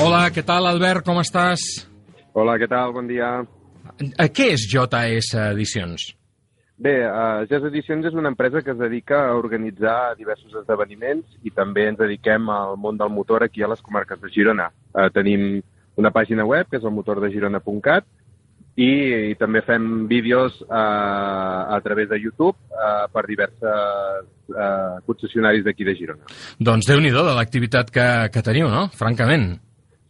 Hola, 0.00 0.26
què 0.32 0.42
tal, 0.44 0.72
Albert? 0.72 1.04
Com 1.04 1.20
estàs? 1.20 1.60
Hola, 2.32 2.56
què 2.56 2.68
tal? 2.68 2.96
Bon 2.96 3.06
dia. 3.08 3.42
Eh, 4.00 4.28
Què 4.32 4.54
és 4.56 4.64
JS 4.72 5.34
Edicions? 5.52 6.14
Bé, 6.76 7.06
uh, 7.08 7.46
Jazz 7.48 7.64
Edicions 7.70 8.04
és 8.04 8.16
una 8.16 8.28
empresa 8.28 8.60
que 8.60 8.74
es 8.74 8.78
dedica 8.78 9.22
a 9.24 9.36
organitzar 9.38 10.14
diversos 10.18 10.52
esdeveniments 10.60 11.38
i 11.48 11.52
també 11.56 11.86
ens 11.88 11.96
dediquem 12.02 12.50
al 12.52 12.76
món 12.76 13.00
del 13.00 13.08
motor 13.08 13.46
aquí 13.46 13.64
a 13.64 13.70
les 13.72 13.80
comarques 13.80 14.20
de 14.20 14.28
Girona. 14.34 14.68
Uh, 14.92 15.08
tenim 15.14 15.62
una 15.96 16.12
pàgina 16.12 16.44
web, 16.44 16.68
que 16.68 16.76
és 16.76 16.84
el 16.84 16.92
motordegirona.cat, 16.92 18.04
i, 18.76 18.90
i 19.32 19.34
també 19.40 19.62
fem 19.64 20.04
vídeos 20.10 20.60
uh, 20.68 21.72
a 21.72 21.80
través 21.80 22.10
de 22.10 22.20
YouTube 22.20 22.52
uh, 22.76 23.06
per 23.08 23.24
diverses 23.24 24.28
uh, 24.52 25.00
concessionaris 25.08 25.64
d'aquí 25.64 25.88
de 25.88 25.96
Girona. 25.96 26.28
Doncs 26.60 26.92
déu 26.92 27.00
nhi 27.00 27.14
de 27.14 27.24
l'activitat 27.24 27.88
que, 27.88 28.08
que 28.34 28.44
teniu, 28.44 28.68
no? 28.68 28.90
Francament. 28.92 29.54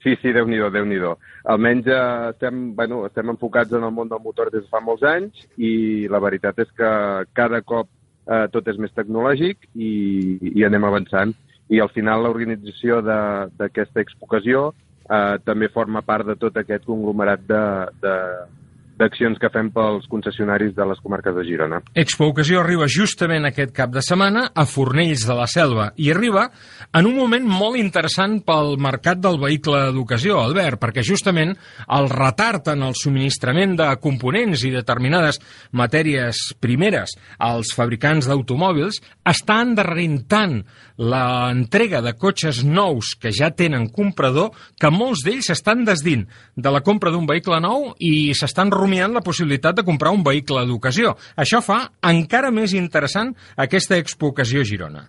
Sí, 0.07 0.13
sí, 0.23 0.31
déu 0.31 0.47
nhi 0.47 0.61
déu 0.71 1.17
Almenys 1.51 1.87
eh, 1.91 2.31
estem, 2.31 2.77
bueno, 2.77 3.01
estem 3.09 3.33
enfocats 3.33 3.73
en 3.75 3.83
el 3.83 3.91
món 3.91 4.09
del 4.09 4.21
motor 4.23 4.53
des 4.53 4.63
de 4.63 4.71
fa 4.71 4.79
molts 4.79 5.03
anys 5.03 5.49
i 5.59 6.07
la 6.07 6.21
veritat 6.23 6.61
és 6.63 6.71
que 6.79 6.91
cada 7.35 7.59
cop 7.63 7.89
eh, 8.31 8.47
tot 8.55 8.69
és 8.71 8.79
més 8.79 8.95
tecnològic 8.95 9.67
i, 9.75 10.39
i 10.55 10.63
anem 10.63 10.87
avançant. 10.87 11.35
I 11.67 11.81
al 11.83 11.91
final 11.91 12.23
l'organització 12.23 13.01
d'aquesta 13.03 13.99
expocació 13.99 14.69
eh, 15.11 15.43
també 15.43 15.73
forma 15.75 16.05
part 16.07 16.31
de 16.31 16.39
tot 16.39 16.55
aquest 16.63 16.87
conglomerat 16.87 17.43
de, 17.51 17.65
de, 18.07 18.15
d'accions 18.97 19.39
que 19.41 19.51
fem 19.53 19.69
pels 19.75 20.07
concessionaris 20.11 20.75
de 20.77 20.87
les 20.89 21.01
comarques 21.05 21.35
de 21.37 21.45
Girona. 21.47 21.81
Expo 21.95 22.31
Ocasió 22.33 22.63
arriba 22.63 22.89
justament 22.91 23.47
aquest 23.49 23.75
cap 23.77 23.93
de 23.93 24.03
setmana 24.05 24.47
a 24.55 24.67
Fornells 24.69 25.27
de 25.29 25.37
la 25.37 25.49
Selva 25.51 25.91
i 26.01 26.11
arriba 26.13 26.47
en 26.97 27.09
un 27.09 27.17
moment 27.19 27.47
molt 27.47 27.79
interessant 27.81 28.39
pel 28.47 28.77
mercat 28.81 29.21
del 29.23 29.39
vehicle 29.43 29.91
d'ocasió, 29.97 30.41
Albert, 30.41 30.81
perquè 30.83 31.05
justament 31.07 31.55
el 31.99 32.11
retard 32.13 32.73
en 32.73 32.87
el 32.87 32.97
subministrament 32.99 33.77
de 33.79 33.91
components 34.03 34.65
i 34.65 34.73
determinades 34.75 35.41
matèries 35.77 36.41
primeres 36.61 37.17
als 37.39 37.75
fabricants 37.77 38.29
d'automòbils 38.31 39.03
està 39.29 39.61
endarrerint 39.65 40.23
tant 40.31 40.61
l'entrega 40.97 42.01
de 42.01 42.15
cotxes 42.17 42.63
nous 42.65 43.13
que 43.21 43.33
ja 43.35 43.51
tenen 43.53 43.91
comprador 43.93 44.55
que 44.81 44.91
molts 44.93 45.25
d'ells 45.27 45.51
s'estan 45.51 45.85
desdint 45.85 46.25
de 46.57 46.73
la 46.73 46.81
compra 46.81 47.13
d'un 47.13 47.29
vehicle 47.29 47.61
nou 47.61 47.91
i 48.01 48.33
s'estan 48.35 48.73
rumiant 48.87 49.13
la 49.17 49.25
possibilitat 49.27 49.77
de 49.77 49.85
comprar 49.87 50.15
un 50.15 50.25
vehicle 50.25 50.65
d'ocasió. 50.69 51.17
Això 51.37 51.61
fa 51.65 51.83
encara 52.07 52.55
més 52.55 52.75
interessant 52.79 53.35
aquesta 53.59 53.99
Expo 53.99 54.31
Ocasió 54.33 54.65
Girona. 54.65 55.09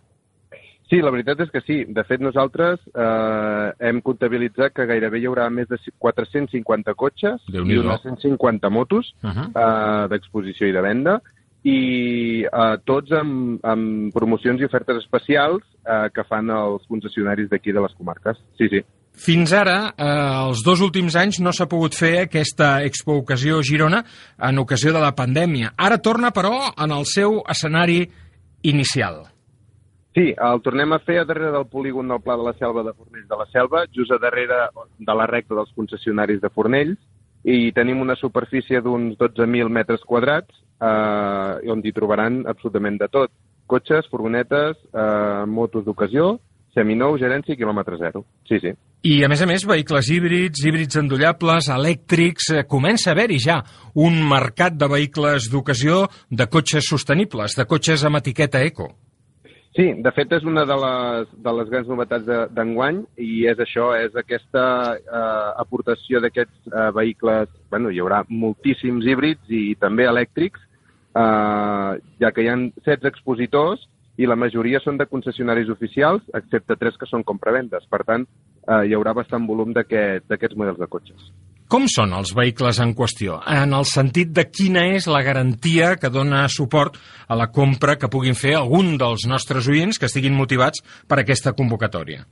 Sí, 0.87 1.01
la 1.03 1.11
veritat 1.11 1.41
és 1.43 1.49
que 1.51 1.59
sí. 1.65 1.81
De 1.91 2.03
fet, 2.07 2.21
nosaltres 2.23 2.79
eh, 2.95 3.87
hem 3.89 3.99
comptabilitzat 4.05 4.71
que 4.75 4.85
gairebé 4.87 5.19
hi 5.19 5.27
haurà 5.27 5.49
més 5.51 5.67
de 5.67 5.77
450 5.99 6.95
cotxes 6.95 7.43
i 7.51 7.59
unes 7.59 8.05
150 8.05 8.69
motos 8.71 9.13
Uh 9.23 9.29
-huh. 9.29 9.47
eh, 9.51 10.07
d'exposició 10.09 10.67
i 10.67 10.71
de 10.71 10.81
venda 10.81 11.21
i 11.63 12.45
eh, 12.45 12.77
tots 12.85 13.11
amb, 13.11 13.59
amb 13.65 14.13
promocions 14.13 14.61
i 14.61 14.65
ofertes 14.65 14.97
especials 15.03 15.63
eh, 15.85 16.09
que 16.13 16.23
fan 16.23 16.49
els 16.49 16.85
concessionaris 16.87 17.49
d'aquí 17.49 17.71
de 17.71 17.81
les 17.81 17.93
comarques. 17.97 18.37
Sí, 18.57 18.69
sí. 18.69 18.81
Fins 19.17 19.51
ara, 19.53 19.93
eh, 19.97 20.07
els 20.47 20.61
dos 20.65 20.81
últims 20.85 21.15
anys, 21.17 21.39
no 21.41 21.49
s'ha 21.51 21.65
pogut 21.69 21.95
fer 21.97 22.13
aquesta 22.27 22.83
Expo 22.85 23.15
Ocasió 23.17 23.63
Girona 23.65 24.03
en 24.49 24.59
ocasió 24.61 24.93
de 24.93 25.01
la 25.01 25.15
pandèmia. 25.17 25.73
Ara 25.75 25.97
torna, 25.97 26.29
però, 26.31 26.53
en 26.77 26.93
el 26.93 27.05
seu 27.09 27.41
escenari 27.49 28.03
inicial. 28.61 29.23
Sí, 30.13 30.29
el 30.33 30.61
tornem 30.65 30.93
a 30.93 30.99
fer 31.05 31.19
a 31.21 31.25
darrere 31.25 31.51
del 31.53 31.65
polígon 31.69 32.07
del 32.09 32.21
Pla 32.21 32.37
de 32.37 32.45
la 32.45 32.53
Selva 32.57 32.83
de 32.85 32.93
Fornells 32.93 33.27
de 33.29 33.37
la 33.37 33.45
Selva, 33.51 33.83
just 33.93 34.13
a 34.13 34.19
darrere 34.21 34.69
de 34.97 35.15
la 35.15 35.27
recta 35.29 35.57
dels 35.57 35.73
concessionaris 35.75 36.41
de 36.41 36.49
Fornells, 36.53 36.97
i 37.45 37.71
tenim 37.73 38.01
una 38.01 38.15
superfície 38.17 38.81
d'uns 38.81 39.17
12.000 39.17 39.69
metres 39.69 40.01
quadrats 40.05 40.57
eh, 40.81 41.71
on 41.73 41.81
hi 41.85 41.93
trobaran 41.93 42.43
absolutament 42.49 42.97
de 43.01 43.09
tot. 43.13 43.33
Cotxes, 43.67 44.09
furgonetes, 44.09 44.77
eh, 44.93 45.45
motos 45.45 45.85
d'ocasió, 45.85 46.35
seminou, 46.77 47.17
gerència 47.17 47.55
i 47.55 47.59
quilòmetre 47.59 47.97
zero. 47.97 48.23
Sí, 48.47 48.61
sí. 48.61 48.75
I, 49.07 49.17
a 49.25 49.29
més 49.31 49.41
a 49.41 49.47
més, 49.49 49.65
vehicles 49.65 50.11
híbrids, 50.13 50.61
híbrids 50.65 51.01
endollables, 51.01 51.71
elèctrics... 51.73 52.51
Eh, 52.53 52.63
comença 52.69 53.11
a 53.11 53.15
haver-hi 53.15 53.41
ja 53.41 53.57
un 53.97 54.21
mercat 54.29 54.77
de 54.77 54.89
vehicles 54.91 55.49
d'ocasió 55.53 56.05
de 56.29 56.47
cotxes 56.51 56.89
sostenibles, 56.89 57.57
de 57.57 57.65
cotxes 57.69 58.05
amb 58.07 58.19
etiqueta 58.21 58.63
eco. 58.65 58.89
Sí, 59.77 59.91
de 60.01 60.09
fet 60.09 60.31
és 60.33 60.45
una 60.49 60.63
de 60.65 60.75
les, 60.81 61.33
de 61.45 61.51
les 61.53 61.67
grans 61.69 61.89
novetats 61.91 62.25
d'enguany 62.57 63.03
i 63.21 63.43
és 63.51 63.59
això, 63.61 63.91
és 63.93 64.15
aquesta 64.17 64.63
eh, 64.97 65.49
aportació 65.61 66.17
d'aquests 66.23 66.71
eh, 66.71 66.87
vehicles, 66.97 67.51
bueno, 67.69 67.91
hi 67.93 68.01
haurà 68.01 68.23
moltíssims 68.27 69.05
híbrids 69.05 69.53
i 69.53 69.75
també 69.77 70.07
elèctrics, 70.09 70.63
eh, 71.13 71.91
ja 72.23 72.33
que 72.33 72.41
hi 72.41 72.49
ha 72.49 72.57
16 72.57 73.05
expositors 73.11 73.85
i 74.17 74.27
la 74.29 74.37
majoria 74.39 74.81
són 74.83 74.97
de 74.97 75.05
concessionaris 75.09 75.69
oficials, 75.73 76.23
excepte 76.37 76.77
tres 76.79 76.97
que 76.97 77.09
són 77.09 77.25
compravendes. 77.25 77.85
Per 77.89 78.01
tant, 78.05 78.25
eh, 78.25 78.81
hi 78.87 78.95
haurà 78.97 79.13
bastant 79.17 79.45
volum 79.47 79.73
d'aquests 79.77 80.33
aquest, 80.33 80.57
models 80.57 80.81
de 80.81 80.89
cotxes. 80.89 81.29
Com 81.67 81.83
són 81.91 82.13
els 82.15 82.31
vehicles 82.31 82.77
en 82.79 82.93
qüestió? 82.95 83.41
En 83.51 83.73
el 83.75 83.83
sentit 83.89 84.29
de 84.31 84.45
quina 84.47 84.85
és 84.95 85.07
la 85.11 85.19
garantia 85.21 85.97
que 85.99 86.09
dona 86.09 86.45
suport 86.47 86.95
a 87.27 87.35
la 87.35 87.49
compra 87.51 87.97
que 87.99 88.07
puguin 88.07 88.39
fer 88.39 88.55
algun 88.55 88.95
dels 88.97 89.27
nostres 89.27 89.67
oients 89.67 89.99
que 89.99 90.07
estiguin 90.07 90.37
motivats 90.37 90.79
per 91.07 91.19
aquesta 91.19 91.51
convocatòria? 91.57 92.23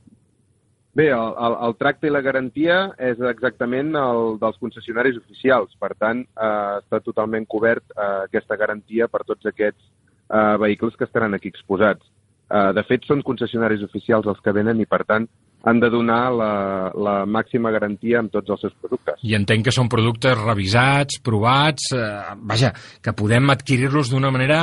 Bé, 0.96 1.10
el, 1.12 1.34
el, 1.36 1.54
el 1.66 1.74
tracte 1.76 2.08
i 2.08 2.14
la 2.14 2.22
garantia 2.24 2.78
és 2.96 3.20
exactament 3.28 3.92
el 4.00 4.38
dels 4.40 4.56
concessionaris 4.56 5.18
oficials. 5.20 5.76
Per 5.76 5.92
tant, 6.00 6.22
eh, 6.24 6.78
està 6.80 7.02
totalment 7.04 7.44
cobert 7.44 7.84
eh, 7.92 8.06
aquesta 8.30 8.56
garantia 8.56 9.04
per 9.12 9.20
tots 9.28 9.52
aquests 9.52 9.84
eh, 10.30 10.56
vehicles 10.60 10.96
que 10.96 11.04
estaran 11.08 11.34
aquí 11.34 11.48
exposats. 11.48 12.06
Eh, 12.46 12.70
de 12.76 12.84
fet, 12.86 13.06
són 13.08 13.24
concessionaris 13.26 13.82
oficials 13.86 14.26
els 14.30 14.40
que 14.42 14.54
venen 14.54 14.80
i, 14.80 14.86
per 14.86 15.02
tant, 15.04 15.26
han 15.66 15.80
de 15.82 15.90
donar 15.90 16.30
la, 16.30 16.50
la 16.94 17.14
màxima 17.26 17.72
garantia 17.74 18.20
amb 18.20 18.30
tots 18.30 18.54
els 18.54 18.62
seus 18.66 18.74
productes. 18.80 19.18
I 19.26 19.34
entenc 19.38 19.66
que 19.66 19.74
són 19.74 19.90
productes 19.90 20.38
revisats, 20.38 21.18
provats, 21.26 21.90
eh, 21.96 22.36
vaja, 22.46 22.70
que 23.02 23.14
podem 23.18 23.50
adquirir-los 23.56 24.12
d'una 24.12 24.30
manera 24.30 24.60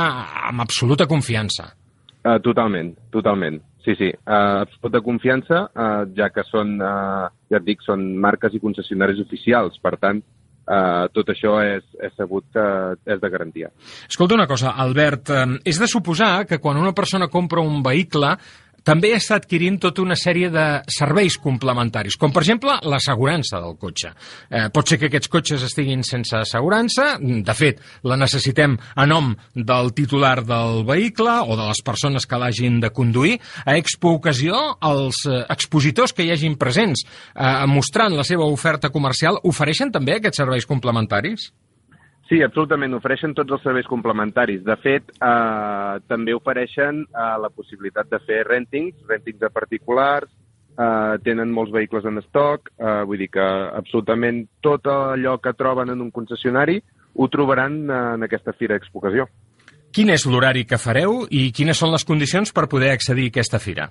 amb 0.48 0.64
absoluta 0.64 1.08
confiança. 1.10 1.74
Uh, 2.24 2.38
totalment, 2.40 2.94
totalment. 3.12 3.58
Sí, 3.84 3.92
sí, 3.98 4.08
uh, 4.08 4.62
absoluta 4.64 5.02
confiança, 5.04 5.66
uh, 5.76 6.06
ja 6.16 6.30
que 6.32 6.40
són, 6.48 6.78
uh, 6.80 7.28
ja 7.52 7.60
et 7.60 7.66
dic, 7.66 7.84
són 7.84 8.06
marques 8.16 8.56
i 8.56 8.60
concessionaris 8.62 9.20
oficials. 9.20 9.76
Per 9.84 9.92
tant, 10.00 10.22
Uh, 10.64 11.10
tot 11.12 11.28
això 11.28 11.58
és, 11.60 11.84
és 12.00 12.12
sabut 12.16 12.46
que 12.54 12.64
és 13.04 13.18
de 13.20 13.28
garantia. 13.28 13.68
Escolta 14.08 14.38
una 14.38 14.48
cosa, 14.48 14.72
Albert, 14.80 15.28
és 15.68 15.80
de 15.80 15.88
suposar 15.90 16.46
que 16.48 16.56
quan 16.56 16.80
una 16.80 16.94
persona 16.96 17.28
compra 17.28 17.60
un 17.60 17.82
vehicle 17.84 18.30
també 18.84 19.14
està 19.16 19.38
adquirint 19.40 19.78
tota 19.82 20.02
una 20.04 20.16
sèrie 20.18 20.50
de 20.52 20.64
serveis 20.92 21.38
complementaris, 21.40 22.18
com 22.20 22.32
per 22.34 22.44
exemple 22.44 22.76
l'assegurança 22.84 23.60
del 23.62 23.78
cotxe. 23.80 24.12
Eh, 24.50 24.68
pot 24.74 24.88
ser 24.88 24.98
que 25.00 25.08
aquests 25.08 25.32
cotxes 25.32 25.64
estiguin 25.66 26.04
sense 26.06 26.36
assegurança, 26.36 27.14
de 27.20 27.56
fet, 27.56 27.80
la 28.04 28.18
necessitem 28.20 28.76
a 28.94 29.08
nom 29.08 29.32
del 29.54 29.92
titular 29.96 30.36
del 30.44 30.84
vehicle 30.88 31.38
o 31.48 31.56
de 31.56 31.68
les 31.70 31.82
persones 31.86 32.28
que 32.28 32.38
l'hagin 32.40 32.80
de 32.84 32.92
conduir. 32.94 33.38
A 33.64 33.78
Expo 33.80 34.14
Ocasió, 34.18 34.60
els 34.84 35.24
eh, 35.26 35.42
expositors 35.48 36.12
que 36.12 36.26
hi 36.26 36.32
hagin 36.34 36.58
presents 36.60 37.04
eh, 37.04 37.66
mostrant 37.70 38.14
la 38.14 38.26
seva 38.28 38.46
oferta 38.46 38.92
comercial 38.92 39.40
ofereixen 39.48 39.92
també 39.94 40.18
aquests 40.18 40.44
serveis 40.44 40.68
complementaris? 40.68 41.50
Sí, 42.28 42.40
absolutament. 42.40 42.94
Ofereixen 42.96 43.34
tots 43.36 43.52
els 43.52 43.62
serveis 43.66 43.88
complementaris. 43.90 44.62
De 44.64 44.76
fet, 44.80 45.10
eh, 45.12 46.00
també 46.08 46.32
ofereixen 46.34 47.02
eh, 47.04 47.28
la 47.40 47.50
possibilitat 47.52 48.08
de 48.08 48.20
fer 48.24 48.42
rentings, 48.48 48.96
rentings 49.08 49.42
de 49.42 49.50
particulars, 49.52 50.30
eh, 50.78 51.18
tenen 51.24 51.52
molts 51.52 51.72
vehicles 51.72 52.06
en 52.08 52.22
estoc, 52.22 52.70
eh, 52.78 53.02
vull 53.04 53.20
dir 53.20 53.28
que 53.34 53.44
absolutament 53.80 54.46
tot 54.64 54.88
allò 54.88 55.36
que 55.40 55.52
troben 55.52 55.92
en 55.92 56.00
un 56.00 56.10
concessionari 56.10 56.80
ho 57.14 57.28
trobaran 57.28 57.84
eh, 57.84 58.00
en 58.16 58.24
aquesta 58.26 58.56
Fira 58.56 58.80
Expocació. 58.80 59.28
Quin 59.94 60.10
és 60.10 60.24
l'horari 60.26 60.64
que 60.66 60.80
fareu 60.80 61.22
i 61.30 61.52
quines 61.54 61.78
són 61.78 61.92
les 61.92 62.08
condicions 62.08 62.50
per 62.50 62.66
poder 62.72 62.90
accedir 62.90 63.28
a 63.28 63.34
aquesta 63.36 63.60
fira? 63.62 63.90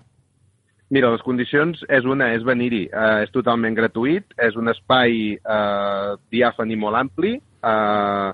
Mira, 0.91 1.09
les 1.13 1.23
condicions 1.23 1.79
és 1.87 2.05
una, 2.05 2.33
és 2.35 2.43
venir-hi. 2.43 2.83
Eh, 2.89 3.23
és 3.23 3.31
totalment 3.31 3.77
gratuït, 3.77 4.33
és 4.41 4.57
un 4.59 4.67
espai 4.73 5.37
eh, 5.37 6.09
diàfan 6.33 6.73
i 6.73 6.77
molt 6.81 6.99
ampli, 6.99 7.37
eh, 7.63 8.31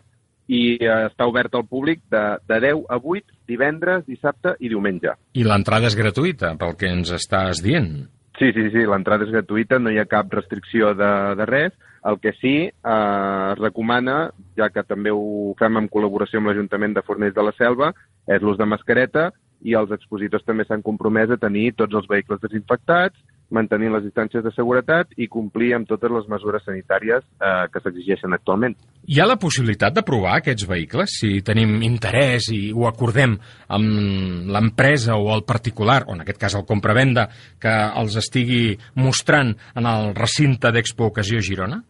i 0.49 0.61
eh, 0.81 0.93
està 1.07 1.27
obert 1.29 1.53
al 1.55 1.67
públic 1.69 2.01
de, 2.11 2.23
de 2.49 2.61
10 2.65 2.85
a 2.89 2.99
8, 2.99 3.35
divendres, 3.49 4.05
dissabte 4.07 4.55
i 4.59 4.71
diumenge. 4.71 5.13
I 5.37 5.45
l'entrada 5.45 5.89
és 5.89 5.97
gratuïta, 5.97 6.55
pel 6.59 6.73
que 6.79 6.89
ens 6.89 7.13
estàs 7.15 7.61
dient. 7.65 8.07
Sí, 8.39 8.53
sí, 8.55 8.69
sí, 8.71 8.85
l'entrada 8.87 9.27
és 9.27 9.33
gratuïta, 9.33 9.81
no 9.83 9.91
hi 9.91 9.99
ha 9.99 10.07
cap 10.09 10.31
restricció 10.33 10.93
de, 10.95 11.11
de 11.35 11.47
res. 11.49 11.75
El 12.07 12.15
que 12.23 12.31
sí 12.39 12.55
eh, 12.69 13.51
es 13.51 13.59
recomana, 13.59 14.29
ja 14.57 14.69
que 14.71 14.85
també 14.87 15.11
ho 15.11 15.53
fem 15.59 15.77
en 15.81 15.89
col·laboració 15.91 16.39
amb 16.39 16.49
l'Ajuntament 16.49 16.95
de 16.95 17.03
Fornells 17.05 17.35
de 17.35 17.45
la 17.45 17.53
Selva, 17.57 17.91
és 18.29 18.41
l'ús 18.41 18.57
de 18.57 18.67
mascareta 18.69 19.29
i 19.67 19.75
els 19.75 19.91
expositors 19.91 20.45
també 20.47 20.63
s'han 20.65 20.85
compromès 20.85 21.33
a 21.33 21.39
tenir 21.41 21.73
tots 21.75 21.97
els 21.99 22.07
vehicles 22.07 22.39
desinfectats, 22.41 23.19
mantenir 23.55 23.91
les 23.93 24.03
distàncies 24.05 24.43
de 24.45 24.51
seguretat 24.55 25.13
i 25.17 25.27
complir 25.31 25.73
amb 25.75 25.89
totes 25.89 26.11
les 26.13 26.27
mesures 26.31 26.63
sanitàries 26.65 27.23
eh, 27.23 27.67
que 27.73 27.81
s'exigeixen 27.83 28.33
actualment. 28.35 28.75
Hi 29.09 29.19
ha 29.19 29.27
la 29.29 29.39
possibilitat 29.41 29.95
de 29.95 30.05
provar 30.05 30.37
aquests 30.37 30.67
vehicles 30.69 31.17
si 31.21 31.39
tenim 31.45 31.79
interès 31.85 32.51
i 32.53 32.69
ho 32.75 32.87
acordem 32.89 33.37
amb 33.75 34.49
l'empresa 34.53 35.17
o 35.17 35.31
el 35.35 35.45
particular, 35.49 36.03
o 36.07 36.15
en 36.15 36.25
aquest 36.25 36.41
cas 36.41 36.57
el 36.59 36.67
compravenda, 36.69 37.27
que 37.61 37.73
els 38.01 38.17
estigui 38.21 38.77
mostrant 39.01 39.55
en 39.75 39.89
el 39.89 40.13
recinte 40.17 40.71
d'Expo 40.73 41.09
Ocasió 41.09 41.41
Girona? 41.41 41.81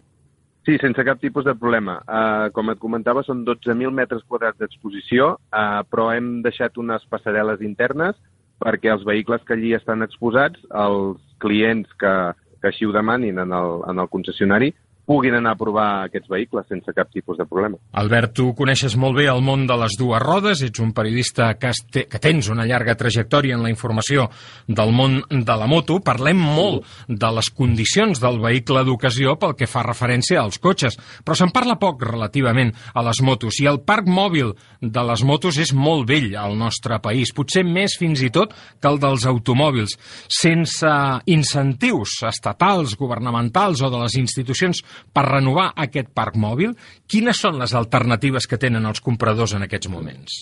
Sí, 0.67 0.75
sense 0.77 1.01
cap 1.01 1.17
tipus 1.17 1.47
de 1.47 1.55
problema. 1.57 1.95
Uh, 2.03 2.49
com 2.53 2.69
et 2.69 2.79
comentava, 2.81 3.23
són 3.25 3.45
12.000 3.47 3.89
metres 3.95 4.21
quadrats 4.27 4.59
d'exposició, 4.59 5.31
uh, 5.39 5.79
però 5.89 6.11
hem 6.13 6.43
deixat 6.45 6.77
unes 6.77 7.05
passarel·les 7.09 7.63
internes 7.65 8.19
perquè 8.59 8.91
els 8.91 9.05
vehicles 9.07 9.41
que 9.47 9.55
allí 9.55 9.71
estan 9.73 10.03
exposats, 10.03 10.59
els 10.75 11.17
clients 11.41 11.89
que, 11.99 12.13
que 12.61 12.71
així 12.71 12.87
ho 12.87 12.93
demanin 12.95 13.39
en 13.41 13.55
el, 13.55 13.81
en 13.89 14.03
el 14.03 14.11
concessionari, 14.11 14.73
puguin 15.09 15.39
anar 15.39 15.55
a 15.55 15.57
provar 15.57 15.87
aquests 16.05 16.29
vehicles 16.29 16.67
sense 16.69 16.93
cap 16.93 17.09
tipus 17.09 17.39
de 17.39 17.45
problema. 17.49 17.79
Albert, 17.97 18.35
tu 18.37 18.51
coneixes 18.53 18.93
molt 18.93 19.17
bé 19.17 19.25
el 19.31 19.41
món 19.41 19.63
de 19.65 19.73
les 19.81 19.95
dues 19.97 20.21
rodes, 20.21 20.61
ets 20.61 20.83
un 20.83 20.91
periodista 20.93 21.47
que, 21.57 21.71
este, 21.73 22.03
que 22.05 22.21
tens 22.21 22.51
una 22.53 22.67
llarga 22.69 22.93
trajectòria 22.99 23.57
en 23.57 23.63
la 23.65 23.71
informació 23.73 24.27
del 24.67 24.93
món 24.93 25.23
de 25.31 25.55
la 25.57 25.65
moto. 25.65 25.97
Parlem 26.05 26.37
molt 26.37 26.85
de 27.09 27.31
les 27.33 27.49
condicions 27.49 28.21
del 28.21 28.37
vehicle 28.43 28.83
d'ocasió 28.85 29.33
pel 29.41 29.55
que 29.57 29.69
fa 29.71 29.81
referència 29.87 30.43
als 30.43 30.61
cotxes, 30.61 30.99
però 31.25 31.39
se'n 31.39 31.55
parla 31.55 31.79
poc 31.81 32.05
relativament 32.05 32.75
a 32.93 33.01
les 33.09 33.23
motos 33.25 33.57
i 33.63 33.65
el 33.71 33.81
parc 33.81 34.05
mòbil 34.05 34.53
de 34.79 35.07
les 35.09 35.25
motos 35.25 35.57
és 35.57 35.73
molt 35.73 36.05
vell 36.05 36.37
al 36.37 36.53
nostre 36.59 37.01
país, 37.01 37.33
potser 37.33 37.65
més 37.65 37.97
fins 37.97 38.21
i 38.21 38.29
tot 38.29 38.53
que 38.53 38.93
el 38.93 39.01
dels 39.01 39.25
automòbils. 39.25 39.97
Sense 40.29 40.93
incentius 41.33 42.19
estatals, 42.29 42.93
governamentals 42.99 43.81
o 43.81 43.89
de 43.89 44.05
les 44.05 44.21
institucions 44.21 44.85
per 45.13 45.25
renovar 45.27 45.71
aquest 45.75 46.13
parc 46.13 46.35
mòbil, 46.35 46.75
quines 47.07 47.39
són 47.39 47.59
les 47.59 47.73
alternatives 47.73 48.47
que 48.47 48.57
tenen 48.57 48.85
els 48.85 49.01
compradors 49.01 49.53
en 49.53 49.67
aquests 49.67 49.89
moments? 49.89 50.39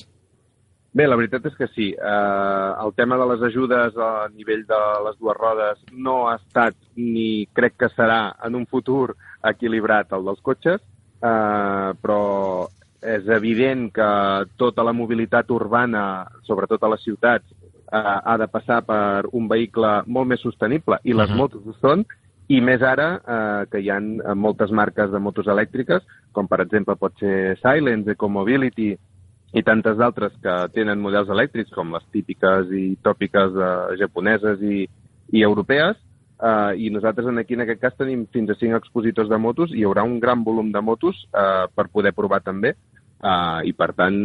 Bé, 0.97 1.05
la 1.05 1.17
veritat 1.19 1.45
és 1.45 1.55
que 1.57 1.67
sí. 1.75 1.91
Eh, 1.93 2.69
el 2.83 2.93
tema 2.97 3.17
de 3.19 3.25
les 3.29 3.43
ajudes 3.51 3.97
a 4.01 4.27
nivell 4.33 4.63
de 4.65 4.79
les 5.05 5.17
dues 5.19 5.37
rodes 5.37 5.83
no 5.91 6.23
ha 6.29 6.37
estat 6.39 6.77
ni 6.95 7.45
crec 7.53 7.75
que 7.83 7.91
serà 7.93 8.31
en 8.47 8.55
un 8.57 8.65
futur 8.65 9.13
equilibrat 9.45 10.15
el 10.17 10.25
dels 10.25 10.41
cotxes, 10.41 10.81
eh, 10.81 11.89
però 12.01 12.23
és 13.01 13.27
evident 13.29 13.91
que 13.93 14.09
tota 14.57 14.83
la 14.83 14.95
mobilitat 14.95 15.51
urbana, 15.53 16.25
sobretot 16.47 16.81
a 16.81 16.89
les 16.95 17.03
ciutats, 17.05 17.45
eh, 17.45 17.99
ha 18.01 18.37
de 18.41 18.47
passar 18.47 18.81
per 18.87 19.27
un 19.37 19.47
vehicle 19.47 20.01
molt 20.07 20.31
més 20.33 20.41
sostenible, 20.41 20.97
i 21.03 21.13
les 21.13 21.29
uh 21.29 21.33
-huh. 21.33 21.37
motos 21.37 21.67
ho 21.67 21.75
són, 21.81 22.05
i 22.47 22.61
més 22.63 22.83
ara 22.83 23.07
eh, 23.19 23.63
que 23.71 23.81
hi 23.83 23.89
ha 23.91 23.97
eh, 23.99 24.33
moltes 24.35 24.71
marques 24.71 25.11
de 25.11 25.19
motos 25.19 25.47
elèctriques, 25.51 26.03
com 26.31 26.47
per 26.47 26.61
exemple 26.63 26.95
pot 26.95 27.15
ser 27.19 27.57
Silence, 27.59 28.13
Ecomobility 28.15 28.93
i 29.55 29.63
tantes 29.63 29.97
d'altres 29.99 30.35
que 30.43 30.55
tenen 30.75 31.01
models 31.03 31.31
elèctrics, 31.33 31.73
com 31.75 31.91
les 31.95 32.05
típiques 32.15 32.71
i 32.71 32.89
tòpiques 33.03 33.55
eh, 33.55 33.95
japoneses 33.99 34.63
i, 34.63 34.85
i 35.35 35.43
europees, 35.43 35.99
eh, 36.39 36.73
i 36.87 36.91
nosaltres 36.93 37.27
aquí 37.35 37.57
en 37.57 37.65
aquest 37.65 37.81
cas 37.83 37.99
tenim 37.99 38.25
fins 38.31 38.51
a 38.51 38.59
5 38.59 38.79
expositors 38.79 39.31
de 39.31 39.39
motos. 39.43 39.73
I 39.73 39.81
hi 39.81 39.87
haurà 39.87 40.07
un 40.07 40.19
gran 40.23 40.43
volum 40.47 40.71
de 40.71 40.83
motos 40.83 41.19
eh, 41.31 41.65
per 41.75 41.89
poder 41.91 42.15
provar 42.15 42.39
també, 42.47 42.75
eh, 42.75 43.59
i 43.67 43.75
per 43.75 43.91
tant 43.97 44.17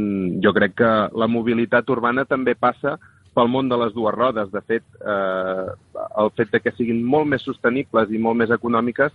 jo 0.44 0.55
crec 0.55 0.78
que 0.78 0.93
la 1.11 1.31
mobilitat 1.31 1.90
urbana 1.90 2.24
també 2.24 2.55
passa 2.55 2.99
pel 3.34 3.48
món 3.48 3.68
de 3.68 3.78
les 3.80 3.92
dues 3.96 4.14
rodes. 4.14 4.50
De 4.52 4.62
fet, 4.66 4.84
eh, 5.00 5.66
el 6.22 6.32
fet 6.36 6.52
de 6.52 6.60
que 6.60 6.74
siguin 6.76 7.02
molt 7.04 7.30
més 7.32 7.44
sostenibles 7.44 8.10
i 8.10 8.20
molt 8.20 8.40
més 8.42 8.52
econòmiques 8.54 9.12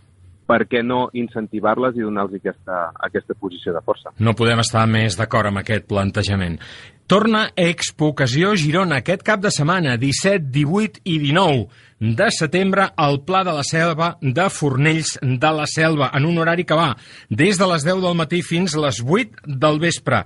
per 0.48 0.64
què 0.72 0.81
no 0.84 1.07
incentivar-les 1.14 1.98
i 1.98 2.06
donar-los 2.06 2.39
aquesta, 2.39 2.88
aquesta 3.10 3.35
posició 3.35 3.73
de 3.76 3.81
força. 3.84 4.14
No 4.23 4.35
podem 4.38 4.64
estar 4.64 4.85
més 4.88 5.18
d'acord 5.19 5.52
amb 5.52 5.61
aquest 5.61 5.88
plantejament. 5.89 6.56
Torna 7.08 7.54
Expo 7.56 8.10
Ocasió 8.12 8.50
Girona 8.60 8.98
aquest 9.00 9.22
cap 9.24 9.40
de 9.40 9.48
setmana, 9.48 9.94
17, 9.96 10.50
18 10.52 11.06
i 11.08 11.14
19 11.22 12.10
de 12.18 12.26
setembre 12.36 12.90
al 13.00 13.22
Pla 13.24 13.46
de 13.48 13.54
la 13.56 13.62
Selva 13.64 14.10
de 14.20 14.50
Fornells 14.52 15.14
de 15.24 15.52
la 15.56 15.64
Selva, 15.72 16.10
en 16.20 16.26
un 16.28 16.36
horari 16.44 16.66
que 16.68 16.76
va 16.76 16.90
des 17.30 17.56
de 17.56 17.68
les 17.72 17.86
10 17.88 18.02
del 18.04 18.18
matí 18.20 18.42
fins 18.44 18.76
a 18.76 18.82
les 18.84 19.00
8 19.00 19.48
del 19.48 19.80
vespre. 19.80 20.20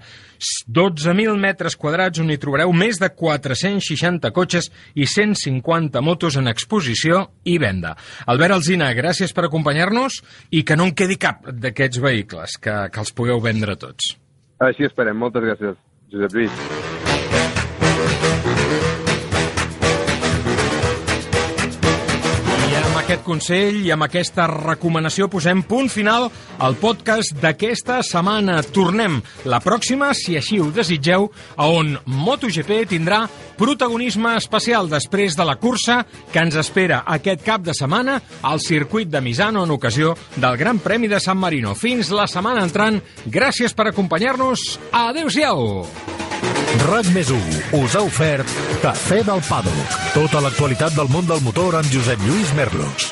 12.000 0.73 1.37
metres 1.37 1.77
quadrats 1.77 2.23
on 2.23 2.33
hi 2.33 2.39
trobareu 2.41 2.73
més 2.73 2.97
de 2.97 3.11
460 3.13 4.33
cotxes 4.33 4.71
i 4.97 5.05
150 5.05 6.01
motos 6.01 6.39
en 6.41 6.49
exposició 6.49 7.27
i 7.45 7.59
venda. 7.61 7.93
Albert 8.25 8.57
Alzina, 8.57 8.89
gràcies 8.97 9.37
per 9.37 9.45
acompanyar-nos 9.45 10.17
i 10.49 10.65
que 10.65 10.81
no 10.81 10.89
en 10.89 10.97
quedi 10.97 11.21
cap 11.21 11.45
d'aquests 11.45 12.01
vehicles, 12.01 12.57
que, 12.57 12.75
que 12.89 13.05
els 13.05 13.13
pugueu 13.13 13.37
vendre 13.37 13.77
tots. 13.77 14.15
Així 14.61 14.89
esperem. 14.89 15.21
Moltes 15.21 15.45
gràcies, 15.45 15.77
Josep 16.11 16.33
Lluís. 16.33 17.00
Aquest 23.11 23.25
consell 23.27 23.79
i 23.83 23.89
amb 23.91 24.05
aquesta 24.05 24.45
recomanació 24.47 25.25
posem 25.27 25.65
punt 25.67 25.89
final 25.91 26.29
al 26.63 26.77
podcast 26.79 27.33
d'aquesta 27.43 27.97
setmana. 28.07 28.61
Tornem 28.63 29.17
la 29.51 29.59
pròxima, 29.59 30.13
si 30.15 30.37
així 30.39 30.61
ho 30.63 30.69
desitgeu, 30.71 31.27
a 31.59 31.67
on 31.67 31.97
MotoGP 32.05 32.85
tindrà 32.93 33.25
protagonisme 33.59 34.37
especial 34.39 34.87
després 34.87 35.35
de 35.35 35.43
la 35.43 35.57
cursa 35.59 36.05
que 36.31 36.39
ens 36.39 36.55
espera 36.55 37.03
aquest 37.17 37.43
cap 37.43 37.67
de 37.67 37.75
setmana 37.75 38.21
al 38.47 38.63
circuit 38.63 39.11
de 39.11 39.19
Misano 39.19 39.65
en 39.67 39.75
ocasió 39.75 40.15
del 40.37 40.55
Gran 40.55 40.79
Premi 40.79 41.11
de 41.11 41.19
San 41.19 41.41
Marino. 41.41 41.75
Fins 41.75 42.15
la 42.15 42.29
setmana 42.31 42.63
entrant, 42.63 43.03
gràcies 43.27 43.75
per 43.75 43.91
acompanyar-nos. 43.91 44.77
Adéu-siau! 45.03 46.20
RAC 46.87 47.11
més 47.15 47.31
us 47.77 47.95
ha 47.95 48.03
ofert 48.07 48.59
Cafè 48.83 49.21
del 49.27 49.41
Pàdoc. 49.47 49.97
Tota 50.15 50.43
l'actualitat 50.43 50.97
del 50.97 51.11
món 51.13 51.27
del 51.29 51.43
motor 51.45 51.79
amb 51.79 51.91
Josep 51.93 52.23
Lluís 52.27 52.55
Merlos. 52.57 53.11